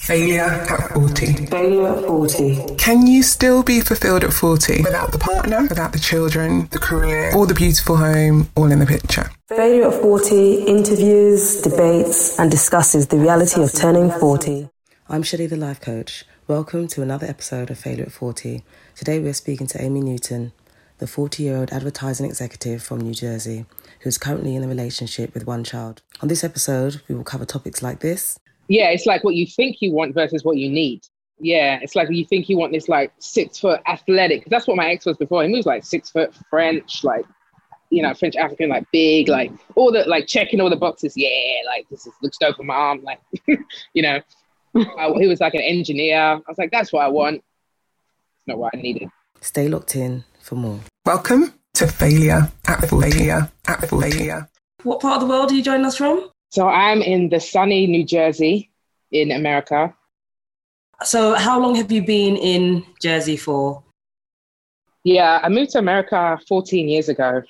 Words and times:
Failure 0.00 0.44
at 0.44 0.92
40. 0.94 1.46
Failure 1.46 1.86
at 1.86 2.04
40. 2.06 2.76
Can 2.78 3.06
you 3.06 3.22
still 3.22 3.62
be 3.62 3.82
fulfilled 3.82 4.24
at 4.24 4.32
40 4.32 4.82
without 4.82 5.12
the 5.12 5.18
partner, 5.18 5.66
without 5.68 5.92
the 5.92 5.98
children, 5.98 6.68
the 6.70 6.78
career, 6.78 7.30
or 7.36 7.46
the 7.46 7.52
beautiful 7.52 7.98
home 7.98 8.48
all 8.56 8.72
in 8.72 8.78
the 8.78 8.86
picture? 8.86 9.30
Failure 9.48 9.88
at 9.88 10.00
40 10.00 10.62
interviews, 10.64 11.60
debates, 11.60 12.38
and 12.38 12.50
discusses 12.50 13.08
the 13.08 13.18
reality 13.18 13.62
of 13.62 13.74
turning 13.74 14.10
40. 14.10 14.70
I'm 15.10 15.22
Shelley, 15.22 15.46
the 15.46 15.56
life 15.56 15.82
coach. 15.82 16.24
Welcome 16.48 16.88
to 16.88 17.02
another 17.02 17.26
episode 17.26 17.70
of 17.70 17.78
Failure 17.78 18.04
at 18.04 18.12
40. 18.12 18.64
Today 18.96 19.18
we're 19.18 19.34
speaking 19.34 19.66
to 19.66 19.82
Amy 19.82 20.00
Newton, 20.00 20.52
the 20.96 21.06
40 21.06 21.42
year 21.42 21.58
old 21.58 21.72
advertising 21.72 22.24
executive 22.24 22.82
from 22.82 23.02
New 23.02 23.12
Jersey, 23.12 23.66
who's 24.00 24.16
currently 24.16 24.56
in 24.56 24.64
a 24.64 24.68
relationship 24.68 25.34
with 25.34 25.46
one 25.46 25.62
child. 25.62 26.00
On 26.22 26.28
this 26.28 26.42
episode, 26.42 27.02
we 27.06 27.14
will 27.14 27.22
cover 27.22 27.44
topics 27.44 27.82
like 27.82 28.00
this 28.00 28.38
yeah, 28.70 28.90
it's 28.90 29.04
like 29.04 29.24
what 29.24 29.34
you 29.34 29.46
think 29.46 29.82
you 29.82 29.92
want 29.92 30.14
versus 30.14 30.44
what 30.44 30.56
you 30.56 30.70
need. 30.70 31.02
Yeah, 31.40 31.80
it's 31.82 31.96
like 31.96 32.08
you 32.08 32.24
think 32.24 32.48
you 32.48 32.56
want 32.56 32.72
this 32.72 32.88
like 32.88 33.12
six 33.18 33.58
foot 33.58 33.80
athletic. 33.88 34.44
That's 34.46 34.68
what 34.68 34.76
my 34.76 34.90
ex 34.90 35.04
was 35.04 35.16
before. 35.16 35.42
He 35.42 35.52
was 35.52 35.66
like 35.66 35.84
six 35.84 36.08
foot 36.08 36.32
French, 36.48 37.02
like 37.02 37.24
you 37.90 38.00
know, 38.00 38.14
French 38.14 38.36
African, 38.36 38.68
like 38.68 38.86
big, 38.92 39.26
like 39.26 39.50
all 39.74 39.90
the 39.90 40.04
like 40.04 40.28
checking 40.28 40.60
all 40.60 40.70
the 40.70 40.76
boxes. 40.76 41.14
Yeah, 41.16 41.28
like 41.66 41.88
this 41.90 42.06
is, 42.06 42.12
looks 42.22 42.38
dope 42.38 42.60
on 42.60 42.66
my 42.66 42.74
arm, 42.74 43.02
like 43.02 43.20
you 43.92 44.02
know. 44.02 44.20
I, 44.72 45.10
he 45.18 45.26
was 45.26 45.40
like 45.40 45.54
an 45.54 45.62
engineer. 45.62 46.16
I 46.16 46.40
was 46.46 46.56
like, 46.56 46.70
that's 46.70 46.92
what 46.92 47.04
I 47.04 47.08
want. 47.08 47.36
It's 47.38 48.46
not 48.46 48.58
what 48.58 48.72
I 48.72 48.80
needed. 48.80 49.08
Stay 49.40 49.66
locked 49.66 49.96
in 49.96 50.22
for 50.38 50.54
more. 50.54 50.78
Welcome 51.04 51.54
to 51.74 51.88
Failure 51.88 52.52
at 52.68 52.88
Failure 52.88 53.50
at 53.66 53.88
Failure. 53.88 54.48
What 54.84 55.00
part 55.00 55.20
of 55.20 55.26
the 55.26 55.34
world 55.34 55.50
are 55.50 55.54
you 55.54 55.62
joining 55.62 55.86
us 55.86 55.96
from? 55.96 56.30
So 56.50 56.68
I'm 56.68 57.00
in 57.00 57.28
the 57.28 57.38
sunny 57.38 57.86
New 57.86 58.04
Jersey 58.04 58.70
in 59.12 59.30
America. 59.30 59.94
So 61.02 61.34
how 61.34 61.60
long 61.60 61.76
have 61.76 61.90
you 61.90 62.04
been 62.04 62.36
in 62.36 62.84
Jersey 63.00 63.36
for? 63.36 63.82
Yeah, 65.04 65.40
I 65.42 65.48
moved 65.48 65.70
to 65.70 65.78
America 65.78 66.38
14 66.48 66.88
years 66.88 67.08
ago. 67.08 67.42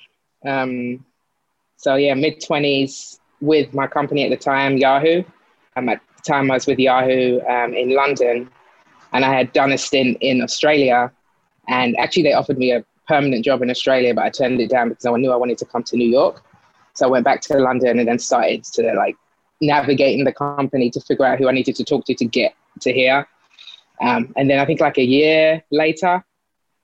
Um, 0.45 1.03
so 1.77 1.95
yeah, 1.95 2.13
mid 2.13 2.41
20s 2.41 3.19
with 3.41 3.73
my 3.73 3.87
company 3.87 4.23
at 4.23 4.29
the 4.29 4.37
time, 4.37 4.77
Yahoo. 4.77 5.23
Um, 5.75 5.89
at 5.89 5.99
the 6.15 6.21
time 6.21 6.51
I 6.51 6.53
was 6.53 6.67
with 6.67 6.77
Yahoo 6.77 7.41
um, 7.41 7.73
in 7.73 7.95
London 7.95 8.49
and 9.13 9.25
I 9.25 9.33
had 9.33 9.51
done 9.51 9.71
a 9.71 9.77
stint 9.77 10.19
in 10.21 10.41
Australia. 10.41 11.11
And 11.67 11.97
actually 11.97 12.23
they 12.23 12.33
offered 12.33 12.59
me 12.59 12.71
a 12.71 12.85
permanent 13.07 13.43
job 13.43 13.63
in 13.63 13.71
Australia, 13.71 14.13
but 14.13 14.25
I 14.25 14.29
turned 14.29 14.61
it 14.61 14.69
down 14.69 14.89
because 14.89 15.05
I 15.05 15.11
knew 15.17 15.31
I 15.31 15.35
wanted 15.35 15.57
to 15.57 15.65
come 15.65 15.83
to 15.83 15.97
New 15.97 16.07
York. 16.07 16.43
So 16.93 17.07
I 17.07 17.09
went 17.09 17.25
back 17.25 17.41
to 17.41 17.57
London 17.57 17.99
and 17.99 18.07
then 18.07 18.19
started 18.19 18.63
to 18.65 18.93
like 18.93 19.15
navigating 19.61 20.25
the 20.25 20.33
company 20.33 20.89
to 20.91 21.01
figure 21.01 21.25
out 21.25 21.39
who 21.39 21.47
I 21.47 21.51
needed 21.51 21.75
to 21.75 21.83
talk 21.83 22.05
to 22.05 22.15
to 22.15 22.25
get 22.25 22.53
to 22.81 22.93
here. 22.93 23.27
Um, 24.01 24.33
and 24.35 24.49
then 24.49 24.59
I 24.59 24.65
think 24.65 24.81
like 24.81 24.97
a 24.97 25.03
year 25.03 25.63
later, 25.71 26.23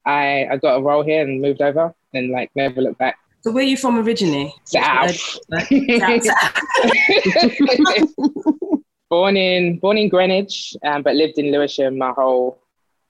I, 0.06 0.48
I 0.52 0.58
got 0.58 0.78
a 0.78 0.82
role 0.82 1.04
here 1.04 1.22
and 1.22 1.42
moved 1.42 1.62
over 1.62 1.94
and 2.14 2.32
like 2.32 2.52
never 2.56 2.82
looked 2.82 3.00
back. 3.00 3.18
So 3.42 3.52
where 3.52 3.64
are 3.64 3.68
you 3.68 3.78
from 3.78 3.98
originally? 3.98 4.54
South. 4.66 5.38
born 9.10 9.38
in 9.38 9.80
born 9.80 9.98
in 9.98 10.10
Greenwich, 10.10 10.76
um, 10.84 11.02
but 11.02 11.16
lived 11.16 11.38
in 11.38 11.52
Lewisham 11.52 11.98
my 11.98 12.12
whole 12.12 12.60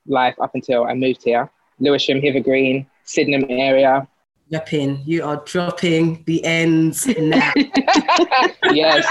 life 0.06 0.36
up 0.39 0.52
until 0.54 0.86
I 0.86 0.94
moved 0.94 1.23
here. 1.23 1.50
Lewisham, 1.80 2.22
Hither 2.22 2.39
Green, 2.39 2.86
Sydenham 3.04 3.45
area. 3.50 4.08
Dropping, 4.50 5.02
you 5.06 5.26
are 5.26 5.44
dropping 5.45 6.23
the 6.26 6.44
ends 6.45 7.06
now. 7.06 7.52
yes, 8.72 9.06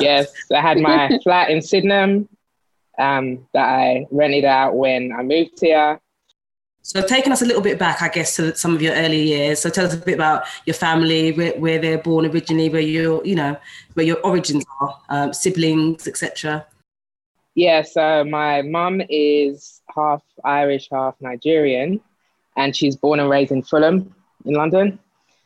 yes. 0.00 0.32
I 0.52 0.60
had 0.60 0.78
my 0.78 1.18
flat 1.22 1.50
in 1.50 1.62
Sydenham 1.62 2.28
um, 2.98 3.46
that 3.54 3.68
I 3.68 4.06
rented 4.10 4.44
out 4.44 4.74
when 4.74 5.12
I 5.12 5.22
moved 5.22 5.60
here. 5.60 6.00
So, 6.82 7.02
taking 7.02 7.30
us 7.30 7.42
a 7.42 7.44
little 7.44 7.62
bit 7.62 7.78
back, 7.78 8.02
I 8.02 8.08
guess, 8.08 8.36
to 8.36 8.56
some 8.56 8.74
of 8.74 8.82
your 8.82 8.94
early 8.94 9.22
years. 9.22 9.60
So, 9.60 9.70
tell 9.70 9.86
us 9.86 9.94
a 9.94 9.98
bit 9.98 10.14
about 10.14 10.44
your 10.66 10.74
family, 10.74 11.30
where, 11.32 11.52
where 11.52 11.78
they're 11.78 11.98
born 11.98 12.26
originally, 12.26 12.68
where 12.68 12.80
your, 12.80 13.24
you 13.24 13.34
know, 13.34 13.56
where 13.94 14.06
your 14.06 14.18
origins 14.20 14.64
are, 14.80 14.98
um, 15.10 15.32
siblings, 15.32 16.08
etc. 16.08 16.66
Yeah. 17.54 17.82
So, 17.82 18.24
my 18.24 18.62
mum 18.62 19.02
is 19.08 19.82
half 19.94 20.22
Irish, 20.42 20.88
half 20.90 21.14
Nigerian, 21.20 22.00
and 22.56 22.74
she's 22.74 22.96
born 22.96 23.20
and 23.20 23.28
raised 23.28 23.52
in 23.52 23.62
Fulham, 23.62 24.14
in 24.44 24.54
London. 24.54 24.98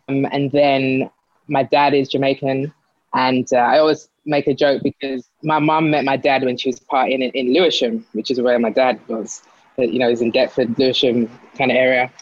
Um, 0.09 0.27
and 0.31 0.51
then 0.53 1.11
my 1.49 1.63
dad 1.63 1.95
is 1.95 2.09
Jamaican. 2.09 2.73
And 3.15 3.47
uh, 3.53 3.59
I 3.59 3.79
always 3.79 4.09
make 4.27 4.47
a 4.47 4.55
joke 4.55 4.83
because 4.83 5.29
my 5.43 5.59
mom 5.59 5.91
met 5.91 6.05
my 6.05 6.17
dad 6.17 6.43
when 6.43 6.57
she 6.57 6.69
was 6.69 6.81
partying 6.81 7.23
in, 7.23 7.31
in 7.31 7.55
Lewisham, 7.55 8.05
which 8.13 8.31
is 8.31 8.41
where 8.41 8.59
my 8.59 8.71
dad 8.71 9.01
was. 9.09 9.43
You 9.77 9.99
know, 9.99 10.09
he's 10.09 10.21
in 10.21 10.31
Deptford, 10.31 10.79
Lewisham 10.79 11.29
kind 11.59 11.71
of 11.71 11.77
area. 11.77 12.13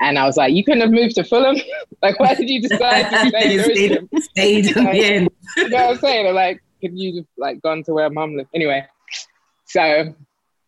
And 0.00 0.18
I 0.18 0.24
was 0.24 0.38
like, 0.38 0.54
you 0.54 0.64
couldn't 0.64 0.80
have 0.80 0.90
moved 0.90 1.14
to 1.16 1.24
Fulham? 1.24 1.56
like, 2.02 2.18
why 2.18 2.34
did 2.34 2.48
you 2.48 2.62
decide 2.62 3.10
to 3.10 3.28
stay 3.28 3.54
in 3.54 3.62
Lewisham? 3.62 4.08
Stayed 4.18 4.76
like, 4.76 4.96
you 4.96 5.20
know 5.68 5.86
what 5.86 5.90
I'm 5.90 5.98
saying? 5.98 6.26
Or 6.26 6.32
like, 6.32 6.62
could 6.80 6.98
you 6.98 7.16
have 7.16 7.26
like 7.36 7.60
gone 7.60 7.82
to 7.84 7.92
where 7.92 8.08
mom 8.08 8.36
lived? 8.36 8.48
Anyway, 8.54 8.86
so 9.66 10.14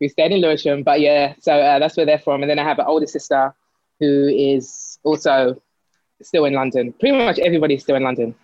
we 0.01 0.09
stayed 0.09 0.33
in 0.33 0.41
Lewisham. 0.41 0.83
But 0.83 1.01
yeah, 1.01 1.35
so 1.41 1.55
uh, 1.55 1.79
that's 1.79 1.97
where 1.97 2.05
they're 2.05 2.19
from. 2.19 2.43
And 2.43 2.51
then 2.51 2.59
I 2.59 2.65
have 2.65 2.79
an 2.79 2.87
older 2.87 3.07
sister 3.07 3.55
who 4.01 4.29
is 4.29 4.92
also 5.05 5.61
still 6.23 6.45
in 6.45 6.55
London. 6.55 6.93
Pretty 6.99 7.17
much 7.17 7.39
everybody's 7.39 7.83
still 7.83 7.97
in 7.97 8.03
London. 8.03 8.35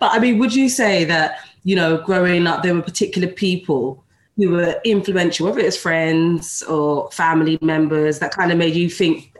But 0.00 0.12
I 0.12 0.18
mean, 0.18 0.38
would 0.38 0.54
you 0.54 0.68
say 0.68 1.04
that, 1.04 1.40
you 1.64 1.76
know, 1.76 1.98
growing 1.98 2.46
up, 2.46 2.62
there 2.62 2.74
were 2.74 2.82
particular 2.82 3.28
people 3.28 4.04
who 4.36 4.50
were 4.50 4.80
influential, 4.84 5.46
whether 5.46 5.60
it's 5.60 5.76
friends 5.76 6.62
or 6.62 7.10
family 7.10 7.58
members, 7.60 8.20
that 8.20 8.32
kind 8.32 8.52
of 8.52 8.58
made 8.58 8.74
you 8.74 8.88
think 8.88 9.32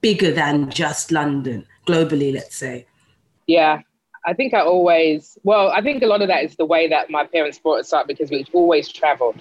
bigger 0.00 0.32
than 0.32 0.68
just 0.70 1.12
London, 1.12 1.64
globally, 1.86 2.34
let's 2.34 2.56
say? 2.56 2.86
Yeah, 3.46 3.80
I 4.26 4.34
think 4.34 4.52
I 4.52 4.60
always, 4.60 5.38
well, 5.44 5.70
I 5.70 5.80
think 5.80 6.02
a 6.02 6.06
lot 6.06 6.22
of 6.22 6.28
that 6.28 6.44
is 6.44 6.56
the 6.56 6.64
way 6.64 6.88
that 6.88 7.08
my 7.08 7.24
parents 7.24 7.58
brought 7.58 7.80
us 7.80 7.92
up 7.92 8.08
because 8.08 8.30
we 8.30 8.44
always 8.52 8.88
traveled. 8.88 9.40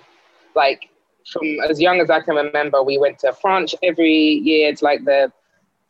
Like 0.55 0.89
from 1.31 1.43
as 1.67 1.81
young 1.81 1.99
as 1.99 2.09
I 2.09 2.21
can 2.21 2.35
remember, 2.35 2.83
we 2.83 2.97
went 2.97 3.19
to 3.19 3.33
France 3.33 3.73
every 3.81 4.11
year. 4.11 4.69
It's 4.69 4.81
like 4.81 5.03
the 5.05 5.31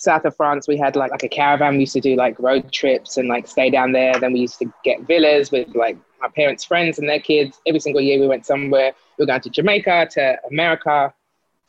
south 0.02 0.26
of 0.26 0.36
France, 0.36 0.68
we 0.68 0.78
had 0.78 0.96
like, 0.96 1.12
like 1.12 1.24
a 1.24 1.30
caravan. 1.30 1.74
We 1.74 1.82
used 1.82 1.94
to 1.94 2.02
do 2.02 2.16
like 2.16 2.40
road 2.40 2.72
trips 2.72 3.18
and 3.18 3.30
like 3.30 3.48
stay 3.48 3.70
down 3.70 3.92
there. 3.92 4.20
Then 4.20 4.34
we 4.34 4.40
used 4.40 4.58
to 4.60 4.74
get 4.84 5.02
villas 5.02 5.52
with 5.52 5.76
like 5.76 5.96
my 6.20 6.28
parents' 6.36 6.64
friends 6.64 6.98
and 6.98 7.08
their 7.08 7.20
kids. 7.20 7.62
Every 7.68 7.80
single 7.80 8.02
year 8.02 8.20
we 8.20 8.28
went 8.28 8.46
somewhere. 8.46 8.94
We 9.18 9.24
were 9.24 9.28
going 9.28 9.42
to 9.42 9.50
Jamaica, 9.50 10.10
to 10.14 10.38
America 10.50 11.14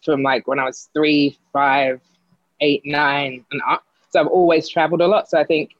from 0.03 0.23
like 0.23 0.49
when 0.49 0.59
I 0.59 0.65
was 0.65 0.89
three, 0.95 1.39
five, 1.53 2.01
eight, 2.61 2.81
nine, 2.87 3.45
and 3.51 3.61
up. 3.69 3.85
So 4.09 4.21
I've 4.21 4.29
always 4.29 4.67
traveled 4.67 5.03
a 5.03 5.07
lot. 5.07 5.29
So 5.29 5.39
I 5.39 5.45
think 5.45 5.73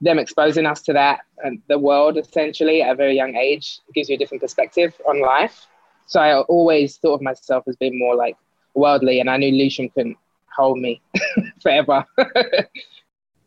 them 0.00 0.18
exposing 0.20 0.66
us 0.66 0.82
to 0.82 0.92
that 0.92 1.20
and 1.42 1.60
the 1.68 1.78
world 1.78 2.16
essentially 2.16 2.82
at 2.82 2.92
a 2.92 2.94
very 2.94 3.16
young 3.16 3.34
age 3.34 3.80
gives 3.94 4.08
you 4.08 4.14
a 4.14 4.18
different 4.18 4.42
perspective 4.42 4.94
on 5.08 5.20
life. 5.20 5.66
So 6.06 6.20
I 6.20 6.38
always 6.42 6.98
thought 6.98 7.14
of 7.14 7.22
myself 7.22 7.64
as 7.66 7.74
being 7.76 7.98
more 7.98 8.14
like 8.14 8.36
worldly, 8.74 9.18
and 9.18 9.28
I 9.28 9.36
knew 9.38 9.50
Lewisham 9.50 9.88
couldn't 9.88 10.16
hold 10.54 10.78
me 10.78 11.00
forever. 11.62 12.04
and 12.18 12.66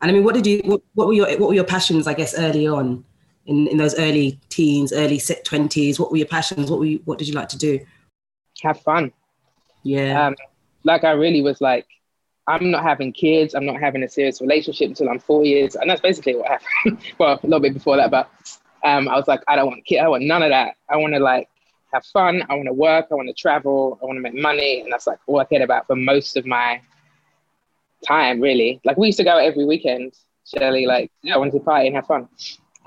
I 0.00 0.12
mean, 0.12 0.24
what 0.24 0.34
did 0.34 0.46
you? 0.46 0.60
What, 0.64 0.82
what, 0.94 1.06
were 1.06 1.12
your 1.12 1.28
what 1.38 1.48
were 1.48 1.54
your 1.54 1.64
passions? 1.64 2.06
I 2.06 2.14
guess 2.14 2.38
early 2.38 2.66
on, 2.66 3.04
in 3.46 3.66
in 3.68 3.76
those 3.76 3.98
early 3.98 4.38
teens, 4.48 4.92
early 4.92 5.20
twenties. 5.44 6.00
What 6.00 6.10
were 6.10 6.16
your 6.16 6.26
passions? 6.26 6.70
What 6.70 6.80
were 6.80 6.86
you, 6.86 7.00
What 7.04 7.18
did 7.18 7.28
you 7.28 7.34
like 7.34 7.48
to 7.50 7.58
do? 7.58 7.80
Have 8.62 8.80
fun. 8.80 9.12
Yeah. 9.82 10.26
Um, 10.26 10.36
like 10.84 11.04
I 11.04 11.12
really 11.12 11.42
was 11.42 11.60
like, 11.60 11.86
I'm 12.46 12.70
not 12.70 12.82
having 12.82 13.12
kids. 13.12 13.54
I'm 13.54 13.66
not 13.66 13.80
having 13.80 14.02
a 14.02 14.08
serious 14.08 14.40
relationship 14.40 14.88
until 14.88 15.08
I'm 15.08 15.18
four 15.18 15.44
years, 15.44 15.76
and 15.76 15.88
that's 15.88 16.00
basically 16.00 16.36
what 16.36 16.48
happened. 16.48 16.98
well, 17.18 17.38
a 17.42 17.46
little 17.46 17.60
bit 17.60 17.74
before 17.74 17.96
that, 17.96 18.10
but 18.10 18.30
um, 18.84 19.08
I 19.08 19.16
was 19.16 19.28
like, 19.28 19.40
I 19.46 19.56
don't 19.56 19.66
want 19.66 19.84
kids. 19.84 20.02
I 20.02 20.08
want 20.08 20.24
none 20.24 20.42
of 20.42 20.50
that. 20.50 20.76
I 20.88 20.96
want 20.96 21.14
to 21.14 21.20
like 21.20 21.48
have 21.92 22.04
fun. 22.06 22.42
I 22.48 22.54
want 22.54 22.66
to 22.66 22.72
work. 22.72 23.06
I 23.10 23.14
want 23.14 23.28
to 23.28 23.34
travel. 23.34 23.98
I 24.02 24.06
want 24.06 24.16
to 24.16 24.22
make 24.22 24.34
money, 24.34 24.80
and 24.80 24.92
that's 24.92 25.06
like 25.06 25.18
all 25.26 25.40
I 25.40 25.44
cared 25.44 25.62
about 25.62 25.86
for 25.86 25.96
most 25.96 26.36
of 26.36 26.46
my 26.46 26.80
time, 28.06 28.40
really. 28.40 28.80
Like 28.84 28.96
we 28.96 29.06
used 29.06 29.18
to 29.18 29.24
go 29.24 29.38
every 29.38 29.64
weekend, 29.64 30.14
Shirley. 30.44 30.86
Like 30.86 31.10
I 31.32 31.36
wanted 31.36 31.52
to 31.52 31.60
party 31.60 31.86
and 31.86 31.96
have 31.96 32.06
fun, 32.06 32.28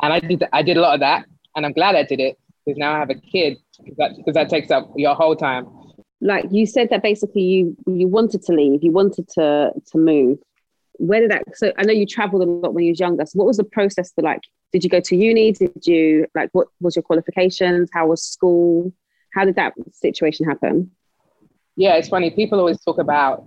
and 0.02 0.14
I 0.14 0.20
did. 0.20 0.44
I 0.52 0.62
did 0.62 0.78
a 0.78 0.82
lot 0.82 0.94
of 0.94 1.00
that, 1.02 1.26
and 1.56 1.66
I'm 1.66 1.74
glad 1.74 1.96
I 1.96 2.04
did 2.04 2.20
it 2.20 2.38
because 2.66 2.78
now 2.78 2.94
I 2.94 3.00
have 3.00 3.10
a 3.10 3.16
kid 3.16 3.58
because 3.84 3.96
that, 3.98 4.34
that 4.34 4.50
takes 4.50 4.72
up 4.72 4.92
your 4.96 5.16
whole 5.16 5.36
time. 5.36 5.68
Like 6.22 6.46
you 6.52 6.66
said 6.66 6.90
that 6.90 7.04
basically 7.04 7.42
you 7.42 7.76
you 7.88 8.08
wanted 8.08 8.44
to 8.44 8.54
leave, 8.54 8.84
you 8.84 8.92
wanted 8.92 9.28
to 9.30 9.72
to 9.92 9.98
move. 9.98 10.40
Where 10.98 11.20
did 11.20 11.32
that? 11.32 11.44
So 11.54 11.74
I 11.78 11.84
know 11.84 11.94
you 11.94 12.06
traveled 12.06 12.44
a 12.44 12.46
lot 12.46 12.74
when 12.74 12.86
you 12.86 12.92
was 12.92 13.00
younger. 13.00 13.26
So 13.26 13.38
what 13.38 13.48
was 13.48 13.58
the 13.58 13.64
process 13.64 14.14
for 14.14 14.22
like? 14.22 14.42
Did 14.72 14.84
you 14.84 14.90
go 14.90 15.00
to 15.02 15.16
uni? 15.16 15.52
Did 15.52 15.86
you 15.86 16.28
like 16.34 16.50
what 16.54 16.68
was 16.80 16.96
your 16.96 17.04
qualifications? 17.04 17.90
How 17.94 18.08
was 18.08 18.24
school? 18.24 18.94
How 19.34 19.46
did 19.46 19.56
that 19.56 19.74
situation 19.92 20.48
happen? 20.48 20.92
Yeah, 21.76 21.96
it's 21.96 22.08
funny. 22.08 22.30
People 22.30 22.60
always 22.60 22.80
talk 22.82 23.00
about 23.00 23.46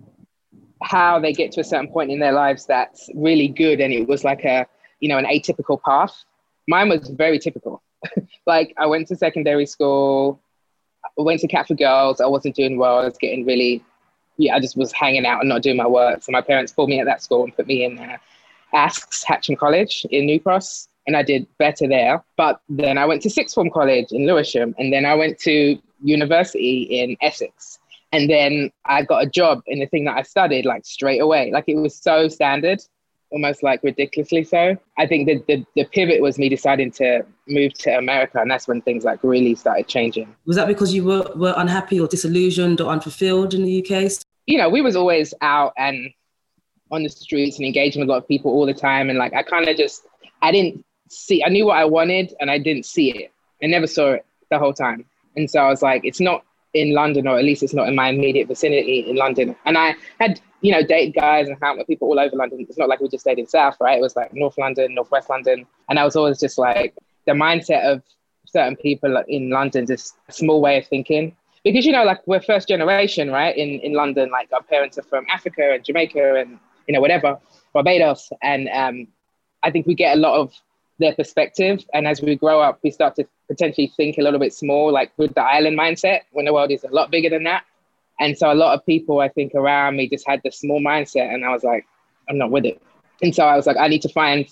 how 0.82 1.18
they 1.18 1.32
get 1.32 1.52
to 1.52 1.60
a 1.60 1.64
certain 1.64 1.88
point 1.88 2.10
in 2.10 2.18
their 2.18 2.32
lives 2.32 2.66
that's 2.66 3.08
really 3.14 3.48
good 3.48 3.80
and 3.80 3.92
it 3.92 4.06
was 4.06 4.24
like 4.24 4.44
a 4.44 4.66
you 5.00 5.08
know 5.08 5.18
an 5.18 5.24
atypical 5.24 5.80
path 5.82 6.24
mine 6.68 6.88
was 6.88 7.08
very 7.08 7.38
typical 7.38 7.82
like 8.46 8.74
i 8.76 8.86
went 8.86 9.08
to 9.08 9.16
secondary 9.16 9.66
school 9.66 10.40
I 11.18 11.22
went 11.22 11.40
to 11.40 11.48
Catford 11.48 11.78
Girls. 11.78 12.20
I 12.20 12.26
wasn't 12.26 12.56
doing 12.56 12.78
well. 12.78 12.98
I 12.98 13.04
was 13.04 13.16
getting 13.18 13.46
really, 13.46 13.84
yeah, 14.36 14.54
I 14.54 14.60
just 14.60 14.76
was 14.76 14.92
hanging 14.92 15.26
out 15.26 15.40
and 15.40 15.48
not 15.48 15.62
doing 15.62 15.76
my 15.76 15.86
work. 15.86 16.22
So 16.22 16.32
my 16.32 16.40
parents 16.40 16.72
pulled 16.72 16.88
me 16.88 17.00
at 17.00 17.06
that 17.06 17.22
school 17.22 17.44
and 17.44 17.54
put 17.54 17.66
me 17.66 17.84
in 17.84 17.98
uh, 17.98 18.16
Aske's 18.74 19.24
Hatcham 19.24 19.56
College 19.56 20.06
in 20.10 20.26
New 20.26 20.40
Cross. 20.40 20.88
And 21.06 21.16
I 21.16 21.22
did 21.22 21.46
better 21.58 21.86
there. 21.86 22.22
But 22.36 22.60
then 22.68 22.98
I 22.98 23.06
went 23.06 23.22
to 23.22 23.30
Sixth 23.30 23.54
Form 23.54 23.70
College 23.70 24.08
in 24.10 24.26
Lewisham. 24.26 24.74
And 24.78 24.92
then 24.92 25.04
I 25.04 25.14
went 25.14 25.38
to 25.40 25.78
university 26.02 26.82
in 26.82 27.16
Essex. 27.22 27.78
And 28.16 28.30
then 28.30 28.70
I 28.86 29.02
got 29.02 29.22
a 29.22 29.28
job 29.28 29.62
in 29.66 29.78
the 29.78 29.86
thing 29.86 30.06
that 30.06 30.16
I 30.16 30.22
studied 30.22 30.64
like 30.64 30.86
straight 30.86 31.20
away. 31.20 31.50
Like 31.52 31.64
it 31.68 31.76
was 31.76 31.94
so 31.94 32.28
standard 32.28 32.80
almost 33.30 33.62
like 33.62 33.82
ridiculously 33.82 34.42
so. 34.42 34.74
I 34.96 35.06
think 35.06 35.26
the, 35.26 35.44
the, 35.46 35.66
the 35.74 35.84
pivot 35.84 36.22
was 36.22 36.38
me 36.38 36.48
deciding 36.48 36.92
to 36.92 37.26
move 37.46 37.74
to 37.74 37.90
America, 37.90 38.40
and 38.40 38.50
that's 38.50 38.66
when 38.66 38.80
things 38.80 39.04
like 39.04 39.22
really 39.22 39.54
started 39.54 39.86
changing. 39.86 40.34
Was 40.46 40.56
that 40.56 40.66
because 40.66 40.94
you 40.94 41.04
were, 41.04 41.30
were 41.36 41.52
unhappy 41.58 42.00
or 42.00 42.08
disillusioned 42.08 42.80
or 42.80 42.90
unfulfilled 42.90 43.52
in 43.52 43.64
the 43.64 43.84
UK? 43.84 44.12
You 44.46 44.56
know, 44.56 44.70
we 44.70 44.80
was 44.80 44.96
always 44.96 45.34
out 45.42 45.74
and 45.76 46.10
on 46.90 47.02
the 47.02 47.10
streets 47.10 47.58
and 47.58 47.66
engaging 47.66 48.00
with 48.00 48.08
a 48.08 48.12
lot 48.12 48.18
of 48.18 48.28
people 48.28 48.52
all 48.52 48.64
the 48.64 48.72
time, 48.72 49.10
and 49.10 49.18
like 49.18 49.34
I 49.34 49.42
kind 49.42 49.68
of 49.68 49.76
just 49.76 50.06
I 50.40 50.52
didn't 50.52 50.82
see. 51.10 51.44
I 51.44 51.50
knew 51.50 51.66
what 51.66 51.76
I 51.76 51.84
wanted, 51.84 52.32
and 52.40 52.50
I 52.50 52.56
didn't 52.56 52.86
see 52.86 53.10
it. 53.10 53.32
I 53.62 53.66
never 53.66 53.86
saw 53.86 54.12
it 54.12 54.24
the 54.50 54.58
whole 54.58 54.72
time, 54.72 55.04
and 55.36 55.50
so 55.50 55.58
I 55.58 55.68
was 55.68 55.82
like, 55.82 56.02
it's 56.04 56.20
not 56.20 56.45
in 56.76 56.92
London, 56.92 57.26
or 57.26 57.38
at 57.38 57.44
least 57.44 57.62
it's 57.62 57.74
not 57.74 57.88
in 57.88 57.94
my 57.94 58.08
immediate 58.08 58.48
vicinity 58.48 59.00
in 59.08 59.16
London. 59.16 59.56
And 59.64 59.78
I 59.78 59.94
had, 60.20 60.40
you 60.60 60.72
know, 60.72 60.82
dated 60.82 61.14
guys 61.14 61.48
and 61.48 61.56
hung 61.62 61.78
with 61.78 61.86
people 61.86 62.08
all 62.08 62.20
over 62.20 62.36
London. 62.36 62.66
It's 62.68 62.78
not 62.78 62.88
like 62.88 63.00
we 63.00 63.08
just 63.08 63.22
stayed 63.22 63.38
in 63.38 63.46
South, 63.46 63.76
right? 63.80 63.98
It 63.98 64.02
was 64.02 64.14
like 64.14 64.34
North 64.34 64.58
London, 64.58 64.94
Northwest 64.94 65.30
London. 65.30 65.66
And 65.88 65.98
I 65.98 66.04
was 66.04 66.16
always 66.16 66.38
just 66.38 66.58
like 66.58 66.94
the 67.26 67.32
mindset 67.32 67.82
of 67.90 68.02
certain 68.46 68.76
people 68.76 69.22
in 69.28 69.50
London, 69.50 69.86
just 69.86 70.16
a 70.28 70.32
small 70.32 70.60
way 70.60 70.78
of 70.78 70.86
thinking. 70.86 71.34
Because, 71.64 71.84
you 71.86 71.92
know, 71.92 72.04
like 72.04 72.20
we're 72.26 72.42
first 72.42 72.68
generation, 72.68 73.30
right? 73.30 73.56
In, 73.56 73.80
in 73.80 73.92
London, 73.94 74.30
like 74.30 74.48
our 74.52 74.62
parents 74.62 74.98
are 74.98 75.02
from 75.02 75.26
Africa 75.32 75.72
and 75.72 75.84
Jamaica 75.84 76.36
and, 76.36 76.58
you 76.86 76.94
know, 76.94 77.00
whatever, 77.00 77.38
Barbados. 77.72 78.30
And 78.42 78.68
um, 78.68 79.08
I 79.62 79.70
think 79.70 79.86
we 79.86 79.94
get 79.94 80.16
a 80.16 80.20
lot 80.20 80.38
of 80.38 80.52
their 80.98 81.14
perspective. 81.14 81.84
And 81.92 82.06
as 82.06 82.22
we 82.22 82.36
grow 82.36 82.60
up, 82.60 82.78
we 82.84 82.90
start 82.90 83.16
to 83.16 83.26
potentially 83.48 83.92
think 83.96 84.18
a 84.18 84.22
little 84.22 84.40
bit 84.40 84.52
small, 84.52 84.92
like 84.92 85.12
with 85.16 85.34
the 85.34 85.42
island 85.42 85.78
mindset, 85.78 86.22
when 86.32 86.44
the 86.44 86.52
world 86.52 86.70
is 86.70 86.84
a 86.84 86.90
lot 86.90 87.10
bigger 87.10 87.30
than 87.30 87.44
that. 87.44 87.64
And 88.18 88.36
so 88.36 88.50
a 88.50 88.54
lot 88.54 88.74
of 88.74 88.84
people, 88.86 89.20
I 89.20 89.28
think, 89.28 89.54
around 89.54 89.96
me 89.96 90.08
just 90.08 90.26
had 90.26 90.40
the 90.42 90.50
small 90.50 90.80
mindset. 90.80 91.32
And 91.34 91.44
I 91.44 91.50
was 91.50 91.62
like, 91.62 91.86
I'm 92.28 92.38
not 92.38 92.50
with 92.50 92.64
it. 92.64 92.80
And 93.22 93.34
so 93.34 93.44
I 93.44 93.56
was 93.56 93.66
like, 93.66 93.76
I 93.76 93.88
need 93.88 94.02
to 94.02 94.08
find 94.08 94.46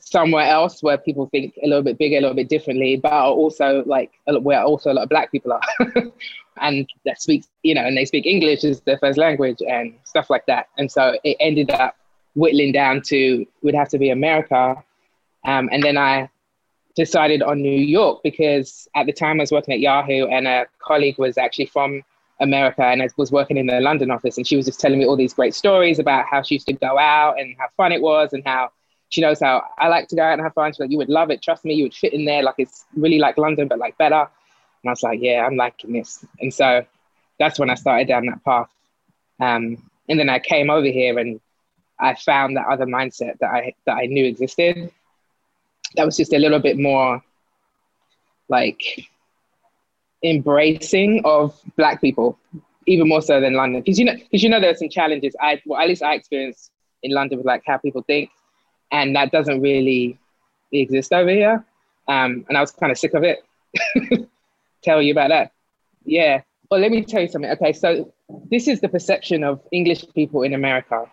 somewhere 0.00 0.46
else 0.46 0.82
where 0.82 0.96
people 0.96 1.26
think 1.26 1.54
a 1.62 1.66
little 1.66 1.82
bit 1.82 1.98
bigger, 1.98 2.16
a 2.16 2.20
little 2.20 2.34
bit 2.34 2.48
differently, 2.48 2.96
but 2.96 3.12
also 3.12 3.82
like 3.86 4.12
where 4.26 4.62
also 4.62 4.92
a 4.92 4.94
lot 4.94 5.02
of 5.02 5.08
black 5.08 5.30
people 5.30 5.52
are. 5.52 5.62
and 6.60 6.88
that 7.04 7.20
speak, 7.20 7.44
you 7.62 7.74
know, 7.74 7.84
and 7.84 7.96
they 7.96 8.04
speak 8.04 8.24
English 8.24 8.64
as 8.64 8.80
their 8.82 8.98
first 8.98 9.18
language 9.18 9.58
and 9.68 9.94
stuff 10.04 10.30
like 10.30 10.46
that. 10.46 10.68
And 10.78 10.90
so 10.90 11.18
it 11.24 11.36
ended 11.40 11.70
up 11.70 11.96
whittling 12.34 12.72
down 12.72 13.02
to 13.02 13.44
would 13.62 13.74
have 13.74 13.88
to 13.88 13.98
be 13.98 14.10
America 14.10 14.82
um, 15.46 15.68
and 15.72 15.82
then 15.82 15.96
I 15.96 16.28
decided 16.96 17.42
on 17.42 17.60
New 17.60 17.78
York 17.78 18.22
because 18.24 18.88
at 18.96 19.06
the 19.06 19.12
time 19.12 19.38
I 19.38 19.42
was 19.42 19.52
working 19.52 19.74
at 19.74 19.80
Yahoo 19.80 20.26
and 20.26 20.48
a 20.48 20.66
colleague 20.78 21.18
was 21.18 21.36
actually 21.36 21.66
from 21.66 22.02
America 22.40 22.82
and 22.82 23.02
I 23.02 23.08
was 23.16 23.30
working 23.30 23.58
in 23.58 23.66
the 23.66 23.80
London 23.80 24.10
office 24.10 24.38
and 24.38 24.46
she 24.46 24.56
was 24.56 24.64
just 24.64 24.80
telling 24.80 24.98
me 24.98 25.06
all 25.06 25.16
these 25.16 25.34
great 25.34 25.54
stories 25.54 25.98
about 25.98 26.24
how 26.26 26.42
she 26.42 26.54
used 26.54 26.66
to 26.66 26.72
go 26.72 26.98
out 26.98 27.38
and 27.38 27.54
how 27.58 27.66
fun 27.76 27.92
it 27.92 28.00
was 28.00 28.32
and 28.32 28.42
how 28.46 28.70
she 29.10 29.20
knows 29.20 29.40
how 29.40 29.62
I 29.78 29.88
like 29.88 30.08
to 30.08 30.16
go 30.16 30.22
out 30.22 30.32
and 30.32 30.42
have 30.42 30.54
fun. 30.54 30.72
She's 30.72 30.80
like, 30.80 30.90
you 30.90 30.98
would 30.98 31.10
love 31.10 31.30
it. 31.30 31.42
Trust 31.42 31.64
me, 31.64 31.74
you 31.74 31.84
would 31.84 31.94
fit 31.94 32.12
in 32.12 32.24
there. 32.24 32.42
Like 32.42 32.56
it's 32.58 32.86
really 32.96 33.18
like 33.18 33.38
London, 33.38 33.68
but 33.68 33.78
like 33.78 33.96
better. 33.98 34.16
And 34.16 34.88
I 34.88 34.90
was 34.90 35.02
like, 35.02 35.20
yeah, 35.22 35.46
I'm 35.46 35.56
liking 35.56 35.92
this. 35.92 36.24
And 36.40 36.52
so 36.52 36.84
that's 37.38 37.58
when 37.58 37.70
I 37.70 37.74
started 37.74 38.08
down 38.08 38.26
that 38.26 38.42
path. 38.42 38.70
Um, 39.38 39.90
and 40.08 40.18
then 40.18 40.30
I 40.30 40.38
came 40.38 40.70
over 40.70 40.86
here 40.86 41.18
and 41.18 41.40
I 42.00 42.14
found 42.14 42.56
that 42.56 42.66
other 42.66 42.86
mindset 42.86 43.38
that 43.38 43.50
I 43.50 43.74
that 43.84 43.96
I 43.96 44.06
knew 44.06 44.24
existed 44.24 44.90
that 45.94 46.04
was 46.04 46.16
just 46.16 46.32
a 46.32 46.38
little 46.38 46.58
bit 46.58 46.78
more 46.78 47.22
like 48.48 49.08
embracing 50.22 51.22
of 51.24 51.58
black 51.76 52.00
people 52.00 52.38
even 52.86 53.08
more 53.08 53.22
so 53.22 53.40
than 53.40 53.54
london. 53.54 53.80
Because 53.80 53.98
you 53.98 54.04
know 54.04 54.14
because 54.14 54.42
you 54.42 54.48
know 54.48 54.60
there 54.60 54.70
are 54.70 54.76
some 54.76 54.88
challenges. 54.88 55.34
I 55.40 55.60
well 55.66 55.80
at 55.80 55.88
least 55.88 56.02
i 56.02 56.14
experienced 56.14 56.70
in 57.02 57.12
london 57.12 57.38
with 57.38 57.46
like 57.46 57.62
how 57.66 57.78
people 57.78 58.02
think 58.02 58.30
and 58.90 59.14
that 59.16 59.32
doesn't 59.32 59.60
really 59.60 60.18
exist 60.72 61.12
over 61.12 61.30
here. 61.30 61.64
Um, 62.08 62.44
and 62.48 62.56
i 62.56 62.60
was 62.60 62.70
kind 62.72 62.92
of 62.92 62.98
sick 62.98 63.14
of 63.14 63.24
it. 63.24 63.44
Tell 64.82 65.02
you 65.02 65.12
about 65.12 65.28
that. 65.30 65.52
Yeah. 66.04 66.42
Well 66.70 66.80
let 66.80 66.90
me 66.90 67.04
tell 67.04 67.22
you 67.22 67.28
something. 67.28 67.50
Okay 67.52 67.72
so 67.72 68.12
this 68.50 68.68
is 68.68 68.80
the 68.80 68.88
perception 68.88 69.44
of 69.44 69.60
english 69.72 70.04
people 70.14 70.42
in 70.42 70.54
america. 70.54 71.06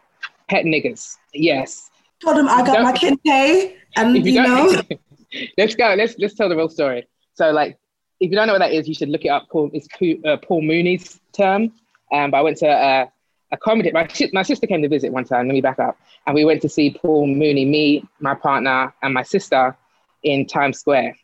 Pet 0.50 0.66
niggers. 0.66 1.18
Yes 1.34 1.90
told 2.24 2.38
him 2.38 2.48
I 2.48 2.66
got 2.66 2.82
my 2.82 2.94
kente, 2.94 3.76
and 3.96 4.16
you, 4.16 4.34
you 4.34 4.42
know. 4.42 4.82
let's 5.58 5.76
go. 5.76 5.94
Let's 5.98 6.16
let's 6.18 6.36
tell 6.36 6.50
the 6.50 6.56
real 6.56 6.70
story. 6.70 7.08
So, 7.34 7.52
like, 7.52 7.78
if 8.20 8.30
you 8.30 8.36
don't 8.36 8.48
know 8.48 8.54
what 8.54 8.60
that 8.60 8.74
is, 8.74 8.88
you 8.88 8.94
should 8.94 9.10
look 9.10 9.26
it 9.26 9.30
up. 9.30 9.50
Paul, 9.50 9.70
it's 9.74 9.88
uh, 10.26 10.38
Paul 10.38 10.62
Mooney's 10.62 11.20
term. 11.34 11.74
Um, 12.12 12.32
but 12.32 12.38
I 12.38 12.42
went 12.42 12.58
to 12.58 12.70
uh, 12.70 13.06
a 13.52 13.58
comedy. 13.58 13.92
My, 13.92 14.08
my 14.34 14.44
sister 14.44 14.68
came 14.68 14.82
to 14.82 14.90
visit 14.90 15.12
one 15.12 15.26
time. 15.26 15.48
Let 15.48 15.54
me 15.54 15.62
back 15.62 15.80
up. 15.80 15.98
And 16.26 16.36
we 16.36 16.46
went 16.46 16.62
to 16.62 16.70
see 16.70 16.92
Paul 16.92 17.28
Mooney, 17.28 17.66
me, 17.66 18.06
my 18.20 18.36
partner, 18.36 18.94
and 19.02 19.14
my 19.14 19.24
sister 19.24 19.76
in 20.22 20.46
Times 20.46 20.80
Square. 20.80 21.18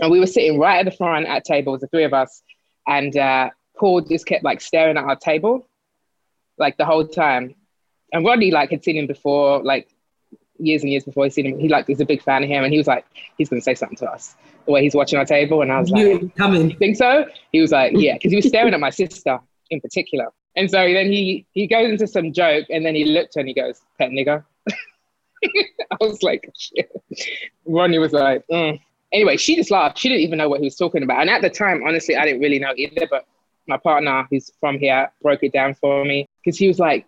And 0.00 0.10
we 0.10 0.20
were 0.20 0.26
sitting 0.26 0.58
right 0.58 0.78
at 0.78 0.84
the 0.84 0.96
front 0.96 1.26
at 1.26 1.44
tables, 1.44 1.80
the 1.80 1.88
three 1.88 2.04
of 2.04 2.14
us. 2.14 2.42
And 2.86 3.16
uh, 3.16 3.50
Paul 3.76 4.02
just 4.02 4.26
kept 4.26 4.44
like 4.44 4.60
staring 4.60 4.96
at 4.96 5.04
our 5.04 5.16
table, 5.16 5.66
like 6.58 6.76
the 6.76 6.84
whole 6.84 7.06
time. 7.06 7.54
And 8.12 8.24
Rodney 8.24 8.50
like 8.50 8.70
had 8.70 8.84
seen 8.84 8.96
him 8.96 9.06
before, 9.06 9.62
like 9.62 9.88
years 10.66 10.82
and 10.82 10.90
years 10.90 11.04
before 11.04 11.24
he's 11.24 11.34
seen 11.34 11.46
him. 11.46 11.58
He 11.58 11.68
like 11.68 11.86
he's 11.86 12.00
a 12.00 12.04
big 12.04 12.22
fan 12.22 12.42
of 12.42 12.48
him, 12.48 12.64
and 12.64 12.72
he 12.72 12.78
was 12.78 12.86
like, 12.86 13.04
he's 13.38 13.48
gonna 13.48 13.62
say 13.62 13.74
something 13.74 13.96
to 13.98 14.10
us 14.10 14.34
the 14.66 14.72
way 14.72 14.82
he's 14.82 14.94
watching 14.94 15.18
our 15.18 15.24
table. 15.24 15.62
And 15.62 15.72
I 15.72 15.80
was 15.80 15.90
like, 15.90 16.34
coming. 16.36 16.70
You 16.70 16.76
think 16.76 16.96
so? 16.96 17.26
He 17.52 17.60
was 17.60 17.72
like, 17.72 17.92
yeah, 17.94 18.14
because 18.14 18.30
he 18.30 18.36
was 18.36 18.46
staring 18.46 18.74
at 18.74 18.80
my 18.80 18.90
sister 18.90 19.38
in 19.70 19.80
particular. 19.80 20.28
And 20.54 20.70
so 20.70 20.78
then 20.92 21.06
he 21.06 21.46
he 21.52 21.66
goes 21.66 21.90
into 21.90 22.06
some 22.06 22.32
joke, 22.32 22.66
and 22.70 22.84
then 22.84 22.94
he 22.94 23.04
looked 23.04 23.36
and 23.36 23.48
he 23.48 23.54
goes, 23.54 23.80
pet 23.98 24.10
nigger. 24.10 24.44
I 24.70 25.96
was 26.00 26.22
like, 26.22 26.50
shit. 26.56 26.90
Ronnie 27.66 27.98
was 27.98 28.12
like, 28.12 28.44
mm. 28.50 28.80
anyway, 29.12 29.36
she 29.36 29.56
just 29.56 29.70
laughed. 29.70 29.98
She 29.98 30.08
didn't 30.08 30.22
even 30.22 30.38
know 30.38 30.48
what 30.48 30.60
he 30.60 30.66
was 30.66 30.76
talking 30.76 31.02
about. 31.02 31.20
And 31.20 31.30
at 31.30 31.42
the 31.42 31.50
time, 31.50 31.82
honestly, 31.84 32.16
I 32.16 32.24
didn't 32.24 32.40
really 32.40 32.58
know 32.58 32.72
either. 32.76 33.06
But 33.10 33.26
my 33.66 33.76
partner, 33.76 34.26
who's 34.30 34.52
from 34.60 34.78
here, 34.78 35.10
broke 35.22 35.42
it 35.42 35.52
down 35.52 35.74
for 35.74 36.04
me 36.04 36.28
because 36.44 36.58
he 36.58 36.68
was 36.68 36.78
like, 36.78 37.06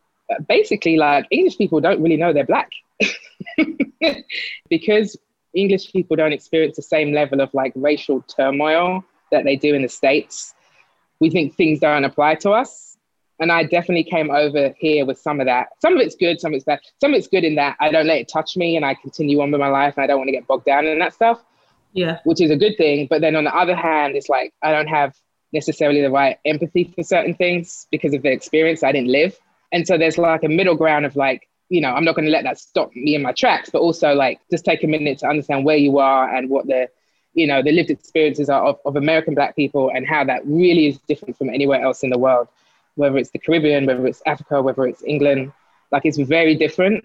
basically, 0.49 0.97
like 0.97 1.27
English 1.31 1.59
people 1.59 1.81
don't 1.81 2.03
really 2.03 2.17
know 2.17 2.33
they're 2.33 2.45
black. 2.47 2.71
because 4.69 5.17
English 5.55 5.93
people 5.93 6.17
don't 6.17 6.33
experience 6.33 6.77
the 6.77 6.83
same 6.83 7.13
level 7.13 7.41
of 7.41 7.53
like 7.55 7.73
racial 7.75 8.23
turmoil 8.23 9.05
that 9.31 9.45
they 9.45 9.57
do 9.57 9.75
in 9.75 9.83
the 9.83 9.89
States, 9.89 10.55
we 11.21 11.31
think 11.31 11.55
things 11.55 11.81
don't 11.81 12.05
apply 12.05 12.37
to 12.37 12.51
us. 12.51 12.97
And 13.41 13.51
I 13.51 13.65
definitely 13.65 14.05
came 14.05 14.31
over 14.31 14.75
here 14.79 15.05
with 15.05 15.19
some 15.19 15.41
of 15.41 15.47
that. 15.47 15.69
Some 15.81 15.95
of 15.95 16.01
it's 16.01 16.15
good, 16.15 16.41
some 16.41 16.53
of 16.53 16.57
it's 16.57 16.65
bad. 16.65 16.81
Some 17.01 17.13
of 17.13 17.19
it's 17.19 17.27
good 17.27 17.45
in 17.45 17.57
that 17.57 17.77
I 17.81 17.91
don't 17.91 18.07
let 18.07 18.19
it 18.19 18.29
touch 18.29 18.57
me 18.57 18.77
and 18.77 18.85
I 18.85 18.95
continue 18.95 19.41
on 19.41 19.51
with 19.51 19.61
my 19.61 19.69
life 19.69 19.95
and 19.97 20.05
I 20.05 20.07
don't 20.07 20.19
want 20.19 20.29
to 20.29 20.33
get 20.33 20.47
bogged 20.47 20.67
down 20.67 20.87
in 20.87 20.99
that 21.01 21.15
stuff. 21.15 21.43
Yeah. 21.93 22.19
Which 22.25 22.41
is 22.41 22.51
a 22.51 22.57
good 22.57 22.77
thing. 22.77 23.07
But 23.11 23.21
then 23.21 23.35
on 23.35 23.45
the 23.45 23.55
other 23.55 23.75
hand, 23.75 24.15
it's 24.15 24.29
like 24.29 24.53
I 24.63 24.71
don't 24.71 24.87
have 24.87 25.15
necessarily 25.53 26.01
the 26.01 26.11
right 26.11 26.39
empathy 26.45 26.93
for 26.95 27.03
certain 27.03 27.35
things 27.35 27.87
because 27.91 28.15
of 28.15 28.23
the 28.23 28.31
experience 28.31 28.83
I 28.83 28.93
didn't 28.93 29.11
live. 29.11 29.39
And 29.73 29.87
so 29.87 29.99
there's 29.99 30.19
like 30.19 30.45
a 30.45 30.49
middle 30.49 30.77
ground 30.77 31.05
of 31.05 31.17
like, 31.17 31.49
you 31.69 31.81
know, 31.81 31.93
I'm 31.93 32.05
not 32.05 32.15
going 32.15 32.27
to 32.27 32.31
let 32.31 32.45
that 32.45 32.59
stop 32.59 32.95
me 32.95 33.15
in 33.15 33.23
my 33.23 33.33
tracks, 33.33 33.71
but 33.71 33.81
also 33.81 34.15
like 34.15 34.41
just 34.51 34.65
take 34.65 34.85
a 34.85 34.87
minute 34.87 35.19
to 35.19 35.27
understand 35.27 35.65
where 35.65 35.77
you 35.77 35.99
are 35.99 36.35
and 36.35 36.51
what 36.51 36.67
the, 36.67 36.89
you 37.33 37.47
know, 37.47 37.63
the 37.63 37.73
lived 37.73 37.91
experiences 37.91 38.49
are 38.49 38.65
of, 38.65 38.79
of 38.85 38.97
American 38.97 39.35
Black 39.35 39.57
people 39.57 39.91
and 39.95 40.07
how 40.07 40.25
that 40.25 40.43
really 40.45 40.87
is 40.87 40.99
different 41.09 41.37
from 41.37 41.49
anywhere 41.49 41.83
else 41.83 42.03
in 42.03 42.11
the 42.11 42.19
world, 42.19 42.49
whether 42.97 43.17
it's 43.17 43.31
the 43.31 43.39
Caribbean, 43.39 43.87
whether 43.87 44.07
it's 44.07 44.23
Africa, 44.27 44.61
whether 44.63 44.87
it's 44.87 45.03
England. 45.05 45.53
Like 45.91 46.05
it's 46.05 46.19
very 46.19 46.55
different. 46.55 47.05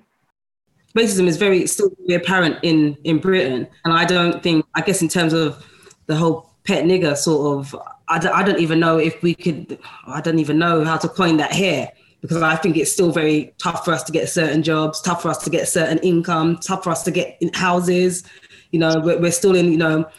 Racism 0.96 1.28
is 1.28 1.38
very 1.38 1.68
still 1.68 1.92
very 2.00 2.16
apparent 2.20 2.58
in 2.64 2.98
in 3.04 3.20
Britain, 3.20 3.68
and 3.86 3.94
I 3.94 4.06
don't 4.06 4.42
think, 4.42 4.66
I 4.74 4.82
guess, 4.82 5.04
in 5.04 5.08
terms 5.08 5.34
of 5.34 5.64
the 6.08 6.16
whole 6.16 6.50
pet 6.64 6.84
nigger 6.86 7.16
sort 7.16 7.60
of, 7.60 7.76
I 8.08 8.18
I 8.18 8.42
don't 8.42 8.60
even 8.60 8.80
know 8.80 8.98
if 8.98 9.22
we 9.22 9.36
could, 9.36 9.78
I 10.08 10.22
don't 10.22 10.40
even 10.40 10.58
know 10.58 10.84
how 10.84 10.98
to 10.98 11.08
coin 11.08 11.38
that 11.38 11.54
here 11.54 11.92
because 12.22 12.42
I 12.42 12.56
think 12.56 12.78
it's 12.78 12.92
still 12.92 13.12
very 13.12 13.54
tough 13.58 13.86
for 13.86 13.92
us 13.92 14.04
to 14.04 14.12
get 14.12 14.30
certain 14.30 14.62
jobs, 14.62 15.02
tough 15.02 15.22
for 15.22 15.30
us 15.30 15.44
to 15.44 15.50
get 15.50 15.68
certain 15.68 16.00
income, 16.00 16.58
tough 16.58 16.84
for 16.84 16.90
us 16.90 17.04
to 17.04 17.12
get 17.12 17.38
in 17.42 17.52
houses. 17.54 18.24
You 18.72 18.80
know, 18.80 19.00
we're, 19.00 19.20
we're 19.20 19.32
still 19.32 19.56
in, 19.56 19.72
you 19.72 19.78
know, 19.78 20.10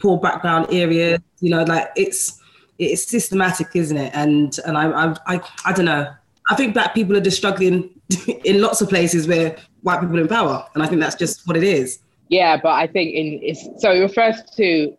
poor 0.00 0.18
background 0.18 0.68
areas. 0.70 1.20
You 1.40 1.50
know, 1.50 1.64
like 1.64 1.90
it's 1.96 2.40
it's 2.78 3.06
systematic, 3.08 3.68
isn't 3.74 3.96
it? 3.96 4.12
And 4.14 4.58
and 4.64 4.76
I 4.76 4.90
I 4.90 5.16
I, 5.26 5.40
I 5.66 5.72
don't 5.72 5.84
know. 5.84 6.12
I 6.50 6.54
think 6.54 6.74
black 6.74 6.94
people 6.94 7.16
are 7.16 7.20
just 7.20 7.36
struggling 7.36 7.90
in 8.44 8.60
lots 8.60 8.80
of 8.80 8.88
places 8.88 9.26
where 9.26 9.56
white 9.82 10.00
people 10.00 10.16
are 10.18 10.22
in 10.22 10.28
power, 10.28 10.66
and 10.74 10.82
I 10.82 10.86
think 10.86 11.00
that's 11.00 11.16
just 11.16 11.46
what 11.46 11.56
it 11.56 11.64
is. 11.64 11.98
Yeah, 12.28 12.58
but 12.60 12.72
I 12.72 12.86
think 12.86 13.14
in 13.14 13.54
so 13.78 13.92
it 13.92 14.00
refers 14.00 14.42
to 14.56 14.96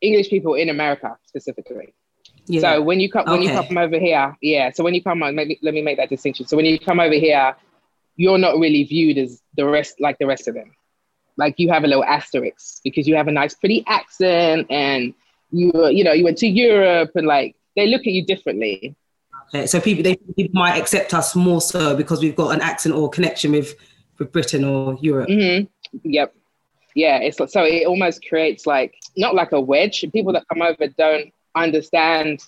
English 0.00 0.30
people 0.30 0.54
in 0.54 0.70
America 0.70 1.16
specifically. 1.26 1.94
Yeah. 2.48 2.60
So 2.60 2.82
when 2.82 2.98
you 2.98 3.10
come 3.10 3.26
when 3.26 3.42
you 3.42 3.50
come 3.50 3.76
over 3.76 3.98
here, 3.98 4.36
yeah. 4.40 4.70
So 4.70 4.82
when 4.82 4.94
you 4.94 5.02
come 5.02 5.22
on, 5.22 5.34
maybe 5.34 5.58
let 5.62 5.74
me 5.74 5.82
make 5.82 5.98
that 5.98 6.08
distinction. 6.08 6.46
So 6.46 6.56
when 6.56 6.64
you 6.64 6.78
come 6.78 6.98
over 6.98 7.14
here, 7.14 7.54
you're 8.16 8.38
not 8.38 8.58
really 8.58 8.84
viewed 8.84 9.18
as 9.18 9.42
the 9.56 9.66
rest 9.66 10.00
like 10.00 10.18
the 10.18 10.26
rest 10.26 10.48
of 10.48 10.54
them. 10.54 10.74
Like 11.36 11.54
you 11.58 11.70
have 11.70 11.84
a 11.84 11.86
little 11.86 12.04
asterisk 12.04 12.80
because 12.82 13.06
you 13.06 13.14
have 13.16 13.28
a 13.28 13.32
nice 13.32 13.54
pretty 13.54 13.84
accent 13.86 14.66
and 14.70 15.14
you 15.50 15.70
you 15.88 16.04
know 16.04 16.12
you 16.12 16.24
went 16.24 16.38
to 16.38 16.48
Europe 16.48 17.10
and 17.14 17.26
like 17.26 17.54
they 17.76 17.86
look 17.86 18.00
at 18.00 18.12
you 18.12 18.24
differently. 18.24 18.96
Okay, 19.54 19.66
so 19.66 19.80
people 19.80 20.02
they 20.02 20.16
people 20.16 20.58
might 20.58 20.78
accept 20.78 21.14
us 21.14 21.36
more 21.36 21.60
so 21.60 21.96
because 21.96 22.20
we've 22.20 22.36
got 22.36 22.54
an 22.54 22.60
accent 22.60 22.94
or 22.94 23.10
connection 23.10 23.52
with 23.52 23.74
with 24.18 24.32
Britain 24.32 24.64
or 24.64 24.96
Europe. 25.00 25.28
hmm 25.28 25.60
Yep. 26.02 26.34
Yeah, 26.94 27.18
it's 27.18 27.36
so 27.36 27.62
it 27.62 27.86
almost 27.86 28.26
creates 28.28 28.66
like 28.66 28.94
not 29.16 29.34
like 29.34 29.52
a 29.52 29.60
wedge. 29.60 30.04
People 30.12 30.32
that 30.32 30.44
come 30.48 30.62
over 30.62 30.88
don't 30.98 31.32
understand, 31.54 32.42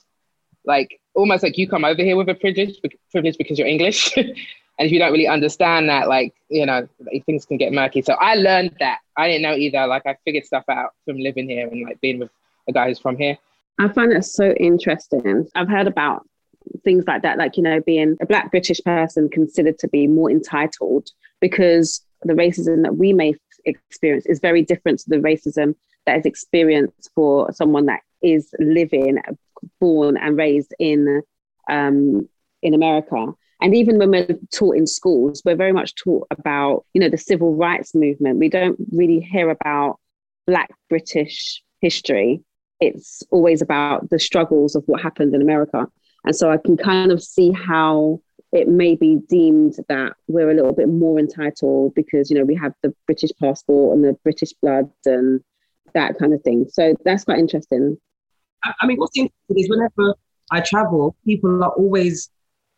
like 0.65 1.01
almost 1.15 1.43
like 1.43 1.59
you 1.59 1.69
come 1.69 1.85
over 1.85 2.03
here 2.03 2.17
with 2.17 2.29
a 2.29 2.35
privilege, 2.35 2.81
privilege 3.11 3.37
because 3.39 3.59
you're 3.59 3.69
English, 3.69 4.17
and 4.17 4.35
if 4.79 4.93
you 4.93 4.99
don't 4.99 5.13
really 5.13 5.29
understand 5.29 5.89
that, 5.89 6.09
like 6.09 6.35
you 6.49 6.67
know, 6.67 6.89
things 7.27 7.47
can 7.47 7.57
get 7.57 7.73
murky. 7.73 8.03
So 8.03 8.15
I 8.15 8.35
learned 8.35 8.77
that. 8.81 8.99
I 9.17 9.29
didn't 9.29 9.43
know 9.43 9.55
either. 9.55 9.87
Like 9.87 10.07
I 10.07 10.17
figured 10.25 10.45
stuff 10.45 10.65
out 10.69 10.91
from 11.05 11.19
living 11.19 11.49
here 11.49 11.69
and 11.69 11.85
like 11.85 12.01
being 12.01 12.19
with 12.19 12.31
a 12.69 12.73
guy 12.73 12.89
who's 12.89 12.99
from 12.99 13.17
here. 13.17 13.37
I 13.79 13.89
find 13.89 14.13
that 14.13 14.25
so 14.25 14.53
interesting. 14.53 15.49
I've 15.55 15.69
heard 15.69 15.87
about 15.87 16.27
things 16.85 17.05
like 17.07 17.23
that, 17.23 17.39
like, 17.39 17.57
you 17.57 17.63
know, 17.63 17.81
being 17.81 18.17
a 18.21 18.27
Black 18.27 18.51
British 18.51 18.81
person 18.85 19.29
considered 19.29 19.79
to 19.79 19.89
be 19.89 20.07
more 20.07 20.31
entitled 20.31 21.11
because 21.41 22.05
the 22.23 22.35
racism 22.35 22.83
that 22.83 22.97
we 22.97 23.13
may 23.13 23.35
experience 23.65 24.27
is 24.27 24.41
very 24.41 24.63
different 24.63 24.99
to 25.01 25.09
the 25.09 25.17
racism 25.17 25.75
that 26.07 26.19
is 26.19 26.27
experienced 26.27 27.11
for 27.15 27.51
someone 27.53 27.87
that 27.87 28.01
is 28.23 28.53
living, 28.59 29.19
born, 29.81 30.17
and 30.17 30.37
raised 30.37 30.75
in 30.79 31.23
um, 31.69 32.29
in 32.63 32.75
America. 32.75 33.27
And 33.63 33.75
even 33.75 33.99
when 33.99 34.11
we're 34.11 34.39
taught 34.53 34.77
in 34.77 34.87
schools, 34.87 35.43
we're 35.45 35.57
very 35.57 35.73
much 35.73 35.95
taught 35.95 36.27
about, 36.31 36.87
you 36.95 37.01
know, 37.01 37.11
the 37.11 37.19
civil 37.19 37.55
rights 37.55 37.95
movement. 37.95 38.39
We 38.39 38.49
don't 38.49 38.79
really 38.91 39.21
hear 39.21 39.51
about 39.51 39.99
Black 40.47 40.71
British 40.89 41.63
history 41.81 42.43
it's 42.81 43.23
always 43.31 43.63
about 43.63 44.09
the 44.11 44.19
struggles 44.19 44.75
of 44.75 44.83
what 44.87 45.03
happened 45.03 45.35
in 45.35 45.43
America. 45.43 45.87
And 46.25 46.35
so 46.35 46.51
I 46.51 46.57
can 46.57 46.77
kind 46.77 47.13
of 47.13 47.23
see 47.23 47.53
how 47.53 48.21
it 48.53 48.69
may 48.69 48.97
be 48.97 49.19
deemed 49.29 49.77
that 49.89 50.15
we're 50.27 50.51
a 50.51 50.55
little 50.55 50.73
bit 50.73 50.89
more 50.89 51.19
entitled 51.19 51.95
because, 51.95 52.31
you 52.31 52.39
know, 52.39 52.45
we 52.45 52.57
have 52.57 52.73
the 52.83 52.95
British 53.07 53.31
passport 53.41 53.97
and 53.97 54.05
the 54.05 54.15
British 54.25 54.53
blood 54.61 54.91
and 55.05 55.41
that 55.95 56.19
kind 56.19 56.35
of 56.35 56.43
thing. 56.43 56.67
So 56.69 56.95
that's 57.05 57.25
quite 57.25 57.39
interesting. 57.39 57.99
I, 58.65 58.73
I 58.81 58.87
mean, 58.87 58.99
what's 58.99 59.17
interesting 59.17 59.59
is 59.59 59.69
whenever 59.69 60.15
I 60.51 60.61
travel, 60.61 61.17
people 61.25 61.63
are 61.63 61.71
always 61.71 62.31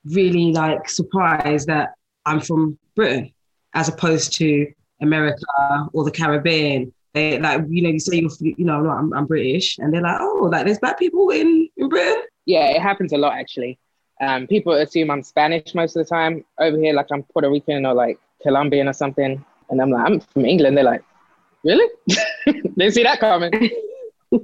really 0.05 0.53
like 0.53 0.89
surprised 0.89 1.69
that 1.69 1.95
I'm 2.27 2.41
from 2.41 2.79
Britain 2.97 3.33
as 3.75 3.89
opposed 3.89 4.33
to 4.35 4.73
America 5.01 5.45
or 5.93 6.05
the 6.05 6.11
Caribbean. 6.11 6.93
They 7.15 7.39
like, 7.39 7.63
you 7.69 7.83
know, 7.83 7.91
you 7.91 8.01
say 8.01 8.19
you're, 8.19 8.31
you 8.41 8.65
know, 8.65 8.89
I'm, 8.89 9.13
I'm 9.13 9.27
British, 9.27 9.79
and 9.79 9.93
they're 9.93 10.01
like, 10.01 10.19
oh, 10.21 10.49
like 10.51 10.65
there's 10.65 10.79
black 10.79 10.99
people 10.99 11.31
in 11.31 11.69
in 11.77 11.89
Britain. 11.89 12.23
Yeah, 12.47 12.69
it 12.71 12.81
happens 12.81 13.13
a 13.13 13.19
lot 13.19 13.35
actually. 13.35 13.79
Um, 14.21 14.47
people 14.47 14.73
assume 14.73 15.11
I'm 15.11 15.23
Spanish 15.23 15.75
most 15.75 15.97
of 15.97 16.05
the 16.07 16.09
time 16.09 16.45
over 16.59 16.79
here, 16.79 16.95
like 16.95 17.07
I'm 17.13 17.23
Puerto 17.25 17.51
Rican 17.51 17.85
or 17.85 17.93
like 17.93 18.19
Colombian 18.43 18.89
or 18.89 18.93
something, 18.93 19.45
and 19.69 19.83
I'm 19.83 19.91
like, 19.91 20.07
I'm 20.07 20.21
from 20.21 20.47
England. 20.47 20.77
They're 20.77 20.85
like, 20.85 21.05
really? 21.65 21.91
they 22.77 22.91
see 22.91 23.03
that 23.03 23.21
coming. 23.21 23.53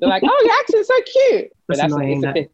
They're 0.01 0.09
like, 0.09 0.23
oh, 0.25 0.43
your 0.45 0.55
accent's 0.61 0.89
so 0.89 1.01
cute. 1.03 1.53
But 1.67 1.79
That's 1.79 1.93
that's 1.93 1.95
annoying, 1.95 2.25
it's 2.25 2.25
a 2.25 2.33
thing. 2.33 2.49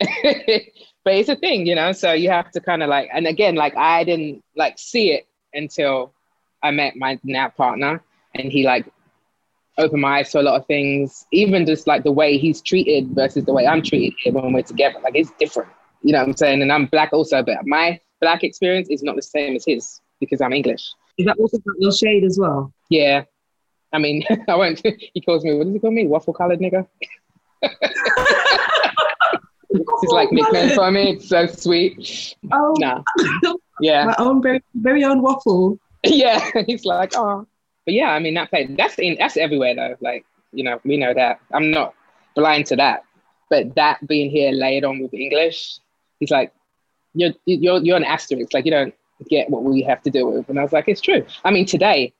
but 1.04 1.14
it's 1.14 1.28
a 1.28 1.36
thing, 1.36 1.66
you 1.66 1.74
know. 1.74 1.92
So 1.92 2.12
you 2.12 2.30
have 2.30 2.50
to 2.52 2.60
kind 2.60 2.82
of 2.82 2.88
like, 2.88 3.08
and 3.12 3.26
again, 3.26 3.54
like 3.56 3.76
I 3.76 4.04
didn't 4.04 4.42
like 4.56 4.78
see 4.78 5.12
it 5.12 5.26
until 5.52 6.14
I 6.62 6.70
met 6.70 6.96
my 6.96 7.18
now 7.24 7.48
partner, 7.48 8.02
and 8.34 8.52
he 8.52 8.64
like 8.64 8.86
opened 9.76 10.02
my 10.02 10.18
eyes 10.18 10.30
to 10.32 10.40
a 10.40 10.42
lot 10.42 10.60
of 10.60 10.66
things. 10.66 11.26
Even 11.32 11.66
just 11.66 11.86
like 11.86 12.04
the 12.04 12.12
way 12.12 12.38
he's 12.38 12.60
treated 12.60 13.10
versus 13.10 13.44
the 13.44 13.52
way 13.52 13.66
I'm 13.66 13.82
treated 13.82 14.14
here 14.22 14.32
when 14.32 14.52
we're 14.52 14.62
together, 14.62 15.00
like 15.02 15.16
it's 15.16 15.32
different. 15.38 15.70
You 16.02 16.12
know 16.12 16.20
what 16.20 16.28
I'm 16.28 16.36
saying? 16.36 16.62
And 16.62 16.72
I'm 16.72 16.86
black 16.86 17.12
also, 17.12 17.42
but 17.42 17.66
my 17.66 18.00
black 18.20 18.44
experience 18.44 18.88
is 18.88 19.02
not 19.02 19.16
the 19.16 19.22
same 19.22 19.56
as 19.56 19.64
his 19.66 20.00
because 20.20 20.40
I'm 20.40 20.52
English. 20.52 20.92
Is 21.16 21.26
that 21.26 21.36
also 21.38 21.58
your 21.78 21.92
shade 21.92 22.24
as 22.24 22.38
well? 22.38 22.72
Yeah. 22.88 23.24
I 23.92 23.98
mean, 23.98 24.24
I 24.48 24.54
went. 24.56 24.82
He 24.84 25.20
calls 25.20 25.44
me. 25.44 25.54
What 25.54 25.64
does 25.64 25.72
he 25.74 25.78
call 25.80 25.90
me? 25.90 26.06
Waffle 26.06 26.34
colored 26.34 26.60
nigga. 26.60 26.86
It's 29.70 30.12
like 30.12 30.32
nickname 30.32 30.70
for 30.70 30.90
me. 30.90 31.10
It's 31.12 31.28
so 31.28 31.46
sweet. 31.46 32.36
Oh, 32.52 32.74
Nah. 32.78 33.02
Yeah. 33.80 34.06
my 34.06 34.14
own 34.18 34.42
very 34.42 34.60
very 34.74 35.04
own 35.04 35.22
waffle. 35.22 35.78
yeah. 36.04 36.50
He's 36.66 36.84
like, 36.84 37.12
oh. 37.14 37.46
But 37.84 37.94
yeah, 37.94 38.10
I 38.10 38.18
mean 38.18 38.34
that 38.34 38.50
place. 38.50 38.68
That's 38.76 38.98
in. 38.98 39.16
That's 39.18 39.36
everywhere 39.36 39.74
though. 39.76 39.94
Like 40.00 40.24
you 40.52 40.64
know, 40.64 40.80
we 40.84 40.96
know 40.96 41.14
that. 41.14 41.40
I'm 41.52 41.70
not 41.70 41.94
blind 42.34 42.66
to 42.66 42.76
that. 42.76 43.04
But 43.50 43.76
that 43.76 44.04
being 44.06 44.30
here 44.30 44.50
layered 44.50 44.84
on 44.84 44.98
with 45.00 45.14
English, 45.14 45.78
he's 46.18 46.30
like, 46.30 46.52
you're 47.14 47.32
you're 47.46 47.78
you're 47.78 47.96
an 47.96 48.04
asterisk. 48.04 48.52
Like 48.52 48.64
you 48.64 48.72
don't 48.72 48.94
get 49.30 49.48
what 49.48 49.62
we 49.62 49.82
have 49.82 50.02
to 50.02 50.10
deal 50.10 50.30
with. 50.32 50.48
And 50.48 50.58
I 50.58 50.62
was 50.62 50.72
like, 50.72 50.88
it's 50.88 51.00
true. 51.00 51.24
I 51.44 51.50
mean, 51.52 51.64
today, 51.64 52.12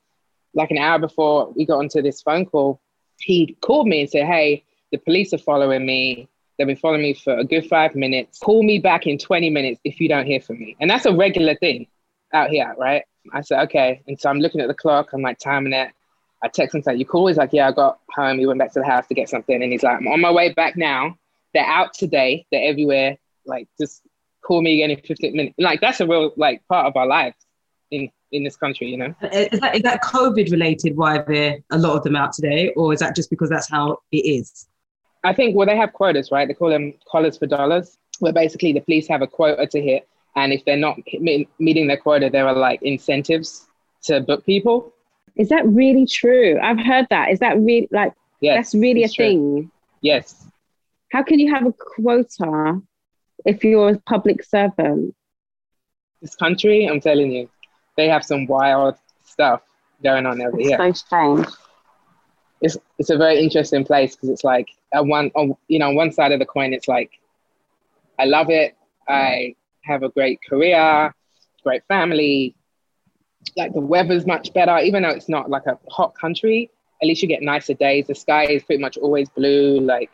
like 0.54 0.70
an 0.70 0.78
hour 0.78 0.98
before 0.98 1.52
we 1.52 1.66
got 1.66 1.78
onto 1.78 2.02
this 2.02 2.22
phone 2.22 2.46
call, 2.46 2.80
he 3.18 3.56
called 3.60 3.88
me 3.88 4.00
and 4.02 4.10
said, 4.10 4.26
hey, 4.26 4.64
the 4.92 4.98
police 4.98 5.32
are 5.32 5.38
following 5.38 5.84
me. 5.84 6.28
They've 6.56 6.66
been 6.66 6.76
following 6.76 7.02
me 7.02 7.14
for 7.14 7.36
a 7.36 7.44
good 7.44 7.66
five 7.66 7.94
minutes. 7.94 8.38
Call 8.38 8.62
me 8.62 8.78
back 8.78 9.06
in 9.06 9.18
20 9.18 9.50
minutes 9.50 9.80
if 9.84 10.00
you 10.00 10.08
don't 10.08 10.26
hear 10.26 10.40
from 10.40 10.58
me. 10.58 10.76
And 10.80 10.90
that's 10.90 11.06
a 11.06 11.14
regular 11.14 11.54
thing 11.54 11.86
out 12.32 12.50
here, 12.50 12.74
right? 12.78 13.04
I 13.32 13.42
said, 13.42 13.62
okay. 13.64 14.02
And 14.06 14.18
so 14.18 14.30
I'm 14.30 14.40
looking 14.40 14.60
at 14.60 14.68
the 14.68 14.74
clock. 14.74 15.12
I'm 15.12 15.22
like 15.22 15.38
timing 15.38 15.72
it. 15.72 15.92
I 16.42 16.48
text 16.48 16.74
him, 16.74 16.82
like, 16.86 16.98
you 16.98 17.04
cool? 17.04 17.26
He's 17.26 17.36
like, 17.36 17.52
yeah, 17.52 17.68
I 17.68 17.72
got 17.72 17.98
home. 18.10 18.38
He 18.38 18.46
went 18.46 18.60
back 18.60 18.72
to 18.72 18.80
the 18.80 18.86
house 18.86 19.06
to 19.08 19.14
get 19.14 19.28
something. 19.28 19.60
And 19.60 19.72
he's 19.72 19.82
like, 19.82 19.98
I'm 19.98 20.06
on 20.08 20.20
my 20.20 20.30
way 20.30 20.52
back 20.52 20.76
now. 20.76 21.18
They're 21.52 21.64
out 21.64 21.94
today. 21.94 22.46
They're 22.52 22.70
everywhere. 22.70 23.18
Like, 23.44 23.68
just 23.80 24.02
call 24.42 24.62
me 24.62 24.74
again 24.74 24.96
in 24.96 25.04
15 25.04 25.34
minutes. 25.34 25.54
Like, 25.58 25.80
that's 25.80 26.00
a 26.00 26.06
real, 26.06 26.32
like, 26.36 26.66
part 26.68 26.86
of 26.86 26.96
our 26.96 27.06
lives 27.06 27.36
in, 27.90 28.10
in 28.32 28.44
this 28.44 28.56
country, 28.56 28.88
you 28.88 28.96
know? 28.96 29.14
Uh, 29.22 29.28
is 29.52 29.60
that, 29.60 29.76
is 29.76 29.82
that 29.82 30.02
COVID 30.02 30.50
related? 30.50 30.96
Why 30.96 31.18
there 31.22 31.58
a 31.70 31.78
lot 31.78 31.96
of 31.96 32.02
them 32.04 32.16
out 32.16 32.32
today, 32.32 32.70
or 32.76 32.92
is 32.92 33.00
that 33.00 33.16
just 33.16 33.30
because 33.30 33.48
that's 33.50 33.68
how 33.68 33.98
it 34.12 34.18
is? 34.18 34.66
I 35.24 35.32
think, 35.32 35.56
well, 35.56 35.66
they 35.66 35.76
have 35.76 35.92
quotas, 35.92 36.30
right? 36.30 36.46
They 36.46 36.54
call 36.54 36.70
them 36.70 36.94
collars 37.10 37.38
for 37.38 37.46
dollars, 37.46 37.98
where 38.20 38.32
basically 38.32 38.72
the 38.72 38.80
police 38.80 39.08
have 39.08 39.22
a 39.22 39.26
quota 39.26 39.66
to 39.66 39.82
hit. 39.82 40.08
And 40.36 40.52
if 40.52 40.64
they're 40.64 40.76
not 40.76 40.96
meeting 41.58 41.86
their 41.88 41.96
quota, 41.96 42.30
there 42.30 42.46
are 42.46 42.54
like 42.54 42.80
incentives 42.82 43.66
to 44.04 44.20
book 44.20 44.46
people. 44.46 44.92
Is 45.36 45.48
that 45.48 45.66
really 45.66 46.06
true? 46.06 46.58
I've 46.62 46.78
heard 46.78 47.06
that. 47.10 47.30
Is 47.30 47.40
that 47.40 47.56
really 47.58 47.88
like 47.90 48.12
Yes, 48.40 48.56
that's 48.56 48.74
really 48.74 49.02
a 49.02 49.08
true. 49.08 49.24
thing? 49.24 49.70
Yes. 50.00 50.46
How 51.10 51.22
can 51.22 51.40
you 51.40 51.52
have 51.52 51.66
a 51.66 51.72
quota 51.72 52.80
if 53.44 53.64
you're 53.64 53.90
a 53.90 53.98
public 54.00 54.44
servant? 54.44 55.14
This 56.22 56.36
country, 56.36 56.86
I'm 56.86 57.00
telling 57.00 57.32
you, 57.32 57.48
they 57.98 58.08
have 58.08 58.24
some 58.24 58.46
wild 58.46 58.94
stuff 59.24 59.60
going 60.02 60.24
on 60.24 60.40
over 60.40 60.58
It's 60.58 60.68
here. 60.68 60.78
so 60.78 60.92
strange. 60.92 61.46
It's, 62.60 62.76
it's 62.98 63.10
a 63.10 63.16
very 63.18 63.40
interesting 63.42 63.84
place 63.84 64.14
because 64.14 64.30
it's 64.30 64.44
like, 64.44 64.68
at 64.94 65.04
one, 65.04 65.30
on, 65.34 65.54
you 65.66 65.78
know, 65.80 65.88
on 65.88 65.96
one 65.96 66.12
side 66.12 66.32
of 66.32 66.38
the 66.38 66.46
coin, 66.46 66.72
it's 66.72 66.88
like, 66.88 67.10
I 68.18 68.24
love 68.24 68.50
it. 68.50 68.76
I 69.08 69.54
have 69.82 70.02
a 70.04 70.08
great 70.10 70.38
career, 70.48 71.12
great 71.64 71.82
family. 71.88 72.54
Like 73.56 73.72
the 73.74 73.80
weather's 73.80 74.26
much 74.26 74.52
better, 74.54 74.78
even 74.78 75.02
though 75.02 75.10
it's 75.10 75.28
not 75.28 75.50
like 75.50 75.66
a 75.66 75.78
hot 75.90 76.14
country. 76.14 76.70
At 77.02 77.08
least 77.08 77.22
you 77.22 77.28
get 77.28 77.42
nicer 77.42 77.74
days. 77.74 78.06
The 78.06 78.14
sky 78.14 78.44
is 78.46 78.62
pretty 78.62 78.80
much 78.82 78.96
always 78.96 79.28
blue. 79.28 79.80
Like, 79.80 80.10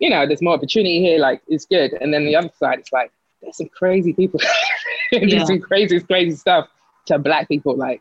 you 0.00 0.10
know, 0.10 0.26
there's 0.26 0.42
more 0.42 0.54
opportunity 0.54 1.00
here. 1.00 1.18
Like, 1.18 1.42
it's 1.48 1.64
good. 1.66 1.92
And 2.00 2.12
then 2.12 2.24
the 2.24 2.34
other 2.36 2.50
side, 2.58 2.78
it's 2.80 2.92
like 2.92 3.12
there's 3.40 3.56
some 3.56 3.68
crazy 3.68 4.12
people 4.12 4.40
Yeah. 5.12 5.44
some 5.44 5.60
crazy, 5.60 6.00
crazy 6.00 6.36
stuff 6.36 6.68
to 7.06 7.18
black 7.18 7.48
people. 7.48 7.76
Like, 7.76 8.00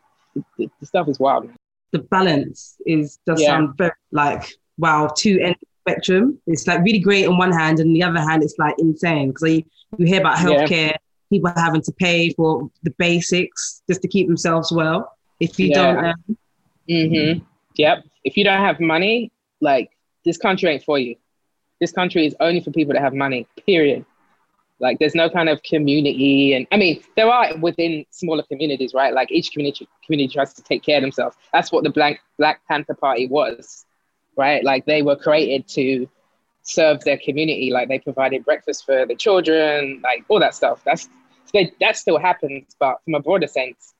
the, 0.57 0.69
the 0.79 0.85
stuff 0.85 1.07
is 1.07 1.19
wild. 1.19 1.49
The 1.91 1.99
balance 1.99 2.77
is 2.85 3.19
does 3.25 3.41
Yeah. 3.41 3.47
sound 3.49 3.77
very 3.77 3.91
like 4.11 4.43
wow, 4.77 5.07
two 5.15 5.39
end 5.39 5.55
spectrum. 5.81 6.39
It's 6.47 6.65
like 6.65 6.79
really 6.83 6.99
great 6.99 7.27
on 7.27 7.37
one 7.37 7.51
hand, 7.51 7.79
and 7.79 7.95
the 7.95 8.01
other 8.03 8.19
hand, 8.19 8.41
it's 8.43 8.57
like 8.57 8.75
insane 8.79 9.29
because 9.29 9.49
you, 9.53 9.63
you 9.97 10.05
hear 10.07 10.19
about 10.21 10.39
Yeah. 10.39 10.65
healthcare, 10.65 10.95
people 11.29 11.51
having 11.55 11.81
to 11.83 11.91
pay 11.91 12.31
for 12.31 12.69
the 12.81 12.91
basics 12.97 13.83
just 13.87 14.01
to 14.01 14.07
keep 14.07 14.27
themselves 14.27 14.71
well. 14.71 15.11
If 15.39 15.59
you 15.59 15.67
Yeah. 15.67 15.75
don't, 15.75 16.05
um, 16.05 16.37
Mm-hmm. 16.89 17.43
Yep. 17.75 18.03
If 18.23 18.35
you 18.37 18.43
don't 18.43 18.59
have 18.59 18.79
money, 18.79 19.31
like 19.61 19.91
this 20.25 20.37
country 20.37 20.69
ain't 20.69 20.83
for 20.83 20.99
you. 20.99 21.15
This 21.79 21.91
country 21.91 22.25
is 22.25 22.35
only 22.39 22.59
for 22.61 22.71
people 22.71 22.93
that 22.93 23.01
have 23.01 23.13
money. 23.13 23.47
Period. 23.65 24.05
Like 24.83 24.99
there's 24.99 25.15
no 25.15 25.29
kind 25.29 25.49
of 25.49 25.63
community, 25.63 26.53
and 26.53 26.67
I 26.71 26.77
mean 26.77 27.01
there 27.15 27.29
are 27.29 27.57
within 27.57 28.05
smaller 28.11 28.43
communities, 28.43 28.93
right? 28.93 29.13
Like 29.13 29.31
each 29.31 29.51
community 29.53 29.87
community 30.05 30.33
tries 30.33 30.53
to 30.55 30.63
take 30.63 30.83
care 30.83 30.97
of 30.97 31.03
themselves. 31.03 31.35
That's 31.53 31.71
what 31.71 31.83
the 31.83 31.89
Black 31.89 32.19
Black 32.37 32.61
Panther 32.67 32.93
Party 32.95 33.27
was. 33.27 33.85
right? 34.37 34.63
Like 34.63 34.85
they 34.85 35.01
were 35.01 35.15
created 35.15 35.67
to 35.69 36.09
serve 36.63 37.03
their 37.03 37.17
community, 37.17 37.71
like 37.71 37.89
they 37.89 37.99
provided 37.99 38.45
breakfast 38.45 38.85
for 38.85 39.05
the 39.05 39.15
children, 39.15 40.01
like 40.03 40.25
all 40.29 40.39
that 40.39 40.55
stuff. 40.55 40.81
That's 40.85 41.09
that 41.81 41.97
still 41.97 42.17
happens, 42.17 42.75
but 42.79 42.97
from 43.05 43.15
a 43.15 43.19
broader 43.19 43.47
sense, 43.47 43.93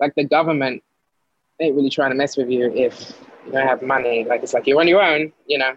like 0.00 0.14
the 0.14 0.24
government 0.24 0.82
ain't 1.60 1.74
really 1.74 1.90
trying 1.90 2.10
to 2.10 2.16
mess 2.16 2.36
with 2.36 2.50
you 2.50 2.72
if 2.74 3.12
you 3.46 3.52
don't 3.52 3.66
have 3.66 3.82
money. 3.82 4.24
Like 4.24 4.42
it's 4.42 4.54
like 4.54 4.66
you're 4.66 4.80
on 4.80 4.88
your 4.88 5.02
own, 5.02 5.32
you 5.46 5.58
know. 5.58 5.76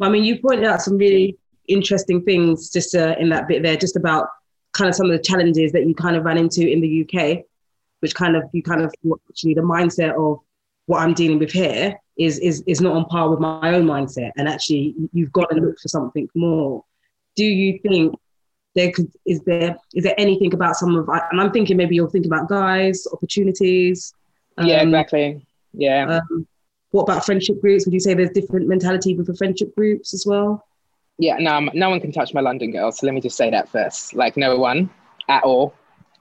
I 0.00 0.08
mean, 0.08 0.24
you 0.24 0.38
pointed 0.40 0.64
out 0.64 0.80
some 0.80 0.96
really 0.96 1.36
interesting 1.68 2.22
things 2.22 2.70
just 2.70 2.94
uh, 2.94 3.14
in 3.18 3.28
that 3.30 3.48
bit 3.48 3.62
there, 3.62 3.76
just 3.76 3.96
about 3.96 4.28
kind 4.72 4.88
of 4.88 4.94
some 4.94 5.06
of 5.06 5.12
the 5.12 5.22
challenges 5.22 5.72
that 5.72 5.86
you 5.86 5.94
kind 5.94 6.16
of 6.16 6.24
ran 6.24 6.38
into 6.38 6.66
in 6.66 6.80
the 6.80 7.02
UK, 7.04 7.44
which 8.00 8.14
kind 8.14 8.36
of 8.36 8.44
you 8.52 8.62
kind 8.62 8.82
of 8.82 8.94
actually 9.28 9.54
the 9.54 9.60
mindset 9.60 10.14
of 10.14 10.40
what 10.86 11.00
I'm 11.00 11.14
dealing 11.14 11.38
with 11.38 11.52
here 11.52 11.98
is 12.16 12.38
is 12.38 12.62
is 12.66 12.80
not 12.80 12.94
on 12.94 13.04
par 13.06 13.30
with 13.30 13.40
my 13.40 13.74
own 13.74 13.86
mindset, 13.86 14.32
and 14.36 14.48
actually 14.48 14.94
you've 15.12 15.32
got 15.32 15.50
to 15.50 15.56
look 15.56 15.78
for 15.78 15.88
something 15.88 16.28
more. 16.34 16.84
Do 17.36 17.44
you 17.44 17.78
think 17.80 18.14
there 18.74 18.92
could 18.92 19.10
is 19.26 19.40
there 19.42 19.76
is 19.94 20.04
there 20.04 20.14
anything 20.18 20.54
about 20.54 20.76
some 20.76 20.96
of 20.96 21.08
and 21.08 21.40
I'm 21.40 21.50
thinking 21.52 21.76
maybe 21.76 21.94
you're 21.96 22.10
thinking 22.10 22.32
about 22.32 22.48
guys 22.48 23.06
opportunities. 23.12 24.14
Um, 24.56 24.66
yeah, 24.66 24.82
exactly. 24.82 25.46
Yeah. 25.72 26.18
Um, 26.18 26.46
what 26.90 27.02
about 27.02 27.26
friendship 27.26 27.60
groups? 27.60 27.84
Would 27.84 27.92
you 27.92 28.00
say 28.00 28.14
there's 28.14 28.30
different 28.30 28.66
mentality 28.66 29.14
with 29.14 29.26
the 29.26 29.36
friendship 29.36 29.74
groups 29.74 30.14
as 30.14 30.24
well? 30.26 30.66
Yeah, 31.18 31.36
no, 31.38 31.68
no 31.74 31.90
one 31.90 32.00
can 32.00 32.12
touch 32.12 32.32
my 32.32 32.40
London 32.40 32.70
girl. 32.70 32.92
So 32.92 33.06
let 33.06 33.14
me 33.14 33.20
just 33.20 33.36
say 33.36 33.50
that 33.50 33.68
first. 33.68 34.14
Like 34.14 34.36
no 34.36 34.56
one 34.56 34.88
at 35.28 35.42
all. 35.42 35.74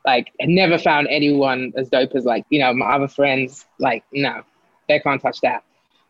Like 0.06 0.32
I 0.42 0.46
never 0.46 0.78
found 0.78 1.08
anyone 1.10 1.74
as 1.76 1.90
dope 1.90 2.16
as 2.16 2.26
like 2.26 2.46
you 2.50 2.60
know 2.60 2.74
my 2.74 2.88
other 2.88 3.08
friends. 3.08 3.66
Like 3.80 4.04
no, 4.12 4.42
they 4.88 5.00
can't 5.00 5.22
touch 5.22 5.42
that. 5.42 5.64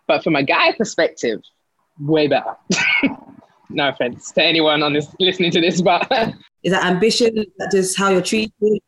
But 0.08 0.24
from 0.24 0.36
a 0.36 0.44
guy 0.44 0.72
perspective, 0.74 1.41
way 2.00 2.27
better. 2.27 2.56
no 3.70 3.89
offense 3.89 4.32
to 4.32 4.44
anyone 4.44 4.84
on 4.84 4.94
this 4.94 5.13
listening 5.20 5.51
to 5.51 5.62
this, 5.62 5.82
but 5.82 6.10
is 6.63 6.72
that 6.72 6.86
ambition? 6.86 7.38
Is 7.38 7.48
that 7.58 7.72
just 7.72 7.98
how 7.98 8.10
you're 8.10 8.22
treated? 8.22 8.79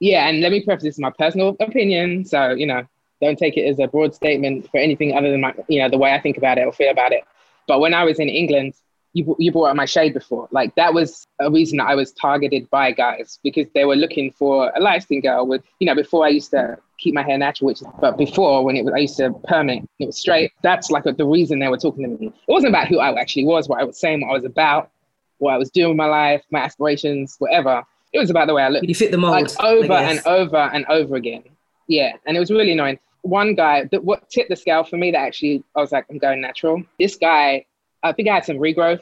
Yeah, 0.00 0.28
and 0.28 0.40
let 0.40 0.50
me 0.50 0.64
preface 0.64 0.82
this 0.82 0.98
in 0.98 1.02
my 1.02 1.12
personal 1.16 1.56
opinion. 1.60 2.24
So 2.24 2.50
you 2.50 2.66
know, 2.66 2.82
don't 3.20 3.38
take 3.38 3.56
it 3.56 3.68
as 3.68 3.78
a 3.78 3.86
broad 3.86 4.14
statement 4.14 4.68
for 4.70 4.78
anything 4.78 5.16
other 5.16 5.30
than 5.30 5.40
my, 5.40 5.54
you 5.68 5.80
know, 5.80 5.88
the 5.88 5.98
way 5.98 6.12
I 6.12 6.20
think 6.20 6.36
about 6.36 6.58
it 6.58 6.66
or 6.66 6.72
feel 6.72 6.90
about 6.90 7.12
it. 7.12 7.22
But 7.68 7.80
when 7.80 7.94
I 7.94 8.04
was 8.04 8.18
in 8.18 8.28
England, 8.28 8.74
you, 9.14 9.34
you 9.38 9.52
brought 9.52 9.70
up 9.70 9.76
my 9.76 9.86
shade 9.86 10.12
before. 10.12 10.48
Like 10.50 10.74
that 10.74 10.92
was 10.92 11.26
a 11.40 11.50
reason 11.50 11.78
that 11.78 11.88
I 11.88 11.94
was 11.94 12.12
targeted 12.12 12.68
by 12.68 12.90
guys 12.90 13.38
because 13.42 13.66
they 13.72 13.84
were 13.84 13.96
looking 13.96 14.32
for 14.32 14.72
a 14.74 14.80
light 14.80 15.04
skin 15.04 15.20
girl 15.20 15.46
with, 15.46 15.62
you 15.78 15.86
know, 15.86 15.94
before 15.94 16.26
I 16.26 16.28
used 16.28 16.50
to 16.50 16.76
keep 16.98 17.14
my 17.14 17.22
hair 17.22 17.38
natural, 17.38 17.68
which, 17.68 17.80
but 18.00 18.18
before 18.18 18.64
when 18.64 18.76
it 18.76 18.84
was, 18.84 18.92
I 18.92 18.98
used 18.98 19.16
to 19.18 19.32
perm 19.44 19.70
it, 19.70 19.88
it 20.00 20.06
was 20.06 20.18
straight. 20.18 20.52
That's 20.62 20.90
like 20.90 21.06
a, 21.06 21.12
the 21.12 21.24
reason 21.24 21.60
they 21.60 21.68
were 21.68 21.78
talking 21.78 22.02
to 22.02 22.08
me. 22.08 22.26
It 22.26 22.52
wasn't 22.52 22.70
about 22.70 22.88
who 22.88 22.98
I 22.98 23.18
actually 23.18 23.44
was, 23.44 23.68
what 23.68 23.80
I 23.80 23.84
was 23.84 23.98
saying, 23.98 24.20
what 24.20 24.30
I 24.30 24.34
was 24.34 24.44
about, 24.44 24.90
what 25.38 25.54
I 25.54 25.58
was 25.58 25.70
doing 25.70 25.90
with 25.90 25.96
my 25.96 26.06
life, 26.06 26.42
my 26.50 26.60
aspirations, 26.60 27.36
whatever. 27.38 27.84
It 28.12 28.18
was 28.18 28.30
about 28.30 28.48
the 28.48 28.54
way 28.54 28.64
I 28.64 28.68
looked. 28.68 28.86
You 28.86 28.94
fit 28.96 29.12
the 29.12 29.18
mold. 29.18 29.32
Like 29.32 29.62
over 29.62 29.92
and 29.92 30.20
over 30.26 30.56
and 30.56 30.84
over 30.86 31.14
again. 31.14 31.44
Yeah. 31.86 32.12
And 32.26 32.36
it 32.36 32.40
was 32.40 32.50
really 32.50 32.72
annoying. 32.72 32.98
One 33.22 33.54
guy 33.54 33.84
that 33.92 34.04
what 34.04 34.28
tipped 34.28 34.50
the 34.50 34.56
scale 34.56 34.82
for 34.82 34.96
me 34.96 35.12
that 35.12 35.18
actually 35.18 35.62
I 35.76 35.80
was 35.80 35.92
like, 35.92 36.06
I'm 36.10 36.18
going 36.18 36.40
natural. 36.40 36.82
This 36.98 37.16
guy, 37.16 37.64
I 38.04 38.12
think 38.12 38.28
I 38.28 38.34
had 38.34 38.44
some 38.44 38.58
regrowth 38.58 39.00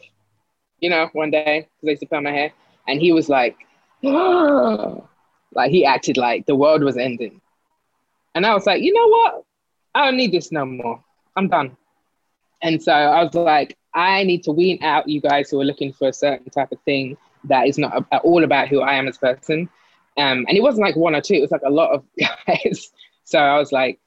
you 0.82 0.90
know, 0.90 1.08
one 1.12 1.30
day 1.30 1.68
because 1.80 1.88
I 1.88 1.90
used 1.90 2.00
to 2.00 2.06
cut 2.06 2.22
my 2.22 2.32
hair, 2.32 2.52
and 2.86 3.00
he 3.00 3.12
was 3.12 3.30
like, 3.30 3.56
like 4.02 5.70
he 5.70 5.86
acted 5.86 6.18
like 6.18 6.44
the 6.44 6.56
world 6.56 6.82
was 6.82 6.98
ending, 6.98 7.40
and 8.34 8.44
I 8.44 8.52
was 8.52 8.66
like, 8.66 8.82
you 8.82 8.92
know 8.92 9.08
what? 9.08 9.44
I 9.94 10.04
don't 10.04 10.16
need 10.16 10.32
this 10.32 10.52
no 10.52 10.66
more. 10.66 11.02
I'm 11.36 11.48
done. 11.48 11.76
And 12.62 12.82
so 12.82 12.92
I 12.92 13.22
was 13.22 13.34
like, 13.34 13.76
I 13.94 14.24
need 14.24 14.42
to 14.44 14.52
wean 14.52 14.82
out 14.82 15.08
you 15.08 15.20
guys 15.20 15.50
who 15.50 15.60
are 15.60 15.64
looking 15.64 15.92
for 15.92 16.08
a 16.08 16.12
certain 16.12 16.50
type 16.50 16.72
of 16.72 16.80
thing 16.80 17.16
that 17.44 17.66
is 17.66 17.78
not 17.78 18.04
at 18.12 18.22
all 18.22 18.44
about 18.44 18.68
who 18.68 18.80
I 18.80 18.94
am 18.94 19.08
as 19.08 19.16
a 19.16 19.20
person. 19.20 19.68
Um, 20.16 20.44
and 20.48 20.56
it 20.56 20.62
wasn't 20.62 20.86
like 20.86 20.96
one 20.96 21.14
or 21.14 21.20
two; 21.20 21.34
it 21.34 21.40
was 21.40 21.52
like 21.52 21.62
a 21.64 21.70
lot 21.70 21.92
of 21.92 22.04
guys. 22.46 22.90
so 23.24 23.38
I 23.38 23.58
was 23.58 23.70
like, 23.70 24.00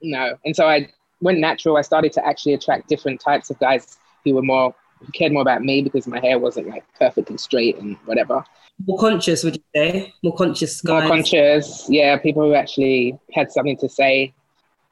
no. 0.00 0.36
And 0.44 0.54
so 0.54 0.68
I 0.68 0.88
went 1.20 1.40
natural. 1.40 1.76
I 1.76 1.82
started 1.82 2.12
to 2.12 2.26
actually 2.26 2.54
attract 2.54 2.88
different 2.88 3.20
types 3.20 3.50
of 3.50 3.58
guys 3.58 3.98
who 4.24 4.34
were 4.34 4.42
more 4.42 4.74
who 5.00 5.12
cared 5.12 5.32
more 5.32 5.42
about 5.42 5.62
me 5.62 5.82
because 5.82 6.06
my 6.06 6.20
hair 6.20 6.38
wasn't 6.38 6.68
like 6.68 6.84
perfectly 6.98 7.38
straight 7.38 7.78
and 7.78 7.96
whatever. 8.04 8.44
More 8.86 8.98
conscious, 8.98 9.44
would 9.44 9.56
you 9.56 9.62
say? 9.74 10.14
More 10.22 10.36
conscious 10.36 10.80
guys. 10.80 11.02
More 11.02 11.16
conscious, 11.16 11.86
yeah. 11.88 12.16
People 12.18 12.42
who 12.42 12.54
actually 12.54 13.18
had 13.32 13.50
something 13.50 13.76
to 13.78 13.88
say, 13.88 14.34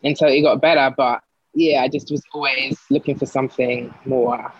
and 0.04 0.16
so 0.16 0.26
it 0.26 0.42
got 0.42 0.60
better. 0.60 0.94
But 0.94 1.22
yeah, 1.54 1.82
I 1.82 1.88
just 1.88 2.10
was 2.10 2.22
always 2.32 2.78
looking 2.90 3.18
for 3.18 3.26
something 3.26 3.92
more. 4.04 4.52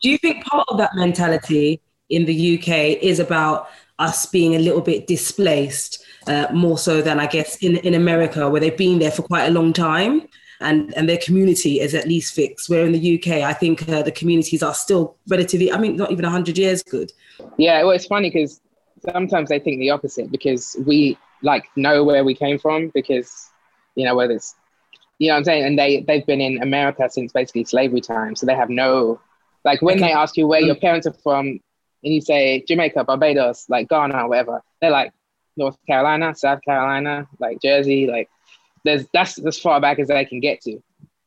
Do 0.00 0.10
you 0.10 0.18
think 0.18 0.44
part 0.44 0.66
of 0.68 0.78
that 0.78 0.94
mentality 0.94 1.80
in 2.10 2.24
the 2.26 2.58
UK 2.58 3.02
is 3.02 3.20
about 3.20 3.68
us 3.98 4.26
being 4.26 4.54
a 4.54 4.58
little 4.58 4.80
bit 4.80 5.06
displaced, 5.06 6.02
uh, 6.26 6.46
more 6.52 6.78
so 6.78 7.00
than 7.00 7.20
I 7.20 7.26
guess 7.26 7.56
in 7.56 7.76
in 7.78 7.94
America, 7.94 8.48
where 8.48 8.60
they've 8.60 8.76
been 8.76 8.98
there 8.98 9.10
for 9.10 9.22
quite 9.22 9.44
a 9.44 9.50
long 9.50 9.72
time? 9.72 10.28
And, 10.64 10.94
and 10.96 11.08
their 11.08 11.18
community 11.18 11.80
is 11.80 11.94
at 11.94 12.08
least 12.08 12.34
fixed. 12.34 12.68
Where 12.68 12.84
in 12.84 12.92
the 12.92 13.18
UK, 13.18 13.42
I 13.42 13.52
think 13.52 13.88
uh, 13.88 14.02
the 14.02 14.10
communities 14.10 14.62
are 14.62 14.74
still 14.74 15.16
relatively, 15.28 15.72
I 15.72 15.78
mean, 15.78 15.96
not 15.96 16.10
even 16.10 16.24
100 16.24 16.58
years 16.58 16.82
good. 16.82 17.12
Yeah, 17.58 17.82
well, 17.82 17.92
it's 17.92 18.06
funny 18.06 18.30
because 18.30 18.60
sometimes 19.12 19.48
they 19.48 19.58
think 19.58 19.78
the 19.78 19.90
opposite 19.90 20.30
because 20.30 20.76
we 20.86 21.18
like 21.42 21.64
know 21.76 22.02
where 22.04 22.24
we 22.24 22.34
came 22.34 22.58
from 22.58 22.90
because, 22.94 23.50
you 23.94 24.04
know, 24.04 24.16
whether 24.16 24.34
it's, 24.34 24.54
you 25.18 25.28
know 25.28 25.34
what 25.34 25.38
I'm 25.38 25.44
saying? 25.44 25.64
And 25.64 25.78
they, 25.78 26.00
they've 26.00 26.26
been 26.26 26.40
in 26.40 26.62
America 26.62 27.08
since 27.10 27.32
basically 27.32 27.64
slavery 27.64 28.00
time. 28.00 28.34
So 28.34 28.46
they 28.46 28.54
have 28.54 28.70
no, 28.70 29.20
like 29.64 29.82
when 29.82 29.98
okay. 29.98 30.08
they 30.08 30.12
ask 30.12 30.36
you 30.36 30.46
where 30.46 30.60
your 30.60 30.74
parents 30.74 31.06
are 31.06 31.12
from 31.12 31.46
and 31.46 31.60
you 32.14 32.20
say 32.20 32.64
Jamaica, 32.66 33.04
Barbados, 33.04 33.66
like 33.68 33.88
Ghana, 33.88 34.26
whatever, 34.26 34.62
they're 34.80 34.90
like 34.90 35.12
North 35.56 35.76
Carolina, 35.86 36.34
South 36.34 36.60
Carolina, 36.62 37.28
like 37.38 37.60
Jersey, 37.62 38.06
like 38.06 38.28
there's 38.84 39.06
that's 39.12 39.38
as 39.44 39.58
far 39.58 39.80
back 39.80 39.98
as 39.98 40.08
they 40.08 40.24
can 40.24 40.40
get 40.40 40.60
to. 40.62 40.82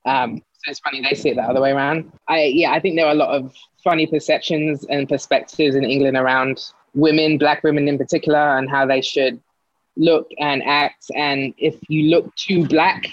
Um, 0.06 0.42
so 0.64 0.72
it's 0.72 0.80
funny 0.80 1.02
they 1.02 1.16
see 1.16 1.30
it 1.30 1.36
the 1.36 1.44
other 1.44 1.62
way 1.62 1.72
around. 1.72 2.12
I 2.28 2.44
yeah, 2.44 2.72
I 2.72 2.80
think 2.80 2.96
there 2.96 3.06
are 3.06 3.12
a 3.12 3.16
lot 3.16 3.36
of 3.36 3.54
funny 3.84 4.08
perceptions 4.08 4.86
and 4.86 5.08
perspectives 5.08 5.76
in 5.76 5.84
England 5.84 6.18
around 6.18 6.72
women, 6.94 7.38
black 7.38 7.64
women 7.64 7.88
in 7.88 7.98
particular, 7.98 8.58
and 8.58 8.70
how 8.70 8.86
they 8.86 9.02
should 9.02 9.40
look 9.96 10.30
and 10.40 10.64
act. 10.64 11.06
And 11.16 11.54
if 11.58 11.78
you 11.90 12.10
look 12.10 12.34
too 12.36 12.68
black, 12.68 13.08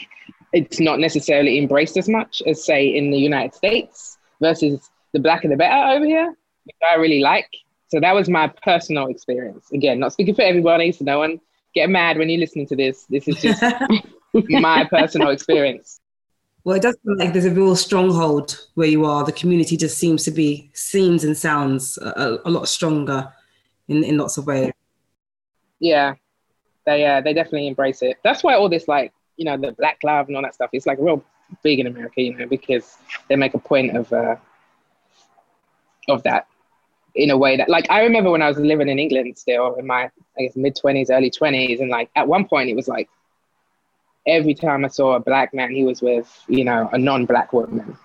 it's 0.52 0.80
not 0.80 1.00
necessarily 1.00 1.58
embraced 1.58 1.96
as 1.96 2.08
much 2.08 2.42
as 2.46 2.64
say 2.64 2.86
in 2.86 3.10
the 3.10 3.18
United 3.18 3.54
States 3.54 4.18
versus 4.40 4.90
the 5.12 5.20
blacker 5.20 5.48
the 5.48 5.56
better 5.56 5.96
over 5.96 6.04
here, 6.04 6.34
which 6.64 6.76
I 6.88 6.94
really 6.96 7.20
like. 7.20 7.48
So 7.88 8.00
that 8.00 8.14
was 8.14 8.28
my 8.28 8.48
personal 8.62 9.06
experience. 9.06 9.70
Again, 9.72 10.00
not 10.00 10.12
speaking 10.12 10.34
for 10.34 10.42
everybody, 10.42 10.92
so 10.92 11.04
no 11.04 11.18
one 11.18 11.40
get 11.74 11.88
mad 11.90 12.18
when 12.18 12.28
you're 12.28 12.40
listening 12.40 12.66
to 12.68 12.76
this. 12.76 13.04
This 13.08 13.28
is 13.28 13.40
just 13.40 13.62
my 14.48 14.84
personal 14.84 15.30
experience. 15.30 16.00
Well, 16.64 16.76
it 16.76 16.82
does 16.82 16.96
feel 17.04 17.18
like 17.18 17.32
there's 17.32 17.44
a 17.44 17.50
real 17.50 17.76
stronghold 17.76 18.66
where 18.74 18.88
you 18.88 19.04
are. 19.04 19.22
The 19.24 19.32
community 19.32 19.76
just 19.76 19.98
seems 19.98 20.24
to 20.24 20.30
be 20.30 20.70
seems 20.72 21.22
and 21.22 21.36
sounds 21.36 21.98
a, 21.98 22.38
a 22.44 22.50
lot 22.50 22.68
stronger 22.68 23.30
in, 23.88 24.02
in 24.02 24.16
lots 24.16 24.38
of 24.38 24.46
ways. 24.46 24.72
Yeah, 25.78 26.14
they 26.86 27.04
uh, 27.04 27.20
they 27.20 27.34
definitely 27.34 27.68
embrace 27.68 28.00
it. 28.00 28.16
That's 28.24 28.42
why 28.42 28.54
all 28.54 28.70
this 28.70 28.88
like 28.88 29.12
you 29.36 29.44
know 29.44 29.58
the 29.58 29.72
black 29.72 29.98
love 30.02 30.28
and 30.28 30.36
all 30.36 30.42
that 30.42 30.54
stuff 30.54 30.70
is 30.72 30.86
like 30.86 30.98
real 30.98 31.22
big 31.62 31.80
in 31.80 31.86
America, 31.86 32.22
you 32.22 32.34
know, 32.34 32.46
because 32.46 32.96
they 33.28 33.36
make 33.36 33.52
a 33.52 33.58
point 33.58 33.94
of 33.94 34.10
uh, 34.12 34.36
of 36.08 36.22
that 36.22 36.46
in 37.14 37.30
a 37.30 37.36
way 37.36 37.56
that 37.56 37.68
like 37.68 37.90
I 37.90 38.02
remember 38.02 38.30
when 38.30 38.42
I 38.42 38.48
was 38.48 38.58
living 38.58 38.88
in 38.88 38.98
England 38.98 39.36
still 39.38 39.74
in 39.74 39.86
my 39.86 40.10
I 40.38 40.42
guess 40.42 40.56
mid 40.56 40.76
twenties, 40.76 41.10
early 41.10 41.30
twenties, 41.30 41.80
and 41.80 41.90
like 41.90 42.10
at 42.16 42.26
one 42.26 42.46
point 42.46 42.70
it 42.70 42.76
was 42.76 42.88
like 42.88 43.08
every 44.26 44.54
time 44.54 44.84
I 44.84 44.88
saw 44.88 45.14
a 45.14 45.20
black 45.20 45.52
man, 45.54 45.70
he 45.70 45.84
was 45.84 46.02
with, 46.02 46.28
you 46.48 46.64
know, 46.64 46.88
a 46.92 46.98
non-black 46.98 47.52
woman, 47.52 47.96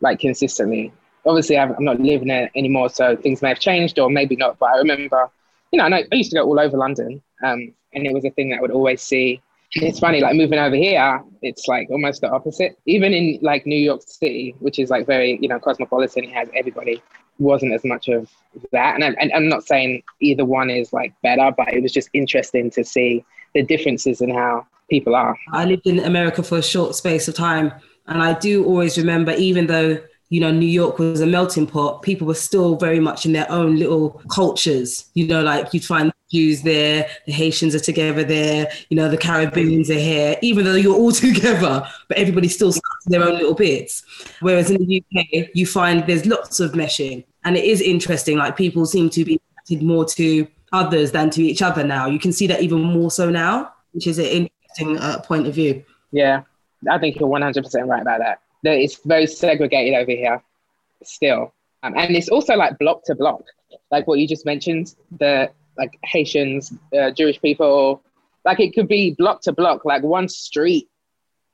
like 0.00 0.20
consistently. 0.20 0.92
Obviously, 1.26 1.58
I'm 1.58 1.74
not 1.78 2.00
living 2.00 2.28
there 2.28 2.50
anymore, 2.54 2.88
so 2.88 3.16
things 3.16 3.42
may 3.42 3.50
have 3.50 3.60
changed 3.60 3.98
or 3.98 4.08
maybe 4.08 4.36
not. 4.36 4.58
But 4.58 4.70
I 4.70 4.78
remember, 4.78 5.30
you 5.70 5.78
know, 5.78 5.84
I 5.84 6.06
used 6.12 6.30
to 6.30 6.38
go 6.38 6.44
all 6.44 6.58
over 6.58 6.76
London, 6.76 7.22
um, 7.44 7.74
and 7.92 8.06
it 8.06 8.12
was 8.12 8.24
a 8.24 8.30
thing 8.30 8.50
that 8.50 8.58
I 8.58 8.60
would 8.62 8.70
always 8.70 9.02
see. 9.02 9.42
It's 9.72 10.00
funny, 10.00 10.20
like 10.20 10.34
moving 10.34 10.58
over 10.58 10.74
here, 10.74 11.22
it's 11.42 11.68
like 11.68 11.90
almost 11.90 12.22
the 12.22 12.30
opposite. 12.30 12.76
Even 12.86 13.12
in 13.12 13.38
like 13.40 13.66
New 13.66 13.76
York 13.76 14.02
City, 14.04 14.56
which 14.58 14.78
is 14.78 14.90
like 14.90 15.06
very, 15.06 15.38
you 15.40 15.48
know, 15.48 15.60
cosmopolitan, 15.60 16.24
it 16.24 16.32
has 16.32 16.48
everybody. 16.56 17.02
Wasn't 17.38 17.72
as 17.72 17.84
much 17.84 18.08
of 18.08 18.28
that, 18.72 18.96
and, 18.96 19.04
I, 19.04 19.08
and 19.20 19.32
I'm 19.32 19.48
not 19.48 19.64
saying 19.64 20.02
either 20.20 20.44
one 20.44 20.68
is 20.68 20.92
like 20.92 21.14
better, 21.22 21.50
but 21.56 21.72
it 21.72 21.82
was 21.82 21.92
just 21.92 22.10
interesting 22.12 22.70
to 22.72 22.84
see 22.84 23.24
the 23.54 23.62
differences 23.62 24.20
in 24.20 24.30
how 24.30 24.66
people 24.90 25.14
are. 25.14 25.38
I 25.52 25.64
lived 25.64 25.86
in 25.86 26.00
America 26.00 26.42
for 26.42 26.58
a 26.58 26.62
short 26.62 26.94
space 26.94 27.28
of 27.28 27.34
time, 27.34 27.72
and 28.06 28.22
I 28.22 28.38
do 28.38 28.64
always 28.64 28.98
remember, 28.98 29.32
even 29.32 29.66
though 29.66 29.98
you 30.28 30.40
know 30.40 30.50
New 30.50 30.66
York 30.66 30.98
was 30.98 31.20
a 31.20 31.26
melting 31.26 31.66
pot, 31.66 32.02
people 32.02 32.26
were 32.26 32.34
still 32.34 32.76
very 32.76 33.00
much 33.00 33.24
in 33.24 33.32
their 33.32 33.50
own 33.50 33.76
little 33.76 34.20
cultures. 34.30 35.10
You 35.14 35.26
know, 35.26 35.42
like 35.42 35.72
you'd 35.72 35.84
find 35.84 36.12
Jews 36.30 36.62
there, 36.62 37.08
the 37.26 37.32
Haitians 37.32 37.74
are 37.74 37.80
together 37.80 38.22
there, 38.22 38.68
you 38.88 38.96
know, 38.96 39.08
the 39.08 39.16
Caribbeans 39.16 39.90
are 39.90 39.94
here, 39.94 40.36
even 40.42 40.64
though 40.64 40.74
you're 40.74 40.94
all 40.94 41.12
together, 41.28 41.86
but 42.08 42.18
everybody 42.18 42.48
still 42.48 42.72
starts 42.72 43.06
in 43.06 43.12
their 43.12 43.24
own 43.24 43.34
little 43.34 43.54
bits. 43.54 44.04
Whereas 44.40 44.70
in 44.70 44.84
the 44.84 45.02
UK, 45.16 45.48
you 45.54 45.66
find 45.66 46.06
there's 46.06 46.26
lots 46.26 46.60
of 46.60 46.72
meshing, 46.72 47.24
and 47.44 47.56
it 47.56 47.64
is 47.64 47.80
interesting. 47.80 48.36
Like 48.36 48.56
people 48.56 48.86
seem 48.86 49.10
to 49.10 49.24
be 49.24 49.40
attracted 49.40 49.86
more 49.86 50.04
to 50.04 50.46
others 50.72 51.10
than 51.12 51.30
to 51.30 51.42
each 51.42 51.62
other 51.62 51.82
now. 51.84 52.06
You 52.06 52.20
can 52.20 52.32
see 52.32 52.46
that 52.46 52.62
even 52.62 52.80
more 52.82 53.10
so 53.10 53.28
now, 53.30 53.72
which 53.92 54.06
is 54.06 54.18
an 54.18 54.48
interesting 54.80 54.98
uh, 54.98 55.20
point 55.20 55.46
of 55.46 55.54
view. 55.54 55.84
Yeah, 56.12 56.42
I 56.90 56.98
think 56.98 57.18
you're 57.18 57.28
100% 57.28 57.86
right 57.86 58.02
about 58.02 58.20
that. 58.20 58.40
It's 58.62 59.00
very 59.04 59.26
segregated 59.26 59.94
over 59.94 60.10
here 60.10 60.42
still. 61.02 61.54
Um, 61.82 61.94
and 61.96 62.14
it's 62.14 62.28
also 62.28 62.56
like 62.56 62.78
block 62.78 63.04
to 63.04 63.14
block, 63.14 63.42
like 63.90 64.06
what 64.06 64.18
you 64.18 64.28
just 64.28 64.44
mentioned, 64.44 64.94
the 65.18 65.50
like 65.78 65.98
Haitians, 66.04 66.72
uh, 66.98 67.10
Jewish 67.10 67.40
people, 67.40 68.02
like 68.44 68.60
it 68.60 68.74
could 68.74 68.88
be 68.88 69.12
block 69.12 69.40
to 69.42 69.52
block, 69.52 69.84
like 69.86 70.02
one 70.02 70.28
street 70.28 70.88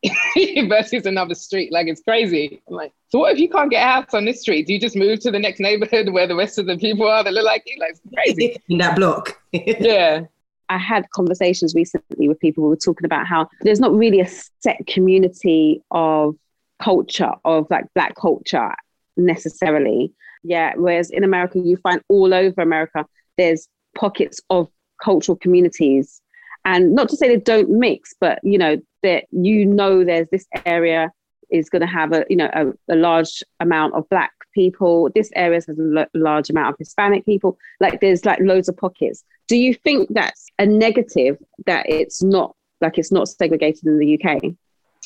versus 0.69 1.07
another 1.07 1.35
street. 1.37 1.71
Like 1.71 1.87
it's 1.87 2.03
crazy. 2.03 2.61
I'm 2.69 2.75
like, 2.75 2.93
so 3.09 3.21
what 3.21 3.33
if 3.33 3.39
you 3.39 3.49
can't 3.49 3.71
get 3.71 3.85
a 3.85 3.87
house 3.87 4.15
on 4.15 4.25
this 4.25 4.41
street? 4.41 4.67
Do 4.67 4.73
you 4.73 4.81
just 4.81 4.97
move 4.97 5.21
to 5.21 5.31
the 5.31 5.39
next 5.39 5.61
neighborhood 5.61 6.09
where 6.09 6.27
the 6.27 6.35
rest 6.35 6.59
of 6.59 6.67
the 6.67 6.77
people 6.77 7.07
are 7.07 7.23
that 7.23 7.33
look 7.33 7.45
like 7.45 7.63
you? 7.67 7.79
Like 7.79 7.91
it's 7.93 8.01
crazy. 8.13 8.57
In 8.69 8.79
that 8.79 8.97
block. 8.97 9.41
yeah. 9.53 10.23
I 10.69 10.79
had 10.79 11.09
conversations 11.11 11.75
recently 11.75 12.29
with 12.29 12.41
people 12.41 12.65
who 12.65 12.71
were 12.71 12.77
talking 12.77 13.05
about 13.05 13.27
how 13.27 13.49
there's 13.63 13.81
not 13.81 13.95
really 13.95 14.21
a 14.21 14.29
set 14.61 14.87
community 14.87 15.83
of 15.91 16.37
culture, 16.83 17.33
of 17.45 17.67
like 17.71 17.87
black 17.95 18.15
culture 18.17 18.75
necessarily. 19.17 20.13
Yeah. 20.43 20.75
Whereas 20.77 21.11
in 21.11 21.25
America, 21.25 21.59
you 21.59 21.77
find 21.77 22.03
all 22.09 22.35
over 22.35 22.61
America, 22.61 23.07
there's 23.37 23.69
pockets 23.97 24.41
of 24.51 24.69
cultural 25.03 25.37
communities. 25.37 26.21
And 26.65 26.95
not 26.95 27.09
to 27.11 27.17
say 27.17 27.29
they 27.29 27.37
don't 27.37 27.71
mix, 27.71 28.15
but 28.21 28.41
you 28.43 28.59
know, 28.59 28.77
that 29.03 29.25
you 29.31 29.65
know 29.65 30.05
there's 30.05 30.29
this 30.31 30.47
area 30.65 31.13
is 31.51 31.69
going 31.69 31.81
to 31.81 31.87
have 31.87 32.13
a 32.13 32.25
you 32.29 32.37
know 32.37 32.51
a, 32.53 32.93
a, 32.93 32.97
large 32.97 33.43
amount 33.61 33.95
of 33.95 34.09
black 34.09 34.33
people. 34.55 35.11
This 35.15 35.31
area 35.35 35.61
has 35.67 35.79
a 35.79 35.99
l- 35.99 36.07
large 36.15 36.51
amount 36.51 36.75
of 36.75 36.79
hispanic 36.79 37.25
people. 37.25 37.59
Like 37.81 38.01
there's 38.01 38.25
like 38.25 38.41
loads 38.41 38.69
of 38.69 38.77
pockets. 38.77 39.25
Do 39.49 39.57
you 39.57 39.75
think 39.75 40.09
that's 40.13 40.47
a 40.59 40.67
negative 40.67 41.39
that 41.67 41.89
it's 41.89 42.23
not 42.23 42.55
like 42.81 42.99
it's 42.99 43.13
not 43.13 43.29
segregated 43.29 43.87
in 43.87 43.99
the 43.99 44.21
uk 44.23 44.43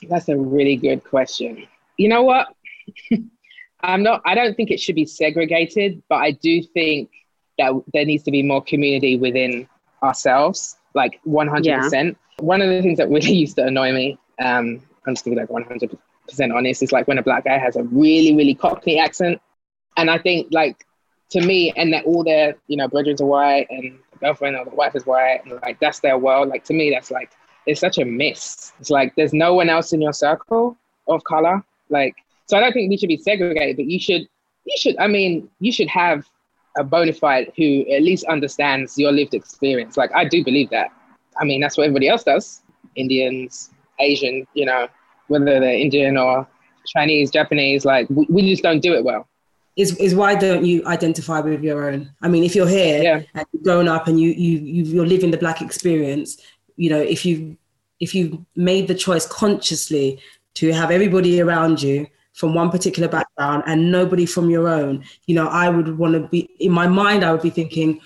that's 0.09 0.29
a 0.29 0.37
really 0.37 0.76
good 0.76 1.05
question. 1.05 1.66
You 1.96 2.09
know 2.09 2.22
what? 2.22 2.48
I'm 3.83 4.03
not 4.03 4.20
i 4.26 4.35
don't 4.35 4.55
think 4.55 4.70
it 4.70 4.79
should 4.79 4.94
be 4.94 5.07
segregated 5.07 6.03
but 6.11 6.16
i 6.16 6.33
do 6.33 6.62
think 6.62 7.09
that 7.57 7.72
there 7.94 8.05
needs 8.05 8.24
to 8.24 8.31
be 8.31 8.42
more 8.42 8.62
community 8.62 9.16
within 9.16 9.66
ourselves 10.03 10.76
like 10.94 11.18
100% 11.26 11.64
yeah. 11.64 12.11
one 12.40 12.61
of 12.61 12.68
the 12.68 12.83
things 12.83 12.98
that 12.98 13.09
really 13.09 13.33
used 13.44 13.57
to 13.57 13.64
annoy 13.64 13.90
me 13.92 14.18
um 14.38 14.83
i'm 15.07 15.14
just 15.14 15.24
gonna 15.24 15.35
be 15.35 15.40
like 15.40 15.48
100 15.48 15.98
percent 16.31 16.53
honest, 16.53 16.83
it's 16.83 16.93
like 16.93 17.07
when 17.09 17.19
a 17.19 17.23
black 17.23 17.45
guy 17.45 17.59
has 17.59 17.77
a 17.77 17.83
really, 17.85 18.35
really 18.35 18.55
Cockney 18.55 18.99
accent. 18.99 19.40
And 19.97 20.11
I 20.11 20.19
think 20.19 20.49
like 20.51 20.87
to 21.31 21.40
me, 21.40 21.73
and 21.77 21.93
that 21.93 22.05
all 22.05 22.25
their, 22.25 22.57
you 22.66 22.77
know, 22.77 22.88
brothers 22.88 23.21
are 23.21 23.27
white 23.27 23.66
and 23.71 23.99
girlfriend 24.21 24.57
or 24.57 24.64
the 24.64 24.71
wife 24.71 24.95
is 24.95 25.07
white, 25.07 25.40
and 25.45 25.61
like 25.62 25.79
that's 25.81 26.01
their 26.01 26.19
world. 26.19 26.49
Like 26.49 26.64
to 26.64 26.75
me, 26.75 26.90
that's 26.90 27.11
like 27.11 27.31
it's 27.66 27.81
such 27.81 27.99
a 27.99 28.05
miss. 28.05 28.73
It's 28.81 28.90
like 28.90 29.14
there's 29.16 29.33
no 29.33 29.55
one 29.55 29.69
else 29.69 29.93
in 29.93 30.01
your 30.01 30.12
circle 30.12 30.77
of 31.09 31.23
color. 31.25 31.62
Like 31.88 32.14
so 32.47 32.57
I 32.57 32.61
don't 32.61 32.73
think 32.73 32.90
we 32.90 32.97
should 32.97 33.09
be 33.09 33.16
segregated, 33.16 33.77
but 33.77 33.87
you 33.87 34.01
should 34.01 34.23
you 34.64 34.77
should 34.77 34.99
I 34.99 35.07
mean, 35.07 35.49
you 35.61 35.73
should 35.73 35.88
have 35.88 36.27
a 36.77 36.85
bona 36.85 37.12
fide 37.12 37.53
who 37.57 37.81
at 37.93 38.03
least 38.03 38.25
understands 38.25 38.99
your 38.99 39.12
lived 39.12 39.35
experience. 39.35 39.97
Like 39.97 40.11
I 40.14 40.25
do 40.25 40.45
believe 40.45 40.71
that. 40.71 40.90
I 41.40 41.45
mean, 41.45 41.61
that's 41.61 41.77
what 41.77 41.85
everybody 41.85 42.09
else 42.09 42.25
does. 42.25 42.62
Indians, 42.97 43.71
Asian, 44.01 44.47
you 44.55 44.66
know, 44.66 44.88
whether 45.31 45.61
they're 45.61 45.75
Indian 45.75 46.16
or 46.16 46.47
Chinese, 46.87 47.31
Japanese, 47.31 47.85
like 47.85 48.09
we, 48.11 48.27
we 48.29 48.51
just 48.51 48.62
don't 48.62 48.81
do 48.81 48.95
it 48.95 49.05
well. 49.05 49.29
Is, 49.77 49.97
is 49.97 50.14
why 50.14 50.35
don't 50.35 50.64
you 50.64 50.85
identify 50.87 51.40
with 51.40 51.62
your 51.62 51.90
own? 51.90 52.11
I 52.21 52.29
mean, 52.29 52.45
if 52.45 52.55
you're 52.55 52.69
here 52.69 53.03
yeah. 53.03 53.23
and 53.35 53.47
you've 53.53 53.62
grown 53.62 53.88
up 53.88 54.09
and 54.09 54.21
you 54.21 54.31
you 54.31 54.59
you're 54.83 55.07
living 55.07 55.31
the 55.31 55.38
black 55.38 55.62
experience, 55.62 56.38
you 56.77 56.90
know, 56.90 57.01
if 57.01 57.25
you 57.25 57.57
if 58.01 58.14
you 58.14 58.45
made 58.57 58.88
the 58.88 58.95
choice 58.95 59.27
consciously 59.27 60.21
to 60.55 60.73
have 60.73 60.90
everybody 60.90 61.40
around 61.40 61.81
you 61.81 62.07
from 62.33 62.55
one 62.55 62.71
particular 62.71 63.09
background 63.09 63.62
and 63.66 63.90
nobody 63.90 64.27
from 64.27 64.51
your 64.51 64.69
own, 64.69 65.05
you 65.27 65.35
know, 65.35 65.47
I 65.47 65.69
would 65.69 65.97
want 65.99 66.14
to 66.14 66.29
be 66.29 66.51
in 66.59 66.73
my 66.73 66.88
mind. 66.88 67.25
I 67.25 67.33
would 67.33 67.43
be 67.43 67.51
thinking, 67.51 68.01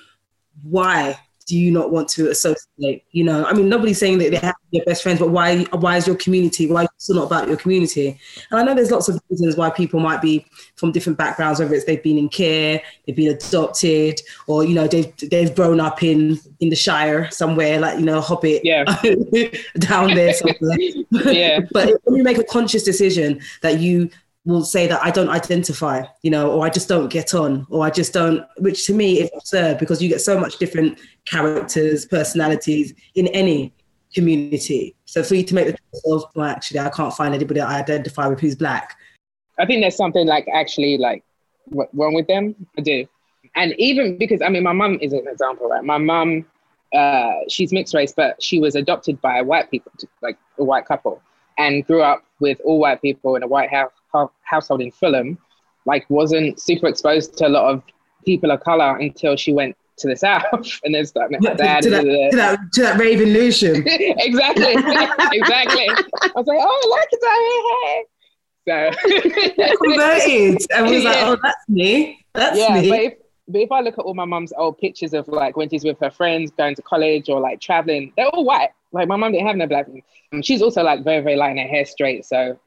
why? 0.62 1.18
Do 1.46 1.56
you 1.58 1.70
not 1.70 1.90
want 1.90 2.08
to 2.10 2.30
associate? 2.30 3.04
You 3.12 3.24
know, 3.24 3.44
I 3.44 3.52
mean, 3.52 3.68
nobody's 3.68 3.98
saying 3.98 4.18
that 4.18 4.30
they 4.30 4.36
have 4.36 4.54
to 4.54 4.66
be 4.72 4.82
best 4.86 5.02
friends, 5.02 5.18
but 5.18 5.30
why? 5.30 5.64
Why 5.64 5.96
is 5.96 6.06
your 6.06 6.16
community? 6.16 6.66
Why 6.66 6.84
is 6.84 7.10
it 7.10 7.14
not 7.14 7.26
about 7.26 7.48
your 7.48 7.56
community? 7.56 8.18
And 8.50 8.60
I 8.60 8.62
know 8.62 8.74
there's 8.74 8.90
lots 8.90 9.08
of 9.08 9.20
reasons 9.30 9.56
why 9.56 9.70
people 9.70 10.00
might 10.00 10.22
be 10.22 10.46
from 10.76 10.92
different 10.92 11.18
backgrounds, 11.18 11.60
whether 11.60 11.74
it's 11.74 11.84
they've 11.84 12.02
been 12.02 12.18
in 12.18 12.28
care, 12.28 12.80
they've 13.06 13.16
been 13.16 13.34
adopted, 13.34 14.20
or 14.46 14.64
you 14.64 14.74
know, 14.74 14.86
they've 14.86 15.12
they've 15.30 15.54
grown 15.54 15.80
up 15.80 16.02
in 16.02 16.38
in 16.60 16.70
the 16.70 16.76
Shire 16.76 17.30
somewhere, 17.30 17.78
like 17.78 17.98
you 17.98 18.04
know, 18.04 18.20
Hobbit, 18.20 18.62
yeah, 18.64 18.84
down 19.78 20.14
there 20.14 20.32
somewhere. 20.32 20.78
yeah. 21.32 21.60
but 21.72 22.00
when 22.04 22.16
you 22.16 22.22
make 22.22 22.38
a 22.38 22.44
conscious 22.44 22.82
decision 22.82 23.40
that 23.62 23.80
you 23.80 24.10
will 24.44 24.64
say 24.64 24.86
that 24.86 25.02
I 25.02 25.10
don't 25.10 25.28
identify, 25.30 26.04
you 26.22 26.30
know, 26.30 26.50
or 26.52 26.66
I 26.66 26.70
just 26.70 26.88
don't 26.88 27.08
get 27.08 27.34
on, 27.34 27.66
or 27.70 27.84
I 27.84 27.90
just 27.90 28.12
don't, 28.12 28.44
which 28.58 28.86
to 28.86 28.94
me 28.94 29.20
is 29.20 29.30
absurd 29.34 29.78
because 29.78 30.02
you 30.02 30.08
get 30.08 30.20
so 30.20 30.38
much 30.38 30.58
different 30.58 30.98
characters, 31.24 32.04
personalities 32.04 32.92
in 33.14 33.28
any 33.28 33.72
community. 34.14 34.94
So 35.06 35.22
for 35.22 35.34
you 35.34 35.44
to 35.44 35.54
make 35.54 35.66
the 35.66 35.72
choice 35.72 36.02
of, 36.06 36.24
well, 36.34 36.46
actually, 36.46 36.80
I 36.80 36.90
can't 36.90 37.14
find 37.14 37.34
anybody 37.34 37.60
I 37.60 37.80
identify 37.80 38.26
with 38.26 38.40
who's 38.40 38.54
black. 38.54 38.96
I 39.58 39.64
think 39.66 39.82
there's 39.82 39.96
something 39.96 40.26
like 40.26 40.46
actually 40.52 40.98
like 40.98 41.24
wrong 41.70 42.14
with 42.14 42.26
them. 42.26 42.54
I 42.76 42.82
do. 42.82 43.06
And 43.56 43.74
even 43.78 44.18
because, 44.18 44.42
I 44.42 44.48
mean, 44.48 44.62
my 44.62 44.72
mum 44.72 44.98
is 45.00 45.12
an 45.12 45.26
example, 45.26 45.68
right? 45.68 45.84
My 45.84 45.98
mum, 45.98 46.44
uh, 46.92 47.32
she's 47.48 47.72
mixed 47.72 47.94
race, 47.94 48.12
but 48.12 48.42
she 48.42 48.58
was 48.58 48.74
adopted 48.74 49.20
by 49.20 49.40
white 49.42 49.70
people, 49.70 49.92
like 50.22 50.36
a 50.58 50.64
white 50.64 50.86
couple, 50.86 51.22
and 51.56 51.86
grew 51.86 52.02
up 52.02 52.24
with 52.40 52.60
all 52.64 52.78
white 52.78 53.00
people 53.00 53.36
in 53.36 53.42
a 53.42 53.46
white 53.46 53.70
house 53.70 53.92
household 54.42 54.80
in 54.80 54.90
Fulham, 54.90 55.38
like 55.86 56.08
wasn't 56.08 56.60
super 56.60 56.88
exposed 56.88 57.36
to 57.38 57.46
a 57.46 57.48
lot 57.48 57.72
of 57.72 57.82
people 58.24 58.50
of 58.50 58.60
color 58.60 58.96
until 58.96 59.36
she 59.36 59.52
went 59.52 59.76
to 59.96 60.08
the 60.08 60.16
south 60.26 60.80
and 60.84 60.94
then 60.94 61.06
started 61.06 61.40
my 61.40 61.54
dad 61.54 61.82
to, 61.82 61.90
that, 61.90 62.00
uh, 62.00 62.30
to, 62.30 62.36
that, 62.36 62.58
to 62.72 62.82
that 62.82 62.98
Raven 62.98 63.32
Lewisham. 63.32 63.76
exactly, 63.86 64.74
exactly. 65.38 65.88
I 65.88 66.32
was 66.34 66.46
like, 66.46 66.58
oh, 66.60 66.80
I 66.82 66.88
like 66.90 67.08
it 67.12 67.20
down 67.22 67.40
here. 67.84 68.04
So 68.66 68.90
converted 69.76 70.66
and 70.74 70.86
was 70.86 71.02
yeah. 71.02 71.10
like, 71.10 71.16
oh, 71.18 71.36
that's 71.42 71.68
me. 71.68 72.24
That's 72.32 72.58
yeah, 72.58 72.80
me. 72.80 72.88
But 72.88 73.00
if, 73.00 73.14
but 73.46 73.60
if 73.60 73.72
I 73.72 73.80
look 73.80 73.98
at 73.98 74.04
all 74.04 74.14
my 74.14 74.24
mum's 74.24 74.54
old 74.56 74.78
pictures 74.78 75.12
of 75.12 75.28
like 75.28 75.56
when 75.56 75.68
she's 75.68 75.84
with 75.84 76.00
her 76.00 76.10
friends 76.10 76.50
going 76.56 76.74
to 76.76 76.82
college 76.82 77.28
or 77.28 77.40
like 77.40 77.60
traveling, 77.60 78.12
they're 78.16 78.28
all 78.28 78.44
white. 78.44 78.70
Like 78.92 79.06
my 79.06 79.16
mum 79.16 79.32
didn't 79.32 79.46
have 79.46 79.56
no 79.56 79.66
black. 79.66 79.86
She's 80.42 80.62
also 80.62 80.82
like 80.82 81.04
very, 81.04 81.22
very 81.22 81.36
light 81.36 81.50
and 81.50 81.60
her 81.60 81.66
hair 81.66 81.84
straight. 81.84 82.24
So, 82.24 82.58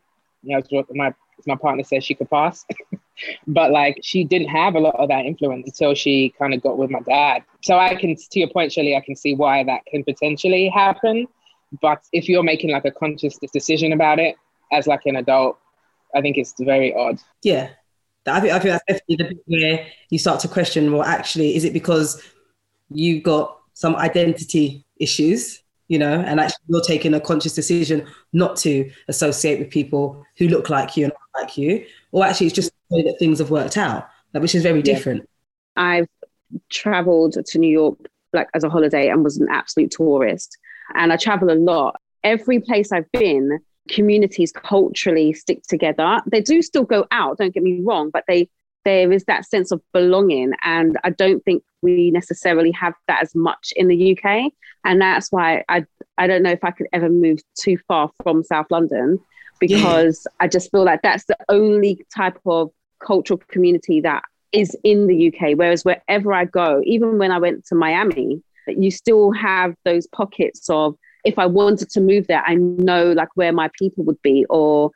you 0.43 0.62
know, 0.71 0.86
my 0.91 1.13
my 1.45 1.56
partner 1.56 1.84
says 1.84 2.04
she 2.04 2.15
could 2.15 2.30
pass. 2.30 2.65
but 3.47 3.71
like 3.71 4.00
she 4.04 4.23
didn't 4.23 4.50
have 4.50 4.76
a 4.76 4.80
lot 4.80 4.95
of 4.95 5.10
that 5.10 5.26
influence 5.26 5.67
until 5.67 5.93
she 5.93 6.34
kind 6.38 6.54
of 6.54 6.62
got 6.62 6.78
with 6.78 6.89
my 6.89 7.00
dad. 7.02 7.43
So 7.63 7.78
I 7.78 7.95
can, 7.95 8.15
to 8.15 8.39
your 8.39 8.50
point, 8.50 8.71
Shelley, 8.71 8.95
I 8.95 9.02
can 9.02 9.15
see 9.15 9.36
why 9.36 9.63
that 9.63 9.86
can 9.86 10.04
potentially 10.04 10.69
happen. 10.69 11.28
But 11.82 12.04
if 12.13 12.30
you're 12.30 12.43
making 12.43 12.71
like 12.71 12.86
a 12.86 12.91
conscious 12.91 13.38
decision 13.54 13.93
about 13.93 14.19
it 14.19 14.36
as 14.71 14.88
like 14.88 15.02
an 15.06 15.17
adult, 15.17 15.58
I 16.15 16.21
think 16.21 16.38
it's 16.38 16.54
very 16.60 16.93
odd. 16.93 17.19
Yeah. 17.43 17.69
I 18.26 18.41
think, 18.41 18.54
I 18.54 18.60
think 18.60 18.71
that's 18.71 18.84
definitely 18.88 19.15
the 19.15 19.23
bit 19.23 19.43
where 19.45 19.88
you 20.10 20.19
start 20.19 20.41
to 20.41 20.47
question, 20.47 20.91
well, 20.91 21.04
actually, 21.04 21.56
is 21.56 21.63
it 21.63 21.73
because 21.73 22.21
you've 22.89 23.23
got 23.23 23.58
some 23.73 23.95
identity 23.95 24.86
issues 24.97 25.62
you 25.88 25.97
know, 25.97 26.21
and 26.21 26.39
actually 26.39 26.63
you're 26.67 26.82
taking 26.82 27.13
a 27.13 27.19
conscious 27.19 27.54
decision 27.54 28.06
not 28.34 28.58
to 28.58 28.91
associate 29.08 29.60
with 29.60 29.69
people 29.69 30.26
who 30.38 30.47
look 30.47 30.69
like 30.69 30.97
you 30.97 31.06
and 31.06 31.13
not 31.13 31.41
like 31.43 31.58
you, 31.58 31.86
or 32.12 32.26
actually 32.26 32.47
it's 32.47 32.56
just 32.56 32.71
the 32.89 32.97
way 32.97 33.04
that 33.04 33.17
things 33.19 33.39
have 33.39 33.52
worked 33.52 33.78
out, 33.78 34.10
which 34.32 34.56
is 34.56 34.63
very 34.63 34.82
different. 34.82 35.28
I've 35.76 36.08
traveled 36.69 37.38
to 37.45 37.58
New 37.60 37.71
York 37.71 37.97
like 38.34 38.50
as 38.54 38.63
a 38.63 38.69
holiday 38.69 39.10
and 39.10 39.23
was 39.23 39.38
an 39.38 39.47
absolute 39.50 39.91
tourist, 39.91 40.58
and 40.95 41.13
I 41.13 41.17
travel 41.17 41.52
a 41.52 41.56
lot. 41.56 42.00
Every 42.23 42.60
place 42.60 42.91
I've 42.91 43.12
been, 43.12 43.60
communities 43.89 44.52
culturally 44.52 45.32
stick 45.34 45.63
together. 45.63 46.21
They 46.28 46.41
do 46.41 46.62
still 46.62 46.84
go 46.84 47.08
out, 47.12 47.38
don't 47.38 47.54
get 47.54 47.63
me 47.63 47.82
wrong, 47.82 48.10
but 48.12 48.26
they 48.28 48.50
there 48.88 49.12
is 49.12 49.26
that 49.26 49.45
sense 49.45 49.71
of 49.71 49.82
belonging. 49.91 50.54
And 50.63 50.97
I 51.04 51.10
don't 51.10 51.43
think 51.43 51.62
we 51.82 52.10
necessarily 52.10 52.71
have 52.71 52.93
that 53.10 53.21
as 53.21 53.36
much 53.36 53.73
in 53.76 53.89
the 53.89 54.17
UK. 54.17 54.54
And 54.86 55.02
that's 55.02 55.30
why 55.30 55.65
I, 55.67 55.86
I 56.17 56.26
don't 56.26 56.41
know 56.41 56.52
if 56.52 56.63
I 56.63 56.71
could 56.71 56.88
ever 56.93 57.10
move 57.10 57.39
too 57.60 57.78
far 57.89 58.10
from 58.23 58.45
South 58.45 58.67
London 58.71 59.19
because 59.60 60.26
yeah. 60.26 60.45
I 60.45 60.47
just 60.47 60.71
feel 60.71 60.86
like 60.86 61.02
that's 61.02 61.26
the 61.26 61.36
only 61.50 62.06
type 62.15 62.39
of 62.45 62.69
cultural 63.06 63.41
community 63.50 64.00
that 64.02 64.23
is 64.54 64.73
in 64.86 65.08
the 65.08 65.28
UK. 65.28 65.58
Whereas 65.58 65.84
wherever 65.84 66.34
I 66.34 66.45
go, 66.45 66.82
even 66.86 67.17
when 67.17 67.32
I 67.32 67.39
went 67.39 67.65
to 67.65 67.76
Miami, 67.76 68.41
you 68.69 68.89
still 68.89 69.34
have 69.34 69.76
those 69.84 70.08
pockets 70.08 70.69
of 70.69 70.95
if 71.26 71.38
I 71.38 71.45
wanted 71.45 71.89
to 71.89 72.00
move 72.00 72.28
there, 72.28 72.43
I 72.45 72.56
know 72.56 73.12
like 73.12 73.36
where 73.36 73.52
my 73.52 73.69
people 73.78 74.06
would 74.06 74.21
be 74.21 74.45
or 74.50 74.91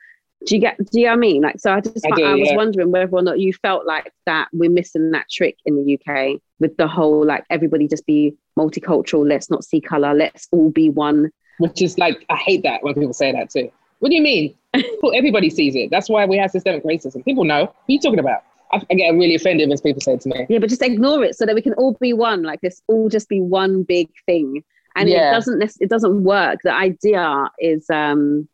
Do 0.46 0.56
you 0.56 0.62
get? 0.62 0.78
Do 0.78 1.00
you 1.00 1.06
know 1.06 1.12
what 1.12 1.18
I 1.18 1.20
mean? 1.20 1.42
Like, 1.44 1.60
so 1.60 1.72
I 1.72 1.82
just 1.82 2.06
I 2.06 2.22
I, 2.22 2.34
was 2.36 2.50
yeah. 2.50 2.56
wondering 2.56 2.92
whether 2.92 3.12
or 3.12 3.22
not 3.22 3.40
you 3.40 3.54
felt 3.54 3.86
like 3.86 4.12
that 4.26 4.48
we're 4.54 4.72
missing 4.72 5.12
that 5.12 5.30
trick 5.30 5.58
in 5.66 5.76
the 5.76 6.00
UK 6.00 6.42
with 6.60 6.76
the 6.78 6.88
whole 6.88 7.26
like 7.26 7.44
everybody 7.50 7.88
just 7.88 8.06
be 8.06 8.36
multicultural. 8.58 9.28
Let's 9.28 9.50
not 9.50 9.64
see 9.64 9.82
color. 9.82 10.14
Let's 10.14 10.48
all 10.52 10.72
be 10.72 10.90
one. 10.90 11.32
Which 11.60 11.82
is 11.82 11.98
like, 12.00 12.26
I 12.30 12.38
hate 12.38 12.64
that 12.64 12.82
when 12.84 12.96
people 12.96 13.14
say 13.14 13.32
that 13.32 13.50
too. 13.52 13.72
What 14.00 14.10
do 14.10 14.16
you 14.16 14.22
mean? 14.22 14.56
Well, 15.02 15.14
Everybody 15.16 15.50
sees 15.50 15.76
it. 15.76 15.90
That's 15.92 16.10
why 16.10 16.26
we 16.26 16.38
have 16.38 16.52
systemic 16.52 16.84
racism. 16.84 17.26
People 17.26 17.44
know. 17.44 17.62
What 17.66 17.70
are 17.72 17.92
you 17.92 18.00
talking 18.00 18.20
about? 18.20 18.44
I, 18.72 18.82
I 18.90 18.94
get 18.94 19.10
really 19.12 19.36
offended 19.36 19.68
when 19.68 19.78
people 19.80 20.00
say 20.02 20.14
it 20.14 20.22
to 20.22 20.30
me. 20.30 20.46
Yeah, 20.48 20.60
but 20.60 20.70
just 20.70 20.82
ignore 20.82 21.24
it 21.24 21.36
so 21.36 21.46
that 21.46 21.56
we 21.56 21.62
can 21.62 21.74
all 21.74 21.98
be 22.00 22.14
one. 22.14 22.44
Like 22.44 22.62
this, 22.62 22.82
all 22.88 23.10
just 23.10 23.28
be 23.28 23.42
one 23.42 23.84
big 23.84 24.10
thing. 24.26 24.64
And 24.96 25.10
Yeah. 25.10 25.30
it 25.30 25.34
doesn't. 25.34 25.74
It 25.80 25.90
doesn't 25.90 26.24
work. 26.24 26.60
The 26.64 26.74
idea 26.74 27.50
is, 27.60 27.90
um, 27.90 28.48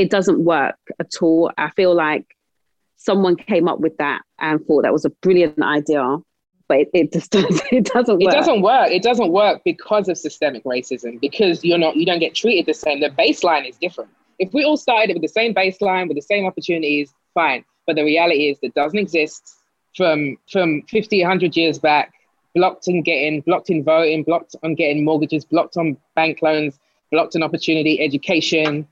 it 0.00 0.08
doesn't 0.10 0.42
work 0.42 0.76
at 0.98 1.12
all. 1.20 1.52
I 1.58 1.68
feel 1.70 1.94
like 1.94 2.24
someone 2.96 3.36
came 3.36 3.68
up 3.68 3.80
with 3.80 3.96
that 3.98 4.22
and 4.38 4.64
thought 4.66 4.82
that 4.84 4.92
was 4.94 5.04
a 5.04 5.10
brilliant 5.10 5.60
idea, 5.62 6.16
but 6.68 6.78
it, 6.78 6.88
it 6.94 7.12
just 7.12 7.30
doesn't. 7.36 7.60
It 7.70 7.84
doesn't 7.84 8.20
It 8.22 8.24
work. 8.24 8.34
doesn't 8.34 8.62
work. 8.62 8.90
It 8.90 9.02
doesn't 9.02 9.30
work 9.30 9.60
because 9.62 10.08
of 10.08 10.16
systemic 10.16 10.64
racism, 10.64 11.20
because 11.20 11.62
you're 11.64 11.78
not, 11.86 11.96
you 11.96 12.06
don't 12.06 12.18
get 12.18 12.34
treated 12.34 12.64
the 12.64 12.72
same. 12.72 13.00
The 13.00 13.10
baseline 13.10 13.68
is 13.68 13.76
different. 13.76 14.10
If 14.38 14.54
we 14.54 14.64
all 14.64 14.78
started 14.78 15.12
with 15.12 15.22
the 15.22 15.28
same 15.28 15.54
baseline, 15.54 16.08
with 16.08 16.16
the 16.16 16.22
same 16.22 16.46
opportunities, 16.46 17.12
fine. 17.34 17.62
But 17.86 17.96
the 17.96 18.04
reality 18.04 18.48
is 18.48 18.58
that 18.62 18.72
doesn't 18.74 18.98
exist 18.98 19.54
from 19.96 20.38
from 20.50 20.82
50, 20.88 21.20
100 21.20 21.56
years 21.56 21.78
back, 21.78 22.14
blocked 22.54 22.88
in 22.88 23.02
getting, 23.02 23.42
blocked 23.42 23.68
in 23.68 23.84
voting, 23.84 24.22
blocked 24.22 24.56
on 24.62 24.74
getting 24.76 25.04
mortgages, 25.04 25.44
blocked 25.44 25.76
on 25.76 25.98
bank 26.14 26.40
loans, 26.40 26.78
blocked 27.12 27.36
on 27.36 27.42
opportunity, 27.42 28.00
education. 28.00 28.88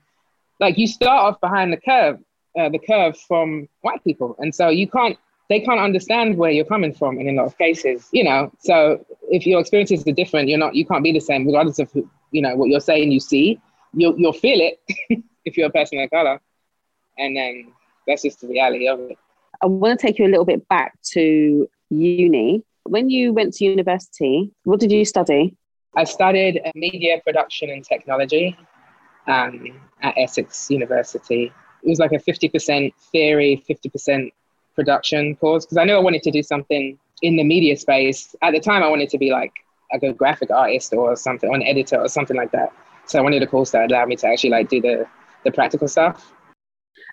Like 0.59 0.77
you 0.77 0.87
start 0.87 1.23
off 1.23 1.41
behind 1.41 1.71
the 1.71 1.77
curve, 1.77 2.19
uh, 2.57 2.69
the 2.69 2.79
curve 2.79 3.17
from 3.17 3.67
white 3.81 4.03
people. 4.03 4.35
And 4.39 4.53
so 4.53 4.69
you 4.69 4.87
can't 4.87 5.17
they 5.49 5.59
can't 5.59 5.79
understand 5.79 6.37
where 6.37 6.51
you're 6.51 6.65
coming 6.65 6.93
from 6.93 7.19
in 7.19 7.27
a 7.27 7.31
lot 7.31 7.47
of 7.47 7.57
cases, 7.57 8.07
you 8.11 8.23
know. 8.23 8.51
So 8.59 9.03
if 9.29 9.47
your 9.47 9.59
experiences 9.59 10.05
are 10.07 10.11
different, 10.11 10.47
you're 10.47 10.59
not, 10.59 10.75
you 10.75 10.85
can't 10.85 11.03
be 11.03 11.11
the 11.11 11.19
same, 11.19 11.45
regardless 11.45 11.79
of 11.79 11.91
who, 11.91 12.07
you 12.31 12.41
know 12.41 12.55
what 12.55 12.69
you're 12.69 12.79
saying. 12.79 13.11
You 13.11 13.19
see, 13.19 13.59
you'll 13.93 14.17
you'll 14.17 14.33
feel 14.33 14.59
it 14.61 14.79
if 15.45 15.57
you're 15.57 15.67
a 15.67 15.71
person 15.71 15.99
of 15.99 16.09
color, 16.11 16.39
and 17.17 17.35
then 17.35 17.73
that's 18.07 18.21
just 18.21 18.41
the 18.41 18.47
reality 18.47 18.87
of 18.87 18.99
it. 18.99 19.17
I 19.61 19.65
want 19.65 19.99
to 19.99 20.07
take 20.07 20.19
you 20.19 20.25
a 20.25 20.29
little 20.29 20.45
bit 20.45 20.67
back 20.67 20.97
to 21.13 21.67
uni. 21.89 22.63
When 22.83 23.09
you 23.09 23.33
went 23.33 23.55
to 23.55 23.65
university, 23.65 24.51
what 24.63 24.79
did 24.79 24.91
you 24.91 25.03
study? 25.03 25.55
I 25.95 26.03
studied 26.03 26.61
uh, 26.63 26.71
media 26.75 27.19
production 27.23 27.71
and 27.71 27.83
technology 27.83 28.55
um, 29.27 29.79
at 30.01 30.13
Essex 30.17 30.69
University. 30.69 31.51
It 31.83 31.89
was 31.89 31.99
like 31.99 32.11
a 32.11 32.19
50% 32.19 32.93
theory, 33.11 33.63
50% 33.69 34.31
production 34.75 35.35
course 35.35 35.65
because 35.65 35.77
I 35.77 35.83
knew 35.83 35.95
I 35.95 35.99
wanted 35.99 36.23
to 36.23 36.31
do 36.31 36.43
something 36.43 36.97
in 37.21 37.35
the 37.35 37.43
media 37.43 37.77
space. 37.77 38.35
At 38.41 38.51
the 38.51 38.59
time, 38.59 38.83
I 38.83 38.87
wanted 38.87 39.09
to 39.09 39.17
be 39.17 39.31
like 39.31 39.53
a 39.91 39.99
good 39.99 40.17
graphic 40.17 40.51
artist 40.51 40.93
or 40.93 41.15
something, 41.15 41.49
or 41.49 41.55
an 41.55 41.63
editor 41.63 41.99
or 41.99 42.07
something 42.07 42.37
like 42.37 42.51
that. 42.51 42.71
So 43.05 43.19
I 43.19 43.21
wanted 43.21 43.41
a 43.41 43.47
course 43.47 43.71
that 43.71 43.89
allowed 43.89 44.07
me 44.07 44.15
to 44.17 44.27
actually 44.27 44.51
like 44.51 44.69
do 44.69 44.81
the, 44.81 45.07
the 45.43 45.51
practical 45.51 45.87
stuff. 45.87 46.31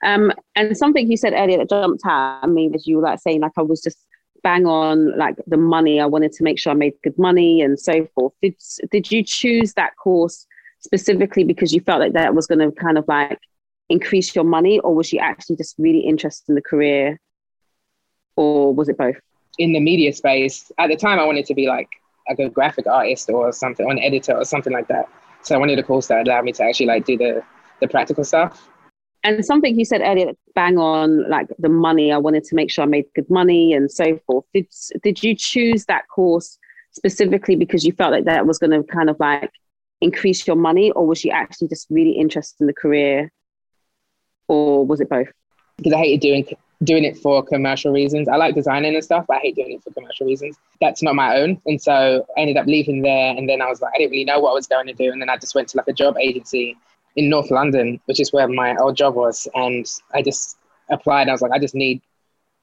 Um, 0.03 0.33
and 0.55 0.77
something 0.77 1.11
you 1.11 1.17
said 1.17 1.33
earlier 1.35 1.59
that 1.59 1.71
jumped 1.71 2.03
out 2.05 2.45
at 2.45 2.51
me 2.51 2.69
was 2.69 2.87
you 2.87 2.97
were 2.97 3.03
like 3.03 3.19
saying 3.19 3.41
like 3.41 3.53
I 3.57 3.63
was 3.63 3.81
just 3.81 3.99
bang 4.43 4.67
on 4.67 5.17
like 5.17 5.37
the 5.47 5.57
money. 5.57 6.01
I 6.01 6.07
wanted 6.07 6.33
to 6.33 6.45
make 6.45 6.59
sure 6.59 6.73
I 6.73 6.77
made 6.77 6.93
good 7.03 7.19
money 7.19 7.63
and 7.63 7.81
so 7.81 8.07
forth. 8.15 8.35
Did 8.43 8.55
did 8.91 9.11
you 9.11 9.25
choose 9.25 9.73
that 9.75 9.97
course 9.97 10.47
specifically 10.81 11.45
because 11.45 11.73
you 11.73 11.81
felt 11.81 12.01
like 12.01 12.13
that 12.13 12.35
was 12.35 12.47
going 12.47 12.59
to 12.59 12.73
kind 12.73 12.99
of 12.99 13.05
like 13.09 13.39
increase 13.89 14.35
your 14.35 14.45
money, 14.45 14.79
or 14.81 14.95
was 14.95 15.13
you 15.13 15.19
actually 15.21 15.57
just 15.57 15.75
really 15.79 16.01
interested 16.01 16.49
in 16.49 16.55
the 16.55 16.63
career, 16.63 17.19
or 18.37 18.75
was 18.75 18.89
it 18.89 18.99
both? 18.99 19.17
in 19.59 19.73
the 19.73 19.81
media 19.81 20.13
space. 20.13 20.71
At 20.79 20.89
the 20.89 20.97
time, 20.97 21.19
I 21.19 21.25
wanted 21.25 21.47
to 21.47 21.55
be 21.55 21.67
like 21.67 21.89
a 22.29 22.35
good 22.35 22.53
graphic 22.53 22.87
artist 22.87 23.31
or 23.31 23.53
something, 23.53 23.87
or 23.87 23.93
an 23.93 23.99
editor 23.99 24.37
or 24.37 24.45
something 24.45 24.73
like 24.73 24.89
that. 24.89 25.09
So 25.43 25.55
I 25.55 25.59
wanted 25.59 25.79
a 25.79 25.83
course 25.83 26.09
that 26.09 26.27
allowed 26.27 26.45
me 26.45 26.53
to 26.53 26.65
actually 26.65 26.87
like 26.87 27.05
do 27.05 27.17
the 27.17 27.43
the 27.81 27.89
practical 27.89 28.25
stuff. 28.25 28.69
And 29.23 29.45
something 29.45 29.79
you 29.79 29.85
said 29.85 30.03
earlier, 30.03 30.33
bang 30.55 30.79
on 30.79 31.29
like 31.29 31.49
the 31.59 31.69
money. 31.69 32.13
I 32.13 32.19
wanted 32.19 32.45
to 32.45 32.55
make 32.55 32.71
sure 32.71 32.85
I 32.85 32.87
made 32.87 33.07
good 33.15 33.29
money 33.29 33.73
and 33.73 33.91
so 33.91 34.19
forth. 34.27 34.45
Did 34.55 34.67
did 35.03 35.23
you 35.23 35.35
choose 35.35 35.85
that 35.87 36.09
course 36.09 36.59
specifically 36.93 37.57
because 37.57 37.85
you 37.85 37.93
felt 37.93 38.13
like 38.13 38.25
that 38.25 38.47
was 38.47 38.59
going 38.59 38.71
to 38.71 38.83
kind 38.83 39.11
of 39.11 39.17
like 39.21 39.51
increase 40.01 40.47
your 40.47 40.57
money, 40.57 40.91
or 40.93 41.07
was 41.07 41.19
she 41.19 41.31
actually 41.31 41.69
just 41.69 41.87
really 41.91 42.13
interested 42.13 42.61
in 42.61 42.67
the 42.67 42.75
career, 42.75 43.31
or 44.49 44.87
was 44.87 45.01
it 45.01 45.09
both? 45.09 45.29
because 45.77 45.93
I 45.93 45.99
hated 45.99 46.21
doing 46.21 46.47
doing 46.83 47.05
it 47.05 47.17
for 47.17 47.43
commercial 47.43 47.93
reasons. 47.93 48.29
I 48.29 48.37
like 48.37 48.55
designing 48.55 48.95
and 48.95 49.03
stuff, 49.03 49.25
but 49.27 49.39
I 49.39 49.41
hate 49.41 49.57
doing 49.57 49.73
it 49.73 49.83
for 49.83 49.91
commercial 49.93 50.27
reasons. 50.27 50.59
That's 50.81 51.03
not 51.03 51.15
my 51.15 51.37
own, 51.37 51.61
and 51.67 51.81
so 51.81 52.27
I 52.37 52.41
ended 52.41 52.57
up 52.57 52.67
leaving 52.67 53.03
there. 53.03 53.35
And 53.37 53.49
then 53.49 53.63
I 53.63 53.67
was 53.67 53.81
like, 53.81 53.93
I 53.95 53.99
didn't 53.99 54.13
really 54.13 54.25
know 54.25 54.41
what 54.41 54.51
I 54.51 54.55
was 54.55 54.67
going 54.67 54.87
to 54.87 54.93
do, 54.93 55.11
and 55.11 55.21
then 55.21 55.31
I 55.31 55.37
just 55.37 55.55
went 55.55 55.69
to 55.69 55.77
like 55.77 55.89
a 55.89 55.93
job 55.93 56.17
agency 56.19 56.77
in 57.17 57.31
North 57.31 57.51
London, 57.51 58.01
which 58.07 58.21
is 58.21 58.33
where 58.33 58.47
my 58.49 58.77
old 58.77 58.97
job 58.97 59.15
was, 59.15 59.49
and 59.55 59.87
I 60.13 60.23
just 60.23 60.59
applied. 60.91 61.29
I 61.29 61.33
was 61.33 61.43
like, 61.43 61.53
I 61.53 61.59
just 61.59 61.75
need 61.75 62.03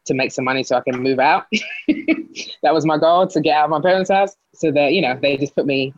to 0.06 0.14
make 0.14 0.32
some 0.32 0.46
money 0.46 0.64
so 0.64 0.76
I 0.76 0.82
can 0.82 1.02
move 1.02 1.20
out. 1.20 1.46
that 1.88 2.74
was 2.74 2.86
my 2.86 2.98
goal 2.98 3.26
to 3.28 3.42
get 3.42 3.56
out 3.56 3.66
of 3.66 3.70
my 3.70 3.82
parents' 3.82 4.12
house. 4.12 4.36
So 4.54 4.72
that 4.72 4.94
you 4.94 5.02
know, 5.02 5.18
they 5.20 5.38
just 5.38 5.56
put 5.56 5.66
me 5.66 5.94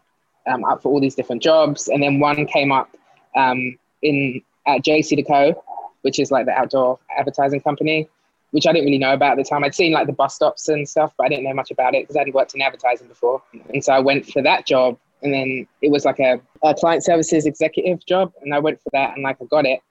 um, 0.47 0.63
up 0.65 0.81
for 0.81 0.89
all 0.89 0.99
these 0.99 1.15
different 1.15 1.41
jobs, 1.41 1.88
and 1.88 2.01
then 2.01 2.19
one 2.19 2.45
came 2.45 2.71
up 2.71 2.89
um, 3.36 3.77
in 4.01 4.41
at 4.67 4.84
JCDecaux, 4.84 5.55
which 6.01 6.19
is 6.19 6.31
like 6.31 6.45
the 6.45 6.51
outdoor 6.51 6.99
advertising 7.17 7.62
company, 7.62 8.10
which 8.51 8.65
I 8.67 8.73
didn't 8.73 8.86
really 8.86 8.97
know 8.97 9.13
about 9.13 9.34
at 9.34 9.38
the 9.38 9.43
time. 9.43 9.63
I'd 9.63 9.75
seen 9.75 9.91
like 9.91 10.08
the 10.08 10.13
bus 10.13 10.36
stops 10.36 10.69
and 10.69 10.88
stuff, 10.88 11.13
but 11.17 11.25
I 11.25 11.29
didn't 11.29 11.43
know 11.43 11.53
much 11.53 11.71
about 11.71 11.93
it 11.93 12.03
because 12.03 12.15
I 12.15 12.19
hadn't 12.19 12.36
worked 12.36 12.55
in 12.55 12.62
advertising 12.62 13.08
before. 13.08 13.41
And 13.73 13.84
so 13.84 13.93
I 13.93 13.99
went 13.99 14.25
for 14.25 14.41
that 14.41 14.65
job, 14.65 14.97
and 15.21 15.34
then 15.34 15.67
it 15.81 15.91
was 15.91 16.05
like 16.05 16.19
a, 16.19 16.39
a 16.63 16.73
client 16.73 17.03
services 17.03 17.45
executive 17.45 18.05
job, 18.05 18.34
and 18.41 18.53
I 18.53 18.60
went 18.60 18.81
for 18.81 18.89
that, 18.93 19.15
and 19.15 19.23
like 19.23 19.38
I 19.41 19.45
got 19.45 19.65
it, 19.65 19.81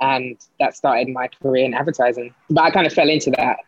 and 0.00 0.36
that 0.60 0.76
started 0.76 1.08
my 1.08 1.28
career 1.28 1.64
in 1.64 1.74
advertising. 1.74 2.34
But 2.50 2.64
I 2.64 2.70
kind 2.70 2.86
of 2.86 2.92
fell 2.92 3.08
into 3.08 3.30
that 3.32 3.58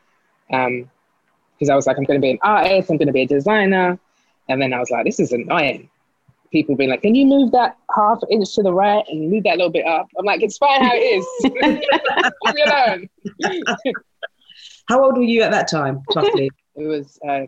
because 0.49 1.71
I 1.71 1.75
was 1.75 1.87
like, 1.87 1.97
I'm 1.97 2.05
going 2.05 2.21
to 2.21 2.23
be 2.23 2.31
an 2.31 2.39
artist, 2.43 2.91
I'm 2.91 2.97
going 2.97 3.07
to 3.07 3.13
be 3.13 3.23
a 3.23 3.27
designer, 3.27 3.99
and 4.49 4.61
then 4.61 4.73
I 4.73 4.81
was 4.81 4.91
like, 4.91 5.05
this 5.05 5.21
is 5.21 5.33
annoying. 5.33 5.89
People 6.53 6.75
being 6.75 6.91
like, 6.91 7.03
can 7.03 7.15
you 7.15 7.27
move 7.27 7.53
that 7.53 7.77
half 7.95 8.19
inch 8.29 8.55
to 8.57 8.63
the 8.63 8.73
right 8.73 9.05
and 9.09 9.31
move 9.31 9.45
that 9.45 9.57
little 9.57 9.71
bit 9.71 9.87
up? 9.87 10.09
I'm 10.19 10.25
like, 10.25 10.43
it's 10.43 10.59
fine 10.59 10.83
how 10.83 10.91
it 10.95 10.99
is. 10.99 11.25
Leave 13.39 13.49
me. 13.49 13.63
How 14.89 15.05
old 15.05 15.17
were 15.17 15.23
you 15.23 15.43
at 15.43 15.53
that 15.53 15.69
time, 15.69 16.03
roughly? 16.15 16.51
It 16.77 16.87
was 16.87 17.19
uh, 17.29 17.43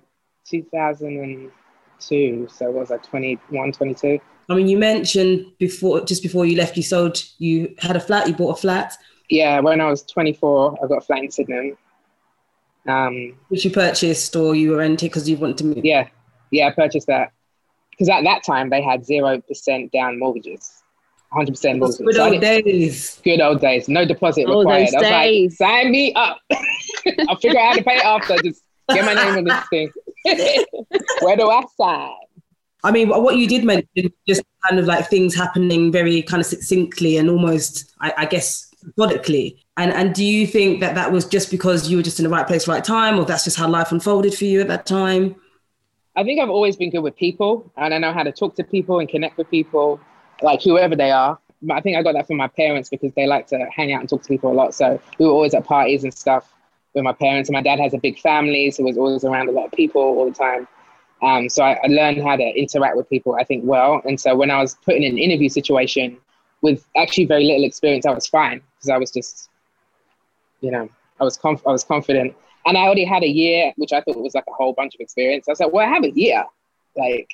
2002, 0.49 2.49
so 2.51 2.65
what 2.67 2.75
was 2.75 2.91
I, 2.91 2.97
21, 2.99 3.73
22? 3.73 4.19
I 4.49 4.55
mean, 4.55 4.69
you 4.69 4.77
mentioned 4.79 5.47
before, 5.59 6.05
just 6.05 6.23
before 6.23 6.45
you 6.45 6.57
left, 6.57 6.77
you 6.77 6.83
sold, 6.83 7.23
you 7.39 7.75
had 7.79 7.97
a 7.97 8.01
flat, 8.01 8.29
you 8.29 8.35
bought 8.35 8.59
a 8.59 8.61
flat, 8.61 8.95
Yeah, 9.31 9.61
when 9.61 9.81
I 9.81 9.89
was 9.89 10.03
24, 10.03 10.79
I 10.83 10.87
got 10.87 10.99
a 10.99 11.01
flat 11.01 11.23
in 11.25 11.31
Sydenham. 11.31 11.77
Um, 12.87 13.39
which 13.49 13.65
you 13.65 13.71
purchased 13.71 14.35
or 14.37 14.55
you 14.55 14.73
were 14.73 14.79
renting 14.79 15.09
because 15.09 15.29
you 15.29 15.37
wanted 15.37 15.59
to 15.59 15.65
move. 15.65 15.85
yeah, 15.85 16.09
yeah, 16.51 16.69
I 16.69 16.73
purchased 16.73 17.07
that 17.07 17.33
because 17.93 18.09
at 18.09 18.25
that 18.25 18.43
time 18.45 18.69
they 18.71 18.83
had 18.83 19.05
zero 19.07 19.41
percent 19.41 19.93
down 19.93 20.19
mortgages, 20.19 20.83
100 21.31 21.53
percent 21.53 21.79
mortgages. 21.79 22.05
Good 22.07 22.15
So 22.17 22.33
old 22.33 22.41
days. 22.41 23.21
Good 23.25 23.41
old 23.41 23.61
days, 23.61 23.89
no 23.89 24.05
deposit 24.05 24.47
Oh, 24.49 24.61
required. 24.61 24.89
those 24.89 24.95
I 24.95 24.99
was 24.99 25.09
days. 25.09 25.61
like, 25.61 25.71
sign 25.71 25.91
me 25.93 26.13
up. 26.15 26.39
I'll 27.29 27.37
figure 27.37 27.59
out 27.61 27.69
how 27.71 27.75
to 27.75 27.85
pay 27.85 27.97
it 27.97 28.05
after. 28.05 28.37
Just 28.43 28.63
get 28.91 29.05
my 29.05 29.15
name 29.15 29.37
on 29.39 29.45
this 29.45 29.69
thing. 29.71 29.91
Where 31.23 31.37
do 31.37 31.49
I 31.51 31.63
sign? 31.77 32.11
I 32.85 32.91
mean, 32.91 33.09
what 33.09 33.23
what 33.23 33.37
you 33.37 33.47
did 33.47 33.65
mention, 33.65 34.13
just 34.27 34.43
kind 34.69 34.79
of 34.81 34.87
like 34.87 35.09
things 35.09 35.35
happening 35.35 35.93
very 35.93 36.21
kind 36.23 36.41
of 36.41 36.47
succinctly 36.47 37.17
and 37.17 37.31
almost, 37.31 37.93
I, 38.01 38.13
I 38.19 38.27
guess, 38.27 38.73
methodically. 38.85 39.65
And 39.77 39.93
and 39.93 40.13
do 40.15 40.25
you 40.25 40.47
think 40.49 40.81
that 40.81 40.97
that 40.97 41.13
was 41.13 41.25
just 41.27 41.51
because 41.51 41.89
you 41.89 41.97
were 41.97 42.03
just 42.03 42.19
in 42.19 42.25
the 42.25 42.29
right 42.29 42.47
place, 42.47 42.67
right 42.67 42.83
time, 42.83 43.19
or 43.21 43.25
that's 43.25 43.45
just 43.45 43.57
how 43.57 43.69
life 43.69 43.93
unfolded 43.93 44.35
for 44.35 44.45
you 44.47 44.61
at 44.61 44.67
that 44.69 44.85
time? 44.87 45.37
I 46.15 46.25
think 46.25 46.41
I've 46.41 46.51
always 46.51 46.77
been 46.77 46.91
good 46.91 47.03
with 47.03 47.17
people 47.17 47.71
and 47.77 47.95
I 47.95 47.99
know 47.99 48.13
how 48.13 48.23
to 48.23 48.33
talk 48.33 48.55
to 48.57 48.65
people 48.65 48.99
and 48.99 49.09
connect 49.09 49.39
with 49.39 49.51
people, 49.51 50.01
like 50.43 50.63
whoever 50.63 50.95
they 50.95 51.11
are. 51.11 51.39
But 51.63 51.75
I 51.75 51.81
think 51.81 51.97
I 51.97 52.03
got 52.03 52.13
that 52.15 52.27
from 52.27 52.37
my 52.37 52.49
parents 52.49 52.91
because 52.91 53.13
they 53.15 53.27
like 53.27 53.47
to 53.49 53.67
hang 53.75 53.93
out 53.93 54.01
and 54.01 54.09
talk 54.09 54.23
to 54.23 54.29
people 54.29 54.53
a 54.53 54.55
lot. 54.55 54.75
So 54.75 55.01
we 55.19 55.27
were 55.27 55.33
always 55.33 55.55
at 55.55 55.65
parties 55.65 56.05
and 56.05 56.13
stuff 56.13 56.53
with 56.95 57.05
my 57.05 57.13
parents. 57.13 57.49
And 57.49 57.55
my 57.55 57.63
dad 57.63 57.79
has 57.79 57.95
a 57.95 57.99
big 57.99 58.19
family, 58.19 58.71
so 58.71 58.83
was 58.83 58.99
always 58.99 59.25
around 59.25 59.49
a 59.49 59.53
lot 59.53 59.67
of 59.67 59.73
people 59.73 60.03
all 60.03 60.27
the 60.27 60.35
time. 60.35 60.69
Um, 61.23 61.49
so 61.49 61.63
I, 61.63 61.79
I 61.83 61.87
learned 61.87 62.23
how 62.23 62.37
to 62.37 62.43
interact 62.43 62.97
with 62.97 63.09
people, 63.09 63.37
I 63.37 63.45
think, 63.45 63.63
well. 63.65 64.03
And 64.05 64.21
so 64.21 64.35
when 64.35 64.51
I 64.51 64.61
was 64.61 64.75
put 64.85 64.97
in 64.97 65.05
an 65.05 65.19
interview 65.19 65.49
situation 65.49 66.19
with 66.63 66.85
actually 66.97 67.27
very 67.27 67.45
little 67.45 67.65
experience, 67.65 68.07
I 68.07 68.11
was 68.11 68.27
fine 68.27 68.61
because 68.77 68.91
I 68.91 68.99
was 68.99 69.11
just, 69.13 69.49
you 70.61 70.71
know, 70.71 70.89
I 71.21 71.25
was 71.25 71.37
conf- 71.37 71.67
I 71.67 71.71
was 71.71 71.85
confident. 71.85 72.35
And 72.65 72.79
I 72.79 72.83
already 72.83 73.05
had 73.05 73.23
a 73.23 73.29
year, 73.29 73.73
which 73.77 73.93
I 73.93 74.01
thought 74.01 74.17
was 74.19 74.35
like 74.35 74.45
a 74.49 74.53
whole 74.53 74.73
bunch 74.73 74.95
of 74.95 75.01
experience. 75.01 75.49
I 75.49 75.53
was 75.53 75.61
like, 75.61 75.73
well, 75.73 75.87
I 75.87 75.91
have 75.91 76.05
a 76.05 76.11
year. 76.11 76.45
Like, 76.97 77.29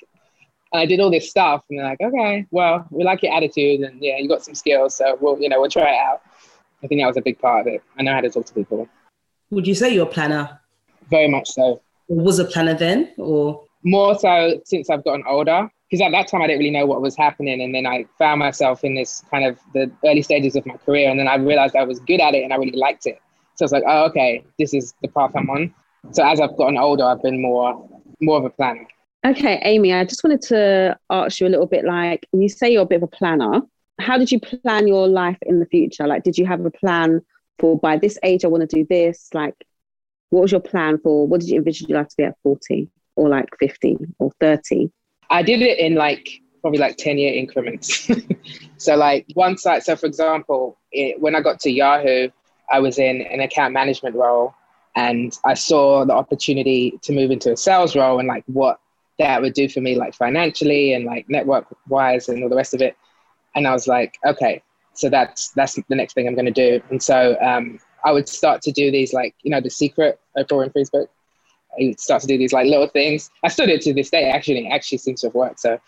and 0.71 0.81
I 0.81 0.85
did 0.85 0.99
all 0.99 1.11
this 1.11 1.29
stuff, 1.29 1.63
and 1.69 1.79
they're 1.79 1.85
like, 1.85 2.01
okay, 2.01 2.45
well, 2.51 2.87
we 2.91 3.03
like 3.03 3.23
your 3.23 3.33
attitude, 3.33 3.81
and 3.81 4.01
yeah, 4.01 4.17
you 4.17 4.27
got 4.27 4.43
some 4.43 4.55
skills, 4.55 4.95
so 4.95 5.17
we'll, 5.19 5.39
you 5.39 5.49
know, 5.49 5.59
we'll 5.59 5.69
try 5.69 5.93
it 5.93 5.99
out. 5.99 6.21
I 6.83 6.87
think 6.87 7.01
that 7.01 7.07
was 7.07 7.17
a 7.17 7.21
big 7.21 7.39
part 7.39 7.61
of 7.61 7.73
it. 7.73 7.83
I 7.97 8.03
know 8.03 8.13
how 8.13 8.21
to 8.21 8.29
talk 8.29 8.45
to 8.45 8.53
people. 8.53 8.87
Would 9.49 9.67
you 9.67 9.75
say 9.75 9.93
you're 9.93 10.07
a 10.07 10.09
planner? 10.09 10.59
Very 11.09 11.27
much 11.27 11.49
so. 11.49 11.81
Was 12.07 12.39
a 12.39 12.45
planner 12.45 12.75
then? 12.75 13.13
Or 13.17 13.65
more 13.83 14.17
so 14.17 14.61
since 14.63 14.89
I've 14.89 15.03
gotten 15.03 15.23
older. 15.27 15.69
Because 15.89 16.05
at 16.05 16.11
that 16.11 16.27
time 16.27 16.43
I 16.43 16.47
didn't 16.47 16.59
really 16.59 16.69
know 16.69 16.85
what 16.85 17.01
was 17.01 17.15
happening, 17.17 17.61
and 17.61 17.73
then 17.73 17.87
I 17.87 18.05
found 18.19 18.39
myself 18.39 18.83
in 18.83 18.93
this 18.93 19.23
kind 19.31 19.43
of 19.43 19.59
the 19.73 19.91
early 20.05 20.21
stages 20.21 20.55
of 20.55 20.65
my 20.67 20.77
career, 20.77 21.09
and 21.09 21.19
then 21.19 21.27
I 21.27 21.35
realized 21.35 21.75
I 21.75 21.83
was 21.83 21.99
good 21.99 22.21
at 22.21 22.35
it 22.35 22.43
and 22.43 22.53
I 22.53 22.57
really 22.57 22.77
liked 22.77 23.07
it. 23.07 23.19
So 23.59 23.63
I 23.63 23.65
was 23.65 23.71
like, 23.73 23.83
oh, 23.85 24.05
okay, 24.05 24.41
this 24.57 24.73
is 24.73 24.93
the 25.01 25.09
path 25.09 25.31
I'm 25.35 25.49
on. 25.49 25.73
So 26.11 26.25
as 26.25 26.39
I've 26.39 26.55
gotten 26.55 26.77
older, 26.77 27.03
I've 27.03 27.21
been 27.21 27.41
more 27.41 27.89
more 28.21 28.37
of 28.37 28.45
a 28.45 28.49
planner. 28.49 28.87
Okay, 29.25 29.59
Amy, 29.63 29.93
I 29.93 30.05
just 30.05 30.23
wanted 30.23 30.41
to 30.43 30.97
ask 31.09 31.41
you 31.41 31.47
a 31.47 31.49
little 31.49 31.65
bit 31.65 31.83
like, 31.83 32.25
you 32.31 32.47
say 32.47 32.71
you're 32.71 32.83
a 32.83 32.85
bit 32.85 32.97
of 32.97 33.03
a 33.03 33.07
planner. 33.07 33.61
How 33.99 34.17
did 34.17 34.31
you 34.31 34.39
plan 34.39 34.87
your 34.87 35.09
life 35.09 35.37
in 35.41 35.59
the 35.59 35.65
future? 35.65 36.07
Like, 36.07 36.23
did 36.23 36.37
you 36.37 36.45
have 36.45 36.65
a 36.65 36.71
plan 36.71 37.19
for 37.59 37.77
by 37.77 37.97
this 37.97 38.17
age, 38.23 38.45
I 38.45 38.47
want 38.47 38.69
to 38.69 38.75
do 38.77 38.87
this? 38.89 39.27
Like, 39.33 39.55
what 40.29 40.43
was 40.43 40.53
your 40.53 40.61
plan 40.61 40.97
for 40.99 41.27
what 41.27 41.41
did 41.41 41.49
you 41.49 41.57
envision 41.57 41.89
your 41.89 41.97
life 41.97 42.07
to 42.07 42.15
be 42.15 42.23
at 42.23 42.37
40 42.43 42.87
or 43.17 43.27
like 43.27 43.49
50 43.59 43.97
or 44.19 44.31
30? 44.39 44.89
I 45.29 45.43
did 45.43 45.61
it 45.61 45.79
in 45.79 45.95
like 45.95 46.29
probably 46.61 46.79
like 46.79 46.95
10 46.95 47.17
year 47.17 47.33
increments. 47.33 48.09
so, 48.77 48.95
like, 48.95 49.25
one 49.33 49.57
site, 49.57 49.83
so 49.83 49.97
for 49.97 50.05
example, 50.05 50.79
it, 50.93 51.19
when 51.19 51.35
I 51.35 51.41
got 51.41 51.59
to 51.61 51.69
Yahoo, 51.69 52.29
I 52.71 52.79
was 52.79 52.99
in 52.99 53.21
an 53.21 53.39
account 53.39 53.73
management 53.73 54.15
role 54.15 54.53
and 54.95 55.37
I 55.45 55.53
saw 55.53 56.05
the 56.05 56.13
opportunity 56.13 56.99
to 57.03 57.13
move 57.13 57.31
into 57.31 57.51
a 57.53 57.57
sales 57.57 57.95
role 57.95 58.19
and 58.19 58.27
like 58.27 58.43
what 58.47 58.79
that 59.17 59.41
would 59.41 59.53
do 59.53 59.69
for 59.69 59.81
me, 59.81 59.95
like 59.95 60.13
financially 60.13 60.93
and 60.93 61.05
like 61.05 61.29
network 61.29 61.67
wise 61.87 62.29
and 62.29 62.41
all 62.43 62.49
the 62.49 62.55
rest 62.55 62.73
of 62.73 62.81
it. 62.81 62.97
And 63.55 63.67
I 63.67 63.71
was 63.71 63.87
like, 63.87 64.17
okay, 64.25 64.63
so 64.93 65.09
that's 65.09 65.49
that's 65.49 65.75
the 65.75 65.95
next 65.95 66.13
thing 66.13 66.27
I'm 66.27 66.35
going 66.35 66.45
to 66.45 66.51
do. 66.51 66.81
And 66.89 67.01
so 67.01 67.37
um, 67.41 67.79
I 68.03 68.11
would 68.11 68.27
start 68.27 68.61
to 68.63 68.71
do 68.71 68.91
these 68.91 69.13
like 69.13 69.35
you 69.43 69.51
know 69.51 69.61
the 69.61 69.69
secret 69.69 70.19
Oprah 70.37 70.67
Winfrey's 70.67 70.89
book. 70.89 71.09
I 71.79 71.85
would 71.85 71.99
start 71.99 72.21
to 72.21 72.27
do 72.27 72.37
these 72.37 72.53
like 72.53 72.65
little 72.65 72.87
things. 72.87 73.29
I 73.43 73.47
still 73.49 73.67
do 73.67 73.73
it 73.73 73.81
to 73.81 73.93
this 73.93 74.09
day. 74.09 74.29
Actually, 74.29 74.67
it 74.67 74.71
actually 74.71 74.97
seems 74.97 75.21
to 75.21 75.27
have 75.27 75.35
worked. 75.35 75.59
So, 75.59 75.79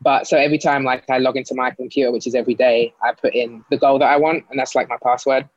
but 0.00 0.26
so 0.26 0.36
every 0.36 0.58
time 0.58 0.84
like 0.84 1.08
I 1.08 1.18
log 1.18 1.36
into 1.36 1.54
my 1.54 1.70
computer, 1.70 2.12
which 2.12 2.26
is 2.26 2.34
every 2.34 2.54
day, 2.54 2.92
I 3.02 3.12
put 3.12 3.34
in 3.34 3.64
the 3.70 3.78
goal 3.78 3.98
that 3.98 4.10
I 4.10 4.16
want, 4.16 4.44
and 4.50 4.58
that's 4.58 4.74
like 4.74 4.88
my 4.88 4.98
password 5.02 5.48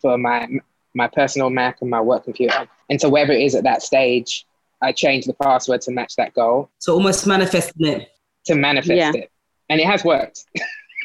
for 0.00 0.18
my 0.18 0.48
my 0.94 1.06
personal 1.06 1.50
Mac 1.50 1.78
and 1.80 1.90
my 1.90 2.00
work 2.00 2.24
computer. 2.24 2.68
And 2.88 3.00
so 3.00 3.08
wherever 3.08 3.32
it 3.32 3.42
is 3.42 3.54
at 3.54 3.64
that 3.64 3.82
stage, 3.82 4.44
I 4.82 4.92
change 4.92 5.26
the 5.26 5.34
password 5.34 5.82
to 5.82 5.92
match 5.92 6.16
that 6.16 6.34
goal. 6.34 6.70
So 6.78 6.94
almost 6.94 7.26
manifesting 7.26 7.86
it. 7.86 8.12
To 8.46 8.54
manifest 8.54 8.92
yeah. 8.96 9.12
it. 9.14 9.30
And 9.68 9.80
it 9.80 9.86
has 9.86 10.04
worked. 10.04 10.44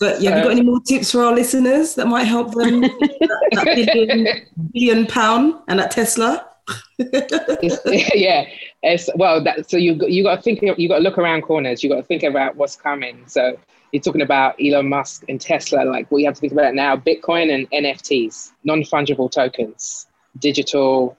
but 0.00 0.20
yeah, 0.20 0.30
have 0.30 0.38
you 0.38 0.44
got 0.44 0.52
any 0.52 0.62
more 0.62 0.80
tips 0.80 1.12
for 1.12 1.22
our 1.22 1.34
listeners 1.34 1.94
that 1.94 2.06
might 2.06 2.24
help 2.24 2.54
them 2.54 2.80
that 2.80 3.72
billion, 3.94 4.26
billion 4.72 5.06
pound 5.06 5.54
and 5.68 5.78
that 5.78 5.90
Tesla? 5.90 6.46
yeah, 6.98 8.46
it's, 8.82 9.08
well, 9.16 9.42
that, 9.42 9.68
so 9.68 9.76
you 9.76 9.98
you 10.06 10.22
got 10.22 10.36
to 10.36 10.42
think 10.42 10.62
you 10.62 10.88
got 10.88 10.98
to 10.98 11.02
look 11.02 11.18
around 11.18 11.42
corners. 11.42 11.82
You 11.82 11.90
got 11.90 11.96
to 11.96 12.02
think 12.02 12.22
about 12.22 12.56
what's 12.56 12.76
coming. 12.76 13.24
So 13.26 13.58
you're 13.92 14.02
talking 14.02 14.22
about 14.22 14.56
Elon 14.60 14.88
Musk 14.88 15.24
and 15.28 15.40
Tesla. 15.40 15.84
Like 15.84 16.10
what 16.10 16.18
you 16.18 16.26
have 16.26 16.34
to 16.34 16.40
think 16.40 16.52
about 16.52 16.74
now: 16.74 16.96
Bitcoin 16.96 17.52
and 17.52 17.70
NFTs, 17.70 18.52
non 18.64 18.82
fungible 18.82 19.30
tokens, 19.30 20.06
digital 20.38 21.16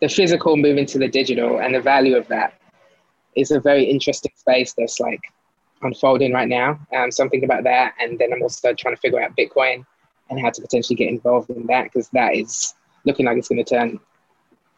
the 0.00 0.08
physical 0.08 0.56
moving 0.56 0.86
to 0.86 0.98
the 0.98 1.08
digital 1.08 1.60
and 1.60 1.74
the 1.74 1.80
value 1.80 2.16
of 2.16 2.26
that 2.28 2.54
is 3.36 3.50
a 3.50 3.60
very 3.60 3.84
interesting 3.84 4.32
space 4.34 4.74
that's 4.76 4.98
like 4.98 5.20
unfolding 5.82 6.32
right 6.32 6.48
now. 6.48 6.80
Um, 6.94 7.10
so 7.10 7.22
I'm 7.22 7.30
thinking 7.30 7.48
about 7.48 7.64
that. 7.64 7.94
And 8.00 8.18
then 8.18 8.32
I'm 8.32 8.42
also 8.42 8.74
trying 8.74 8.94
to 8.94 9.00
figure 9.00 9.22
out 9.22 9.36
Bitcoin 9.36 9.84
and 10.28 10.40
how 10.40 10.50
to 10.50 10.60
potentially 10.60 10.96
get 10.96 11.08
involved 11.08 11.50
in 11.50 11.66
that 11.66 11.84
because 11.84 12.08
that 12.10 12.34
is 12.34 12.74
looking 13.04 13.26
like 13.26 13.36
it's 13.36 13.48
going 13.48 13.62
to 13.62 13.74
turn 13.74 14.00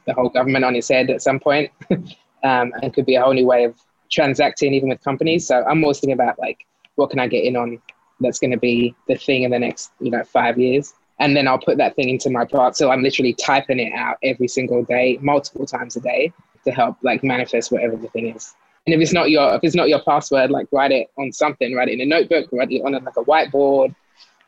the 0.07 0.15
whole 0.15 0.29
government 0.29 0.65
on 0.65 0.75
its 0.75 0.89
head 0.89 1.09
at 1.11 1.23
some 1.23 1.39
point 1.39 1.71
um, 1.91 2.73
and 2.83 2.93
could 2.93 3.07
be 3.07 3.15
a 3.15 3.23
whole 3.23 3.33
new 3.33 3.47
way 3.47 3.65
of 3.65 3.77
transacting 4.11 4.75
even 4.75 4.89
with 4.89 5.03
companies. 5.03 5.47
So 5.47 5.65
I'm 5.65 5.83
always 5.85 6.01
thinking 6.01 6.15
about 6.15 6.39
like, 6.39 6.67
what 6.97 7.11
can 7.11 7.19
I 7.19 7.27
get 7.27 7.45
in 7.45 7.57
on 7.57 7.81
that's 8.21 8.39
going 8.39 8.53
to 8.53 8.59
be 8.59 8.95
the 9.09 9.17
thing 9.17 9.43
in 9.43 9.51
the 9.51 9.59
next, 9.59 9.93
you 10.01 10.11
know, 10.11 10.23
five 10.25 10.59
years? 10.59 10.95
and 11.23 11.37
then 11.37 11.47
I'll 11.47 11.59
put 11.59 11.79
that 11.79 11.95
thing 11.95 12.09
into 12.09 12.31
my 12.31 12.45
product. 12.45 12.77
So 12.77 12.91
I'm 12.91 13.03
literally 13.03 13.33
typing 13.35 13.79
it 13.79 13.93
out 13.93 14.17
every 14.25 14.49
single 14.49 14.83
day, 14.83 15.19
multiple 15.21 15.67
times 15.67 15.95
a 15.97 16.01
day, 16.01 16.33
to 16.65 16.73
help 16.73 16.97
like 17.03 17.23
manifest 17.23 17.71
whatever 17.71 17.97
the 17.97 18.09
thing 18.09 18.35
is. 18.35 18.55
And 18.87 18.95
if 18.95 19.01
it's 19.01 19.13
not 19.13 19.31
your 19.31 19.55
if 19.55 19.61
it's 19.63 19.77
not 19.77 19.89
your 19.89 20.03
password, 20.03 20.51
like 20.51 20.67
write 20.73 20.91
it 20.91 21.09
on 21.17 21.31
something, 21.33 21.75
write 21.75 21.89
it 21.89 21.93
in 21.93 22.01
a 22.01 22.07
notebook, 22.07 22.49
write 22.51 22.73
it 22.73 22.83
on 22.85 22.93
like 22.93 23.17
a 23.17 23.25
whiteboard, 23.25 23.95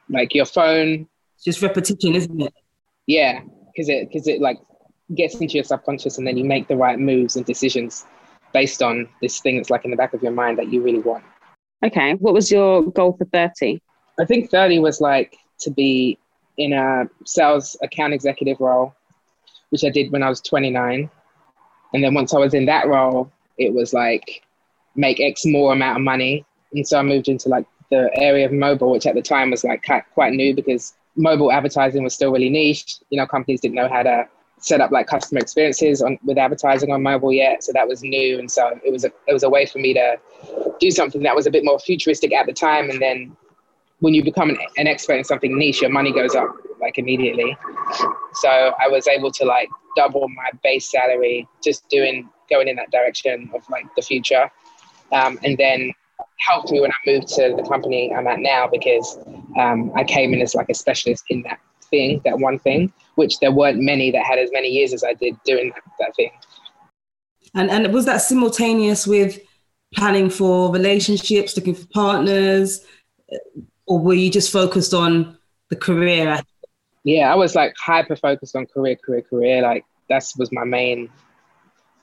like 0.09 0.35
your 0.35 0.46
phone. 0.46 1.07
It's 1.37 1.44
just 1.44 1.62
repetition, 1.62 2.16
isn't 2.16 2.40
it? 2.40 2.52
Yeah, 3.07 3.42
because 3.72 3.88
it 3.88 4.09
because 4.09 4.26
it 4.26 4.40
like 4.40 4.59
gets 5.14 5.37
into 5.37 5.54
your 5.54 5.64
subconscious, 5.64 6.18
and 6.18 6.26
then 6.26 6.37
you 6.37 6.44
make 6.44 6.66
the 6.66 6.76
right 6.76 6.98
moves 6.98 7.37
and 7.37 7.46
decisions 7.46 8.04
based 8.52 8.83
on 8.83 9.09
this 9.20 9.38
thing 9.40 9.57
that's 9.57 9.70
like 9.70 9.85
in 9.85 9.92
the 9.92 9.96
back 9.96 10.12
of 10.12 10.22
your 10.22 10.33
mind 10.33 10.59
that 10.59 10.72
you 10.72 10.83
really 10.83 11.00
want. 11.00 11.22
Okay, 11.85 12.14
what 12.14 12.33
was 12.33 12.51
your 12.51 12.83
goal 12.83 13.12
for 13.12 13.27
thirty? 13.27 13.83
I 14.18 14.25
think 14.25 14.51
thirty 14.51 14.79
was 14.79 15.01
like 15.01 15.37
to 15.61 15.70
be 15.70 16.18
in 16.57 16.73
a 16.73 17.05
sales 17.27 17.77
account 17.83 18.14
executive 18.14 18.61
role, 18.61 18.94
which 19.70 19.85
I 19.85 19.90
did 19.90 20.11
when 20.12 20.23
I 20.23 20.29
was 20.29 20.40
29. 20.40 21.11
And 21.92 22.05
then 22.05 22.14
once 22.14 22.33
I 22.33 22.38
was 22.38 22.55
in 22.55 22.66
that 22.66 22.87
role, 22.87 23.31
it 23.59 23.73
was 23.73 23.92
like 23.92 24.42
make 24.97 25.20
X 25.20 25.44
more 25.44 25.73
amount 25.73 25.99
of 25.99 26.05
money. 26.05 26.44
And 26.73 26.87
so 26.87 26.99
I 26.99 27.03
moved 27.03 27.29
into 27.29 27.49
like 27.49 27.66
the 27.90 28.11
area 28.14 28.47
of 28.47 28.53
mobile, 28.53 28.90
which 28.90 29.07
at 29.07 29.14
the 29.14 29.23
time 29.23 29.51
was 29.51 29.64
like 29.64 29.85
quite 30.14 30.33
new 30.33 30.55
because 30.55 30.94
mobile 31.16 31.53
advertising 31.53 32.03
was 32.03 32.14
still 32.14 32.33
really 32.33 32.51
niche. 32.51 32.97
You 33.11 33.18
know, 33.18 33.27
companies 33.27 33.61
didn't 33.61 33.77
know 33.77 33.88
how 33.88 34.03
to 34.03 34.29
set 34.59 34.81
up 34.81 34.90
like 34.90 35.07
customer 35.07 35.40
experiences 35.40 36.03
on 36.03 36.18
with 36.25 36.38
advertising 36.38 36.90
on 36.92 37.03
mobile 37.03 37.33
yet. 37.33 37.62
So 37.62 37.73
that 37.73 37.87
was 37.87 38.03
new. 38.03 38.38
And 38.38 38.51
so 38.51 38.79
it 38.85 38.92
was 38.92 39.05
a 39.05 39.12
it 39.27 39.33
was 39.33 39.42
a 39.42 39.51
way 39.51 39.66
for 39.66 39.79
me 39.79 39.92
to 39.94 40.18
do 40.87 40.90
something 40.90 41.23
that 41.23 41.35
was 41.35 41.47
a 41.47 41.51
bit 41.51 41.64
more 41.64 41.79
futuristic 41.79 42.33
at 42.33 42.47
the 42.47 42.53
time 42.53 42.90
and 42.90 43.01
then 43.01 43.37
when 44.01 44.12
you 44.12 44.23
become 44.23 44.51
an, 44.51 44.59
an 44.77 44.87
expert 44.87 45.14
in 45.14 45.25
something 45.25 45.57
niche, 45.57 45.81
your 45.81 45.90
money 45.90 46.12
goes 46.12 46.35
up 46.35 46.55
like 46.81 46.99
immediately. 46.99 47.57
So 48.35 48.51
I 48.51 48.88
was 48.88 49.07
able 49.07 49.31
to 49.33 49.44
like 49.44 49.68
double 49.97 50.29
my 50.29 50.51
base 50.62 50.90
salary 50.90 51.49
just 51.62 51.88
doing 51.88 52.29
going 52.51 52.68
in 52.68 52.77
that 52.77 52.90
direction 52.90 53.51
of 53.55 53.62
like 53.70 53.87
the 53.97 54.03
future, 54.03 54.51
um, 55.12 55.38
and 55.42 55.57
then 55.57 55.90
helped 56.38 56.70
me 56.70 56.81
when 56.81 56.90
I 56.90 57.11
moved 57.11 57.29
to 57.29 57.55
the 57.57 57.66
company 57.66 58.12
I'm 58.14 58.27
at 58.27 58.40
now 58.40 58.68
because 58.70 59.18
um, 59.59 59.90
I 59.97 60.05
came 60.05 60.35
in 60.35 60.42
as 60.42 60.55
like 60.55 60.68
a 60.68 60.75
specialist 60.75 61.25
in 61.31 61.42
that 61.42 61.61
thing, 61.85 62.20
that 62.27 62.38
one 62.38 62.59
thing, 62.59 62.92
which 63.14 63.38
there 63.38 63.53
weren't 63.53 63.81
many 63.81 64.11
that 64.11 64.23
had 64.23 64.38
as 64.38 64.51
many 64.53 64.68
years 64.68 64.92
as 64.92 65.03
I 65.03 65.14
did 65.14 65.35
doing 65.44 65.73
that, 65.75 65.83
that 66.01 66.16
thing. 66.16 66.31
And 67.55 67.70
and 67.70 67.90
was 67.94 68.05
that 68.05 68.18
simultaneous 68.18 69.07
with 69.07 69.38
planning 69.94 70.30
for 70.30 70.72
relationships, 70.72 71.57
looking 71.57 71.74
for 71.74 71.87
partners? 71.87 72.85
or 73.87 73.98
were 73.98 74.14
you 74.14 74.30
just 74.30 74.52
focused 74.52 74.94
on 74.94 75.38
the 75.70 75.76
career? 75.76 76.40
Yeah, 77.04 77.30
I 77.30 77.35
was 77.35 77.54
like 77.54 77.74
hyper 77.78 78.16
focused 78.16 78.57
on 78.57 78.66
career, 78.66 78.96
career, 78.96 79.22
career. 79.22 79.62
Like 79.62 79.85
that 80.09 80.24
was 80.38 80.50
my 80.52 80.64
main 80.64 81.11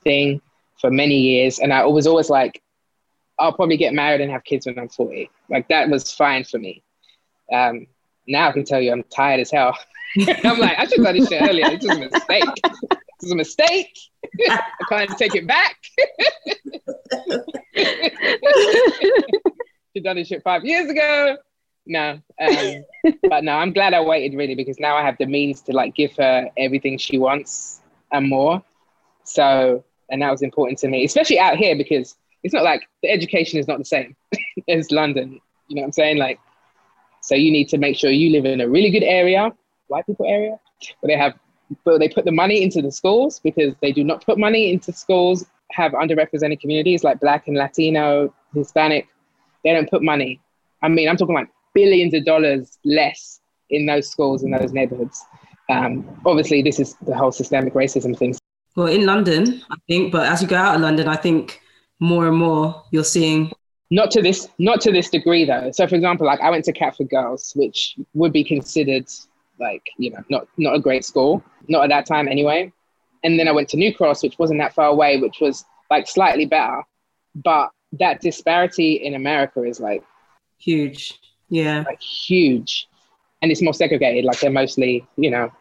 thing 0.04 0.40
for 0.80 0.90
many 0.90 1.18
years, 1.18 1.58
and 1.58 1.72
I 1.72 1.84
was 1.86 2.06
always 2.06 2.30
like, 2.30 2.62
I'll 3.38 3.52
probably 3.52 3.76
get 3.76 3.94
married 3.94 4.20
and 4.20 4.30
have 4.30 4.44
kids 4.44 4.66
when 4.66 4.78
I'm 4.78 4.88
40. 4.88 5.30
Like 5.48 5.68
that 5.68 5.88
was 5.88 6.12
fine 6.12 6.44
for 6.44 6.58
me. 6.58 6.82
Um, 7.52 7.86
now 8.28 8.48
I 8.48 8.52
can 8.52 8.64
tell 8.64 8.80
you 8.80 8.92
I'm 8.92 9.02
tired 9.04 9.40
as 9.40 9.50
hell. 9.50 9.76
I'm 10.44 10.58
like, 10.58 10.78
I 10.78 10.84
should 10.84 10.98
have 10.98 11.06
done 11.06 11.18
this 11.18 11.28
shit 11.28 11.42
earlier. 11.42 11.70
This 11.70 11.84
is 11.84 11.90
a 11.90 11.98
mistake. 11.98 12.44
Is 13.22 13.30
a 13.30 13.36
mistake. 13.36 13.96
I 14.48 14.60
can't 14.88 15.16
take 15.16 15.34
it 15.34 15.46
back. 15.46 15.76
should 19.94 20.02
done 20.04 20.16
this 20.16 20.28
shit 20.28 20.42
five 20.42 20.64
years 20.64 20.90
ago 20.90 21.36
no. 21.86 22.20
Um, 22.40 22.84
but 23.28 23.44
no, 23.44 23.52
I'm 23.52 23.72
glad 23.72 23.94
I 23.94 24.00
waited 24.00 24.36
really 24.36 24.54
because 24.54 24.78
now 24.78 24.96
I 24.96 25.02
have 25.02 25.16
the 25.18 25.26
means 25.26 25.62
to 25.62 25.72
like 25.72 25.94
give 25.94 26.14
her 26.16 26.50
everything 26.56 26.98
she 26.98 27.18
wants 27.18 27.80
and 28.12 28.28
more. 28.28 28.62
So, 29.24 29.84
and 30.10 30.22
that 30.22 30.30
was 30.30 30.42
important 30.42 30.78
to 30.80 30.88
me, 30.88 31.04
especially 31.04 31.38
out 31.38 31.56
here 31.56 31.76
because 31.76 32.16
it's 32.42 32.54
not 32.54 32.64
like 32.64 32.82
the 33.02 33.10
education 33.10 33.58
is 33.58 33.68
not 33.68 33.78
the 33.78 33.84
same 33.84 34.16
as 34.68 34.90
London. 34.90 35.40
You 35.68 35.76
know 35.76 35.82
what 35.82 35.86
I'm 35.86 35.92
saying? 35.92 36.18
Like, 36.18 36.38
so 37.20 37.34
you 37.34 37.52
need 37.52 37.68
to 37.68 37.78
make 37.78 37.96
sure 37.96 38.10
you 38.10 38.30
live 38.30 38.44
in 38.44 38.60
a 38.60 38.68
really 38.68 38.90
good 38.90 39.04
area, 39.04 39.52
white 39.86 40.06
people 40.06 40.26
area, 40.26 40.58
where 41.00 41.08
they 41.08 41.16
have, 41.16 41.34
but 41.84 41.98
they 41.98 42.08
put 42.08 42.24
the 42.24 42.32
money 42.32 42.62
into 42.62 42.82
the 42.82 42.92
schools 42.92 43.40
because 43.40 43.74
they 43.80 43.92
do 43.92 44.04
not 44.04 44.24
put 44.24 44.38
money 44.38 44.72
into 44.72 44.92
schools 44.92 45.44
have 45.72 45.92
underrepresented 45.92 46.60
communities 46.60 47.02
like 47.04 47.20
Black 47.20 47.48
and 47.48 47.56
Latino, 47.56 48.32
Hispanic. 48.54 49.08
They 49.64 49.72
don't 49.72 49.88
put 49.88 50.02
money. 50.02 50.40
I 50.82 50.88
mean, 50.88 51.08
I'm 51.08 51.16
talking 51.16 51.34
like 51.34 51.48
billions 51.74 52.14
of 52.14 52.24
dollars 52.24 52.78
less 52.84 53.40
in 53.70 53.86
those 53.86 54.08
schools 54.08 54.42
in 54.42 54.50
those 54.50 54.72
neighborhoods. 54.72 55.24
Um, 55.70 56.20
obviously, 56.26 56.62
this 56.62 56.78
is 56.78 56.94
the 57.06 57.16
whole 57.16 57.32
systemic 57.32 57.74
racism 57.74 58.16
thing. 58.16 58.34
Well, 58.76 58.88
in 58.88 59.06
London, 59.06 59.62
I 59.70 59.76
think, 59.88 60.12
but 60.12 60.26
as 60.26 60.42
you 60.42 60.48
go 60.48 60.56
out 60.56 60.74
of 60.74 60.80
London, 60.80 61.08
I 61.08 61.16
think 61.16 61.60
more 62.00 62.26
and 62.26 62.36
more 62.36 62.82
you're 62.90 63.04
seeing. 63.04 63.52
Not 63.90 64.10
to 64.12 64.22
this, 64.22 64.48
not 64.58 64.80
to 64.82 64.92
this 64.92 65.10
degree 65.10 65.44
though. 65.44 65.70
So, 65.72 65.86
for 65.86 65.94
example, 65.94 66.26
like 66.26 66.40
I 66.40 66.50
went 66.50 66.64
to 66.66 66.72
Catford 66.72 67.10
Girls, 67.10 67.52
which 67.54 67.96
would 68.14 68.32
be 68.32 68.42
considered 68.42 69.08
like 69.62 69.82
you 69.98 70.10
know, 70.10 70.22
not 70.28 70.46
not 70.58 70.74
a 70.74 70.80
great 70.80 71.04
school, 71.04 71.42
not 71.68 71.84
at 71.84 71.88
that 71.90 72.06
time 72.06 72.28
anyway. 72.28 72.72
And 73.24 73.38
then 73.38 73.48
I 73.48 73.52
went 73.52 73.68
to 73.70 73.76
New 73.76 73.94
Cross, 73.94 74.22
which 74.24 74.38
wasn't 74.38 74.58
that 74.60 74.74
far 74.74 74.88
away, 74.88 75.20
which 75.20 75.38
was 75.40 75.64
like 75.90 76.08
slightly 76.08 76.44
better. 76.46 76.82
But 77.34 77.70
that 77.98 78.20
disparity 78.20 78.94
in 78.94 79.14
America 79.14 79.62
is 79.62 79.80
like 79.80 80.02
Huge. 80.58 81.18
Yeah. 81.48 81.82
like 81.86 82.00
huge, 82.00 82.88
and 83.42 83.50
it's 83.50 83.60
more 83.62 83.74
segregated. 83.74 84.24
Like 84.24 84.40
they're 84.40 84.50
mostly 84.50 85.06
you 85.16 85.30
know 85.30 85.52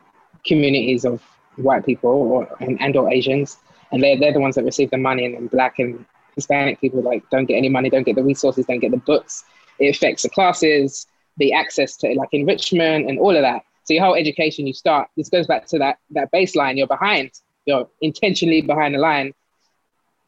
communities 0.45 1.05
of 1.05 1.21
white 1.57 1.85
people 1.85 2.09
or 2.11 2.47
and, 2.59 2.79
and 2.81 2.95
or 2.95 3.11
Asians, 3.11 3.57
and 3.91 4.01
they're 4.01 4.17
they're 4.17 4.33
the 4.33 4.39
ones 4.39 4.55
that 4.55 4.63
receive 4.63 4.89
the 4.91 4.97
money, 4.97 5.25
and 5.25 5.35
then 5.35 5.47
black 5.47 5.79
and 5.79 6.05
Hispanic 6.35 6.79
people 6.79 7.01
like 7.01 7.23
don't 7.29 7.45
get 7.45 7.57
any 7.57 7.69
money, 7.69 7.89
don't 7.89 8.03
get 8.05 8.15
the 8.15 8.23
resources, 8.23 8.65
don't 8.65 8.79
get 8.79 8.91
the 8.91 8.97
books. 8.97 9.43
It 9.79 9.95
affects 9.95 10.23
the 10.23 10.29
classes, 10.29 11.07
the 11.37 11.51
access 11.53 11.97
to 11.97 12.13
like 12.15 12.29
enrichment 12.31 13.09
and 13.09 13.19
all 13.19 13.35
of 13.35 13.41
that. 13.41 13.63
So 13.91 13.95
your 13.95 14.05
whole 14.05 14.15
education, 14.15 14.65
you 14.65 14.73
start. 14.73 15.09
This 15.17 15.27
goes 15.27 15.47
back 15.47 15.65
to 15.67 15.77
that 15.79 15.97
that 16.11 16.31
baseline. 16.31 16.77
You're 16.77 16.87
behind. 16.87 17.31
You're 17.65 17.89
intentionally 17.99 18.61
behind 18.61 18.95
the 18.95 18.99
line. 18.99 19.33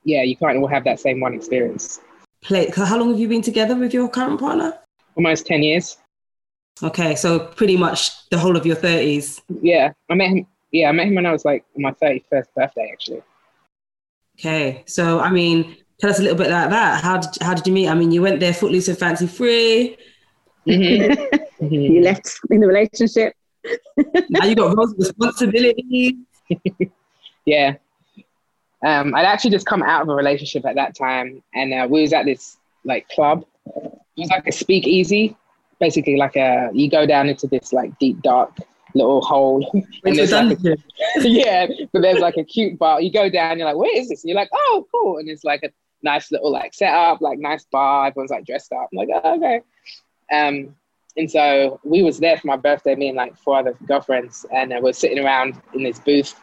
Yeah, 0.03 0.23
you 0.23 0.35
can't 0.35 0.57
all 0.57 0.67
have 0.67 0.83
that 0.83 0.99
same 0.99 1.21
one 1.21 1.33
experience. 1.33 2.01
Play. 2.41 2.69
How 2.75 2.97
long 2.97 3.11
have 3.11 3.19
you 3.21 3.29
been 3.29 3.41
together 3.41 3.73
with 3.73 3.93
your 3.93 4.09
current 4.09 4.37
partner? 4.37 4.77
Almost 5.15 5.45
ten 5.45 5.63
years. 5.63 5.95
Okay, 6.83 7.15
so 7.15 7.39
pretty 7.39 7.77
much 7.77 8.27
the 8.31 8.37
whole 8.37 8.57
of 8.57 8.65
your 8.65 8.75
thirties. 8.75 9.41
Yeah, 9.61 9.93
I 10.09 10.15
met 10.15 10.31
him. 10.31 10.45
Yeah, 10.73 10.89
I 10.89 10.91
met 10.91 11.07
him 11.07 11.15
when 11.15 11.25
I 11.25 11.31
was 11.31 11.45
like 11.45 11.63
my 11.77 11.93
thirty 11.93 12.25
first 12.29 12.53
birthday, 12.53 12.89
actually. 12.91 13.21
Okay, 14.37 14.83
so 14.87 15.21
I 15.21 15.29
mean, 15.29 15.77
tell 16.01 16.09
us 16.09 16.19
a 16.19 16.21
little 16.21 16.37
bit 16.37 16.47
about 16.47 16.69
that. 16.71 17.01
How 17.01 17.19
did 17.19 17.41
how 17.41 17.53
did 17.53 17.65
you 17.65 17.71
meet? 17.71 17.87
I 17.87 17.93
mean, 17.93 18.11
you 18.11 18.21
went 18.21 18.41
there 18.41 18.53
footloose 18.53 18.89
and 18.89 18.97
fancy 18.97 19.25
free. 19.25 19.95
Mhm. 20.67 21.39
you 21.71 22.01
left 22.01 22.29
in 22.49 22.59
the 22.59 22.67
relationship. 22.67 23.33
Now 24.29 24.45
you 24.45 24.55
got 24.55 24.75
roles 24.75 24.95
responsibilities. 24.97 26.13
Yeah. 27.45 27.75
Um, 28.85 29.15
I'd 29.15 29.25
actually 29.25 29.51
just 29.51 29.65
come 29.65 29.81
out 29.81 30.01
of 30.01 30.09
a 30.09 30.15
relationship 30.15 30.65
at 30.65 30.75
that 30.75 30.95
time, 30.95 31.41
and 31.53 31.73
uh, 31.73 31.87
we 31.89 32.01
was 32.01 32.13
at 32.13 32.25
this 32.25 32.57
like 32.83 33.07
club. 33.09 33.45
It 33.65 33.91
was 34.17 34.29
like 34.29 34.47
a 34.47 34.51
speakeasy, 34.51 35.35
basically 35.79 36.17
like 36.17 36.35
a 36.35 36.69
you 36.73 36.89
go 36.89 37.05
down 37.05 37.29
into 37.29 37.47
this 37.47 37.71
like 37.71 37.97
deep 37.99 38.21
dark 38.21 38.57
little 38.93 39.21
hole, 39.21 39.69
and 40.03 40.17
there's 40.17 40.31
like 40.31 40.57
a, 40.65 40.77
yeah, 41.21 41.67
but 41.93 42.01
there's 42.01 42.19
like 42.19 42.35
a 42.37 42.43
cute 42.43 42.77
bar. 42.77 43.01
You 43.01 43.11
go 43.11 43.29
down, 43.29 43.57
you're 43.57 43.67
like, 43.67 43.77
where 43.77 43.97
is 43.97 44.09
this? 44.09 44.23
And 44.23 44.29
you're 44.29 44.39
like, 44.39 44.49
oh, 44.53 44.85
cool, 44.91 45.17
and 45.17 45.29
it's 45.29 45.45
like 45.45 45.63
a 45.63 45.69
nice 46.01 46.29
little 46.29 46.51
like 46.51 46.73
setup, 46.73 47.21
like 47.21 47.39
nice 47.39 47.63
bar. 47.65 48.07
Everyone's 48.07 48.31
like 48.31 48.45
dressed 48.45 48.73
up. 48.73 48.89
I'm 48.91 48.97
like, 48.97 49.09
oh, 49.13 49.35
okay. 49.37 49.61
Um, 50.31 50.75
and 51.15 51.29
so 51.29 51.79
we 51.83 52.01
was 52.01 52.19
there 52.19 52.37
for 52.37 52.47
my 52.47 52.57
birthday, 52.57 52.95
me 52.95 53.09
and 53.09 53.17
like 53.17 53.37
four 53.37 53.57
other 53.57 53.75
girlfriends, 53.85 54.45
and 54.53 54.73
uh, 54.73 54.79
we're 54.81 54.93
sitting 54.93 55.23
around 55.23 55.61
in 55.73 55.83
this 55.83 55.99
booth. 55.99 56.35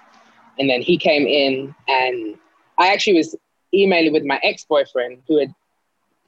And 0.58 0.68
then 0.68 0.82
he 0.82 0.96
came 0.96 1.26
in, 1.26 1.74
and 1.88 2.36
I 2.78 2.92
actually 2.92 3.16
was 3.16 3.34
emailing 3.74 4.12
with 4.12 4.24
my 4.24 4.38
ex 4.42 4.64
boyfriend 4.64 5.22
who 5.26 5.38
had 5.38 5.54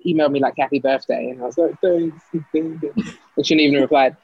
emailed 0.07 0.32
me 0.32 0.40
like 0.40 0.55
happy 0.59 0.80
birthday, 0.80 1.30
and 1.30 1.40
I 1.40 1.47
was 1.47 1.59
like, 1.59 1.78
thanks, 1.80 2.24
and 2.32 3.47
she 3.47 3.55
didn't 3.55 3.61
even 3.61 3.80
replied. 3.80 4.16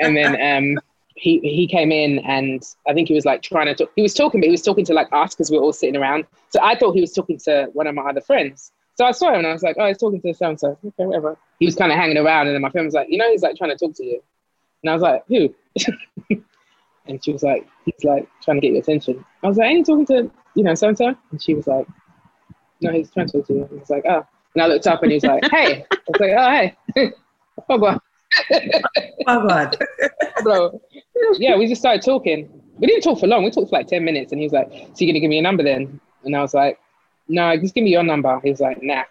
And 0.00 0.16
then 0.16 0.40
um, 0.40 0.80
he 1.14 1.38
he 1.40 1.66
came 1.66 1.92
in, 1.92 2.18
and 2.20 2.62
I 2.88 2.94
think 2.94 3.08
he 3.08 3.14
was 3.14 3.24
like 3.24 3.42
trying 3.42 3.66
to 3.66 3.74
talk. 3.74 3.92
He 3.94 4.02
was 4.02 4.14
talking, 4.14 4.40
but 4.40 4.46
he 4.46 4.52
was 4.52 4.62
talking 4.62 4.84
to 4.86 4.94
like 4.94 5.08
us 5.12 5.34
because 5.34 5.50
we 5.50 5.58
were 5.58 5.64
all 5.64 5.72
sitting 5.72 5.96
around. 5.96 6.26
So 6.48 6.60
I 6.62 6.76
thought 6.76 6.94
he 6.94 7.00
was 7.00 7.12
talking 7.12 7.38
to 7.44 7.68
one 7.72 7.86
of 7.86 7.94
my 7.94 8.02
other 8.02 8.20
friends. 8.20 8.72
So 8.96 9.04
I 9.04 9.12
saw 9.12 9.28
him, 9.28 9.40
and 9.40 9.46
I 9.46 9.52
was 9.52 9.62
like, 9.62 9.76
oh, 9.78 9.86
he's 9.86 9.98
talking 9.98 10.20
to 10.22 10.34
so 10.34 10.48
and 10.48 10.58
so. 10.58 10.78
Okay, 10.84 11.04
whatever. 11.04 11.36
He 11.58 11.66
was 11.66 11.76
kind 11.76 11.92
of 11.92 11.98
hanging 11.98 12.16
around, 12.16 12.46
and 12.46 12.54
then 12.54 12.62
my 12.62 12.70
friend 12.70 12.86
was 12.86 12.94
like, 12.94 13.08
you 13.10 13.18
know, 13.18 13.30
he's 13.30 13.42
like 13.42 13.56
trying 13.56 13.70
to 13.70 13.76
talk 13.76 13.94
to 13.96 14.04
you. 14.04 14.22
And 14.82 14.90
I 14.90 14.94
was 14.94 15.02
like, 15.02 15.22
who? 15.28 15.54
and 17.06 17.22
she 17.22 17.32
was 17.32 17.42
like, 17.42 17.66
he's 17.84 18.04
like 18.04 18.28
trying 18.42 18.56
to 18.56 18.60
get 18.60 18.72
your 18.72 18.80
attention. 18.80 19.24
I 19.42 19.48
was 19.48 19.56
like, 19.56 19.68
ain't 19.68 19.78
he 19.78 19.84
talking 19.84 20.06
to, 20.06 20.30
you 20.54 20.64
know, 20.64 20.74
so 20.74 20.88
and 20.88 20.98
so? 20.98 21.14
And 21.30 21.42
she 21.42 21.54
was 21.54 21.66
like, 21.66 21.86
no, 22.80 22.92
he's 22.92 23.10
trying 23.10 23.26
to 23.26 23.32
talk 23.38 23.46
to 23.48 23.52
you. 23.52 23.62
And 23.64 23.72
I 23.72 23.80
was 23.80 23.90
like, 23.90 24.04
oh. 24.06 24.26
And 24.54 24.62
I 24.62 24.66
looked 24.66 24.86
up 24.86 25.02
and 25.02 25.12
he 25.12 25.16
was 25.16 25.24
like, 25.24 25.44
hey. 25.50 25.84
I 25.90 25.96
was 26.06 26.20
like, 26.20 26.32
oh, 26.36 26.50
hey. 26.94 27.12
oh, 27.68 27.78
God. 27.78 28.00
Oh 29.28 29.46
God. 29.46 29.76
Bro. 30.42 30.80
Yeah, 31.38 31.56
we 31.56 31.66
just 31.66 31.80
started 31.80 32.02
talking. 32.02 32.48
We 32.78 32.86
didn't 32.86 33.02
talk 33.02 33.18
for 33.18 33.26
long. 33.26 33.44
We 33.44 33.50
talked 33.50 33.70
for 33.70 33.76
like 33.76 33.86
10 33.88 34.04
minutes. 34.04 34.32
And 34.32 34.40
he 34.40 34.46
was 34.46 34.52
like, 34.52 34.70
so 34.70 34.76
you 34.98 35.06
going 35.06 35.14
to 35.14 35.20
give 35.20 35.30
me 35.30 35.38
a 35.38 35.42
number 35.42 35.62
then? 35.62 36.00
And 36.24 36.36
I 36.36 36.40
was 36.40 36.54
like, 36.54 36.78
no, 37.28 37.56
just 37.56 37.74
give 37.74 37.84
me 37.84 37.90
your 37.90 38.02
number. 38.02 38.40
He 38.42 38.50
was 38.50 38.60
like, 38.60 38.82
nah, 38.82 39.04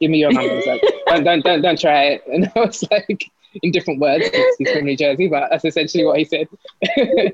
give 0.00 0.10
me 0.10 0.18
your 0.18 0.32
number. 0.32 0.60
Like, 0.66 0.82
don't, 1.08 1.24
don't, 1.24 1.44
don't, 1.44 1.62
don't 1.62 1.80
try 1.80 2.04
it. 2.04 2.22
And 2.32 2.50
I 2.56 2.60
was 2.60 2.84
like, 2.90 3.30
in 3.62 3.72
different 3.72 4.00
words, 4.00 4.28
he's 4.58 4.70
from 4.72 4.84
New 4.84 4.96
Jersey, 4.96 5.28
but 5.28 5.48
that's 5.50 5.64
essentially 5.64 6.04
what 6.04 6.18
he 6.18 6.24
said. 6.24 6.48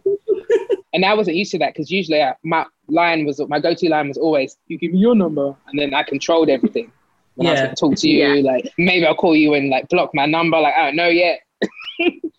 and 0.92 1.04
I 1.04 1.14
wasn't 1.14 1.36
used 1.36 1.50
to 1.52 1.58
that 1.58 1.74
because 1.74 1.90
usually 1.90 2.22
I, 2.22 2.34
my 2.42 2.66
line 2.88 3.24
was, 3.26 3.40
my 3.48 3.58
go-to 3.60 3.88
line 3.88 4.08
was 4.08 4.18
always, 4.18 4.56
you 4.68 4.78
give 4.78 4.92
me 4.92 4.98
your 4.98 5.14
number. 5.14 5.54
And 5.68 5.78
then 5.78 5.94
I 5.94 6.02
controlled 6.02 6.48
everything. 6.48 6.92
When 7.34 7.46
I 7.46 7.50
was 7.50 7.60
Yeah. 7.60 7.66
going 7.66 7.76
to 7.76 7.80
talk 7.80 7.96
to 7.96 8.08
you, 8.08 8.42
like 8.42 8.72
maybe 8.78 9.06
I'll 9.06 9.14
call 9.14 9.36
you 9.36 9.52
and 9.54 9.68
like 9.68 9.88
block 9.88 10.10
my 10.14 10.24
number. 10.24 10.58
Like, 10.58 10.74
I 10.74 10.86
don't 10.86 10.96
know 10.96 11.08
yet. 11.08 11.40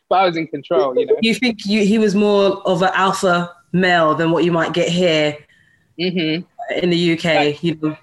but 0.09 0.15
I 0.15 0.25
was 0.25 0.37
in 0.37 0.47
control, 0.47 0.97
you 0.97 1.05
know? 1.05 1.15
You 1.21 1.35
think 1.35 1.65
you, 1.65 1.85
he 1.85 1.99
was 1.99 2.15
more 2.15 2.57
of 2.67 2.81
an 2.81 2.89
alpha 2.93 3.53
male 3.73 4.15
than 4.15 4.31
what 4.31 4.43
you 4.43 4.51
might 4.51 4.73
get 4.73 4.89
here 4.89 5.37
hmm 5.99 6.39
in 6.75 6.89
the 6.89 7.13
UK? 7.17 7.63
You 7.63 7.75
know, 7.81 7.97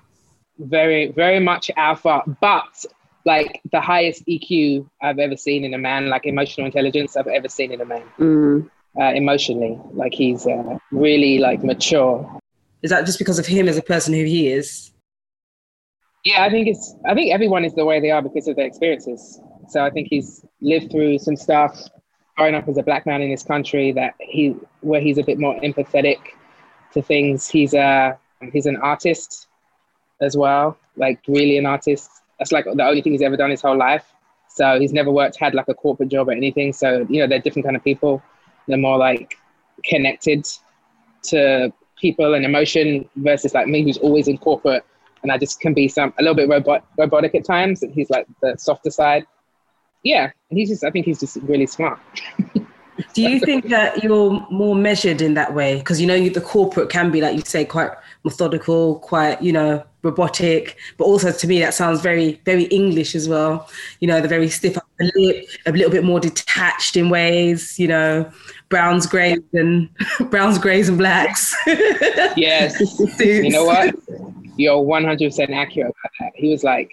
very 0.58 1.08
very 1.12 1.40
much 1.40 1.70
alpha 1.76 2.22
but 2.40 2.84
like 3.24 3.60
the 3.72 3.80
highest 3.80 4.24
eq 4.26 4.86
i've 5.02 5.18
ever 5.18 5.36
seen 5.36 5.64
in 5.64 5.74
a 5.74 5.78
man 5.78 6.08
like 6.08 6.26
emotional 6.26 6.64
intelligence 6.66 7.16
i've 7.16 7.26
ever 7.26 7.48
seen 7.48 7.72
in 7.72 7.80
a 7.80 7.84
man 7.84 8.02
Mm. 8.20 8.70
uh, 9.00 9.12
emotionally 9.14 9.76
like 9.92 10.14
he's 10.14 10.46
uh, 10.46 10.78
really 10.92 11.38
like 11.38 11.64
mature 11.64 12.38
is 12.82 12.90
that 12.90 13.04
just 13.04 13.18
because 13.18 13.38
of 13.40 13.46
him 13.46 13.66
as 13.68 13.76
a 13.76 13.82
person 13.82 14.14
who 14.14 14.22
he 14.24 14.46
is? 14.48 14.92
yeah 16.24 16.44
i 16.44 16.50
think 16.50 16.68
it's 16.68 16.94
i 17.04 17.14
think 17.14 17.32
everyone 17.32 17.64
is 17.64 17.74
the 17.74 17.84
way 17.84 17.98
they 18.00 18.12
are 18.12 18.22
because 18.22 18.46
of 18.46 18.54
their 18.54 18.66
experiences 18.66 19.40
so 19.68 19.84
i 19.84 19.90
think 19.90 20.06
he's 20.08 20.44
lived 20.60 20.88
through 20.92 21.18
some 21.18 21.34
stuff 21.34 21.76
growing 22.36 22.54
up 22.54 22.68
as 22.68 22.78
a 22.78 22.82
black 22.84 23.06
man 23.06 23.20
in 23.22 23.28
this 23.30 23.42
country 23.42 23.90
that 23.90 24.14
he 24.20 24.50
where 24.82 25.00
he's 25.00 25.18
a 25.18 25.24
bit 25.24 25.38
more 25.40 25.58
empathetic 25.62 26.18
to 26.92 27.02
things 27.02 27.48
he's 27.48 27.74
a 27.74 28.16
he's 28.52 28.66
an 28.66 28.76
artist 28.76 29.46
as 30.20 30.36
well 30.36 30.76
like 30.96 31.20
really 31.28 31.58
an 31.58 31.66
artist 31.66 32.10
that's 32.38 32.52
like 32.52 32.64
the 32.64 32.84
only 32.84 33.02
thing 33.02 33.12
he's 33.12 33.22
ever 33.22 33.36
done 33.36 33.50
his 33.50 33.60
whole 33.60 33.76
life 33.76 34.04
so 34.48 34.78
he's 34.78 34.92
never 34.92 35.10
worked 35.10 35.36
had 35.36 35.54
like 35.54 35.68
a 35.68 35.74
corporate 35.74 36.08
job 36.08 36.28
or 36.28 36.32
anything 36.32 36.72
so 36.72 37.06
you 37.08 37.20
know 37.20 37.26
they're 37.26 37.40
different 37.40 37.64
kind 37.64 37.76
of 37.76 37.82
people 37.84 38.22
they're 38.68 38.78
more 38.78 38.98
like 38.98 39.36
connected 39.84 40.46
to 41.22 41.72
people 42.00 42.34
and 42.34 42.44
emotion 42.44 43.08
versus 43.16 43.54
like 43.54 43.66
me 43.66 43.82
who's 43.82 43.98
always 43.98 44.28
in 44.28 44.38
corporate 44.38 44.84
and 45.24 45.32
I 45.32 45.38
just 45.38 45.58
can 45.58 45.74
be 45.74 45.88
some 45.88 46.12
a 46.18 46.22
little 46.22 46.34
bit 46.34 46.48
robot, 46.48 46.86
robotic 46.98 47.34
at 47.34 47.44
times. 47.44 47.82
And 47.82 47.92
he's 47.92 48.10
like 48.10 48.26
the 48.42 48.56
softer 48.58 48.90
side. 48.90 49.26
Yeah, 50.02 50.30
and 50.50 50.58
he's 50.58 50.68
just 50.68 50.84
I 50.84 50.90
think 50.90 51.06
he's 51.06 51.18
just 51.18 51.36
really 51.36 51.66
smart. 51.66 51.98
Do 53.14 53.22
you 53.22 53.40
think 53.40 53.68
that 53.70 54.04
you're 54.04 54.46
more 54.50 54.76
measured 54.76 55.22
in 55.22 55.34
that 55.34 55.54
way? 55.54 55.78
Because 55.78 56.00
you 56.00 56.06
know 56.06 56.14
you- 56.14 56.30
the 56.30 56.40
corporate 56.42 56.90
can 56.90 57.10
be, 57.10 57.20
like 57.20 57.34
you 57.36 57.42
say, 57.44 57.64
quite 57.64 57.90
methodical, 58.24 58.98
quite 59.00 59.40
you 59.42 59.52
know 59.52 59.84
robotic, 60.02 60.76
but 60.98 61.04
also 61.04 61.32
to 61.32 61.46
me 61.46 61.60
that 61.60 61.74
sounds 61.74 62.00
very 62.00 62.40
very 62.44 62.64
English 62.64 63.14
as 63.14 63.28
well. 63.28 63.68
You 64.00 64.08
know, 64.08 64.20
the 64.20 64.28
very 64.28 64.48
stiff 64.48 64.76
upper 64.76 65.10
lip, 65.16 65.46
a 65.66 65.72
little 65.72 65.90
bit 65.90 66.04
more 66.04 66.20
detached 66.20 66.96
in 66.96 67.10
ways. 67.10 67.78
You 67.78 67.88
know, 67.88 68.30
browns, 68.68 69.06
greys, 69.06 69.40
and 69.52 69.88
browns, 70.30 70.58
greys, 70.58 70.88
and 70.88 70.98
blacks. 70.98 71.54
Yes, 72.36 72.80
you 73.20 73.50
know 73.50 73.64
what? 73.64 73.94
You're 74.56 74.80
100 74.80 75.26
percent 75.26 75.50
accurate 75.50 75.88
about 75.88 76.12
that. 76.20 76.32
He 76.34 76.50
was 76.50 76.64
like, 76.64 76.90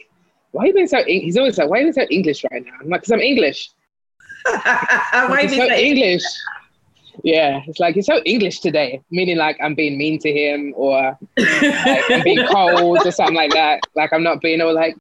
"Why 0.51 0.63
are 0.63 0.67
you 0.67 0.73
being 0.73 0.87
so?" 0.87 0.99
Eng-? 0.99 1.21
He's 1.21 1.37
always 1.37 1.57
like, 1.57 1.69
"Why 1.69 1.77
are 1.77 1.81
you 1.81 1.93
being 1.93 2.05
so 2.05 2.07
English 2.11 2.45
right 2.51 2.63
now?" 2.63 2.73
I'm 2.79 2.89
like, 2.89 3.01
"Cause 3.03 3.11
I'm 3.11 3.21
English. 3.21 3.69
Why 4.45 5.27
Like, 5.29 5.45
is 5.45 5.55
"You're 5.55 5.67
so 5.67 5.73
it 5.73 5.79
English." 5.79 6.23
Yeah, 7.23 7.61
it's 7.67 7.79
like 7.79 7.95
he's 7.95 8.05
so 8.05 8.21
English 8.25 8.59
today, 8.61 9.01
meaning 9.11 9.37
like 9.37 9.57
I'm 9.61 9.75
being 9.75 9.97
mean 9.97 10.19
to 10.19 10.31
him 10.31 10.73
or 10.75 11.17
like 11.37 12.09
I'm 12.11 12.23
being 12.23 12.45
cold 12.47 13.05
or 13.05 13.11
something 13.11 13.35
like 13.35 13.51
that. 13.51 13.81
Like 13.95 14.11
I'm 14.13 14.23
not 14.23 14.41
being 14.41 14.61
all 14.61 14.73
like, 14.73 14.95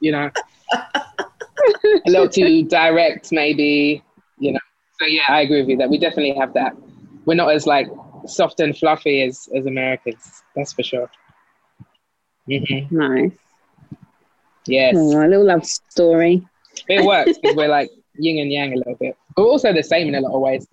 you 0.00 0.12
know, 0.12 0.30
a 0.74 2.10
little 2.10 2.28
too 2.28 2.64
direct, 2.64 3.32
maybe, 3.32 4.02
you 4.38 4.52
know. 4.52 4.58
So 4.98 5.06
yeah, 5.06 5.22
I 5.28 5.40
agree 5.42 5.60
with 5.60 5.68
you 5.70 5.76
that 5.78 5.90
we 5.90 5.98
definitely 5.98 6.34
have 6.34 6.52
that. 6.54 6.76
We're 7.24 7.34
not 7.34 7.52
as 7.54 7.66
like 7.66 7.88
soft 8.26 8.60
and 8.60 8.76
fluffy 8.76 9.22
as 9.22 9.48
as 9.56 9.66
Americans. 9.66 10.42
That's 10.54 10.72
for 10.72 10.82
sure. 10.82 11.10
hmm 12.46 12.62
Nice. 12.90 13.32
Yes, 14.66 14.94
Oh, 14.96 15.24
a 15.24 15.26
little 15.26 15.46
love 15.46 15.64
story. 15.64 16.46
it 16.88 17.04
works 17.04 17.38
because 17.38 17.56
we're 17.56 17.68
like 17.68 17.90
yin 18.16 18.38
and 18.38 18.52
yang 18.52 18.72
a 18.74 18.76
little 18.76 18.94
bit. 18.96 19.16
But 19.34 19.44
we're 19.44 19.50
also 19.50 19.72
the 19.72 19.82
same 19.82 20.08
in 20.08 20.14
a 20.14 20.20
lot 20.20 20.34
of 20.34 20.40
ways. 20.40 20.66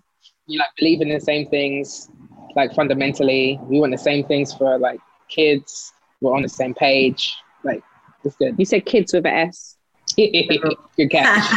You 0.48 0.60
like 0.60 0.70
believe 0.78 1.02
in 1.02 1.10
the 1.10 1.20
same 1.20 1.48
things, 1.48 2.10
like 2.56 2.74
fundamentally. 2.74 3.60
We 3.64 3.80
want 3.80 3.92
the 3.92 3.98
same 3.98 4.26
things 4.26 4.54
for 4.54 4.78
like 4.78 5.00
kids. 5.28 5.94
We're 6.22 6.36
on 6.36 6.42
the 6.42 6.50
same 6.50 6.74
page. 6.74 7.36
Like 7.64 7.84
it's 8.24 8.36
good. 8.38 8.56
You 8.58 8.66
said 8.66 8.86
kids 8.86 9.14
with 9.14 9.26
an 9.26 9.34
S. 9.34 9.76
Good 10.18 11.12
catch. 11.12 11.54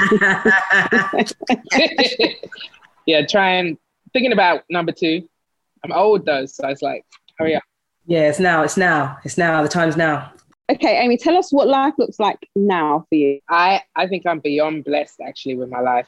yeah, 3.06 3.24
trying 3.24 3.78
thinking 4.12 4.32
about 4.32 4.64
number 4.68 4.92
two. 4.92 5.28
I'm 5.84 5.92
old 5.92 6.26
though, 6.26 6.46
so 6.46 6.68
it's 6.68 6.82
like, 6.82 7.04
hurry 7.38 7.54
up. 7.54 7.62
Yeah, 8.06 8.28
it's 8.28 8.40
now. 8.40 8.62
It's 8.64 8.76
now. 8.76 9.18
It's 9.24 9.38
now. 9.38 9.62
The 9.62 9.68
time's 9.68 9.96
now. 9.96 10.32
Okay, 10.70 10.98
Amy, 11.00 11.16
tell 11.16 11.36
us 11.36 11.52
what 11.52 11.68
life 11.68 11.94
looks 11.96 12.18
like 12.18 12.38
now 12.56 13.06
for 13.08 13.14
you. 13.14 13.40
I 13.48 13.82
I 13.96 14.06
think 14.08 14.26
I'm 14.26 14.40
beyond 14.40 14.84
blessed 14.84 15.20
actually 15.20 15.56
with 15.56 15.68
my 15.68 15.80
life 15.80 16.06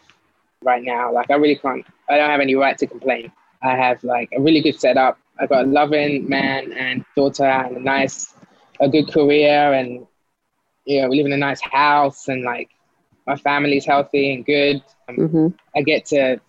right 0.65 0.83
now. 0.83 1.13
Like 1.13 1.31
I 1.31 1.35
really 1.35 1.57
can't. 1.57 1.85
I 2.09 2.17
don't 2.17 2.31
have 2.31 2.41
any 2.41 2.55
right 2.55 2.77
to 2.79 2.87
complain. 2.87 3.33
I 3.63 3.77
have 3.77 4.03
like 4.05 4.31
a 4.37 4.41
really 4.41 4.61
good 4.61 4.79
setup. 4.79 5.19
I've 5.39 5.49
got 5.49 5.65
a 5.65 5.69
loving 5.69 6.29
man 6.29 6.73
and 6.73 7.05
daughter 7.17 7.45
and 7.45 7.77
a 7.77 7.81
nice, 7.81 8.35
a 8.81 8.89
good 8.89 9.11
career, 9.13 9.73
and 9.73 10.07
you 10.85 11.01
know 11.01 11.09
we 11.09 11.17
live 11.17 11.27
in 11.27 11.33
a 11.33 11.37
nice 11.37 11.61
house 11.61 12.29
and 12.29 12.43
like 12.43 12.71
my 13.27 13.37
family's 13.37 13.85
healthy 13.85 14.35
and 14.35 14.45
good. 14.45 14.83
Um, 15.09 15.17
Mm-hmm. 15.17 15.47
I 15.77 15.83
get 15.83 16.07
to 16.07 16.41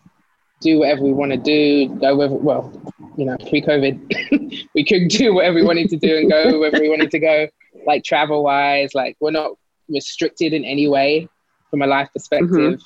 do 0.62 0.80
whatever 0.80 1.04
we 1.04 1.14
want 1.14 1.32
to 1.32 1.38
do, 1.38 1.90
go 2.00 2.16
with, 2.16 2.32
well, 2.32 2.72
you 3.18 3.26
know, 3.26 3.38
pre 3.50 3.62
COVID, 3.62 4.68
we 4.76 4.86
could 4.86 5.10
do 5.10 5.34
whatever 5.34 5.56
we 5.56 5.64
wanted 5.64 5.90
to 5.90 5.98
do 5.98 6.18
and 6.18 6.32
go 6.32 6.60
wherever 6.60 6.80
we 6.80 6.90
wanted 6.90 7.12
to 7.12 7.20
go, 7.20 7.48
like 7.86 8.04
travel 8.04 8.44
wise. 8.44 8.96
Like, 8.96 9.18
we're 9.20 9.32
not 9.32 9.52
restricted 9.90 10.54
in 10.54 10.64
any 10.64 10.88
way 10.88 11.28
from 11.70 11.82
a 11.82 11.88
life 11.88 12.10
perspective, 12.14 12.80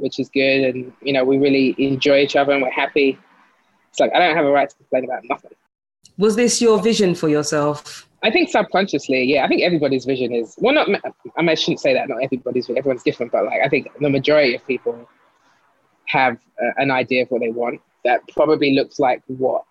which 0.00 0.18
is 0.18 0.28
good. 0.28 0.74
And, 0.74 0.92
you 1.02 1.12
know, 1.12 1.24
we 1.24 1.38
really 1.38 1.74
enjoy 1.78 2.18
each 2.20 2.36
other 2.36 2.52
and 2.52 2.62
we're 2.62 2.70
happy. 2.70 3.18
It's 3.90 4.00
like, 4.00 4.12
I 4.14 4.18
don't 4.18 4.36
have 4.36 4.46
a 4.46 4.50
right 4.50 4.68
to 4.68 4.76
complain 4.76 5.04
about 5.04 5.22
nothing. 5.24 5.52
Was 6.18 6.36
this 6.36 6.60
your 6.60 6.80
vision 6.82 7.14
for 7.14 7.28
yourself? 7.28 8.08
I 8.22 8.30
think 8.30 8.50
subconsciously, 8.50 9.24
yeah. 9.24 9.44
I 9.44 9.48
think 9.48 9.62
everybody's 9.62 10.04
vision 10.04 10.34
is 10.34 10.54
well, 10.58 10.74
not. 10.74 10.88
I, 11.36 11.40
mean, 11.40 11.48
I 11.48 11.54
shouldn't 11.54 11.80
say 11.80 11.94
that. 11.94 12.08
Not 12.08 12.22
everybody's. 12.22 12.68
Everyone's 12.68 13.02
different, 13.02 13.32
but 13.32 13.46
like 13.46 13.62
I 13.64 13.68
think 13.68 13.88
the 13.98 14.10
majority 14.10 14.54
of 14.54 14.66
people 14.66 15.08
have 16.06 16.36
uh, 16.62 16.72
an 16.76 16.90
idea 16.90 17.22
of 17.22 17.30
what 17.30 17.40
they 17.40 17.48
want 17.48 17.80
that 18.04 18.20
probably 18.34 18.74
looks 18.74 18.98
like 18.98 19.22
what 19.28 19.64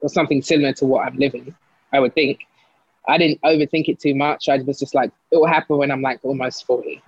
or 0.00 0.08
something 0.08 0.40
similar 0.42 0.72
to 0.74 0.86
what 0.86 1.06
I'm 1.06 1.16
living. 1.16 1.54
I 1.92 1.98
would 1.98 2.14
think. 2.14 2.40
I 3.08 3.18
didn't 3.18 3.40
overthink 3.42 3.88
it 3.88 3.98
too 3.98 4.14
much. 4.14 4.48
I 4.48 4.58
was 4.58 4.78
just 4.78 4.94
like, 4.94 5.10
it 5.30 5.36
will 5.36 5.46
happen 5.46 5.76
when 5.76 5.90
I'm 5.90 6.02
like 6.02 6.20
almost 6.22 6.64
forty. 6.64 7.02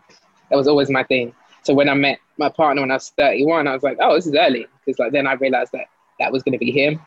That 0.50 0.56
was 0.56 0.66
always 0.66 0.90
my 0.90 1.04
thing. 1.04 1.32
So 1.68 1.74
when 1.74 1.90
I 1.90 1.92
met 1.92 2.18
my 2.38 2.48
partner 2.48 2.80
when 2.80 2.90
I 2.90 2.94
was 2.94 3.10
31, 3.18 3.68
I 3.68 3.74
was 3.74 3.82
like, 3.82 3.98
oh, 4.00 4.14
this 4.14 4.26
is 4.26 4.34
early 4.34 4.66
because 4.86 4.98
like 4.98 5.12
then 5.12 5.26
I 5.26 5.34
realized 5.34 5.72
that 5.72 5.84
that 6.18 6.32
was 6.32 6.42
going 6.42 6.54
to 6.54 6.58
be 6.58 6.70
him. 6.70 6.98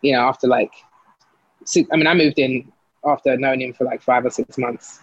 You 0.00 0.14
know, 0.14 0.22
after 0.22 0.48
like, 0.48 0.72
six, 1.64 1.88
I 1.92 1.96
mean, 1.96 2.08
I 2.08 2.14
moved 2.14 2.40
in 2.40 2.72
after 3.04 3.36
knowing 3.36 3.60
him 3.60 3.72
for 3.72 3.84
like 3.84 4.02
five 4.02 4.24
or 4.26 4.30
six 4.30 4.58
months. 4.58 4.98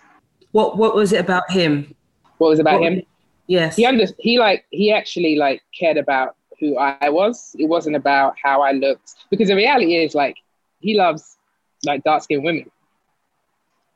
What 0.51 0.77
What 0.77 0.95
was 0.95 1.13
it 1.13 1.21
about 1.21 1.49
him? 1.49 1.95
What 2.39 2.49
was 2.49 2.59
about 2.59 2.81
What- 2.81 2.91
him? 2.91 3.03
Yes. 3.47 3.77
He 3.77 3.85
under 3.85 4.05
he 4.19 4.37
like 4.37 4.65
he 4.69 4.91
actually 4.91 5.37
like 5.37 5.61
cared 5.73 5.95
about 5.95 6.35
who 6.59 6.77
I 6.77 7.07
was. 7.07 7.55
It 7.57 7.69
wasn't 7.69 7.95
about 7.95 8.35
how 8.43 8.61
I 8.63 8.73
looked 8.73 9.15
because 9.29 9.47
the 9.47 9.55
reality 9.55 9.95
is 9.95 10.13
like 10.13 10.35
he 10.81 10.97
loves 10.97 11.37
like 11.85 12.03
dark 12.03 12.21
skinned 12.23 12.43
women, 12.43 12.69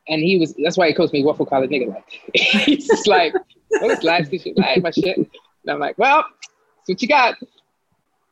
and 0.07 0.21
he 0.21 0.37
was 0.39 0.55
that's 0.63 0.77
why 0.77 0.87
he 0.87 0.93
calls 0.93 1.11
me 1.11 1.25
waffle 1.25 1.45
colored 1.45 1.69
nigga. 1.71 1.89
Like 1.93 2.19
he's 2.33 2.87
just 2.87 3.05
like, 3.05 3.33
this 3.81 4.03
light 4.03 4.25
skin 4.27 4.39
shit, 4.39 4.57
like 4.57 4.81
my 4.81 4.91
shit, 4.91 5.17
and 5.17 5.27
I'm 5.67 5.79
like, 5.79 5.97
well, 5.97 6.23
that's 6.23 6.87
what 6.87 7.01
you 7.01 7.07
got. 7.07 7.35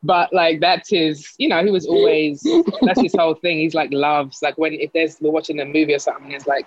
But 0.04 0.34
like 0.34 0.60
that's 0.60 0.90
his, 0.90 1.34
you 1.38 1.48
know, 1.48 1.64
he 1.64 1.70
was 1.70 1.86
always 1.86 2.42
that's 2.82 3.02
his 3.02 3.14
whole 3.16 3.36
thing. 3.36 3.60
He's 3.60 3.76
like 3.76 3.92
loves 3.92 4.42
like 4.42 4.58
when 4.58 4.74
if 4.74 4.92
there's 4.94 5.18
we're 5.22 5.32
watching 5.32 5.60
a 5.60 5.66
movie 5.66 5.94
or 5.94 6.00
something, 6.00 6.32
it's 6.32 6.48
like, 6.48 6.66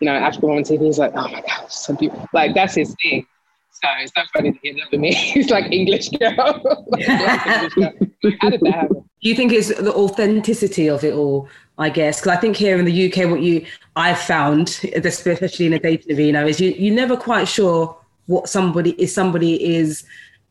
you 0.00 0.04
know, 0.04 0.12
African 0.12 0.50
woman 0.50 0.64
TV. 0.64 0.84
He's 0.84 0.98
like, 0.98 1.12
oh 1.14 1.28
my 1.28 1.40
god, 1.40 1.70
so 1.70 1.94
beautiful. 1.94 2.28
Like 2.34 2.54
that's 2.54 2.74
his 2.74 2.94
thing. 3.02 3.26
So 3.70 3.88
it's 4.00 4.12
so 4.14 4.22
funny 4.34 4.52
to 4.52 4.58
hear 4.60 4.74
that 4.74 4.90
with 4.90 5.00
me. 5.00 5.14
He's 5.14 5.50
like 5.50 5.72
English 5.72 6.08
girl. 6.10 6.34
Like, 6.90 7.46
English 7.46 7.74
girl. 7.74 7.92
How 8.40 8.50
did 8.50 8.60
that 8.62 8.72
happen? 8.72 9.04
Do 9.22 9.28
you 9.28 9.34
think 9.34 9.52
it's 9.52 9.68
the 9.68 9.94
authenticity 9.94 10.88
of 10.88 11.04
it 11.04 11.14
all? 11.14 11.48
I 11.78 11.90
guess 11.90 12.20
because 12.20 12.36
I 12.36 12.40
think 12.40 12.56
here 12.56 12.76
in 12.78 12.84
the 12.84 13.12
UK, 13.12 13.30
what 13.30 13.40
you 13.40 13.64
I've 13.98 14.20
found, 14.20 14.80
especially 14.94 15.66
in 15.66 15.72
a 15.72 15.80
dating 15.80 16.16
arena, 16.16 16.46
is 16.46 16.60
you 16.60 16.70
you're 16.70 16.94
never 16.94 17.16
quite 17.16 17.48
sure 17.48 17.98
what 18.26 18.48
somebody 18.48 18.92
is. 18.92 19.12
Somebody 19.12 19.74
is 19.74 20.04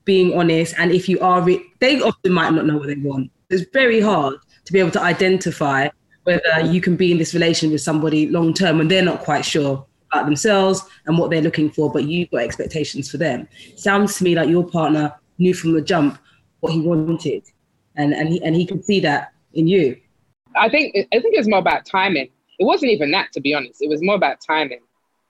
being 0.03 0.37
honest, 0.37 0.75
and 0.77 0.91
if 0.91 1.07
you 1.07 1.17
are, 1.21 1.41
re- 1.41 1.63
they 1.79 2.01
often 2.01 2.33
might 2.33 2.51
not 2.51 2.65
know 2.65 2.75
what 2.75 2.87
they 2.87 2.95
want. 2.95 3.31
It's 3.49 3.69
very 3.71 4.01
hard 4.01 4.35
to 4.65 4.73
be 4.73 4.79
able 4.79 4.91
to 4.91 5.01
identify 5.01 5.87
whether 6.23 6.59
you 6.65 6.81
can 6.81 6.97
be 6.97 7.13
in 7.13 7.19
this 7.19 7.33
relation 7.33 7.71
with 7.71 7.79
somebody 7.79 8.27
long 8.27 8.53
term 8.53 8.79
when 8.79 8.89
they're 8.89 9.01
not 9.01 9.21
quite 9.21 9.45
sure 9.45 9.85
about 10.11 10.25
themselves 10.25 10.81
and 11.05 11.17
what 11.17 11.29
they're 11.31 11.41
looking 11.41 11.71
for, 11.71 11.89
but 11.89 12.03
you've 12.03 12.29
got 12.31 12.41
expectations 12.41 13.09
for 13.09 13.15
them. 13.15 13.47
Sounds 13.77 14.17
to 14.17 14.25
me 14.25 14.35
like 14.35 14.49
your 14.49 14.67
partner 14.67 15.15
knew 15.37 15.53
from 15.53 15.71
the 15.71 15.81
jump 15.81 16.19
what 16.59 16.73
he 16.73 16.81
wanted, 16.81 17.43
and 17.95 18.13
and 18.13 18.27
he 18.27 18.43
and 18.43 18.57
he 18.57 18.65
could 18.65 18.83
see 18.83 18.99
that 18.99 19.31
in 19.53 19.69
you. 19.69 19.95
I 20.57 20.67
think 20.67 20.93
I 20.97 21.19
think 21.21 21.33
it 21.33 21.37
was 21.37 21.47
more 21.47 21.59
about 21.59 21.85
timing. 21.85 22.29
It 22.59 22.65
wasn't 22.65 22.91
even 22.91 23.11
that, 23.11 23.31
to 23.33 23.41
be 23.41 23.53
honest. 23.53 23.81
It 23.81 23.89
was 23.89 24.01
more 24.01 24.15
about 24.15 24.41
timing. 24.41 24.81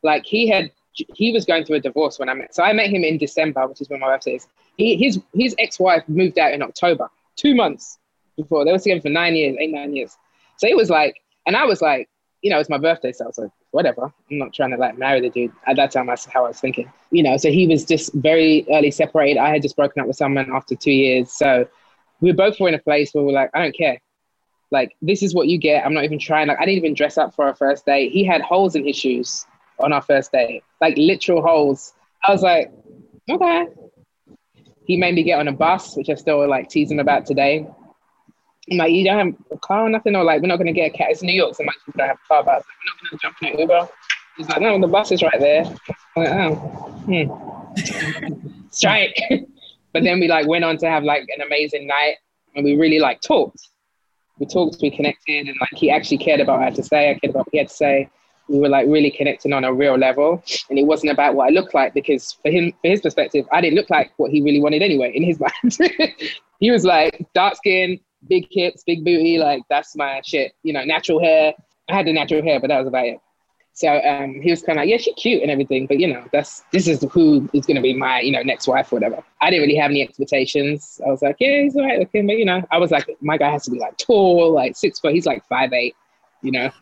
Like 0.04 0.26
he 0.26 0.48
had, 0.48 0.72
he 0.94 1.32
was 1.32 1.46
going 1.46 1.66
through 1.66 1.78
a 1.78 1.82
divorce 1.82 2.20
when 2.20 2.30
I 2.30 2.34
met. 2.34 2.56
So 2.56 2.64
I 2.64 2.74
met 2.74 2.90
him 2.90 3.04
in 3.04 3.18
December, 3.18 3.68
which 3.68 3.82
is 3.82 3.90
when 3.90 4.00
my 4.00 4.08
birthday 4.08 4.36
is. 4.36 4.48
He, 4.78 4.96
his 4.96 5.20
his 5.34 5.56
ex 5.58 5.80
wife 5.80 6.04
moved 6.08 6.38
out 6.38 6.54
in 6.54 6.62
October, 6.62 7.10
two 7.36 7.56
months 7.56 7.98
before. 8.36 8.64
They 8.64 8.72
were 8.72 8.80
together 8.80 9.02
for 9.02 9.10
nine 9.10 9.36
years, 9.36 9.58
eight 9.60 9.72
nine 9.72 9.96
years. 9.96 10.16
So 10.58 10.68
it 10.68 10.78
was 10.78 10.90
like, 10.90 11.22
and 11.46 11.56
I 11.56 11.66
was 11.66 11.82
like, 11.82 12.10
you 12.42 12.52
know, 12.52 12.60
it's 12.60 12.70
my 12.70 12.78
birthday, 12.78 13.12
so 13.12 13.26
I 13.26 13.28
was 13.28 13.38
like, 13.40 13.50
whatever. 13.72 14.14
I'm 14.32 14.38
not 14.38 14.54
trying 14.54 14.72
to 14.72 14.78
like 14.78 14.98
marry 14.98 15.20
the 15.20 15.30
dude. 15.30 15.52
At 15.66 15.76
that 15.78 15.92
time, 15.92 16.06
that's 16.06 16.26
how 16.26 16.46
I 16.46 16.50
was 16.50 16.60
thinking. 16.60 16.92
You 17.12 17.24
know, 17.24 17.38
so 17.38 17.50
he 17.50 17.68
was 17.68 17.86
just 17.86 18.14
very 18.14 18.66
early 18.72 18.92
separated. 18.92 19.40
I 19.40 19.50
had 19.50 19.64
just 19.64 19.76
broken 19.76 20.02
up 20.02 20.08
with 20.08 20.16
someone 20.16 20.52
after 20.54 20.76
two 20.76 20.92
years, 20.92 21.32
so 21.32 21.68
we 22.22 22.32
both 22.32 22.60
were 22.60 22.68
in 22.68 22.76
a 22.76 22.80
place 22.80 23.14
where 23.14 23.24
we're 23.24 23.34
like, 23.34 23.50
I 23.54 23.64
don't 23.64 23.76
care 23.76 24.00
like 24.72 24.96
this 25.02 25.24
is 25.24 25.34
what 25.34 25.48
you 25.48 25.58
get. 25.58 25.86
I'm 25.86 25.94
not 25.94 26.04
even 26.04 26.20
trying. 26.20 26.48
Like 26.48 26.60
I 26.60 26.66
didn't 26.66 26.78
even 26.78 26.94
dress 26.94 27.18
up 27.18 27.34
for 27.36 27.46
our 27.46 27.56
first 27.56 27.86
date. 27.86 28.12
He 28.12 28.24
had 28.24 28.42
holes 28.42 28.76
in 28.76 28.86
his 28.86 28.96
shoes 28.96 29.46
on 29.80 29.94
our 29.94 30.02
first 30.02 30.32
date, 30.32 30.64
like 30.82 30.96
literal 30.98 31.42
holes. 31.42 31.94
I 32.24 32.32
was 32.32 32.42
like, 32.42 32.72
okay. 33.30 33.68
He 34.86 34.98
made 34.98 35.16
me 35.16 35.24
get 35.24 35.40
on 35.40 35.48
a 35.48 35.52
bus, 35.52 35.96
which 35.98 36.10
I 36.10 36.16
still 36.16 36.48
like 36.48 36.70
teasing 36.70 37.00
about 37.00 37.26
today. 37.26 37.68
I'm 38.70 38.78
like, 38.78 38.92
you 38.92 39.04
don't 39.04 39.18
have 39.18 39.36
a 39.52 39.58
car 39.58 39.86
or 39.86 39.90
nothing, 39.90 40.16
or 40.16 40.24
like 40.24 40.42
we're 40.42 40.48
not 40.48 40.58
gonna 40.58 40.74
get 40.74 40.94
a 40.94 40.98
cat. 40.98 41.08
It's 41.12 41.22
New 41.22 41.34
York, 41.34 41.56
so 41.56 41.64
much 41.64 41.76
people 41.86 42.00
don't 42.00 42.08
have 42.08 42.18
a 42.18 42.28
car, 42.28 42.44
but 42.44 42.56
like, 42.56 42.66
we're 42.66 42.88
not 42.88 43.10
gonna 43.10 43.20
jump 43.22 43.54
in 43.54 43.60
Uber. 43.60 43.90
He's 44.38 44.50
like, 44.50 44.62
no, 44.62 44.80
the 44.80 44.88
bus 44.88 45.12
is 45.12 45.24
right 45.24 45.40
there. 45.40 45.64
I'm 46.16 46.24
like, 46.24 46.30
oh, 46.30 46.56
hmm. 47.08 48.48
strike. 48.72 49.18
but 49.94 50.04
then 50.04 50.20
we 50.20 50.28
like 50.28 50.48
went 50.48 50.64
on 50.64 50.78
to 50.78 50.90
have 50.90 51.04
like 51.04 51.26
an 51.36 51.46
amazing 51.46 51.88
night, 51.88 52.16
and 52.56 52.64
we 52.66 52.76
really 52.76 53.00
like 53.00 53.22
talked 53.22 53.70
we 54.40 54.46
talked, 54.46 54.78
we 54.82 54.92
connected, 54.92 55.48
and 55.48 55.58
like 55.60 55.74
he 55.76 55.90
actually 55.90 56.18
cared 56.18 56.40
about 56.40 56.60
what 56.60 56.62
I 56.62 56.66
had 56.66 56.76
to 56.76 56.84
say. 56.84 57.12
I 57.12 57.20
cared 57.20 57.32
about 57.32 57.46
what 57.46 57.52
he 57.52 57.58
had 57.58 57.70
to 57.70 57.74
say. 57.74 58.10
We 58.48 58.60
were 58.60 58.70
like 58.70 58.88
really 58.88 59.12
connecting 59.12 59.52
on 59.52 59.64
a 59.64 59.74
real 59.74 59.98
level, 59.98 60.44
and 60.70 60.80
it 60.80 60.86
wasn't 60.86 61.12
about 61.12 61.36
what 61.36 61.48
I 61.48 61.50
looked 61.50 61.74
like 61.74 61.94
because 61.94 62.34
for 62.42 62.50
him, 62.50 62.72
for 62.82 62.90
his 62.90 63.02
perspective, 63.02 63.46
I 63.52 63.62
didn't 63.62 63.76
look 63.76 63.90
like 63.90 64.12
what 64.18 64.32
he 64.32 64.42
really 64.42 64.62
wanted 64.62 64.82
anyway. 64.82 65.12
In 65.14 65.24
his 65.24 65.40
mind, 65.62 65.80
he 66.60 66.72
was 66.72 66.86
like 66.86 67.26
dark 67.34 67.56
skin, 67.56 68.00
big 68.28 68.48
hips, 68.50 68.84
big 68.86 69.04
booty, 69.04 69.38
like 69.38 69.64
that's 69.70 69.96
my 69.96 70.22
shit. 70.26 70.54
You 70.64 70.74
know, 70.74 70.84
natural 70.84 71.22
hair. 71.22 71.54
I 71.90 71.96
had 71.96 72.06
the 72.06 72.14
natural 72.14 72.44
hair, 72.44 72.60
but 72.60 72.68
that 72.68 72.80
was 72.80 72.88
about 72.88 73.06
it. 73.06 73.20
So 73.78 74.02
um, 74.02 74.42
he 74.42 74.50
was 74.50 74.64
kind 74.64 74.80
of 74.80 74.82
like, 74.82 74.90
yeah, 74.90 74.98
she's 74.98 75.14
cute 75.18 75.44
and 75.44 75.52
everything, 75.52 75.86
but 75.86 76.00
you 76.00 76.12
know, 76.12 76.26
that's 76.34 76.64
this 76.72 76.88
is 76.88 77.06
who 77.12 77.48
is 77.54 77.68
going 77.68 77.76
to 77.76 77.82
be 77.82 77.94
my 77.94 78.22
you 78.22 78.32
know 78.32 78.42
next 78.42 78.68
wife 78.68 78.92
or 78.92 78.96
whatever. 78.96 79.24
I 79.40 79.52
didn't 79.52 79.68
really 79.68 79.78
have 79.78 79.92
any 79.92 80.02
expectations. 80.02 81.00
I 81.06 81.12
was 81.12 81.22
like, 81.22 81.36
yeah, 81.40 81.62
he's 81.62 81.76
all 81.76 81.86
right 81.86 82.00
looking, 82.00 82.26
but 82.26 82.38
you 82.38 82.46
know, 82.46 82.64
I 82.72 82.80
was 82.80 82.90
like, 82.90 83.08
my 83.22 83.38
guy 83.38 83.52
has 83.52 83.66
to 83.66 83.72
be 83.72 83.78
like 83.78 83.96
tall, 83.98 84.52
like 84.52 84.76
six 84.76 85.00
foot. 85.00 85.14
He's 85.14 85.28
like 85.28 85.48
five 85.48 85.74
eight, 85.74 85.96
you 86.42 86.52
know, 86.54 86.72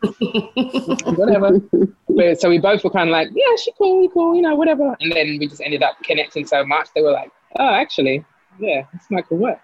whatever. 1.18 1.60
But 2.08 2.40
so 2.40 2.48
we 2.48 2.56
both 2.56 2.82
were 2.82 2.88
kind 2.88 3.10
of 3.10 3.12
like, 3.12 3.28
yeah, 3.34 3.56
she 3.62 3.72
cool, 3.76 4.00
we 4.00 4.08
cool, 4.08 4.34
you 4.34 4.40
know, 4.40 4.54
whatever. 4.54 4.96
And 4.98 5.12
then 5.12 5.36
we 5.38 5.48
just 5.48 5.60
ended 5.60 5.82
up 5.82 6.02
connecting 6.02 6.46
so 6.46 6.64
much. 6.64 6.88
They 6.94 7.02
were 7.02 7.12
like, 7.12 7.30
oh, 7.58 7.74
actually, 7.74 8.24
yeah, 8.58 8.84
this 8.94 9.02
might 9.10 9.28
could 9.28 9.38
work. 9.38 9.60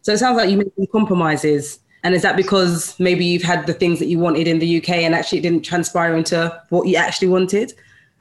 So 0.00 0.14
it 0.14 0.18
sounds 0.18 0.36
like 0.36 0.50
you 0.50 0.56
made 0.56 0.72
some 0.74 0.88
compromises. 0.88 1.78
And 2.04 2.14
is 2.14 2.22
that 2.22 2.36
because 2.36 2.98
maybe 2.98 3.24
you've 3.24 3.42
had 3.42 3.66
the 3.66 3.74
things 3.74 3.98
that 4.00 4.06
you 4.06 4.18
wanted 4.18 4.48
in 4.48 4.58
the 4.58 4.78
UK 4.78 4.90
and 4.90 5.14
actually 5.14 5.38
it 5.38 5.42
didn't 5.42 5.62
transpire 5.62 6.16
into 6.16 6.60
what 6.70 6.88
you 6.88 6.96
actually 6.96 7.28
wanted? 7.28 7.74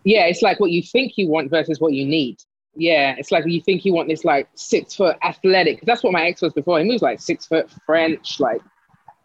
yeah, 0.04 0.26
it's 0.26 0.42
like 0.42 0.60
what 0.60 0.72
you 0.72 0.82
think 0.82 1.18
you 1.18 1.28
want 1.28 1.50
versus 1.50 1.80
what 1.80 1.94
you 1.94 2.06
need. 2.06 2.42
Yeah, 2.76 3.16
it's 3.18 3.32
like 3.32 3.46
you 3.46 3.62
think 3.62 3.86
you 3.86 3.94
want 3.94 4.08
this 4.08 4.24
like 4.24 4.48
six 4.56 4.96
foot 4.96 5.18
athletic. 5.24 5.82
That's 5.86 6.04
what 6.04 6.14
my 6.14 6.26
ex 6.26 6.42
was 6.42 6.54
before. 6.54 6.80
He 6.80 6.90
was 6.90 7.02
like 7.02 7.20
six 7.20 7.46
foot 7.46 7.70
French, 7.86 8.40
like 8.40 8.62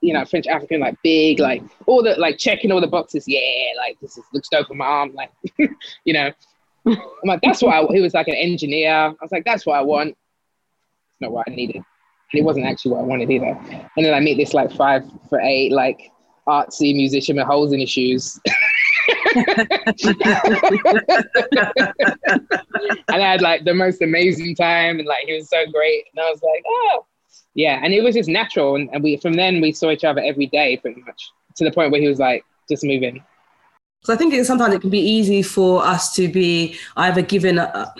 you 0.00 0.12
know, 0.12 0.24
French 0.24 0.46
African, 0.46 0.80
like 0.80 0.96
big, 1.02 1.38
like 1.38 1.62
all 1.86 2.02
the 2.02 2.16
like 2.16 2.38
checking 2.38 2.72
all 2.72 2.80
the 2.80 2.86
boxes. 2.86 3.24
Yeah, 3.26 3.40
like 3.78 3.98
this 4.00 4.18
is 4.18 4.24
looks 4.32 4.48
dope 4.48 4.70
on 4.70 4.78
my 4.78 4.84
arm, 4.84 5.14
like 5.14 5.30
you 6.04 6.12
know. 6.12 6.32
I'm 6.88 6.98
like, 7.24 7.40
that's 7.42 7.62
what 7.62 7.74
I. 7.74 7.84
He 7.92 8.00
was 8.00 8.14
like 8.14 8.28
an 8.28 8.36
engineer. 8.36 8.92
I 8.92 9.14
was 9.20 9.32
like, 9.32 9.44
that's 9.44 9.66
what 9.66 9.76
I 9.76 9.82
want. 9.82 10.10
It's 10.10 11.20
not 11.20 11.32
what 11.32 11.48
I 11.48 11.54
needed, 11.54 11.82
and 12.32 12.40
it 12.40 12.44
wasn't 12.44 12.66
actually 12.66 12.92
what 12.92 13.00
I 13.00 13.04
wanted 13.04 13.30
either. 13.30 13.58
And 13.96 14.04
then 14.04 14.14
I 14.14 14.20
meet 14.20 14.36
this 14.36 14.54
like 14.54 14.72
five 14.72 15.04
for 15.28 15.40
eight, 15.40 15.72
like 15.72 16.10
artsy 16.48 16.94
musician 16.94 17.36
with 17.36 17.46
holes 17.46 17.72
in 17.72 17.80
his 17.80 17.90
shoes. 17.90 18.40
and 19.34 19.46
I 23.08 23.18
had 23.18 23.40
like 23.40 23.64
the 23.64 23.74
most 23.74 24.02
amazing 24.02 24.54
time, 24.54 24.98
and 24.98 25.06
like 25.06 25.24
he 25.26 25.34
was 25.34 25.48
so 25.48 25.64
great, 25.70 26.04
and 26.14 26.24
I 26.24 26.30
was 26.30 26.42
like, 26.42 26.64
oh, 26.66 27.06
yeah, 27.54 27.80
and 27.82 27.94
it 27.94 28.02
was 28.02 28.14
just 28.14 28.28
natural, 28.28 28.76
and, 28.76 28.90
and 28.92 29.02
we 29.02 29.16
from 29.16 29.34
then 29.34 29.60
we 29.60 29.72
saw 29.72 29.90
each 29.90 30.04
other 30.04 30.20
every 30.20 30.46
day, 30.46 30.76
pretty 30.76 31.02
much, 31.02 31.30
to 31.56 31.64
the 31.64 31.70
point 31.70 31.92
where 31.92 32.00
he 32.00 32.08
was 32.08 32.18
like, 32.18 32.44
just 32.68 32.84
move 32.84 33.02
in. 33.02 33.22
So 34.02 34.12
I 34.12 34.16
think 34.16 34.34
it, 34.34 34.44
sometimes 34.46 34.74
it 34.74 34.80
can 34.80 34.90
be 34.90 35.00
easy 35.00 35.42
for 35.42 35.84
us 35.84 36.14
to 36.14 36.28
be 36.28 36.76
either 36.96 37.22
given 37.22 37.58
a, 37.58 37.92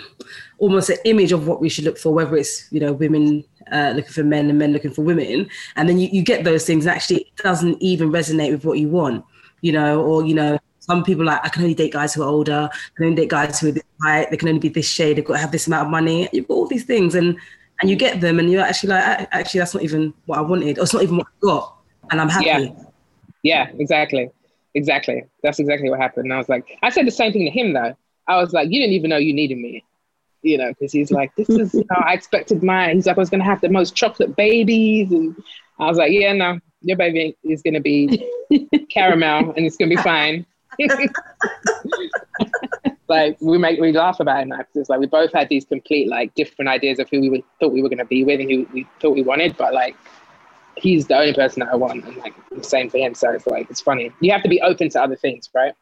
almost 0.59 0.89
an 0.89 0.97
image 1.05 1.31
of 1.31 1.47
what 1.47 1.61
we 1.61 1.69
should 1.69 1.85
look 1.85 1.97
for, 1.97 2.13
whether 2.13 2.35
it's 2.35 2.71
you 2.71 2.79
know 2.79 2.93
women 2.93 3.43
uh, 3.71 3.93
looking 3.95 4.11
for 4.11 4.23
men 4.23 4.49
and 4.49 4.59
men 4.59 4.73
looking 4.73 4.91
for 4.91 5.03
women, 5.03 5.49
and 5.75 5.89
then 5.89 5.97
you, 5.99 6.09
you 6.11 6.21
get 6.21 6.43
those 6.43 6.65
things, 6.65 6.85
and 6.85 6.95
actually 6.95 7.21
it 7.21 7.35
doesn't 7.37 7.81
even 7.81 8.11
resonate 8.11 8.51
with 8.51 8.65
what 8.65 8.79
you 8.79 8.89
want, 8.89 9.23
you 9.61 9.71
know, 9.71 10.03
or 10.03 10.25
you 10.25 10.33
know 10.33 10.57
some 10.79 11.03
people 11.03 11.25
like 11.25 11.41
I 11.43 11.49
can 11.49 11.63
only 11.63 11.75
date 11.75 11.93
guys 11.93 12.13
who 12.13 12.23
are 12.23 12.29
older, 12.29 12.69
I 12.71 12.89
can 12.95 13.05
only 13.05 13.15
date 13.15 13.29
guys 13.29 13.59
who 13.59 13.69
are 13.69 13.71
this 13.71 13.83
height, 14.01 14.31
they 14.31 14.37
can 14.37 14.47
only 14.47 14.59
be 14.59 14.69
this 14.69 14.89
shade, 14.89 15.17
they've 15.17 15.25
got 15.25 15.33
to 15.33 15.39
have 15.39 15.51
this 15.51 15.67
amount 15.67 15.87
of 15.87 15.91
money. 15.91 16.29
You've 16.31 16.47
got 16.47 16.55
all 16.55 16.67
these 16.67 16.85
things, 16.85 17.15
and 17.15 17.37
and 17.81 17.89
you 17.89 17.95
get 17.95 18.21
them, 18.21 18.39
and 18.39 18.51
you're 18.51 18.61
actually 18.61 18.89
like, 18.89 19.27
actually 19.31 19.59
that's 19.59 19.73
not 19.73 19.83
even 19.83 20.13
what 20.25 20.39
I 20.39 20.41
wanted, 20.41 20.79
or 20.79 20.83
it's 20.83 20.93
not 20.93 21.03
even 21.03 21.17
what 21.17 21.27
I 21.27 21.45
got, 21.45 21.77
and 22.11 22.21
I'm 22.21 22.29
happy. 22.29 22.45
Yeah, 22.45 22.69
yeah, 23.43 23.69
exactly, 23.77 24.31
exactly. 24.73 25.23
That's 25.43 25.59
exactly 25.59 25.89
what 25.89 25.99
happened. 25.99 26.25
And 26.25 26.33
I 26.33 26.37
was 26.37 26.49
like, 26.49 26.77
I 26.81 26.89
said 26.89 27.05
the 27.05 27.11
same 27.11 27.31
thing 27.31 27.45
to 27.45 27.51
him 27.51 27.73
though. 27.73 27.95
I 28.29 28.41
was 28.41 28.51
like, 28.51 28.69
you 28.69 28.81
didn't 28.81 28.93
even 28.93 29.09
know 29.09 29.17
you 29.17 29.33
needed 29.33 29.57
me 29.57 29.85
you 30.47 30.57
know, 30.57 30.69
because 30.69 30.91
he's 30.91 31.11
like, 31.11 31.35
this 31.35 31.49
is 31.49 31.73
how 31.91 32.01
I 32.01 32.13
expected 32.13 32.63
mine. 32.63 32.95
He's 32.95 33.07
like, 33.07 33.17
I 33.17 33.19
was 33.19 33.29
going 33.29 33.41
to 33.41 33.45
have 33.45 33.61
the 33.61 33.69
most 33.69 33.95
chocolate 33.95 34.35
babies. 34.35 35.11
And 35.11 35.35
I 35.79 35.87
was 35.87 35.97
like, 35.97 36.11
yeah, 36.11 36.33
no, 36.33 36.59
your 36.81 36.97
baby 36.97 37.37
is 37.43 37.61
going 37.61 37.73
to 37.73 37.79
be 37.79 38.29
caramel 38.89 39.53
and 39.55 39.65
it's 39.65 39.77
going 39.77 39.89
to 39.89 39.95
be 39.95 40.01
fine. 40.01 40.45
like 43.07 43.37
we 43.41 43.57
make 43.57 43.79
we 43.79 43.91
laugh 43.91 44.19
about 44.19 44.41
it 44.41 44.47
now 44.47 44.57
because 44.57 44.75
it's 44.75 44.89
like 44.89 44.99
we 44.99 45.07
both 45.07 45.33
had 45.33 45.49
these 45.49 45.65
complete 45.65 46.07
like 46.07 46.35
different 46.35 46.69
ideas 46.69 46.99
of 46.99 47.09
who 47.09 47.19
we 47.19 47.43
thought 47.59 47.71
we 47.73 47.81
were 47.81 47.89
going 47.89 47.97
to 47.97 48.05
be 48.05 48.23
with 48.23 48.39
and 48.39 48.51
who 48.51 48.67
we 48.73 48.87
thought 48.99 49.15
we 49.15 49.23
wanted, 49.23 49.57
but 49.57 49.73
like 49.73 49.95
he's 50.75 51.07
the 51.07 51.17
only 51.17 51.33
person 51.33 51.61
that 51.61 51.69
I 51.69 51.75
want, 51.75 52.05
and 52.05 52.17
like 52.17 52.33
the 52.51 52.63
same 52.63 52.89
for 52.89 52.97
him. 52.97 53.15
So 53.15 53.31
it's 53.31 53.47
like 53.47 53.69
it's 53.69 53.81
funny. 53.81 54.11
You 54.19 54.31
have 54.31 54.43
to 54.43 54.49
be 54.49 54.61
open 54.61 54.89
to 54.89 55.01
other 55.01 55.15
things, 55.15 55.49
right? 55.55 55.73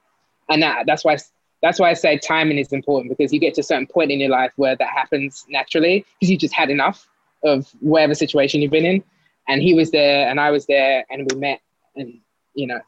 And 0.50 0.62
that 0.62 0.86
that's 0.86 1.04
why 1.04 1.18
that's 1.66 1.80
why 1.80 1.90
I 1.90 1.94
say 1.94 2.20
timing 2.20 2.60
is 2.60 2.72
important 2.72 3.10
because 3.10 3.34
you 3.34 3.40
get 3.40 3.56
to 3.56 3.62
a 3.62 3.64
certain 3.64 3.88
point 3.88 4.12
in 4.12 4.20
your 4.20 4.30
life 4.30 4.54
where 4.56 4.76
that 4.76 4.88
happens 4.88 5.46
naturally 5.50 6.06
because 6.20 6.30
you 6.30 6.38
just 6.38 6.54
had 6.54 6.70
enough 6.70 7.10
of 7.44 7.68
whatever 7.80 8.14
situation 8.14 8.62
you've 8.62 8.70
been 8.70 8.86
in. 8.86 9.04
And 9.48 9.64
he 9.64 9.74
was 9.74 9.90
there 9.90 10.30
and 10.30 10.40
I 10.40 10.52
was 10.52 10.68
there 10.68 11.04
and 11.10 11.28
we 11.28 11.40
met 11.40 11.62
and, 11.96 12.20
you 12.54 12.68
know, 12.68 12.80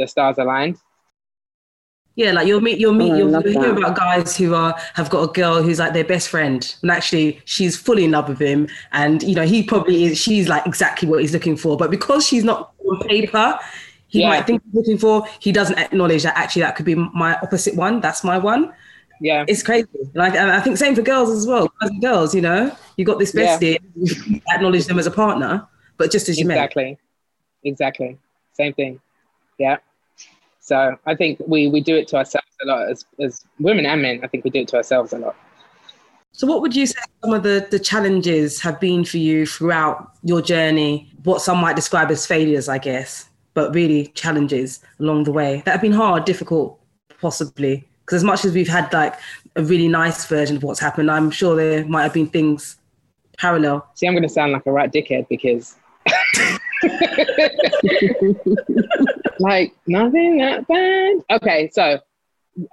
the 0.00 0.08
stars 0.08 0.38
aligned. 0.38 0.76
Yeah, 2.16 2.32
like 2.32 2.48
you'll 2.48 2.62
meet, 2.62 2.78
you'll 2.78 2.94
meet, 2.94 3.12
oh, 3.12 3.16
you'll, 3.16 3.30
you'll 3.30 3.62
hear 3.62 3.76
about 3.76 3.94
guys 3.94 4.36
who 4.36 4.54
are 4.54 4.74
have 4.94 5.08
got 5.08 5.22
a 5.22 5.32
girl 5.32 5.62
who's 5.62 5.78
like 5.78 5.92
their 5.92 6.02
best 6.02 6.30
friend, 6.30 6.74
and 6.80 6.90
actually 6.90 7.42
she's 7.44 7.76
fully 7.76 8.06
in 8.06 8.12
love 8.12 8.26
with 8.26 8.40
him, 8.40 8.68
and 8.92 9.22
you 9.22 9.34
know 9.34 9.44
he 9.44 9.62
probably 9.62 10.04
is. 10.04 10.18
She's 10.18 10.48
like 10.48 10.66
exactly 10.66 11.06
what 11.06 11.20
he's 11.20 11.34
looking 11.34 11.58
for, 11.58 11.76
but 11.76 11.90
because 11.90 12.26
she's 12.26 12.42
not 12.42 12.72
on 12.88 13.06
paper, 13.06 13.58
he 14.16 14.22
yeah. 14.22 14.30
might 14.30 14.46
think 14.46 14.62
he's 14.64 14.74
looking 14.74 14.96
for. 14.96 15.26
He 15.40 15.52
doesn't 15.52 15.78
acknowledge 15.78 16.22
that 16.22 16.34
actually 16.38 16.62
that 16.62 16.74
could 16.74 16.86
be 16.86 16.94
my 16.94 17.38
opposite 17.42 17.74
one. 17.74 18.00
That's 18.00 18.24
my 18.24 18.38
one. 18.38 18.72
Yeah, 19.20 19.44
it's 19.46 19.62
crazy. 19.62 19.88
Like 20.14 20.34
I 20.34 20.58
think 20.60 20.78
same 20.78 20.94
for 20.94 21.02
girls 21.02 21.28
as 21.28 21.46
well. 21.46 21.70
girls, 22.00 22.34
you 22.34 22.40
know, 22.40 22.74
you 22.96 23.04
got 23.04 23.18
this 23.18 23.32
bestie, 23.32 23.78
yeah. 23.94 24.38
acknowledge 24.54 24.86
them 24.86 24.98
as 24.98 25.06
a 25.06 25.10
partner, 25.10 25.66
but 25.98 26.10
just 26.10 26.30
as 26.30 26.38
you 26.38 26.46
exactly, 26.46 26.98
exactly, 27.62 28.18
same 28.54 28.72
thing. 28.72 29.00
Yeah. 29.58 29.76
So 30.60 30.96
I 31.04 31.14
think 31.14 31.40
we 31.46 31.68
we 31.68 31.82
do 31.82 31.94
it 31.94 32.08
to 32.08 32.16
ourselves 32.16 32.46
a 32.62 32.66
lot 32.66 32.88
as 32.88 33.04
as 33.20 33.44
women 33.60 33.84
and 33.84 34.00
men. 34.00 34.20
I 34.22 34.28
think 34.28 34.44
we 34.44 34.50
do 34.50 34.60
it 34.60 34.68
to 34.68 34.76
ourselves 34.76 35.12
a 35.12 35.18
lot. 35.18 35.36
So, 36.32 36.46
what 36.46 36.62
would 36.62 36.74
you 36.74 36.86
say 36.86 37.00
some 37.22 37.34
of 37.34 37.42
the, 37.42 37.66
the 37.70 37.78
challenges 37.78 38.60
have 38.60 38.80
been 38.80 39.04
for 39.04 39.18
you 39.18 39.46
throughout 39.46 40.12
your 40.22 40.40
journey? 40.40 41.12
What 41.22 41.40
some 41.40 41.58
might 41.58 41.76
describe 41.76 42.10
as 42.10 42.26
failures, 42.26 42.68
I 42.68 42.78
guess 42.78 43.28
but 43.56 43.74
really 43.74 44.06
challenges 44.08 44.80
along 45.00 45.24
the 45.24 45.32
way 45.32 45.62
that 45.64 45.72
have 45.72 45.80
been 45.80 45.90
hard, 45.90 46.26
difficult, 46.26 46.78
possibly. 47.22 47.88
Because 48.00 48.16
as 48.16 48.24
much 48.24 48.44
as 48.44 48.52
we've 48.52 48.68
had 48.68 48.92
like 48.92 49.14
a 49.56 49.64
really 49.64 49.88
nice 49.88 50.26
version 50.26 50.58
of 50.58 50.62
what's 50.62 50.78
happened, 50.78 51.10
I'm 51.10 51.30
sure 51.30 51.56
there 51.56 51.86
might 51.86 52.02
have 52.02 52.12
been 52.12 52.28
things 52.28 52.76
parallel. 53.38 53.88
See, 53.94 54.06
I'm 54.06 54.12
going 54.12 54.24
to 54.24 54.28
sound 54.28 54.52
like 54.52 54.66
a 54.66 54.72
right 54.72 54.92
dickhead 54.92 55.26
because, 55.28 55.76
like, 59.38 59.74
nothing 59.86 60.36
that 60.36 60.68
bad. 60.68 61.38
Okay, 61.38 61.70
so 61.72 61.98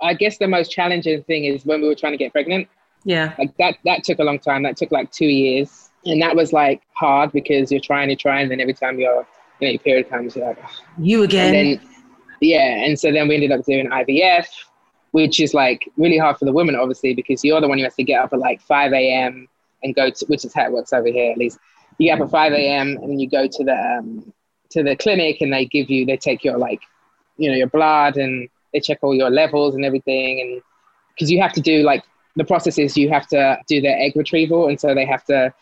I 0.01 0.15
guess 0.15 0.37
the 0.37 0.49
most 0.49 0.69
challenging 0.69 1.23
thing 1.23 1.45
is 1.45 1.65
when 1.65 1.81
we 1.81 1.87
were 1.87 1.95
trying 1.95 2.11
to 2.11 2.17
get 2.17 2.33
pregnant. 2.33 2.67
Yeah. 3.05 3.33
Like 3.39 3.55
that, 3.55 3.77
that 3.85 4.03
took 4.03 4.19
a 4.19 4.25
long 4.25 4.39
time. 4.39 4.63
That 4.63 4.75
took 4.75 4.91
like 4.91 5.13
two 5.13 5.27
years. 5.27 5.91
And 6.03 6.21
that 6.21 6.35
was 6.35 6.51
like 6.51 6.81
hard 6.93 7.31
because 7.31 7.71
you're 7.71 7.79
trying 7.79 8.09
to 8.09 8.17
try, 8.17 8.41
and 8.41 8.51
then 8.51 8.59
every 8.59 8.73
time 8.73 8.99
you're 8.99 9.25
you 9.63 9.69
know, 9.69 9.71
your 9.71 9.79
period 9.79 10.09
comes, 10.09 10.35
you're 10.35 10.47
like, 10.47 10.63
you 10.99 11.23
again. 11.23 11.55
And 11.55 11.79
then, 11.79 11.89
yeah, 12.41 12.83
and 12.85 12.99
so 12.99 13.11
then 13.11 13.27
we 13.27 13.35
ended 13.35 13.51
up 13.51 13.65
doing 13.65 13.89
IVF, 13.89 14.45
which 15.11 15.39
is 15.39 15.53
like 15.53 15.89
really 15.97 16.17
hard 16.17 16.37
for 16.37 16.45
the 16.45 16.51
woman, 16.51 16.75
obviously, 16.75 17.13
because 17.13 17.43
you're 17.43 17.61
the 17.61 17.67
one 17.67 17.77
who 17.77 17.83
has 17.85 17.95
to 17.95 18.03
get 18.03 18.21
up 18.21 18.33
at 18.33 18.39
like 18.39 18.61
5 18.61 18.91
a.m. 18.93 19.47
and 19.81 19.95
go 19.95 20.09
to, 20.09 20.25
which 20.27 20.43
is 20.43 20.53
how 20.53 20.65
it 20.65 20.71
works 20.71 20.91
over 20.91 21.07
here 21.07 21.31
at 21.31 21.37
least. 21.37 21.59
You 21.97 22.09
get 22.09 22.19
up 22.19 22.25
at 22.25 22.31
5 22.31 22.53
a.m. 22.53 22.97
and 22.97 23.09
then 23.09 23.19
you 23.19 23.29
go 23.29 23.47
to 23.47 23.63
the 23.63 23.97
um, 23.99 24.33
to 24.71 24.83
the 24.83 24.95
clinic 24.95 25.39
and 25.39 25.53
they 25.53 25.65
give 25.65 25.89
you, 25.89 26.05
they 26.05 26.17
take 26.17 26.43
your 26.43 26.57
like, 26.57 26.81
you 27.37 27.49
know, 27.49 27.55
your 27.55 27.67
blood 27.67 28.17
and 28.17 28.49
they 28.73 28.79
check 28.79 28.99
all 29.03 29.13
your 29.13 29.29
levels 29.29 29.75
and 29.75 29.85
everything, 29.85 30.41
and 30.41 30.61
because 31.13 31.31
you 31.31 31.39
have 31.41 31.53
to 31.53 31.61
do 31.61 31.83
like 31.83 32.03
the 32.35 32.43
process 32.43 32.79
is 32.79 32.97
you 32.97 33.09
have 33.09 33.27
to 33.27 33.57
do 33.67 33.79
the 33.79 33.89
egg 33.89 34.13
retrieval, 34.15 34.67
and 34.67 34.79
so 34.79 34.93
they 34.93 35.05
have 35.05 35.23
to 35.25 35.53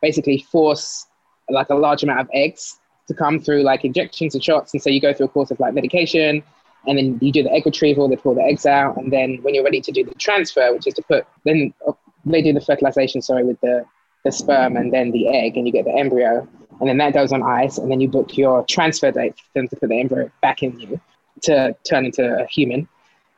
basically 0.00 0.38
force 0.50 1.06
like 1.50 1.68
a 1.68 1.74
large 1.74 2.02
amount 2.02 2.20
of 2.20 2.28
eggs 2.32 2.80
to 3.08 3.14
come 3.14 3.40
through 3.40 3.62
like 3.62 3.84
injections 3.84 4.34
and 4.34 4.42
shots. 4.42 4.72
And 4.72 4.82
so 4.82 4.90
you 4.90 5.00
go 5.00 5.12
through 5.12 5.26
a 5.26 5.30
course 5.30 5.50
of 5.50 5.60
like 5.60 5.74
medication 5.74 6.42
and 6.86 6.98
then 6.98 7.18
you 7.20 7.32
do 7.32 7.42
the 7.42 7.52
egg 7.52 7.64
retrieval, 7.64 8.08
they 8.08 8.16
pull 8.16 8.34
the 8.34 8.42
eggs 8.42 8.66
out. 8.66 8.96
And 8.96 9.12
then 9.12 9.38
when 9.42 9.54
you're 9.54 9.64
ready 9.64 9.80
to 9.80 9.92
do 9.92 10.04
the 10.04 10.14
transfer, 10.14 10.72
which 10.72 10.86
is 10.86 10.94
to 10.94 11.02
put, 11.02 11.26
then 11.44 11.72
uh, 11.86 11.92
they 12.24 12.42
do 12.42 12.52
the 12.52 12.60
fertilization, 12.60 13.22
sorry, 13.22 13.44
with 13.44 13.60
the, 13.60 13.84
the 14.24 14.32
sperm 14.32 14.76
and 14.76 14.92
then 14.92 15.10
the 15.10 15.28
egg 15.28 15.56
and 15.56 15.66
you 15.66 15.72
get 15.72 15.84
the 15.84 15.94
embryo. 15.94 16.46
And 16.80 16.88
then 16.88 16.98
that 16.98 17.14
goes 17.14 17.32
on 17.32 17.42
ice. 17.42 17.78
And 17.78 17.90
then 17.90 18.00
you 18.00 18.08
book 18.08 18.36
your 18.36 18.64
transfer 18.64 19.10
date 19.10 19.36
for 19.36 19.60
them 19.60 19.68
to 19.68 19.76
put 19.76 19.88
the 19.88 20.00
embryo 20.00 20.30
back 20.42 20.62
in 20.62 20.78
you 20.78 21.00
to 21.42 21.76
turn 21.88 22.06
into 22.06 22.42
a 22.42 22.46
human. 22.46 22.88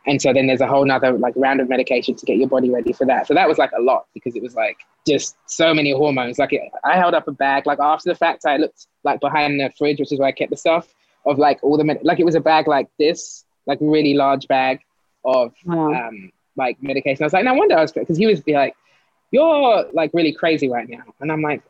And 0.07 0.23
so 0.23 0.33
then 0.33 0.47
there's 0.47 0.61
a 0.61 0.67
whole 0.67 0.85
nother 0.85 1.13
like 1.13 1.35
round 1.37 1.61
of 1.61 1.69
medication 1.69 2.15
to 2.15 2.27
get 2.27 2.37
your 2.37 2.49
body 2.49 2.71
ready 2.71 2.93
for 2.93 3.05
that. 3.07 3.27
So 3.27 3.35
that 3.35 3.49
was 3.49 3.59
like 3.59 3.73
a 3.77 3.81
lot 3.81 4.07
because 4.15 4.37
it 4.37 4.43
was 4.43 4.55
like 4.55 4.79
just 5.07 5.37
so 5.47 5.75
many 5.75 5.93
hormones. 5.93 6.39
Like 6.39 6.53
it, 6.53 6.63
I 6.85 6.97
held 6.97 7.15
up 7.15 7.27
a 7.27 7.33
bag. 7.33 7.67
Like 7.67 7.81
after 7.81 8.09
the 8.11 8.15
fact, 8.15 8.45
I 8.47 8.57
looked 8.57 8.87
like 9.03 9.21
behind 9.21 9.59
the 9.59 9.73
fridge, 9.77 9.99
which 9.99 10.13
is 10.13 10.19
where 10.19 10.29
I 10.29 10.33
kept 10.33 10.51
the 10.51 10.57
stuff 10.57 10.95
of 11.25 11.39
like 11.39 11.59
all 11.63 11.77
the 11.77 11.85
med- 11.85 12.05
like 12.05 12.21
it 12.21 12.25
was 12.25 12.37
a 12.37 12.41
bag 12.41 12.69
like 12.69 12.89
this, 12.99 13.45
like 13.67 13.79
really 13.81 14.15
large 14.15 14.47
bag 14.47 14.81
of 15.25 15.53
wow. 15.65 15.93
um, 15.93 16.31
like 16.57 16.81
medication. 16.81 17.25
I 17.25 17.27
was 17.27 17.33
like, 17.33 17.45
no 17.45 17.55
wonder 17.55 17.77
I 17.77 17.83
was 17.83 17.93
because 17.93 18.17
he 18.17 18.27
was 18.27 18.41
be 18.41 18.53
like, 18.53 18.77
you're 19.33 19.87
like 19.93 20.13
really 20.15 20.33
crazy 20.33 20.69
right 20.69 20.89
now, 20.89 21.03
and 21.21 21.33
I'm 21.33 21.43
like, 21.43 21.63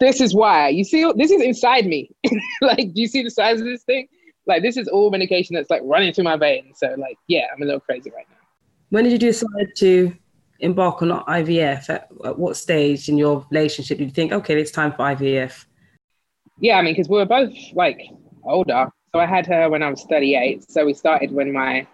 this 0.00 0.20
is 0.20 0.34
why. 0.34 0.68
You 0.68 0.84
see, 0.84 1.10
this 1.16 1.30
is 1.30 1.40
inside 1.42 1.86
me. 1.86 2.10
like, 2.60 2.92
do 2.92 3.00
you 3.00 3.06
see 3.06 3.22
the 3.22 3.30
size 3.30 3.60
of 3.60 3.66
this 3.66 3.82
thing? 3.84 4.08
Like 4.46 4.62
this 4.62 4.76
is 4.76 4.88
all 4.88 5.10
medication 5.10 5.54
that's 5.54 5.70
like 5.70 5.82
running 5.84 6.12
through 6.12 6.24
my 6.24 6.36
veins. 6.36 6.78
So 6.78 6.94
like, 6.98 7.18
yeah, 7.28 7.46
I'm 7.54 7.62
a 7.62 7.64
little 7.64 7.80
crazy 7.80 8.10
right 8.10 8.26
now. 8.30 8.36
When 8.90 9.04
did 9.04 9.12
you 9.12 9.18
decide 9.18 9.74
to 9.76 10.12
embark 10.60 11.02
on 11.02 11.08
IVF? 11.08 11.88
At, 11.90 12.08
at 12.24 12.38
what 12.38 12.56
stage 12.56 13.08
in 13.08 13.16
your 13.16 13.46
relationship 13.50 13.98
did 13.98 14.04
you 14.04 14.10
think, 14.10 14.32
okay, 14.32 14.60
it's 14.60 14.70
time 14.70 14.92
for 14.92 14.98
IVF? 14.98 15.64
Yeah, 16.58 16.76
I 16.76 16.82
mean, 16.82 16.94
because 16.94 17.08
we 17.08 17.16
were 17.16 17.26
both 17.26 17.54
like 17.74 18.00
older. 18.44 18.90
So 19.12 19.20
I 19.20 19.26
had 19.26 19.46
her 19.46 19.68
when 19.68 19.82
I 19.82 19.90
was 19.90 20.04
38. 20.04 20.70
So 20.70 20.84
we 20.84 20.94
started 20.94 21.32
when 21.32 21.52
my 21.52 21.86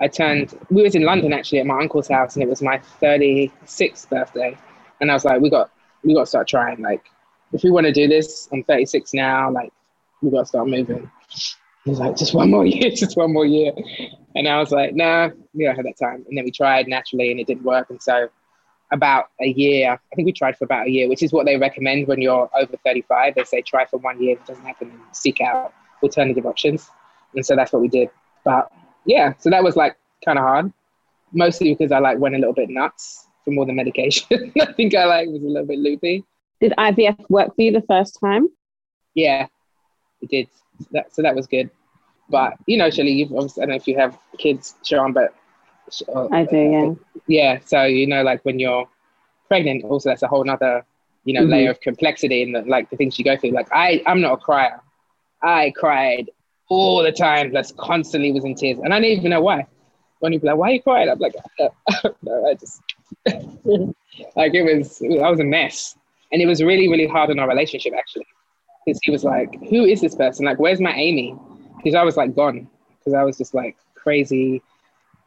I 0.00 0.08
turned. 0.08 0.58
We 0.70 0.82
was 0.82 0.94
in 0.94 1.02
London 1.02 1.32
actually 1.32 1.60
at 1.60 1.66
my 1.66 1.80
uncle's 1.80 2.08
house, 2.08 2.34
and 2.34 2.42
it 2.42 2.48
was 2.48 2.60
my 2.60 2.80
36th 3.00 4.08
birthday. 4.08 4.58
And 5.00 5.10
I 5.10 5.14
was 5.14 5.24
like, 5.24 5.40
we 5.40 5.48
got 5.48 5.70
we 6.02 6.14
got 6.14 6.20
to 6.20 6.26
start 6.26 6.48
trying. 6.48 6.80
Like, 6.80 7.04
if 7.52 7.62
we 7.62 7.70
want 7.70 7.86
to 7.86 7.92
do 7.92 8.08
this, 8.08 8.48
I'm 8.52 8.64
36 8.64 9.14
now. 9.14 9.50
Like, 9.50 9.72
we 10.20 10.30
got 10.30 10.40
to 10.40 10.46
start 10.46 10.68
moving. 10.68 11.10
He 11.84 11.90
was 11.90 11.98
like, 11.98 12.16
just 12.16 12.34
one 12.34 12.50
more 12.50 12.64
year, 12.66 12.90
just 12.90 13.16
one 13.16 13.32
more 13.32 13.46
year. 13.46 13.72
And 14.34 14.48
I 14.48 14.58
was 14.58 14.70
like, 14.70 14.94
nah, 14.94 15.30
we 15.52 15.64
don't 15.64 15.76
have 15.76 15.84
that 15.84 15.98
time. 15.98 16.24
And 16.28 16.36
then 16.36 16.44
we 16.44 16.50
tried 16.50 16.88
naturally 16.88 17.30
and 17.30 17.40
it 17.40 17.46
didn't 17.46 17.64
work. 17.64 17.90
And 17.90 18.00
so 18.00 18.28
about 18.92 19.30
a 19.40 19.48
year, 19.48 19.92
I 19.92 20.14
think 20.14 20.26
we 20.26 20.32
tried 20.32 20.56
for 20.56 20.64
about 20.64 20.86
a 20.86 20.90
year, 20.90 21.08
which 21.08 21.22
is 21.22 21.32
what 21.32 21.46
they 21.46 21.56
recommend 21.56 22.06
when 22.06 22.20
you're 22.20 22.48
over 22.54 22.76
35. 22.84 23.34
They 23.34 23.44
say 23.44 23.62
try 23.62 23.86
for 23.86 23.98
one 23.98 24.22
year. 24.22 24.34
If 24.34 24.40
it 24.40 24.46
doesn't 24.46 24.64
happen, 24.64 24.88
then 24.90 25.00
seek 25.12 25.40
out 25.40 25.72
alternative 26.02 26.46
options. 26.46 26.90
And 27.34 27.44
so 27.44 27.56
that's 27.56 27.72
what 27.72 27.82
we 27.82 27.88
did. 27.88 28.10
But 28.44 28.70
yeah, 29.04 29.34
so 29.38 29.50
that 29.50 29.64
was 29.64 29.76
like 29.76 29.96
kind 30.24 30.38
of 30.38 30.44
hard, 30.44 30.72
mostly 31.32 31.74
because 31.74 31.92
I 31.92 31.98
like 31.98 32.18
went 32.18 32.34
a 32.34 32.38
little 32.38 32.54
bit 32.54 32.68
nuts 32.68 33.26
from 33.44 33.58
all 33.58 33.66
the 33.66 33.72
medication. 33.72 34.52
I 34.60 34.72
think 34.72 34.94
I 34.94 35.04
like 35.06 35.28
was 35.28 35.42
a 35.42 35.46
little 35.46 35.66
bit 35.66 35.78
loopy. 35.78 36.24
Did 36.60 36.74
IVF 36.78 37.28
work 37.28 37.56
for 37.56 37.62
you 37.62 37.72
the 37.72 37.82
first 37.82 38.18
time? 38.20 38.48
Yeah, 39.14 39.46
it 40.20 40.30
did 40.30 40.48
that, 40.92 41.14
so 41.14 41.22
that 41.22 41.34
was 41.34 41.46
good. 41.46 41.70
But 42.28 42.54
you 42.66 42.76
know, 42.76 42.90
Shelley, 42.90 43.12
you've 43.12 43.32
obviously, 43.32 43.62
I 43.62 43.66
don't 43.66 43.70
know 43.70 43.76
if 43.76 43.86
you 43.86 43.98
have 43.98 44.18
kids, 44.38 44.74
Sean, 44.82 45.12
but 45.12 45.34
uh, 46.14 46.28
I 46.30 46.44
do, 46.44 46.56
yeah. 46.56 46.94
Yeah, 47.26 47.58
so 47.64 47.84
you 47.84 48.06
know, 48.06 48.22
like 48.22 48.44
when 48.44 48.58
you're 48.58 48.88
pregnant, 49.48 49.84
also 49.84 50.08
that's 50.08 50.22
a 50.22 50.28
whole 50.28 50.48
other, 50.48 50.84
you 51.24 51.34
know, 51.34 51.42
mm-hmm. 51.42 51.52
layer 51.52 51.70
of 51.70 51.80
complexity 51.80 52.42
and 52.42 52.66
like 52.66 52.90
the 52.90 52.96
things 52.96 53.18
you 53.18 53.24
go 53.24 53.36
through. 53.36 53.50
Like 53.50 53.68
I, 53.72 54.02
I'm 54.06 54.20
not 54.20 54.32
a 54.32 54.36
crier. 54.36 54.80
I 55.42 55.72
cried 55.76 56.30
all 56.68 57.02
the 57.02 57.12
time, 57.12 57.52
just 57.52 57.76
constantly 57.76 58.32
was 58.32 58.44
in 58.44 58.54
tears, 58.54 58.78
and 58.78 58.94
I 58.94 59.00
didn't 59.00 59.18
even 59.18 59.30
know 59.30 59.42
why. 59.42 59.66
When 60.20 60.32
people 60.32 60.48
like, 60.48 60.56
"Why 60.56 60.70
are 60.70 60.72
you 60.74 60.82
crying?" 60.82 61.08
I'm 61.10 61.18
like, 61.18 61.34
"No, 62.22 62.46
I 62.46 62.54
just 62.54 62.80
like 64.36 64.54
it 64.54 64.62
was. 64.62 65.02
I 65.02 65.28
was 65.30 65.40
a 65.40 65.44
mess, 65.44 65.96
and 66.30 66.40
it 66.40 66.46
was 66.46 66.62
really, 66.62 66.88
really 66.88 67.06
hard 67.06 67.30
in 67.30 67.38
our 67.38 67.48
relationship 67.48 67.92
actually, 67.92 68.26
because 68.84 69.00
he 69.02 69.10
was 69.10 69.24
like, 69.24 69.54
"Who 69.70 69.84
is 69.84 70.00
this 70.00 70.14
person? 70.14 70.46
Like, 70.46 70.58
where's 70.58 70.80
my 70.80 70.94
Amy?" 70.94 71.36
Because 71.76 71.94
I 71.94 72.02
was 72.02 72.16
like 72.16 72.34
gone, 72.34 72.68
because 72.98 73.14
I 73.14 73.22
was 73.24 73.36
just 73.38 73.54
like 73.54 73.76
crazy. 73.94 74.62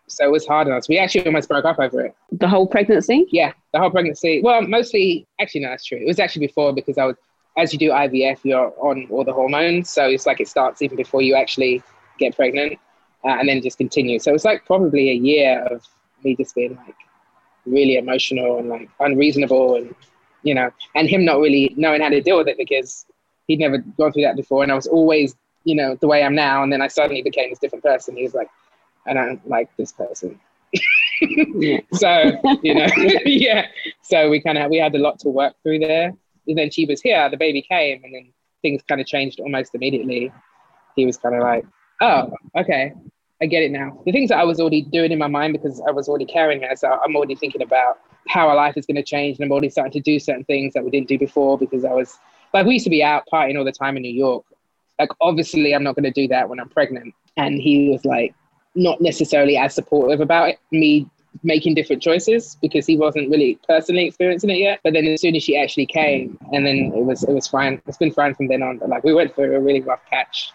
So 0.07 0.23
it 0.23 0.31
was 0.31 0.45
hard 0.45 0.67
on 0.67 0.73
us. 0.73 0.87
We 0.87 0.99
actually 0.99 1.25
almost 1.25 1.49
broke 1.49 1.65
up 1.65 1.79
over 1.79 2.05
it. 2.05 2.15
The 2.31 2.47
whole 2.47 2.67
pregnancy? 2.67 3.25
Yeah, 3.31 3.53
the 3.73 3.79
whole 3.79 3.89
pregnancy. 3.89 4.39
Well, 4.43 4.61
mostly, 4.61 5.25
actually, 5.39 5.61
no, 5.61 5.69
that's 5.69 5.83
true. 5.83 5.97
It 5.97 6.05
was 6.05 6.19
actually 6.19 6.45
before 6.45 6.73
because 6.73 6.99
I 6.99 7.05
was 7.05 7.15
as 7.57 7.71
you 7.71 7.79
do 7.79 7.89
IVF, 7.89 8.39
you're 8.43 8.73
on 8.79 9.07
all 9.09 9.23
the 9.23 9.33
hormones. 9.33 9.89
So 9.89 10.05
it's 10.07 10.25
like 10.25 10.41
it 10.41 10.47
starts 10.47 10.81
even 10.81 10.97
before 10.97 11.21
you 11.21 11.35
actually 11.35 11.81
get 12.19 12.35
pregnant 12.35 12.79
uh, 13.23 13.29
and 13.39 13.47
then 13.47 13.61
just 13.61 13.77
continues. 13.77 14.23
So 14.23 14.33
it's 14.33 14.45
like 14.45 14.65
probably 14.65 15.09
a 15.11 15.13
year 15.13 15.61
of 15.71 15.85
me 16.23 16.35
just 16.35 16.55
being 16.55 16.75
like 16.75 16.95
really 17.65 17.97
emotional 17.97 18.59
and 18.59 18.69
like 18.69 18.89
unreasonable 18.99 19.75
and, 19.75 19.95
you 20.43 20.53
know, 20.53 20.69
and 20.95 21.09
him 21.09 21.23
not 21.23 21.39
really 21.39 21.73
knowing 21.77 22.01
how 22.01 22.09
to 22.09 22.21
deal 22.21 22.37
with 22.37 22.47
it 22.47 22.57
because 22.57 23.05
he'd 23.47 23.59
never 23.59 23.77
gone 23.77 24.11
through 24.11 24.23
that 24.23 24.35
before. 24.35 24.63
And 24.63 24.71
I 24.71 24.75
was 24.75 24.87
always, 24.87 25.35
you 25.63 25.75
know, 25.75 25.95
the 25.99 26.07
way 26.07 26.23
I'm 26.23 26.35
now. 26.35 26.63
And 26.63 26.71
then 26.71 26.81
I 26.81 26.87
suddenly 26.87 27.21
became 27.21 27.49
this 27.49 27.59
different 27.59 27.83
person. 27.83 28.15
He 28.15 28.23
was 28.23 28.33
like, 28.33 28.49
I 29.07 29.13
don't 29.13 29.45
like 29.47 29.69
this 29.77 29.91
person. 29.91 30.39
so, 31.93 32.31
you 32.63 32.75
know, 32.75 32.87
yeah. 33.25 33.67
So 34.01 34.29
we 34.29 34.41
kind 34.41 34.57
of, 34.57 34.69
we 34.69 34.77
had 34.77 34.95
a 34.95 34.99
lot 34.99 35.19
to 35.19 35.29
work 35.29 35.55
through 35.63 35.79
there 35.79 36.13
and 36.47 36.57
then 36.57 36.69
she 36.71 36.85
was 36.85 37.01
here, 37.01 37.29
the 37.29 37.37
baby 37.37 37.61
came, 37.61 38.03
and 38.03 38.13
then 38.13 38.33
things 38.61 38.81
kind 38.87 39.01
of 39.01 39.07
changed 39.07 39.39
almost 39.39 39.75
immediately. 39.75 40.31
He 40.95 41.05
was 41.05 41.17
kind 41.17 41.35
of 41.35 41.41
like, 41.41 41.65
oh, 42.01 42.31
okay, 42.57 42.93
I 43.41 43.45
get 43.45 43.63
it 43.63 43.71
now. 43.71 44.01
The 44.05 44.11
things 44.11 44.29
that 44.29 44.39
I 44.39 44.43
was 44.43 44.59
already 44.59 44.81
doing 44.81 45.11
in 45.11 45.19
my 45.19 45.27
mind 45.27 45.53
because 45.53 45.81
I 45.87 45.91
was 45.91 46.07
already 46.07 46.25
carrying 46.25 46.61
her, 46.63 46.75
so 46.75 46.99
I'm 47.03 47.15
already 47.15 47.35
thinking 47.35 47.61
about 47.61 47.99
how 48.27 48.47
our 48.47 48.55
life 48.55 48.77
is 48.77 48.85
going 48.85 48.95
to 48.95 49.03
change, 49.03 49.37
and 49.37 49.45
I'm 49.45 49.51
already 49.51 49.69
starting 49.69 49.93
to 49.93 49.99
do 49.99 50.19
certain 50.19 50.45
things 50.45 50.73
that 50.73 50.83
we 50.83 50.91
didn't 50.91 51.07
do 51.07 51.17
before 51.17 51.57
because 51.57 51.85
I 51.85 51.93
was 51.93 52.17
like, 52.55 52.65
we 52.65 52.73
used 52.73 52.85
to 52.85 52.89
be 52.89 53.03
out 53.03 53.23
partying 53.31 53.57
all 53.57 53.65
the 53.65 53.71
time 53.71 53.97
in 53.97 54.03
New 54.03 54.13
York. 54.13 54.45
Like, 54.97 55.09
obviously, 55.19 55.75
I'm 55.75 55.83
not 55.83 55.95
going 55.95 56.05
to 56.05 56.11
do 56.11 56.27
that 56.29 56.47
when 56.47 56.59
I'm 56.59 56.69
pregnant. 56.69 57.13
And 57.35 57.59
he 57.59 57.89
was 57.89 58.05
like, 58.05 58.33
not 58.75 59.01
necessarily 59.01 59.57
as 59.57 59.75
supportive 59.75 60.21
about 60.21 60.49
it, 60.49 60.59
me 60.71 61.05
making 61.43 61.75
different 61.75 62.01
choices 62.01 62.55
because 62.61 62.85
he 62.85 62.97
wasn't 62.97 63.29
really 63.29 63.59
personally 63.67 64.05
experiencing 64.05 64.49
it 64.49 64.57
yet. 64.57 64.79
But 64.85 64.93
then 64.93 65.05
as 65.05 65.19
soon 65.19 65.35
as 65.35 65.43
she 65.43 65.57
actually 65.57 65.85
came, 65.85 66.37
and 66.53 66.65
then 66.65 66.93
it 66.95 67.03
was 67.03 67.23
it 67.23 67.31
was 67.31 67.45
fine. 67.45 67.81
It's 67.87 67.97
been 67.97 68.11
fine 68.11 68.33
from 68.35 68.47
then 68.47 68.63
on. 68.63 68.77
But 68.77 68.87
like 68.87 69.03
we 69.03 69.13
went 69.13 69.35
through 69.35 69.53
a 69.53 69.59
really 69.59 69.81
rough 69.81 70.05
patch. 70.09 70.51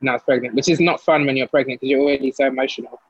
And 0.00 0.10
I 0.10 0.12
was 0.12 0.22
pregnant, 0.22 0.54
which 0.54 0.68
is 0.68 0.78
not 0.78 1.00
fun 1.00 1.26
when 1.26 1.36
you're 1.36 1.48
pregnant 1.48 1.80
because 1.80 1.90
you're 1.90 2.02
already 2.02 2.30
so 2.30 2.46
emotional. 2.46 3.00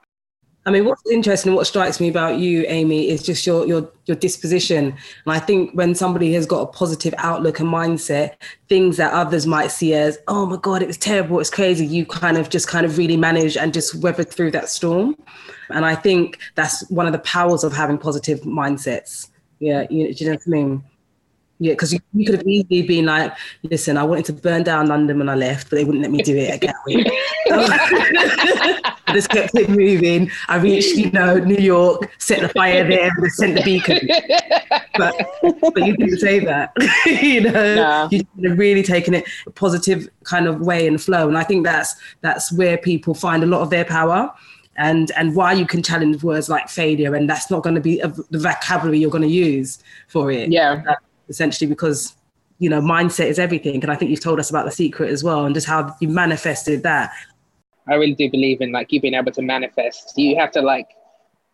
I 0.66 0.70
mean, 0.72 0.84
what's 0.84 1.08
interesting, 1.08 1.50
and 1.50 1.56
what 1.56 1.68
strikes 1.68 2.00
me 2.00 2.08
about 2.08 2.38
you, 2.38 2.64
Amy, 2.66 3.08
is 3.08 3.22
just 3.22 3.46
your 3.46 3.64
your 3.68 3.88
your 4.06 4.16
disposition. 4.16 4.86
And 4.86 5.32
I 5.32 5.38
think 5.38 5.70
when 5.74 5.94
somebody 5.94 6.32
has 6.32 6.44
got 6.44 6.60
a 6.62 6.66
positive 6.66 7.14
outlook 7.18 7.60
and 7.60 7.68
mindset, 7.68 8.34
things 8.68 8.96
that 8.96 9.12
others 9.12 9.46
might 9.46 9.68
see 9.68 9.94
as, 9.94 10.18
oh 10.26 10.44
my 10.44 10.56
God, 10.56 10.82
it 10.82 10.88
was 10.88 10.98
terrible, 10.98 11.38
it's 11.38 11.50
crazy, 11.50 11.86
you 11.86 12.04
kind 12.04 12.36
of 12.36 12.50
just 12.50 12.66
kind 12.66 12.84
of 12.84 12.98
really 12.98 13.16
manage 13.16 13.56
and 13.56 13.72
just 13.72 13.94
weather 13.94 14.24
through 14.24 14.50
that 14.50 14.68
storm. 14.68 15.16
And 15.70 15.86
I 15.86 15.94
think 15.94 16.38
that's 16.56 16.88
one 16.90 17.06
of 17.06 17.12
the 17.12 17.20
powers 17.20 17.62
of 17.62 17.72
having 17.72 17.96
positive 17.96 18.40
mindsets. 18.40 19.28
Yeah, 19.60 19.86
you, 19.88 20.12
do 20.12 20.24
you 20.24 20.30
know 20.30 20.36
what 20.36 20.46
I 20.46 20.50
mean? 20.50 20.84
Yeah, 21.58 21.72
because 21.72 21.92
you, 21.92 22.00
you, 22.12 22.26
could 22.26 22.34
have 22.36 22.46
easily 22.46 22.82
been 22.82 23.06
like, 23.06 23.32
listen, 23.62 23.96
I 23.96 24.02
wanted 24.02 24.26
to 24.26 24.34
burn 24.34 24.62
down 24.62 24.88
London 24.88 25.18
when 25.18 25.28
I 25.28 25.34
left, 25.34 25.70
but 25.70 25.76
they 25.76 25.84
wouldn't 25.84 26.02
let 26.02 26.10
me 26.10 26.22
do 26.22 26.36
it 26.36 26.50
at 26.50 26.60
Gatwick. 26.60 27.06
I 29.06 29.12
just 29.12 29.30
kept 29.30 29.54
it 29.54 29.70
moving. 29.70 30.30
I 30.48 30.56
reached, 30.56 30.96
you 30.96 31.10
know, 31.12 31.38
New 31.38 31.56
York, 31.56 32.12
set 32.18 32.42
the 32.42 32.50
fire 32.50 32.86
there, 32.86 33.10
and 33.16 33.32
sent 33.32 33.54
the 33.54 33.62
beacon. 33.62 34.06
But, 34.98 35.14
but 35.42 35.86
you 35.86 35.96
didn't 35.96 36.18
say 36.18 36.40
that. 36.40 36.72
you 37.06 37.42
know, 37.42 37.74
no. 37.74 38.08
you've 38.10 38.58
really 38.58 38.82
taken 38.82 39.14
it 39.14 39.24
a 39.46 39.50
positive 39.50 40.08
kind 40.24 40.46
of 40.46 40.60
way 40.60 40.86
and 40.86 41.00
flow. 41.00 41.26
And 41.28 41.38
I 41.38 41.42
think 41.42 41.64
that's 41.64 41.94
that's 42.20 42.52
where 42.52 42.76
people 42.76 43.14
find 43.14 43.42
a 43.42 43.46
lot 43.46 43.62
of 43.62 43.70
their 43.70 43.84
power 43.84 44.30
and 44.76 45.10
and 45.12 45.34
why 45.34 45.52
you 45.52 45.66
can 45.66 45.82
challenge 45.82 46.22
words 46.22 46.48
like 46.48 46.68
failure 46.68 47.14
and 47.14 47.28
that's 47.28 47.50
not 47.50 47.62
going 47.62 47.74
to 47.74 47.80
be 47.80 48.00
the 48.00 48.38
vocabulary 48.38 48.98
you're 48.98 49.10
going 49.10 49.22
to 49.22 49.28
use 49.28 49.78
for 50.08 50.30
it 50.30 50.50
yeah 50.50 50.82
essentially 51.28 51.68
because 51.68 52.14
you 52.58 52.70
know 52.70 52.80
mindset 52.80 53.26
is 53.26 53.38
everything. 53.38 53.82
And 53.82 53.90
i 53.90 53.96
think 53.96 54.10
you've 54.10 54.20
told 54.20 54.40
us 54.40 54.50
about 54.50 54.64
the 54.64 54.70
secret 54.70 55.10
as 55.10 55.22
well 55.22 55.44
and 55.44 55.54
just 55.54 55.66
how 55.66 55.94
you 56.00 56.08
manifested 56.08 56.82
that. 56.82 57.12
I 57.88 57.94
really 57.94 58.14
do 58.14 58.30
believe 58.30 58.60
in 58.60 58.72
like 58.72 58.92
you 58.92 59.00
being 59.00 59.14
able 59.14 59.32
to 59.32 59.42
manifest. 59.42 60.14
You 60.16 60.36
have 60.36 60.50
to 60.52 60.62
like 60.62 60.88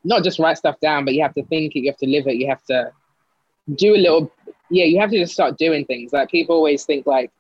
not 0.05 0.25
just 0.25 0.39
write 0.39 0.59
stuff 0.59 0.79
down 0.81 1.05
but 1.05 1.15
you 1.15 1.23
have 1.23 1.35
to 1.35 1.45
think 1.45 1.77
it 1.77 1.81
you 1.81 1.91
have 1.91 1.99
to 1.99 2.09
live 2.09 2.27
it 2.27 2.37
you 2.37 2.49
have 2.49 2.65
to 2.65 2.91
do 3.77 3.95
a 3.95 3.97
little 3.97 4.33
yeah 4.71 4.85
you 4.85 4.99
have 5.01 5.11
to 5.11 5.19
just 5.19 5.35
start 5.35 5.59
doing 5.59 5.85
things. 5.85 6.13
Like 6.13 6.31
people 6.31 6.57
always 6.57 6.85
think 6.85 7.07
like 7.07 7.31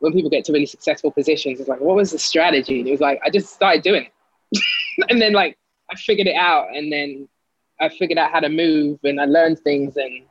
when 0.00 0.12
people 0.12 0.30
get 0.30 0.44
to 0.44 0.52
really 0.52 0.66
successful 0.66 1.10
positions 1.10 1.60
it's 1.60 1.68
like 1.68 1.80
what 1.80 1.96
was 1.96 2.10
the 2.12 2.18
strategy? 2.18 2.80
And 2.80 2.88
it 2.88 2.92
was 2.92 3.00
like 3.00 3.20
i 3.24 3.30
just 3.30 3.52
started 3.54 3.82
doing 3.82 4.04
it. 4.04 4.60
And 5.10 5.20
then 5.20 5.32
like 5.32 5.58
i 5.90 5.96
figured 5.96 6.28
it 6.28 6.36
out 6.36 6.68
and 6.74 6.92
then 6.92 7.28
i 7.80 7.88
figured 7.88 8.18
out 8.18 8.30
how 8.30 8.40
to 8.40 8.48
move 8.48 9.00
and 9.02 9.20
i 9.20 9.24
learned 9.24 9.58
things 9.60 9.96
and 9.96 10.22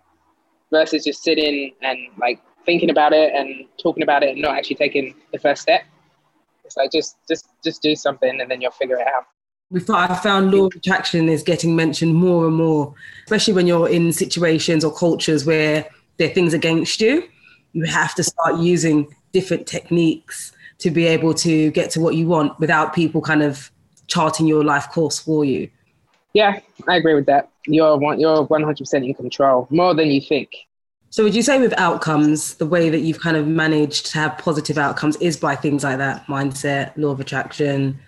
versus 0.74 1.06
just 1.06 1.24
sitting 1.24 1.72
and 1.82 1.98
like 2.20 2.42
thinking 2.66 2.90
about 2.90 3.14
it 3.14 3.32
and 3.34 3.66
talking 3.82 4.04
about 4.04 4.24
it 4.24 4.32
and 4.32 4.42
not 4.42 4.58
actually 4.58 4.76
taking 4.76 5.16
the 5.32 5.40
first 5.40 5.62
step. 5.62 5.84
It's 6.66 6.76
like 6.76 6.92
just 6.92 7.18
just 7.30 7.48
just 7.64 7.82
do 7.82 7.96
something 7.96 8.42
and 8.42 8.50
then 8.50 8.60
you'll 8.60 8.72
figure 8.72 8.98
it 8.98 9.08
out. 9.08 9.26
We 9.70 9.80
thought 9.80 10.10
I 10.12 10.16
found 10.16 10.52
law 10.52 10.66
of 10.66 10.74
attraction 10.76 11.30
is 11.30 11.44
getting 11.44 11.76
mentioned 11.76 12.14
more 12.14 12.46
and 12.48 12.56
more, 12.56 12.94
especially 13.26 13.54
when 13.54 13.68
you're 13.68 13.90
in 13.90 14.12
situations 14.12 14.84
or 14.84 14.94
cultures 14.94 15.46
where 15.46 15.88
there 16.18 16.30
are 16.30 16.34
things 16.34 16.54
against 16.54 17.00
you. 17.02 17.28
You 17.74 17.86
have 17.86 18.14
to 18.16 18.24
start 18.24 18.58
using 18.58 19.08
different 19.32 19.66
techniques 19.66 20.52
to 20.80 20.92
be 20.92 21.06
able 21.06 21.34
to 21.36 21.72
get 21.72 21.90
to 21.92 22.00
what 22.00 22.16
you 22.16 22.28
want 22.28 22.60
without 22.60 22.94
people 22.94 23.22
kind 23.22 23.42
of 23.42 23.72
charting 24.08 24.48
your 24.48 24.64
life 24.64 24.90
course 24.90 25.18
for 25.18 25.44
you. 25.44 25.70
Yeah, 26.34 26.60
I 26.88 26.96
agree 26.96 27.14
with 27.14 27.28
that. 27.28 27.50
You're 27.68 27.98
one, 27.98 28.20
you're 28.20 28.48
100% 28.48 29.06
in 29.06 29.14
control 29.14 29.68
more 29.70 29.94
than 29.94 30.10
you 30.10 30.20
think. 30.20 30.50
So 31.12 31.24
would 31.24 31.36
you 31.36 31.44
say 31.44 31.60
with 31.60 31.78
outcomes, 31.78 32.56
the 32.56 32.66
way 32.66 32.90
that 32.90 33.02
you've 33.02 33.20
kind 33.20 33.38
of 33.38 33.48
managed 33.48 34.08
to 34.08 34.18
have 34.18 34.40
positive 34.40 34.80
outcomes 34.80 35.16
is 35.18 35.38
by 35.38 35.56
things 35.56 35.84
like 35.84 36.00
that 36.00 36.26
mindset, 36.26 36.94
law 36.98 37.12
of 37.12 37.20
attraction? 37.20 38.00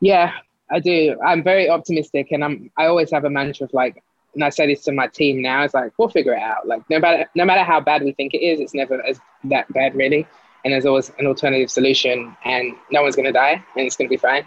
Yeah, 0.00 0.32
I 0.70 0.80
do. 0.80 1.16
I'm 1.24 1.42
very 1.42 1.70
optimistic, 1.70 2.30
and 2.30 2.44
I'm. 2.44 2.70
I 2.76 2.86
always 2.86 3.10
have 3.10 3.24
a 3.24 3.30
mantra 3.30 3.64
of 3.64 3.72
like, 3.72 4.02
and 4.34 4.44
I 4.44 4.50
say 4.50 4.66
this 4.66 4.82
to 4.84 4.92
my 4.92 5.06
team 5.06 5.40
now. 5.40 5.62
It's 5.62 5.72
like 5.72 5.92
we'll 5.96 6.10
figure 6.10 6.34
it 6.34 6.42
out. 6.42 6.66
Like 6.66 6.82
no 6.90 6.98
matter 6.98 7.26
no 7.34 7.46
matter 7.46 7.64
how 7.64 7.80
bad 7.80 8.02
we 8.02 8.12
think 8.12 8.34
it 8.34 8.42
is, 8.42 8.60
it's 8.60 8.74
never 8.74 9.02
as 9.06 9.18
that 9.44 9.72
bad 9.72 9.94
really. 9.94 10.26
And 10.62 10.74
there's 10.74 10.84
always 10.84 11.10
an 11.18 11.26
alternative 11.26 11.70
solution, 11.70 12.36
and 12.44 12.74
no 12.90 13.00
one's 13.02 13.16
gonna 13.16 13.32
die, 13.32 13.64
and 13.76 13.86
it's 13.86 13.96
gonna 13.96 14.10
be 14.10 14.18
fine. 14.18 14.44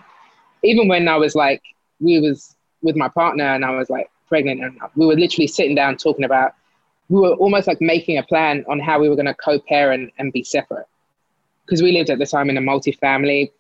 Even 0.63 0.87
when 0.87 1.07
I 1.07 1.15
was 1.15 1.33
like, 1.33 1.63
we 1.99 2.19
was 2.19 2.55
with 2.81 2.95
my 2.95 3.09
partner 3.09 3.45
and 3.45 3.65
I 3.65 3.71
was 3.71 3.89
like 3.89 4.09
pregnant 4.27 4.61
and 4.61 4.79
we 4.95 5.05
were 5.05 5.15
literally 5.15 5.47
sitting 5.47 5.75
down 5.75 5.97
talking 5.97 6.25
about 6.25 6.53
we 7.09 7.21
were 7.21 7.33
almost 7.35 7.67
like 7.67 7.79
making 7.81 8.17
a 8.17 8.23
plan 8.23 8.65
on 8.67 8.79
how 8.79 8.99
we 8.99 9.09
were 9.09 9.15
going 9.15 9.27
to 9.27 9.33
co-parent 9.33 10.11
and 10.17 10.33
be 10.33 10.43
separate. 10.43 10.85
Because 11.65 11.81
we 11.81 11.91
lived 11.91 12.09
at 12.09 12.19
the 12.19 12.25
time 12.25 12.49
in 12.49 12.57
a 12.57 12.61
multi-family. 12.61 13.51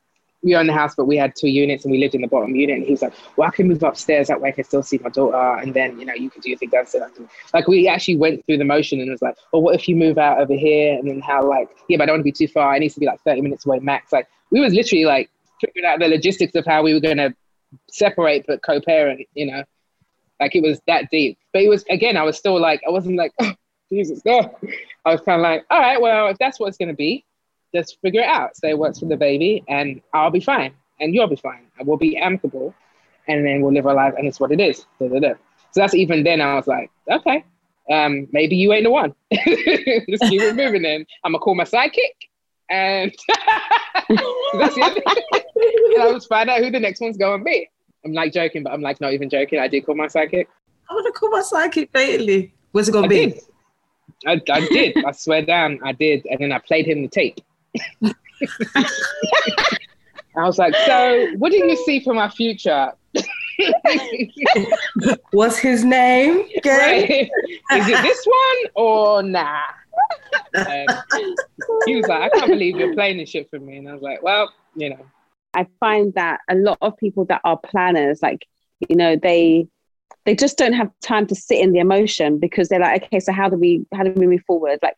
We 0.43 0.55
owned 0.55 0.69
the 0.69 0.73
house 0.73 0.95
but 0.95 1.05
we 1.05 1.17
had 1.17 1.33
two 1.35 1.47
units 1.47 1.83
and 1.83 1.91
we 1.91 1.97
lived 1.97 2.13
in 2.13 2.21
the 2.21 2.27
bottom 2.27 2.55
unit. 2.55 2.77
And 2.77 2.85
he 2.85 2.91
was 2.91 3.01
like 3.01 3.13
well 3.35 3.47
i 3.47 3.51
can 3.51 3.67
move 3.67 3.83
upstairs 3.83 4.27
that 4.27 4.39
way. 4.39 4.49
I 4.49 4.51
can 4.51 4.63
still 4.63 4.83
see 4.83 4.99
my 4.99 5.09
daughter 5.09 5.61
and 5.61 5.73
then 5.73 5.99
you 5.99 6.05
know 6.05 6.13
you 6.13 6.29
can 6.29 6.41
do 6.41 6.49
your 6.49 6.57
thing 6.57 6.69
downstairs. 6.69 7.11
Like 7.53 7.67
we 7.67 7.87
actually 7.87 8.17
went 8.17 8.45
through 8.45 8.57
the 8.57 8.65
motion 8.65 9.01
and 9.01 9.09
was 9.09 9.21
like 9.21 9.35
well 9.51 9.61
what 9.61 9.75
if 9.75 9.89
you 9.89 9.95
move 9.95 10.17
out 10.17 10.39
over 10.39 10.53
here 10.53 10.97
and 10.97 11.07
then 11.07 11.21
how 11.21 11.43
like 11.43 11.69
yeah 11.89 11.97
but 11.97 12.03
i 12.03 12.05
don't 12.05 12.15
want 12.15 12.19
to 12.21 12.23
be 12.23 12.31
too 12.31 12.47
far. 12.47 12.75
It 12.75 12.79
needs 12.79 12.93
to 12.93 12.99
be 12.99 13.07
like 13.07 13.19
30 13.21 13.41
minutes 13.41 13.65
away 13.65 13.79
max. 13.79 14.13
Like 14.13 14.27
we 14.51 14.61
was 14.61 14.73
literally 14.73 15.05
like 15.05 15.29
figuring 15.59 15.85
out 15.85 15.99
the 15.99 16.07
logistics 16.07 16.53
of 16.55 16.65
how 16.65 16.83
we 16.83 16.93
were 16.93 16.99
going 16.99 17.17
to 17.17 17.33
separate 17.89 18.45
but 18.47 18.61
co-parent, 18.61 19.27
you 19.33 19.45
know. 19.45 19.63
Like 20.39 20.55
it 20.55 20.61
was 20.61 20.79
that 20.87 21.09
deep. 21.09 21.37
But 21.53 21.63
it 21.63 21.69
was 21.69 21.83
again, 21.89 22.17
I 22.17 22.23
was 22.23 22.37
still 22.37 22.59
like, 22.59 22.81
I 22.87 22.91
wasn't 22.91 23.17
like, 23.17 23.33
oh, 23.39 23.53
Jesus, 23.89 24.23
no. 24.25 24.57
I 25.05 25.11
was 25.11 25.21
kind 25.21 25.39
of 25.39 25.43
like, 25.43 25.65
all 25.69 25.79
right, 25.79 25.99
well, 25.99 26.27
if 26.27 26.37
that's 26.37 26.59
what 26.59 26.67
it's 26.67 26.77
gonna 26.77 26.93
be, 26.93 27.25
just 27.73 27.99
figure 28.01 28.21
it 28.21 28.27
out. 28.27 28.55
Say 28.55 28.73
works 28.73 28.99
for 28.99 29.05
the 29.05 29.17
baby, 29.17 29.63
and 29.67 30.01
I'll 30.13 30.31
be 30.31 30.39
fine, 30.39 30.73
and 30.99 31.13
you'll 31.13 31.27
be 31.27 31.35
fine, 31.35 31.65
and 31.77 31.87
we'll 31.87 31.97
be 31.97 32.17
amicable, 32.17 32.73
and 33.27 33.45
then 33.45 33.61
we'll 33.61 33.73
live 33.73 33.87
our 33.87 33.93
life, 33.93 34.13
and 34.17 34.27
it's 34.27 34.39
what 34.39 34.51
it 34.51 34.59
is. 34.59 34.85
Da, 34.99 35.07
da, 35.07 35.19
da. 35.19 35.33
So 35.71 35.81
that's 35.81 35.93
even 35.93 36.23
then. 36.23 36.41
I 36.41 36.55
was 36.55 36.67
like, 36.67 36.91
okay, 37.09 37.43
um, 37.89 38.27
maybe 38.31 38.55
you 38.55 38.73
ain't 38.73 38.83
the 38.83 38.91
one. 38.91 39.13
just 39.33 40.23
keep 40.23 40.41
it 40.41 40.55
moving. 40.55 40.81
Then 40.81 41.05
I'm 41.23 41.31
gonna 41.31 41.39
call 41.39 41.55
my 41.55 41.63
sidekick, 41.63 42.27
And 42.69 43.13
that's 44.53 44.75
the 44.75 44.81
other 44.83 45.01
and 45.93 46.03
I 46.03 46.11
was 46.11 46.25
find 46.25 46.49
out 46.49 46.59
who 46.59 46.71
the 46.71 46.79
next 46.79 47.01
one's 47.01 47.17
going 47.17 47.39
to 47.39 47.45
be. 47.45 47.69
I'm 48.05 48.13
like 48.13 48.33
joking, 48.33 48.63
but 48.63 48.73
I'm 48.73 48.81
like 48.81 49.01
not 49.01 49.13
even 49.13 49.29
joking. 49.29 49.59
I 49.59 49.67
did 49.67 49.85
call 49.85 49.95
my 49.95 50.07
psychic. 50.07 50.49
I 50.89 50.93
want 50.93 51.05
to 51.07 51.11
call 51.19 51.29
my 51.29 51.41
psychic 51.41 51.89
lately. 51.93 52.53
Where's 52.71 52.87
it 52.89 52.93
gonna 52.93 53.07
be? 53.07 53.27
did. 53.27 53.41
I, 54.25 54.41
I 54.51 54.67
did. 54.67 55.03
I 55.03 55.11
swear 55.11 55.41
down, 55.41 55.79
I 55.83 55.91
did. 55.91 56.25
And 56.29 56.39
then 56.39 56.51
I 56.51 56.59
played 56.59 56.87
him 56.87 57.01
the 57.01 57.07
tape. 57.07 57.39
I 60.37 60.43
was 60.45 60.57
like, 60.57 60.75
so 60.85 61.31
what 61.37 61.51
do 61.51 61.57
you 61.57 61.75
see 61.85 61.99
for 61.99 62.13
my 62.13 62.29
future? 62.29 62.93
What's 65.31 65.57
his 65.57 65.83
name? 65.83 66.47
Gay? 66.61 67.29
Is 67.73 67.87
it 67.87 68.01
this 68.03 68.25
one 68.25 68.71
or 68.75 69.23
nah? 69.23 69.59
And 70.53 70.89
he 71.85 71.95
was 71.95 72.07
like, 72.07 72.21
I 72.21 72.29
can't 72.29 72.51
believe 72.51 72.77
you're 72.77 72.93
playing 72.93 73.17
this 73.17 73.29
shit 73.29 73.49
for 73.49 73.59
me. 73.59 73.77
And 73.77 73.89
I 73.89 73.93
was 73.93 74.01
like, 74.01 74.21
well, 74.23 74.51
you 74.75 74.91
know. 74.91 75.05
I 75.53 75.67
find 75.79 76.13
that 76.13 76.41
a 76.49 76.55
lot 76.55 76.77
of 76.81 76.97
people 76.97 77.25
that 77.25 77.41
are 77.43 77.57
planners, 77.57 78.21
like, 78.21 78.45
you 78.89 78.95
know, 78.95 79.15
they 79.15 79.67
they 80.25 80.35
just 80.35 80.57
don't 80.57 80.73
have 80.73 80.91
time 81.01 81.25
to 81.27 81.35
sit 81.35 81.59
in 81.59 81.71
the 81.71 81.79
emotion 81.79 82.37
because 82.37 82.67
they're 82.67 82.79
like, 82.79 83.03
okay, 83.05 83.19
so 83.19 83.31
how 83.31 83.49
do 83.49 83.55
we 83.55 83.85
how 83.93 84.03
do 84.03 84.11
we 84.11 84.27
move 84.27 84.43
forward? 84.45 84.79
Like, 84.83 84.97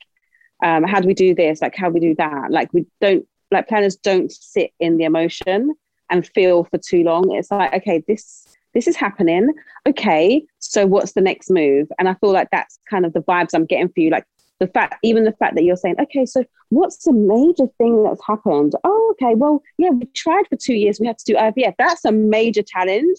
um, 0.64 0.84
how 0.84 1.00
do 1.00 1.08
we 1.08 1.14
do 1.14 1.36
this? 1.36 1.62
Like, 1.62 1.76
how 1.76 1.88
do 1.88 1.94
we 1.94 2.00
do 2.00 2.16
that? 2.16 2.52
Like, 2.52 2.74
we 2.74 2.86
don't 3.00 3.26
like 3.52 3.68
planners 3.68 3.96
don't 3.96 4.32
sit 4.32 4.72
in 4.80 4.98
the 4.98 5.06
emotion 5.06 5.74
and 6.10 6.28
feel 6.28 6.64
for 6.66 6.78
too 6.78 7.04
long. 7.04 7.32
It's 7.36 7.52
like, 7.52 7.74
okay, 7.74 8.04
this 8.08 8.48
this 8.74 8.88
is 8.88 8.96
happening. 8.96 9.54
Okay, 9.88 10.44
so 10.60 10.86
what's 10.86 11.14
the 11.14 11.22
next 11.22 11.50
move? 11.50 11.88
And 11.98 12.08
I 12.08 12.16
feel 12.16 12.32
like 12.32 12.50
that's 12.52 12.80
kind 12.90 13.06
of 13.06 13.14
the 13.14 13.22
vibes 13.22 13.54
I'm 13.54 13.66
getting 13.66 13.90
for 13.90 14.00
you. 14.00 14.10
Like 14.10 14.26
the 14.60 14.68
fact, 14.68 14.96
even 15.04 15.24
the 15.24 15.32
fact 15.34 15.56
that 15.56 15.64
you're 15.64 15.78
saying, 15.78 15.96
okay, 16.00 16.26
so 16.26 16.44
what's 16.70 17.04
the 17.06 17.14
major 17.14 17.68
thing 17.78 18.04
that's 18.04 18.24
happened? 18.26 18.74
Oh, 18.84 19.14
okay, 19.14 19.36
well, 19.36 19.64
yeah, 19.78 19.90
we 19.90 20.06
tried 20.08 20.48
for 20.48 20.58
two 20.58 20.74
years. 20.74 21.00
We 21.00 21.08
had 21.08 21.18
to 21.18 21.26
do 21.26 21.36
IVF. 21.36 21.76
That's 21.78 22.06
a 22.06 22.12
major 22.12 22.62
challenge. 22.62 23.18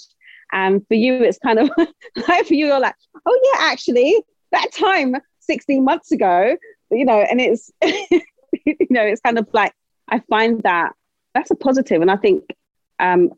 And 0.52 0.86
for 0.88 0.94
you, 0.94 1.14
it's 1.22 1.38
kind 1.38 1.58
of 1.58 1.70
like 2.28 2.46
for 2.46 2.54
you, 2.54 2.66
you're 2.66 2.80
like, 2.80 2.96
oh 3.26 3.40
yeah, 3.52 3.70
actually, 3.70 4.22
that 4.52 4.72
time 4.72 5.16
16 5.40 5.84
months 5.84 6.12
ago, 6.12 6.56
you 6.90 7.04
know, 7.04 7.20
and 7.20 7.40
it's 7.40 7.70
you 7.82 8.86
know, 8.90 9.02
it's 9.02 9.20
kind 9.20 9.38
of 9.38 9.48
like 9.52 9.72
I 10.08 10.20
find 10.28 10.62
that 10.64 10.92
that's 11.34 11.50
a 11.50 11.54
positive, 11.54 12.02
and 12.02 12.10
I 12.10 12.16
think 12.16 12.44
um, 12.98 13.30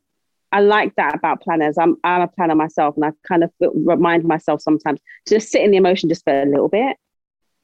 I 0.50 0.60
like 0.60 0.94
that 0.96 1.14
about 1.14 1.42
planners. 1.42 1.76
I'm 1.78 1.96
I'm 2.02 2.22
a 2.22 2.28
planner 2.28 2.54
myself, 2.54 2.96
and 2.96 3.04
I 3.04 3.12
kind 3.26 3.44
of 3.44 3.50
remind 3.60 4.24
myself 4.24 4.62
sometimes 4.62 5.00
to 5.26 5.34
just 5.34 5.50
sit 5.50 5.62
in 5.62 5.70
the 5.70 5.76
emotion 5.76 6.08
just 6.08 6.24
for 6.24 6.42
a 6.42 6.46
little 6.46 6.68
bit, 6.68 6.96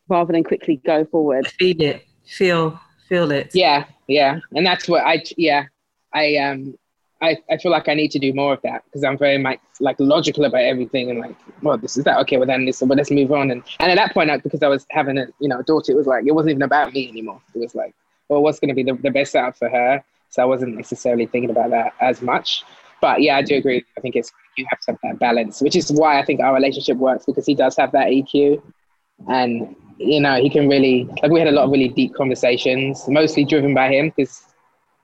rather 0.08 0.32
than 0.32 0.44
quickly 0.44 0.80
go 0.84 1.04
forward. 1.04 1.46
Feel 1.58 1.80
it. 1.80 2.06
Feel 2.24 2.80
feel 3.08 3.30
it. 3.30 3.50
Yeah, 3.54 3.84
yeah. 4.06 4.40
And 4.54 4.66
that's 4.66 4.88
what 4.88 5.04
I 5.04 5.22
yeah. 5.36 5.66
I 6.12 6.36
um 6.36 6.76
I, 7.20 7.36
I 7.50 7.56
feel 7.56 7.72
like 7.72 7.88
I 7.88 7.94
need 7.94 8.12
to 8.12 8.18
do 8.18 8.32
more 8.32 8.52
of 8.52 8.62
that 8.62 8.84
because 8.84 9.02
I'm 9.02 9.18
very 9.18 9.38
like 9.38 9.60
like 9.80 9.96
logical 9.98 10.44
about 10.44 10.62
everything 10.62 11.10
and 11.10 11.18
like, 11.18 11.34
well, 11.62 11.76
this 11.76 11.96
is 11.96 12.04
that 12.04 12.18
okay, 12.20 12.36
well 12.36 12.46
then 12.46 12.64
this, 12.64 12.80
well 12.80 12.96
let's 12.96 13.10
move 13.10 13.32
on. 13.32 13.50
And 13.50 13.62
and 13.80 13.90
at 13.90 13.96
that 13.96 14.14
point, 14.14 14.28
like, 14.28 14.42
because 14.42 14.62
I 14.62 14.68
was 14.68 14.86
having 14.90 15.18
a 15.18 15.26
you 15.40 15.48
know 15.48 15.58
a 15.58 15.64
daughter, 15.64 15.92
it 15.92 15.96
was 15.96 16.06
like 16.06 16.26
it 16.26 16.32
wasn't 16.32 16.52
even 16.52 16.62
about 16.62 16.92
me 16.92 17.08
anymore. 17.08 17.40
It 17.54 17.58
was 17.58 17.74
like, 17.74 17.94
well, 18.28 18.42
what's 18.42 18.60
going 18.60 18.68
to 18.68 18.74
be 18.74 18.84
the, 18.84 18.94
the 18.94 19.10
best 19.10 19.32
setup 19.32 19.56
for 19.56 19.68
her? 19.68 20.04
So 20.30 20.42
I 20.42 20.44
wasn't 20.44 20.76
necessarily 20.76 21.26
thinking 21.26 21.50
about 21.50 21.70
that 21.70 21.94
as 22.00 22.22
much. 22.22 22.62
But 23.00 23.22
yeah, 23.22 23.36
I 23.36 23.42
do 23.42 23.56
agree. 23.56 23.84
I 23.96 24.00
think 24.00 24.14
it's 24.14 24.32
you 24.56 24.66
have 24.70 24.80
to 24.80 24.92
have 24.92 24.98
that 25.02 25.18
balance, 25.18 25.60
which 25.60 25.76
is 25.76 25.90
why 25.90 26.20
I 26.20 26.24
think 26.24 26.40
our 26.40 26.54
relationship 26.54 26.98
works 26.98 27.24
because 27.24 27.46
he 27.46 27.54
does 27.54 27.76
have 27.76 27.92
that 27.92 28.08
EQ, 28.08 28.62
and 29.28 29.74
you 29.98 30.20
know 30.20 30.40
he 30.40 30.48
can 30.48 30.68
really 30.68 31.04
like 31.22 31.30
we 31.30 31.40
had 31.40 31.48
a 31.48 31.52
lot 31.52 31.64
of 31.64 31.70
really 31.70 31.88
deep 31.88 32.14
conversations, 32.14 33.06
mostly 33.08 33.44
driven 33.44 33.74
by 33.74 33.92
him 33.92 34.12
because 34.16 34.44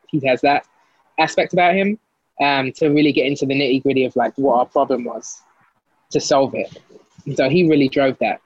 he 0.08 0.26
has 0.26 0.40
that 0.42 0.66
aspect 1.18 1.52
about 1.52 1.74
him 1.74 1.98
um, 2.40 2.72
to 2.72 2.88
really 2.88 3.12
get 3.12 3.26
into 3.26 3.46
the 3.46 3.54
nitty 3.54 3.82
gritty 3.82 4.04
of 4.04 4.14
like 4.16 4.32
what 4.36 4.58
our 4.58 4.66
problem 4.66 5.04
was 5.04 5.42
to 6.10 6.20
solve 6.20 6.54
it. 6.54 6.78
So 7.36 7.48
he 7.48 7.68
really 7.68 7.88
drove 7.88 8.18
that. 8.18 8.40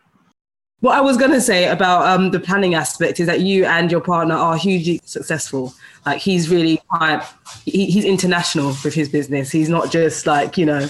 What 0.81 0.97
I 0.97 1.01
was 1.01 1.17
going 1.17 1.33
to 1.33 1.41
say 1.41 1.67
about 1.67 2.07
um, 2.07 2.31
the 2.31 2.39
planning 2.39 2.75
aspect 2.75 3.19
is 3.19 3.27
that 3.27 3.41
you 3.41 3.65
and 3.65 3.91
your 3.91 4.01
partner 4.01 4.37
are 4.37 4.57
hugely 4.57 5.01
successful. 5.05 5.75
Like 6.07 6.19
he's 6.19 6.49
really 6.49 6.81
quite, 6.89 7.27
he, 7.65 7.87
he's 7.87 8.05
international 8.05 8.69
with 8.85 8.95
his 8.95 9.09
business. 9.09 9.51
He's 9.51 9.69
not 9.69 9.91
just 9.91 10.25
like, 10.25 10.57
you 10.57 10.67
know, 10.67 10.89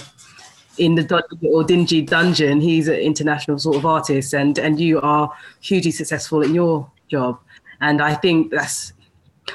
in 0.79 0.95
the 0.95 1.23
or 1.41 1.63
dingy 1.63 2.01
dungeon. 2.01 2.61
He's 2.61 2.87
an 2.87 2.95
international 2.95 3.59
sort 3.59 3.77
of 3.77 3.85
artist 3.85 4.33
and, 4.33 4.57
and 4.57 4.79
you 4.79 5.01
are 5.01 5.31
hugely 5.61 5.91
successful 5.91 6.41
in 6.41 6.53
your 6.53 6.89
job. 7.09 7.39
And 7.81 8.01
I 8.01 8.15
think 8.15 8.51
that's, 8.51 8.93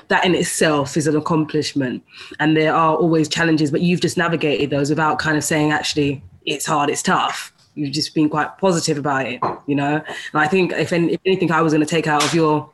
that 0.09 0.25
in 0.25 0.35
itself 0.35 0.97
is 0.97 1.07
an 1.07 1.17
accomplishment. 1.17 2.03
And 2.41 2.57
there 2.57 2.75
are 2.75 2.97
always 2.97 3.29
challenges, 3.29 3.71
but 3.71 3.81
you've 3.81 4.01
just 4.01 4.17
navigated 4.17 4.71
those 4.71 4.91
without 4.91 5.19
kind 5.19 5.37
of 5.37 5.45
saying, 5.45 5.73
actually, 5.73 6.23
it's 6.47 6.67
hard, 6.67 6.91
it's 6.91 7.03
tough 7.03 7.53
you've 7.75 7.93
just 7.93 8.15
been 8.15 8.29
quite 8.29 8.57
positive 8.59 8.99
about 8.99 9.27
it, 9.27 9.41
you 9.67 9.75
know. 9.75 9.97
And 9.97 10.41
I 10.41 10.47
think 10.47 10.73
if, 10.73 10.93
any, 10.93 11.15
if 11.15 11.21
anything, 11.27 11.51
I 11.51 11.61
was 11.61 11.73
going 11.73 11.85
to 11.85 11.91
take 11.91 12.07
out 12.07 12.25
of 12.25 12.33
your 12.35 12.71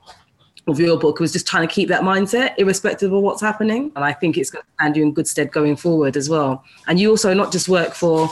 of 0.68 0.78
your 0.78 0.98
book 0.98 1.20
was 1.20 1.32
just 1.32 1.46
trying 1.46 1.66
to 1.66 1.72
keep 1.72 1.88
that 1.88 2.02
mindset, 2.02 2.54
irrespective 2.58 3.12
of 3.12 3.22
what's 3.22 3.40
happening. 3.40 3.90
And 3.96 4.04
I 4.04 4.12
think 4.12 4.36
it's 4.36 4.50
going 4.50 4.62
to 4.62 4.70
stand 4.74 4.96
you 4.96 5.02
in 5.02 5.12
good 5.12 5.26
stead 5.26 5.52
going 5.52 5.76
forward 5.76 6.16
as 6.16 6.28
well. 6.28 6.64
And 6.86 7.00
you 7.00 7.10
also 7.10 7.34
not 7.34 7.50
just 7.50 7.68
work 7.68 7.94
for 7.94 8.30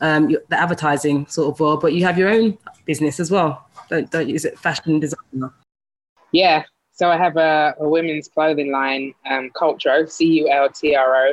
um, 0.00 0.28
the 0.48 0.60
advertising 0.60 1.26
sort 1.26 1.52
of 1.52 1.60
world, 1.60 1.80
but 1.80 1.92
you 1.92 2.04
have 2.04 2.18
your 2.18 2.28
own 2.28 2.58
business 2.84 3.20
as 3.20 3.30
well. 3.30 3.66
Don't 3.88 4.10
don't 4.10 4.28
use 4.28 4.44
it 4.44 4.58
fashion 4.58 5.00
designer. 5.00 5.52
Yeah. 6.32 6.64
So 6.92 7.10
I 7.10 7.16
have 7.16 7.36
a, 7.36 7.74
a 7.80 7.88
women's 7.88 8.28
clothing 8.28 8.70
line, 8.70 9.14
um, 9.28 9.50
Cultro, 9.54 10.08
C 10.08 10.26
U 10.40 10.50
L 10.50 10.68
T 10.68 10.94
R 10.94 11.28
O, 11.28 11.32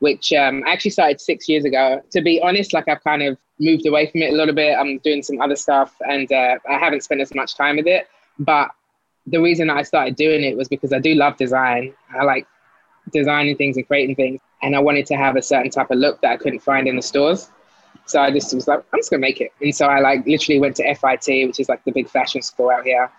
which 0.00 0.32
um, 0.32 0.62
I 0.66 0.72
actually 0.72 0.90
started 0.92 1.20
six 1.20 1.48
years 1.48 1.64
ago. 1.64 2.02
To 2.12 2.20
be 2.20 2.40
honest, 2.42 2.72
like 2.72 2.86
I've 2.86 3.02
kind 3.02 3.22
of 3.22 3.38
moved 3.58 3.86
away 3.86 4.10
from 4.10 4.22
it 4.22 4.32
a 4.32 4.36
little 4.36 4.54
bit. 4.54 4.76
I'm 4.78 4.98
doing 4.98 5.22
some 5.22 5.40
other 5.40 5.56
stuff 5.56 5.94
and 6.06 6.30
uh, 6.30 6.58
I 6.68 6.74
haven't 6.74 7.02
spent 7.02 7.20
as 7.22 7.34
much 7.34 7.56
time 7.56 7.76
with 7.76 7.86
it. 7.86 8.08
But 8.38 8.70
the 9.26 9.40
reason 9.40 9.70
I 9.70 9.82
started 9.82 10.16
doing 10.16 10.44
it 10.44 10.56
was 10.56 10.68
because 10.68 10.92
I 10.92 10.98
do 10.98 11.14
love 11.14 11.36
design. 11.36 11.94
I 12.16 12.24
like 12.24 12.46
designing 13.12 13.56
things 13.56 13.76
and 13.76 13.86
creating 13.86 14.16
things. 14.16 14.40
And 14.62 14.74
I 14.74 14.78
wanted 14.78 15.06
to 15.06 15.16
have 15.16 15.36
a 15.36 15.42
certain 15.42 15.70
type 15.70 15.90
of 15.90 15.98
look 15.98 16.20
that 16.22 16.32
I 16.32 16.36
couldn't 16.36 16.60
find 16.60 16.86
in 16.86 16.96
the 16.96 17.02
stores. 17.02 17.50
So 18.06 18.20
I 18.20 18.30
just 18.30 18.54
was 18.54 18.68
like, 18.68 18.84
I'm 18.92 18.98
just 19.00 19.10
gonna 19.10 19.20
make 19.20 19.40
it. 19.40 19.52
And 19.60 19.74
so 19.74 19.86
I 19.86 20.00
like 20.00 20.26
literally 20.26 20.60
went 20.60 20.76
to 20.76 20.94
FIT, 20.94 21.48
which 21.48 21.60
is 21.60 21.68
like 21.68 21.84
the 21.84 21.92
big 21.92 22.08
fashion 22.08 22.40
school 22.40 22.70
out 22.70 22.84
here 22.84 23.10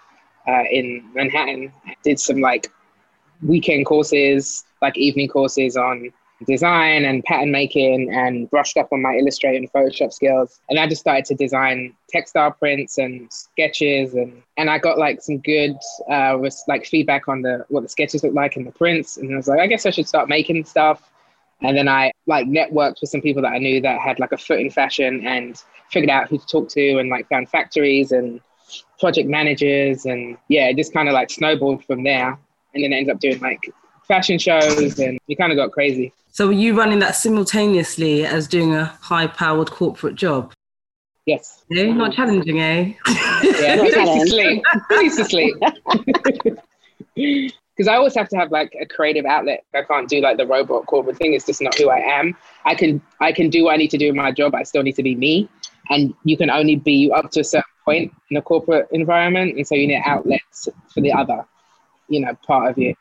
uh, 0.48 0.64
in 0.72 1.04
Manhattan. 1.14 1.74
Did 2.04 2.20
some 2.20 2.40
like 2.40 2.72
weekend 3.42 3.86
courses, 3.86 4.64
like 4.82 4.98
evening 4.98 5.28
courses 5.28 5.76
on 5.76 6.12
design 6.46 7.06
and 7.06 7.24
pattern 7.24 7.52
making 7.52 8.14
and 8.14 8.50
brushed 8.50 8.78
up 8.78 8.90
on 8.92 9.02
my 9.02 9.16
Illustrator 9.16 9.58
and 9.58 9.72
Photoshop 9.72 10.14
skills. 10.14 10.60
And 10.70 10.80
I 10.80 10.88
just 10.88 11.02
started 11.02 11.26
to 11.26 11.36
design 11.36 11.96
textile 12.10 12.52
prints 12.52 12.98
and 12.98 13.32
sketches 13.32 14.14
and, 14.14 14.42
and 14.58 14.70
I 14.70 14.78
got 14.78 14.98
like 14.98 15.22
some 15.22 15.40
good 15.40 15.76
uh, 16.10 16.38
was 16.40 16.64
like 16.68 16.86
feedback 16.86 17.28
on 17.28 17.42
the 17.42 17.66
what 17.70 17.82
the 17.82 17.90
sketches 17.90 18.24
look 18.24 18.34
like 18.34 18.56
and 18.56 18.68
the 18.68 18.72
prints. 18.72 19.18
And 19.18 19.34
I 19.34 19.38
was 19.38 19.48
like, 19.48 19.60
I 19.60 19.68
guess 19.68 19.86
I 19.86 19.90
should 19.90 20.08
start 20.08 20.30
making 20.30 20.64
stuff. 20.66 21.10
And 21.62 21.76
then 21.76 21.88
I 21.88 22.12
like 22.28 22.46
networked 22.46 23.02
with 23.02 23.10
some 23.10 23.22
people 23.22 23.42
that 23.42 23.54
I 23.54 23.58
knew 23.58 23.82
that 23.82 24.00
had 24.00 24.20
like 24.20 24.32
a 24.32 24.38
foot 24.38 24.60
in 24.60 24.70
fashion 24.70 25.26
and 25.26 25.62
figured 25.90 26.12
out 26.12 26.30
who 26.30 26.38
to 26.38 26.46
talk 26.46 26.70
to 26.70 27.00
and 27.00 27.10
like 27.10 27.28
found 27.30 27.50
factories 27.50 28.12
and 28.12 28.42
project 29.00 29.28
managers 29.28 30.06
and 30.06 30.38
yeah, 30.50 30.68
it 30.68 30.78
just 30.78 30.94
kind 30.94 31.08
of 31.08 31.14
like 31.14 31.32
snowballed 31.32 31.84
from 31.86 32.04
there. 32.04 32.38
And 32.74 32.84
then 32.84 32.94
ended 32.94 33.10
up 33.16 33.20
doing 33.20 33.40
like 33.40 33.72
fashion 34.08 34.38
shows 34.38 35.00
and 35.00 35.20
we 35.28 35.36
kind 35.36 35.52
of 35.52 35.58
got 35.58 35.72
crazy. 35.72 36.14
So 36.38 36.46
were 36.46 36.54
you 36.54 36.78
running 36.78 37.00
that 37.00 37.16
simultaneously 37.16 38.24
as 38.24 38.48
doing 38.48 38.76
a 38.76 38.86
high-powered 39.02 39.72
corporate 39.72 40.14
job? 40.14 40.54
Yes. 41.26 41.64
Eh? 41.76 41.92
Not 41.92 42.14
challenging, 42.14 42.62
eh? 42.62 42.94
Yeah, 43.42 43.78
who 43.78 43.82
needs 43.82 43.96
to 43.96 44.28
sleep? 44.28 44.64
Needs 44.92 45.16
to 45.18 45.26
sleep? 45.26 45.56
Because 47.76 47.88
I 47.88 47.96
always 47.96 48.16
have 48.16 48.28
to 48.30 48.38
have 48.38 48.52
like 48.52 48.76
a 48.80 48.86
creative 48.88 49.26
outlet. 49.26 49.64
I 49.74 49.84
can't 49.84 50.10
do 50.10 50.20
like 50.20 50.38
the 50.38 50.48
robot 50.48 50.88
corporate 50.88 51.18
thing. 51.18 51.34
It's 51.34 51.46
just 51.46 51.62
not 51.62 51.76
who 51.76 51.90
I 51.90 52.00
am. 52.00 52.36
I 52.66 52.74
can 52.74 53.02
I 53.20 53.32
can 53.32 53.52
do 53.52 53.66
what 53.66 53.76
I 53.76 53.78
need 53.78 53.92
to 53.92 54.00
do 54.00 54.08
in 54.08 54.16
my 54.16 54.32
job. 54.32 54.56
I 54.56 54.64
still 54.64 54.82
need 54.82 54.96
to 54.96 55.04
be 55.04 55.14
me. 55.14 55.48
And 55.92 56.16
you 56.24 56.38
can 56.38 56.50
only 56.50 56.76
be 56.76 56.94
you 56.94 57.14
up 57.14 57.30
to 57.32 57.42
a 57.42 57.44
certain 57.44 57.70
point 57.86 58.12
in 58.32 58.38
a 58.38 58.42
corporate 58.42 58.88
environment. 58.92 59.58
And 59.58 59.68
so 59.68 59.76
you 59.76 59.86
need 59.86 60.02
outlets 60.04 60.70
for 60.92 61.02
the 61.02 61.14
other, 61.14 61.46
you 62.08 62.20
know, 62.20 62.34
part 62.48 62.72
of 62.72 62.80
you. 62.80 62.96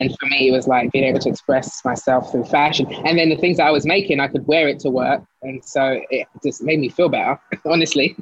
And 0.00 0.14
for 0.18 0.26
me, 0.26 0.48
it 0.48 0.52
was 0.52 0.66
like 0.68 0.92
being 0.92 1.04
able 1.04 1.20
to 1.20 1.28
express 1.28 1.84
myself 1.84 2.30
through 2.30 2.44
fashion. 2.44 2.92
And 2.92 3.18
then 3.18 3.30
the 3.30 3.36
things 3.36 3.58
I 3.58 3.70
was 3.70 3.86
making, 3.86 4.20
I 4.20 4.28
could 4.28 4.46
wear 4.46 4.68
it 4.68 4.78
to 4.80 4.90
work. 4.90 5.22
And 5.42 5.64
so 5.64 6.00
it 6.10 6.28
just 6.44 6.62
made 6.62 6.80
me 6.80 6.88
feel 6.88 7.08
better, 7.08 7.40
honestly. 7.64 8.16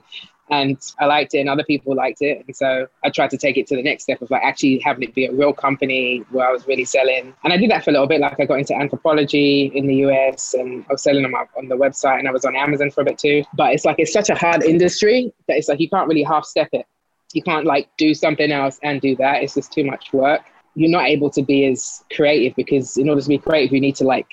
And 0.51 0.79
I 1.01 1.07
liked 1.07 1.35
it, 1.35 1.39
and 1.39 1.49
other 1.49 1.65
people 1.65 1.97
liked 1.97 2.21
it. 2.21 2.45
And 2.47 2.55
so 2.55 2.87
I 3.03 3.09
tried 3.09 3.31
to 3.31 3.39
take 3.39 3.57
it 3.57 3.67
to 3.69 3.77
the 3.77 3.83
next 3.83 4.05
step 4.05 4.21
of 4.21 4.31
like 4.31 4.43
actually 4.45 4.79
having 4.79 5.03
it 5.03 5.15
be 5.15 5.25
a 5.25 5.33
real 5.33 5.55
company 5.55 6.19
where 6.31 6.47
I 6.47 6.53
was 6.53 6.67
really 6.67 6.85
selling. 6.85 7.33
And 7.43 7.53
I 7.53 7.57
did 7.57 7.71
that 7.71 7.83
for 7.83 7.91
a 7.91 7.95
little 7.95 8.07
bit. 8.07 8.21
Like 8.21 8.39
I 8.39 8.45
got 8.45 8.59
into 8.59 8.75
Anthropologie 8.75 9.73
in 9.73 9.87
the 9.87 9.97
US 10.07 10.53
and 10.53 10.85
I 10.91 10.93
was 10.93 11.03
selling 11.03 11.23
them 11.23 11.35
up 11.35 11.49
on 11.57 11.69
the 11.69 11.77
website 11.77 12.19
and 12.19 12.29
I 12.29 12.31
was 12.31 12.45
on 12.45 12.55
Amazon 12.55 12.91
for 12.91 13.01
a 13.01 13.05
bit 13.05 13.19
too. 13.19 13.43
But 13.55 13.73
it's 13.73 13.87
like, 13.87 13.97
it's 13.99 14.13
such 14.13 14.29
a 14.29 14.35
hard 14.35 14.63
industry 14.63 15.33
that 15.49 15.57
it's 15.57 15.69
like 15.69 15.81
you 15.81 15.89
can't 15.89 16.09
really 16.09 16.25
half 16.25 16.45
step 16.45 16.69
it. 16.73 16.87
You 17.33 17.43
can't 17.43 17.65
like 17.65 17.89
do 17.97 18.13
something 18.13 18.53
else 18.53 18.79
and 18.83 19.01
do 19.01 19.17
that. 19.17 19.43
It's 19.43 19.55
just 19.55 19.73
too 19.73 19.85
much 19.85 20.13
work. 20.13 20.43
You're 20.75 20.91
not 20.91 21.07
able 21.07 21.31
to 21.31 21.43
be 21.43 21.67
as 21.67 22.03
creative 22.15 22.55
because 22.57 22.97
in 22.97 23.09
order 23.09 23.21
to 23.21 23.29
be 23.29 23.39
creative, 23.39 23.73
you 23.73 23.81
need 23.81 23.97
to 23.97 24.05
like 24.05 24.27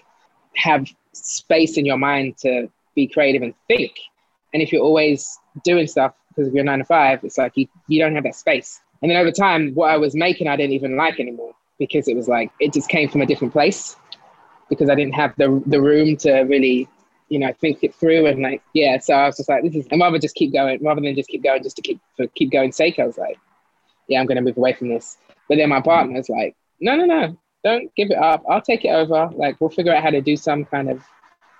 have 0.55 0.87
space 1.13 1.77
in 1.77 1.85
your 1.85 1.97
mind 1.97 2.37
to 2.37 2.69
be 2.95 3.07
creative 3.07 3.41
and 3.41 3.53
think. 3.67 3.91
And 4.53 4.61
if 4.61 4.71
you're 4.71 4.83
always 4.83 5.39
doing 5.63 5.87
stuff 5.87 6.13
because 6.29 6.47
of 6.47 6.53
your 6.53 6.63
nine 6.63 6.79
to 6.79 6.85
five, 6.85 7.23
it's 7.23 7.37
like 7.37 7.53
you, 7.55 7.67
you 7.87 8.01
don't 8.01 8.15
have 8.15 8.23
that 8.23 8.35
space. 8.35 8.81
And 9.01 9.09
then 9.09 9.17
over 9.17 9.31
time, 9.31 9.73
what 9.73 9.89
I 9.89 9.97
was 9.97 10.15
making, 10.15 10.47
I 10.47 10.55
didn't 10.55 10.73
even 10.73 10.95
like 10.95 11.19
anymore 11.19 11.53
because 11.79 12.07
it 12.07 12.15
was 12.15 12.27
like, 12.27 12.51
it 12.59 12.73
just 12.73 12.89
came 12.89 13.09
from 13.09 13.21
a 13.21 13.25
different 13.25 13.53
place 13.53 13.95
because 14.69 14.89
I 14.89 14.95
didn't 14.95 15.15
have 15.15 15.33
the, 15.37 15.61
the 15.65 15.81
room 15.81 16.15
to 16.17 16.41
really, 16.41 16.87
you 17.29 17.39
know, 17.39 17.51
think 17.59 17.83
it 17.83 17.95
through. 17.95 18.27
And 18.27 18.41
like, 18.41 18.61
yeah, 18.73 18.99
so 18.99 19.13
I 19.13 19.25
was 19.25 19.37
just 19.37 19.49
like, 19.49 19.63
this 19.63 19.75
is, 19.75 19.87
and 19.91 19.99
rather 19.99 20.19
just 20.19 20.35
keep 20.35 20.53
going, 20.53 20.83
rather 20.83 21.01
than 21.01 21.15
just 21.15 21.29
keep 21.29 21.43
going, 21.43 21.63
just 21.63 21.75
to 21.77 21.81
keep, 21.81 21.99
for 22.15 22.27
keep 22.27 22.51
going 22.51 22.71
sake, 22.71 22.99
I 22.99 23.05
was 23.05 23.17
like, 23.17 23.37
yeah, 24.07 24.19
I'm 24.19 24.25
going 24.25 24.35
to 24.35 24.41
move 24.41 24.57
away 24.57 24.73
from 24.73 24.89
this. 24.89 25.17
But 25.49 25.57
then 25.57 25.69
my 25.69 25.81
partner's 25.81 26.29
like, 26.29 26.55
no, 26.79 26.95
no, 26.95 27.05
no, 27.05 27.37
don't 27.63 27.93
give 27.95 28.09
it 28.11 28.17
up. 28.17 28.43
I'll 28.49 28.61
take 28.61 28.85
it 28.85 28.89
over. 28.89 29.29
Like, 29.35 29.59
we'll 29.59 29.69
figure 29.69 29.93
out 29.93 30.03
how 30.03 30.09
to 30.09 30.21
do 30.21 30.37
some 30.37 30.65
kind 30.65 30.89
of, 30.89 31.03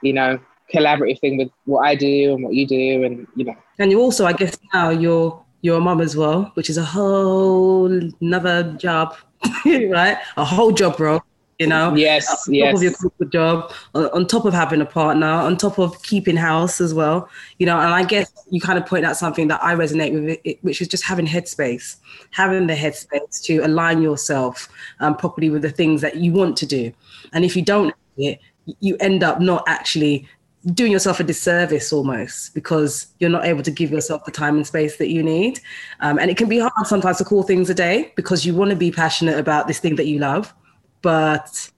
you 0.02 0.14
know, 0.14 0.40
collaborative 0.74 1.20
thing 1.20 1.38
with 1.38 1.50
what 1.66 1.82
I 1.82 1.96
do 1.96 2.34
and 2.34 2.44
what 2.44 2.54
you 2.54 2.66
do, 2.66 3.04
and 3.04 3.28
you 3.36 3.46
know. 3.46 3.56
And 3.80 3.92
you 3.92 4.00
also, 4.00 4.26
I 4.26 4.34
guess, 4.34 4.58
now 4.74 4.90
you're 4.90 5.44
you're 5.62 5.78
a 5.78 5.82
mum 5.82 6.02
as 6.02 6.16
well, 6.16 6.52
which 6.56 6.70
is 6.70 6.78
a 6.78 6.84
whole 6.84 7.92
another 8.22 8.74
job, 8.74 9.16
right? 9.66 10.18
A 10.38 10.46
whole 10.46 10.72
job 10.72 11.00
role. 11.00 11.22
You 11.62 11.68
know, 11.68 11.94
yes, 11.96 12.48
on 12.48 12.54
yes. 12.54 12.72
top 12.72 12.76
of 12.76 12.84
your 12.84 12.94
corporate 12.94 13.32
job, 13.32 13.74
on, 13.94 14.06
on 14.08 14.26
top 14.26 14.46
of 14.46 14.54
having 14.54 14.82
a 14.82 14.86
partner, 14.86 15.28
on 15.28 15.58
top 15.58 15.78
of 15.78 16.02
keeping 16.02 16.36
house 16.36 16.82
as 16.82 16.92
well. 16.92 17.30
You 17.60 17.68
know, 17.68 17.80
and 17.80 17.94
I 17.94 18.04
guess 18.04 18.32
you 18.50 18.60
kind 18.60 18.80
of 18.80 18.86
point 18.88 19.06
out 19.06 19.16
something 19.16 19.48
that 19.50 19.64
I 19.64 19.76
resonate 19.76 20.14
with, 20.14 20.40
it, 20.44 20.58
which 20.64 20.82
is 20.82 20.88
just 20.88 21.04
having 21.04 21.28
headspace, 21.28 21.98
having 22.32 22.66
the 22.66 22.74
headspace 22.74 23.44
to 23.44 23.60
align 23.60 24.02
yourself 24.02 24.70
um, 25.02 25.16
properly 25.16 25.50
with 25.50 25.62
the 25.62 25.70
things 25.70 26.02
that 26.02 26.16
you 26.16 26.34
want 26.34 26.58
to 26.58 26.66
do. 26.66 26.92
And 27.32 27.46
if 27.46 27.56
you 27.56 27.62
don't 27.62 27.94
it, 28.18 28.40
you 28.80 28.98
end 29.00 29.24
up 29.24 29.40
not 29.40 29.64
actually 29.68 30.28
doing 30.74 30.92
yourself 30.92 31.20
a 31.20 31.24
disservice 31.24 31.92
almost 31.92 32.54
because 32.54 33.08
you're 33.20 33.30
not 33.30 33.46
able 33.46 33.64
to 33.64 33.72
give 33.72 33.92
yourself 33.92 34.24
the 34.26 34.32
time 34.32 34.56
and 34.56 34.68
space 34.68 34.98
that 34.98 35.10
you 35.10 35.24
need. 35.24 35.60
Um, 36.02 36.20
and 36.20 36.30
it 36.30 36.38
can 36.38 36.48
be 36.48 36.60
hard 36.60 36.86
sometimes 36.86 37.18
to 37.18 37.26
call 37.26 37.44
things 37.44 37.70
a 37.70 37.74
day 37.74 38.14
because 38.16 38.46
you 38.46 38.54
want 38.54 38.70
to 38.70 38.76
be 38.76 38.92
passionate 38.92 39.40
about 39.40 39.68
this 39.68 39.80
thing 39.80 39.96
that 39.96 40.06
you 40.06 40.20
love, 40.20 40.54
but 41.02 41.72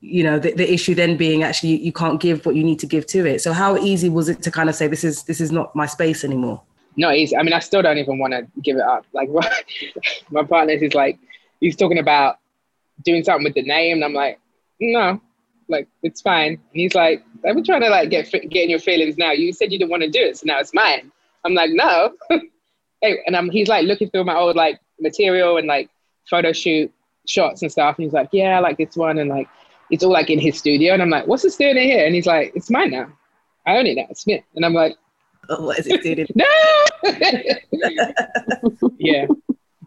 you 0.00 0.22
know 0.22 0.38
the, 0.38 0.52
the 0.52 0.72
issue 0.72 0.94
then 0.94 1.16
being 1.16 1.42
actually 1.42 1.76
you, 1.76 1.92
can't 1.92 2.20
give 2.20 2.46
what 2.46 2.54
you 2.54 2.62
need 2.62 2.78
to 2.78 2.86
give 2.86 3.06
to 3.06 3.26
it. 3.26 3.40
So 3.40 3.52
how 3.52 3.76
easy 3.76 4.08
was 4.08 4.28
it 4.28 4.42
to 4.42 4.50
kind 4.50 4.68
of 4.68 4.74
say 4.74 4.86
this 4.86 5.04
is 5.04 5.24
this 5.24 5.40
is 5.40 5.50
not 5.50 5.74
my 5.74 5.86
space 5.86 6.24
anymore? 6.24 6.62
not 6.98 7.16
easy. 7.16 7.36
I 7.36 7.42
mean, 7.42 7.52
I 7.52 7.60
still 7.60 7.80
don't 7.80 7.98
even 7.98 8.18
want 8.18 8.32
to 8.32 8.46
give 8.62 8.76
it 8.76 8.82
up. 8.82 9.06
Like 9.12 9.30
my 10.30 10.42
partner 10.42 10.74
is 10.74 10.94
like, 10.94 11.18
he's 11.60 11.76
talking 11.76 11.98
about 11.98 12.38
doing 13.04 13.24
something 13.24 13.44
with 13.44 13.54
the 13.54 13.62
name, 13.62 13.98
and 13.98 14.04
I'm 14.04 14.12
like, 14.12 14.40
no, 14.80 15.20
like 15.68 15.88
it's 16.02 16.20
fine. 16.20 16.52
And 16.52 16.60
he's 16.72 16.94
like, 16.94 17.22
I've 17.46 17.54
been 17.54 17.64
trying 17.64 17.82
to 17.82 17.88
like 17.88 18.10
get 18.10 18.30
get 18.30 18.64
in 18.64 18.70
your 18.70 18.80
feelings 18.80 19.16
now. 19.16 19.32
You 19.32 19.52
said 19.52 19.72
you 19.72 19.78
didn't 19.78 19.90
want 19.90 20.02
to 20.02 20.10
do 20.10 20.20
it, 20.20 20.38
so 20.38 20.44
now 20.46 20.58
it's 20.58 20.74
mine. 20.74 21.10
I'm 21.44 21.54
like, 21.54 21.70
no. 21.72 22.12
hey, 23.00 23.20
and 23.26 23.36
I'm 23.36 23.48
he's 23.50 23.68
like 23.68 23.86
looking 23.86 24.10
through 24.10 24.24
my 24.24 24.34
old 24.34 24.56
like 24.56 24.80
material 25.00 25.56
and 25.56 25.68
like 25.68 25.88
photo 26.28 26.52
shoot 26.52 26.92
shots 27.28 27.62
and 27.62 27.70
stuff, 27.70 27.96
and 27.98 28.04
he's 28.04 28.12
like, 28.12 28.28
yeah, 28.32 28.56
I 28.56 28.60
like 28.60 28.78
this 28.78 28.96
one, 28.96 29.18
and 29.18 29.30
like 29.30 29.48
it's 29.90 30.04
all 30.04 30.12
like 30.12 30.30
in 30.30 30.38
his 30.38 30.58
studio, 30.58 30.92
and 30.92 31.02
I'm 31.02 31.10
like, 31.10 31.26
what's 31.26 31.42
this 31.42 31.56
doing 31.56 31.76
in 31.76 31.82
here? 31.84 32.04
And 32.04 32.14
he's 32.14 32.26
like, 32.26 32.52
it's 32.54 32.70
mine 32.70 32.90
now. 32.90 33.12
I 33.66 33.76
own 33.76 33.86
it 33.86 33.96
now. 33.96 34.06
It's 34.10 34.26
me. 34.26 34.42
And 34.54 34.64
I'm 34.64 34.72
like, 34.72 34.96
Oh, 35.48 35.64
what 35.64 35.78
is 35.78 35.86
it 35.86 36.02
doing? 36.02 36.26
no. 36.34 36.44
yeah. 38.98 39.26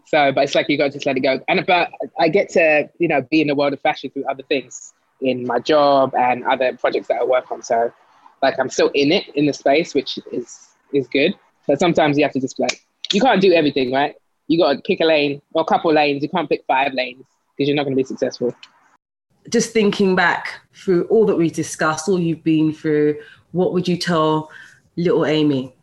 So, 0.05 0.31
but 0.31 0.45
it's 0.45 0.55
like 0.55 0.67
you 0.69 0.77
got 0.77 0.85
to 0.85 0.91
just 0.93 1.05
let 1.05 1.17
it 1.17 1.21
go. 1.21 1.39
And 1.47 1.65
but 1.65 1.91
I 2.19 2.29
get 2.29 2.49
to 2.49 2.89
you 2.99 3.07
know 3.07 3.21
be 3.29 3.41
in 3.41 3.47
the 3.47 3.55
world 3.55 3.73
of 3.73 3.79
fashion 3.79 4.09
through 4.09 4.25
other 4.29 4.43
things 4.43 4.93
in 5.21 5.45
my 5.45 5.59
job 5.59 6.15
and 6.15 6.43
other 6.45 6.75
projects 6.77 7.07
that 7.09 7.21
I 7.21 7.23
work 7.23 7.51
on. 7.51 7.61
So, 7.61 7.93
like 8.41 8.59
I'm 8.59 8.69
still 8.69 8.89
in 8.93 9.11
it 9.11 9.29
in 9.35 9.45
the 9.45 9.53
space, 9.53 9.93
which 9.93 10.17
is 10.31 10.69
is 10.93 11.07
good. 11.07 11.35
But 11.67 11.79
sometimes 11.79 12.17
you 12.17 12.23
have 12.23 12.33
to 12.33 12.39
just 12.39 12.59
like 12.59 12.83
you 13.13 13.21
can't 13.21 13.41
do 13.41 13.53
everything, 13.53 13.91
right? 13.91 14.15
You 14.47 14.57
got 14.59 14.73
to 14.73 14.81
pick 14.81 14.99
a 14.99 15.05
lane 15.05 15.41
or 15.53 15.61
a 15.61 15.65
couple 15.65 15.93
lanes. 15.93 16.23
You 16.23 16.29
can't 16.29 16.49
pick 16.49 16.63
five 16.67 16.93
lanes 16.93 17.25
because 17.61 17.67
you're 17.67 17.75
not 17.75 17.83
going 17.83 17.95
to 17.95 18.03
be 18.03 18.03
successful. 18.03 18.55
Just 19.49 19.71
thinking 19.71 20.15
back 20.15 20.61
through 20.73 21.03
all 21.05 21.27
that 21.27 21.35
we've 21.35 21.53
discussed, 21.53 22.09
all 22.09 22.19
you've 22.19 22.43
been 22.43 22.73
through, 22.73 23.21
what 23.51 23.71
would 23.71 23.87
you 23.87 23.97
tell 23.97 24.49
little 24.95 25.27
Amy, 25.27 25.75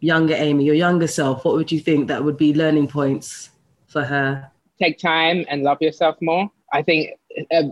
younger 0.00 0.34
Amy, 0.34 0.64
your 0.64 0.74
younger 0.74 1.06
self? 1.06 1.46
What 1.46 1.54
would 1.54 1.72
you 1.72 1.80
think 1.80 2.08
that 2.08 2.22
would 2.22 2.36
be 2.36 2.52
learning 2.52 2.88
points 2.88 3.50
for 3.86 4.04
her? 4.04 4.50
Take 4.78 4.98
time 4.98 5.46
and 5.48 5.62
love 5.62 5.78
yourself 5.80 6.16
more. 6.20 6.50
I 6.74 6.82
think 6.82 7.12
uh, 7.50 7.64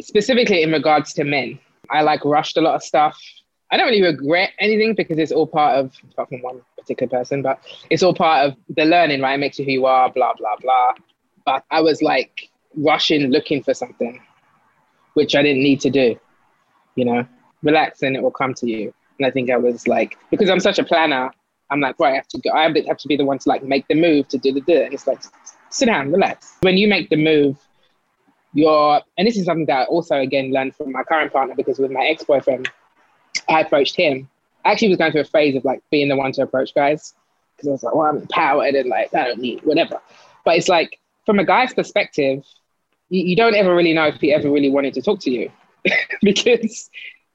specifically 0.00 0.64
in 0.64 0.72
regards 0.72 1.12
to 1.14 1.24
men, 1.24 1.60
I 1.88 2.02
like 2.02 2.24
rushed 2.24 2.56
a 2.56 2.60
lot 2.60 2.74
of 2.74 2.82
stuff. 2.82 3.16
I 3.70 3.76
don't 3.76 3.86
really 3.86 4.02
regret 4.02 4.50
anything 4.58 4.94
because 4.94 5.18
it's 5.18 5.30
all 5.30 5.46
part 5.46 5.76
of, 5.76 5.94
apart 6.12 6.30
from 6.30 6.42
one 6.42 6.62
particular 6.76 7.10
person, 7.10 7.42
but 7.42 7.62
it's 7.90 8.02
all 8.02 8.14
part 8.14 8.48
of 8.48 8.56
the 8.74 8.84
learning, 8.84 9.20
right? 9.20 9.34
It 9.34 9.38
makes 9.38 9.58
you 9.58 9.64
who 9.64 9.70
you 9.70 9.86
are, 9.86 10.10
blah, 10.10 10.32
blah, 10.34 10.56
blah. 10.60 10.94
But 11.48 11.64
I 11.70 11.80
was 11.80 12.02
like 12.02 12.50
rushing, 12.76 13.30
looking 13.30 13.62
for 13.62 13.72
something, 13.72 14.20
which 15.14 15.34
I 15.34 15.40
didn't 15.40 15.62
need 15.62 15.80
to 15.80 15.88
do. 15.88 16.20
You 16.94 17.06
know, 17.06 17.26
relax 17.62 18.02
and 18.02 18.14
it 18.14 18.22
will 18.22 18.30
come 18.30 18.52
to 18.52 18.68
you. 18.68 18.92
And 19.18 19.26
I 19.26 19.30
think 19.30 19.50
I 19.50 19.56
was 19.56 19.88
like, 19.88 20.18
because 20.30 20.50
I'm 20.50 20.60
such 20.60 20.78
a 20.78 20.84
planner, 20.84 21.30
I'm 21.70 21.80
like, 21.80 21.98
right, 21.98 22.12
I 22.12 22.16
have 22.16 22.28
to 22.28 22.38
go. 22.38 22.50
I 22.50 22.64
have 22.64 22.98
to 22.98 23.08
be 23.08 23.16
the 23.16 23.24
one 23.24 23.38
to 23.38 23.48
like 23.48 23.62
make 23.62 23.88
the 23.88 23.94
move 23.94 24.28
to 24.28 24.36
do 24.36 24.52
the 24.52 24.60
do. 24.60 24.76
And 24.76 24.92
it's 24.92 25.06
like, 25.06 25.22
sit 25.70 25.86
down, 25.86 26.12
relax. 26.12 26.58
When 26.60 26.76
you 26.76 26.86
make 26.86 27.08
the 27.08 27.16
move, 27.16 27.56
you're, 28.52 29.00
and 29.16 29.26
this 29.26 29.38
is 29.38 29.46
something 29.46 29.64
that 29.66 29.78
I 29.78 29.84
also 29.84 30.16
again 30.16 30.52
learned 30.52 30.76
from 30.76 30.92
my 30.92 31.02
current 31.02 31.32
partner 31.32 31.54
because 31.54 31.78
with 31.78 31.90
my 31.90 32.04
ex-boyfriend, 32.04 32.68
I 33.48 33.62
approached 33.62 33.96
him. 33.96 34.28
I 34.66 34.72
actually 34.72 34.88
was 34.88 34.98
going 34.98 35.12
through 35.12 35.22
a 35.22 35.32
phase 35.32 35.56
of 35.56 35.64
like 35.64 35.80
being 35.90 36.10
the 36.10 36.16
one 36.16 36.32
to 36.32 36.42
approach 36.42 36.74
guys 36.74 37.14
because 37.56 37.68
I 37.68 37.70
was 37.70 37.82
like, 37.82 37.94
well, 37.94 38.06
I'm 38.06 38.18
empowered 38.18 38.74
and 38.74 38.90
like 38.90 39.14
I 39.14 39.28
don't 39.28 39.40
need 39.40 39.64
whatever. 39.64 39.98
But 40.44 40.56
it's 40.56 40.68
like 40.68 41.00
from 41.28 41.38
a 41.38 41.44
guy's 41.44 41.74
perspective, 41.74 42.42
you, 43.10 43.22
you 43.22 43.36
don't 43.36 43.54
ever 43.54 43.74
really 43.76 43.92
know 43.92 44.06
if 44.06 44.18
he 44.18 44.32
ever 44.32 44.50
really 44.50 44.70
wanted 44.70 44.94
to 44.94 45.02
talk 45.02 45.20
to 45.20 45.30
you 45.30 45.52
because 46.22 46.88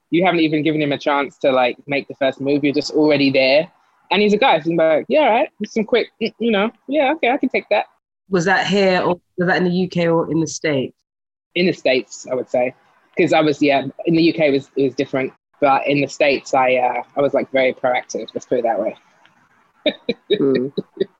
you 0.09 0.25
haven't 0.25 0.39
even 0.39 0.63
given 0.63 0.81
him 0.81 0.91
a 0.91 0.97
chance 0.97 1.37
to 1.37 1.51
like 1.51 1.77
make 1.85 2.07
the 2.07 2.15
first 2.15 2.41
move. 2.41 2.63
You're 2.63 2.73
just 2.73 2.89
already 2.89 3.29
there. 3.29 3.71
And 4.09 4.19
he's 4.19 4.33
a 4.33 4.37
guy. 4.37 4.59
So 4.61 4.71
he's 4.71 4.79
like, 4.79 5.05
yeah, 5.09 5.19
all 5.19 5.29
right, 5.29 5.49
some 5.65 5.83
quick, 5.83 6.07
you 6.17 6.33
know, 6.39 6.71
yeah, 6.87 7.13
okay, 7.13 7.29
I 7.29 7.37
can 7.37 7.49
take 7.49 7.69
that. 7.69 7.85
Was 8.29 8.45
that 8.45 8.65
here 8.65 8.99
or 8.99 9.21
was 9.37 9.47
that 9.47 9.57
in 9.57 9.65
the 9.65 9.85
UK 9.85 10.07
or 10.07 10.31
in 10.31 10.39
the 10.39 10.47
States? 10.47 10.97
In 11.53 11.67
the 11.67 11.73
States, 11.73 12.25
I 12.25 12.33
would 12.33 12.49
say. 12.49 12.73
Because 13.15 13.31
I 13.31 13.41
was, 13.41 13.61
yeah, 13.61 13.85
in 14.07 14.15
the 14.15 14.33
UK 14.33 14.39
it 14.45 14.53
was, 14.53 14.71
it 14.75 14.85
was 14.85 14.95
different. 14.95 15.33
But 15.61 15.85
in 15.85 16.01
the 16.01 16.07
States, 16.07 16.55
I, 16.55 16.77
uh, 16.77 17.03
I 17.15 17.21
was 17.21 17.35
like 17.35 17.51
very 17.51 17.73
proactive, 17.73 18.27
let's 18.33 18.47
put 18.47 18.57
it 18.57 18.63
that 18.63 18.79
way. 18.79 18.97
Mm. 20.31 20.73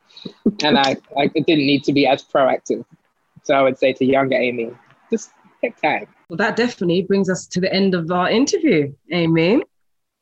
and 0.63 0.77
I, 0.77 0.95
I 1.17 1.27
didn't 1.27 1.65
need 1.65 1.83
to 1.85 1.93
be 1.93 2.07
as 2.07 2.23
proactive. 2.23 2.85
So 3.43 3.53
I 3.53 3.61
would 3.61 3.77
say 3.77 3.93
to 3.93 4.05
younger 4.05 4.35
Amy, 4.35 4.71
just 5.11 5.31
take 5.61 5.79
time. 5.81 6.07
Well, 6.29 6.37
that 6.37 6.55
definitely 6.55 7.03
brings 7.03 7.29
us 7.29 7.45
to 7.47 7.61
the 7.61 7.71
end 7.73 7.93
of 7.93 8.09
our 8.11 8.29
interview, 8.29 8.93
Amy. 9.11 9.63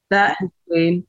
That 0.09 0.37
has 0.39 0.49
been 0.67 1.05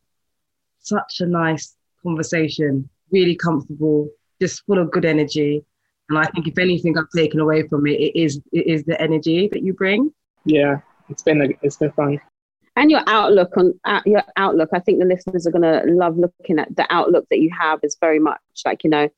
such 0.79 1.21
a 1.21 1.27
nice 1.27 1.75
conversation, 2.03 2.89
really 3.11 3.35
comfortable, 3.35 4.11
just 4.41 4.65
full 4.67 4.79
of 4.79 4.91
good 4.91 5.05
energy. 5.05 5.65
And 6.09 6.19
I 6.19 6.25
think 6.25 6.47
if 6.47 6.59
anything 6.59 6.99
I've 6.99 7.09
taken 7.17 7.41
away 7.41 7.67
from 7.69 7.87
it, 7.87 7.93
it 7.93 8.19
is 8.19 8.41
it 8.53 8.67
is 8.67 8.85
the 8.85 9.01
energy 9.01 9.49
that 9.53 9.63
you 9.63 9.73
bring. 9.73 10.13
Yeah, 10.45 10.81
it's 11.09 11.23
been 11.23 11.43
a, 11.43 11.49
it's 11.63 11.77
been 11.77 11.93
fun. 11.93 12.21
And 12.77 12.91
your 12.91 13.03
outlook 13.07 13.57
on 13.57 13.79
uh, 13.85 14.01
your 14.07 14.23
outlook 14.37 14.71
i 14.73 14.79
think 14.79 14.99
the 14.99 15.05
listeners 15.05 15.47
are 15.47 15.51
going 15.51 15.63
to 15.63 15.83
love 15.93 16.17
looking 16.17 16.59
at 16.59 16.75
the 16.77 16.87
outlook 16.91 17.27
that 17.31 17.41
you 17.41 17.51
have 17.51 17.79
is 17.83 17.97
very 18.01 18.19
much 18.19 18.41
like 18.65 18.85
you 18.85 18.91
know 18.91 19.09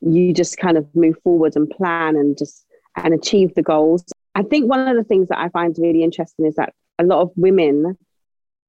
you 0.00 0.32
just 0.32 0.58
kind 0.58 0.76
of 0.76 0.86
move 0.94 1.16
forward 1.22 1.54
and 1.56 1.68
plan 1.70 2.16
and 2.16 2.38
just 2.38 2.66
and 2.96 3.14
achieve 3.14 3.54
the 3.54 3.62
goals. 3.62 4.04
I 4.34 4.42
think 4.42 4.68
one 4.68 4.86
of 4.86 4.96
the 4.96 5.04
things 5.04 5.28
that 5.28 5.38
i 5.38 5.48
find 5.48 5.76
really 5.78 6.02
interesting 6.02 6.46
is 6.46 6.54
that 6.56 6.72
a 6.98 7.04
lot 7.04 7.20
of 7.20 7.30
women 7.36 7.96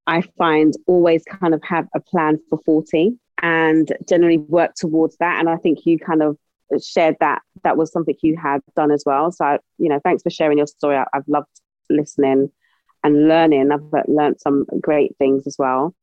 i 0.08 0.22
find 0.38 0.74
always 0.88 1.24
kind 1.24 1.54
of 1.54 1.62
have 1.64 1.88
a 1.94 2.00
plan 2.00 2.40
for 2.50 2.60
40 2.66 3.18
and 3.42 3.92
generally 4.08 4.38
work 4.38 4.74
towards 4.76 5.18
that. 5.18 5.40
And 5.40 5.50
i 5.50 5.58
think 5.58 5.86
you 5.86 6.00
kind 6.00 6.24
of 6.24 6.38
shared 6.84 7.16
that 7.20 7.42
that 7.64 7.78
was 7.78 7.92
something 7.92 8.16
you 8.22 8.38
had 8.38 8.62
done 8.76 8.92
as 8.92 9.04
well. 9.06 9.32
So 9.32 9.58
you 9.78 9.90
know 9.90 10.00
thanks 10.04 10.24
for 10.24 10.30
sharing 10.30 10.58
your 10.58 10.68
story. 10.68 10.98
I, 10.98 11.06
i've 11.14 11.28
loved 11.28 11.48
listening 11.90 12.52
and 13.04 13.28
learning. 13.28 13.72
I've 13.72 14.08
learned 14.08 14.40
some 14.40 14.66
great 14.82 15.16
things 15.18 15.48
as 15.48 15.56
well. 15.58 15.94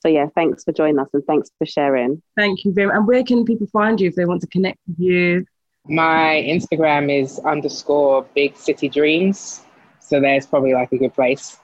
So 0.00 0.08
yeah, 0.08 0.26
thanks 0.34 0.64
for 0.64 0.72
joining 0.72 0.98
us 0.98 1.08
and 1.12 1.24
thanks 1.24 1.50
for 1.58 1.66
sharing. 1.66 2.22
Thank 2.36 2.64
you 2.64 2.72
very 2.72 2.86
much. 2.86 2.96
And 2.96 3.06
where 3.06 3.24
can 3.24 3.44
people 3.44 3.66
find 3.66 4.00
you 4.00 4.08
if 4.08 4.14
they 4.14 4.24
want 4.24 4.40
to 4.42 4.46
connect 4.46 4.78
with 4.86 4.98
you? 4.98 5.46
My 5.86 6.44
Instagram 6.46 7.10
is 7.10 7.38
underscore 7.40 8.24
big 8.34 8.56
city 8.56 8.88
dreams. 8.88 9.62
So 10.00 10.20
there's 10.20 10.46
probably 10.46 10.74
like 10.74 10.92
a 10.92 10.98
good 10.98 11.14
place. 11.14 11.58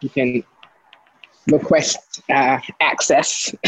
You 0.00 0.08
can 0.08 0.44
request 1.48 2.22
uh, 2.30 2.58
access. 2.80 3.54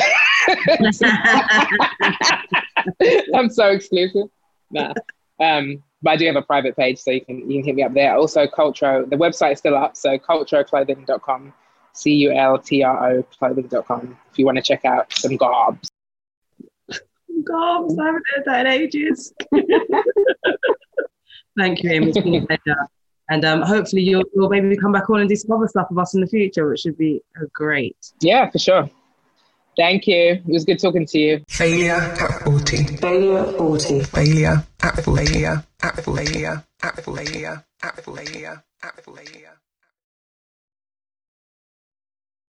I'm 3.35 3.51
so 3.51 3.71
exclusive. 3.71 4.29
Nah. 4.71 4.95
Um, 5.41 5.83
but 6.07 6.13
I 6.13 6.17
do 6.17 6.27
have 6.27 6.37
a 6.37 6.43
private 6.43 6.77
page, 6.77 7.01
so 7.01 7.11
you 7.11 7.21
can 7.21 7.51
you 7.51 7.59
can 7.59 7.65
hit 7.65 7.75
me 7.75 7.83
up 7.83 7.93
there. 7.93 8.15
Also, 8.15 8.47
Cultro, 8.47 9.11
the 9.11 9.17
website 9.17 9.55
is 9.55 9.59
still 9.59 9.75
up, 9.75 9.97
so 9.97 10.17
cultroclothing.com, 10.17 11.53
C 11.95 12.13
U 12.13 12.31
L 12.31 12.61
T 12.61 12.85
R 12.85 13.11
O 13.11 13.25
clothing.com. 13.25 14.17
If 14.31 14.39
you 14.39 14.47
want 14.47 14.57
to 14.57 14.63
check 14.63 14.85
out 14.85 15.13
some 15.13 15.37
garbs. 15.37 15.89
Gobs, 17.43 17.99
I 17.99 18.05
haven't 18.05 18.23
heard 18.37 18.45
that 18.47 18.67
in 18.67 18.73
ages. 18.73 19.35
Thank 21.59 21.83
you, 21.83 21.91
Amy. 21.91 22.11
It's 22.11 22.19
been 22.19 22.37
a 22.37 22.47
pleasure. 22.47 22.87
And 23.29 23.45
um, 23.45 23.63
hopefully 23.63 24.03
you'll, 24.03 24.23
you'll 24.33 24.49
maybe 24.49 24.77
come 24.77 24.93
back 24.93 25.11
on 25.11 25.19
and 25.19 25.29
do 25.29 25.35
some 25.35 25.51
other 25.51 25.67
stuff 25.67 25.89
with 25.91 25.99
us 25.99 26.15
in 26.15 26.21
the 26.21 26.29
future, 26.29 26.69
which 26.69 26.85
would 26.85 26.97
be 26.97 27.21
great. 27.53 27.97
Yeah, 28.21 28.49
for 28.49 28.61
sure. 28.61 28.89
Thank 29.77 30.07
you. 30.07 30.43
It 30.47 30.47
was 30.47 30.65
good 30.65 30.79
talking 30.79 31.07
to 31.07 31.19
you. 31.19 31.45
Failure 31.49 31.95
at 31.95 32.45
40. 32.45 32.97
Failure 32.97 33.39
at 33.39 33.57
40. 33.59 34.01
Failure 34.05 34.65
at 34.83 35.05
40. 35.05 35.27
Failure 35.27 35.65
at 35.83 36.05
40. 36.05 36.25
Failure 36.25 36.65
at 36.83 37.05
40. 37.05 38.27
Failure 38.27 38.65
at 38.83 39.05
40. 39.05 39.23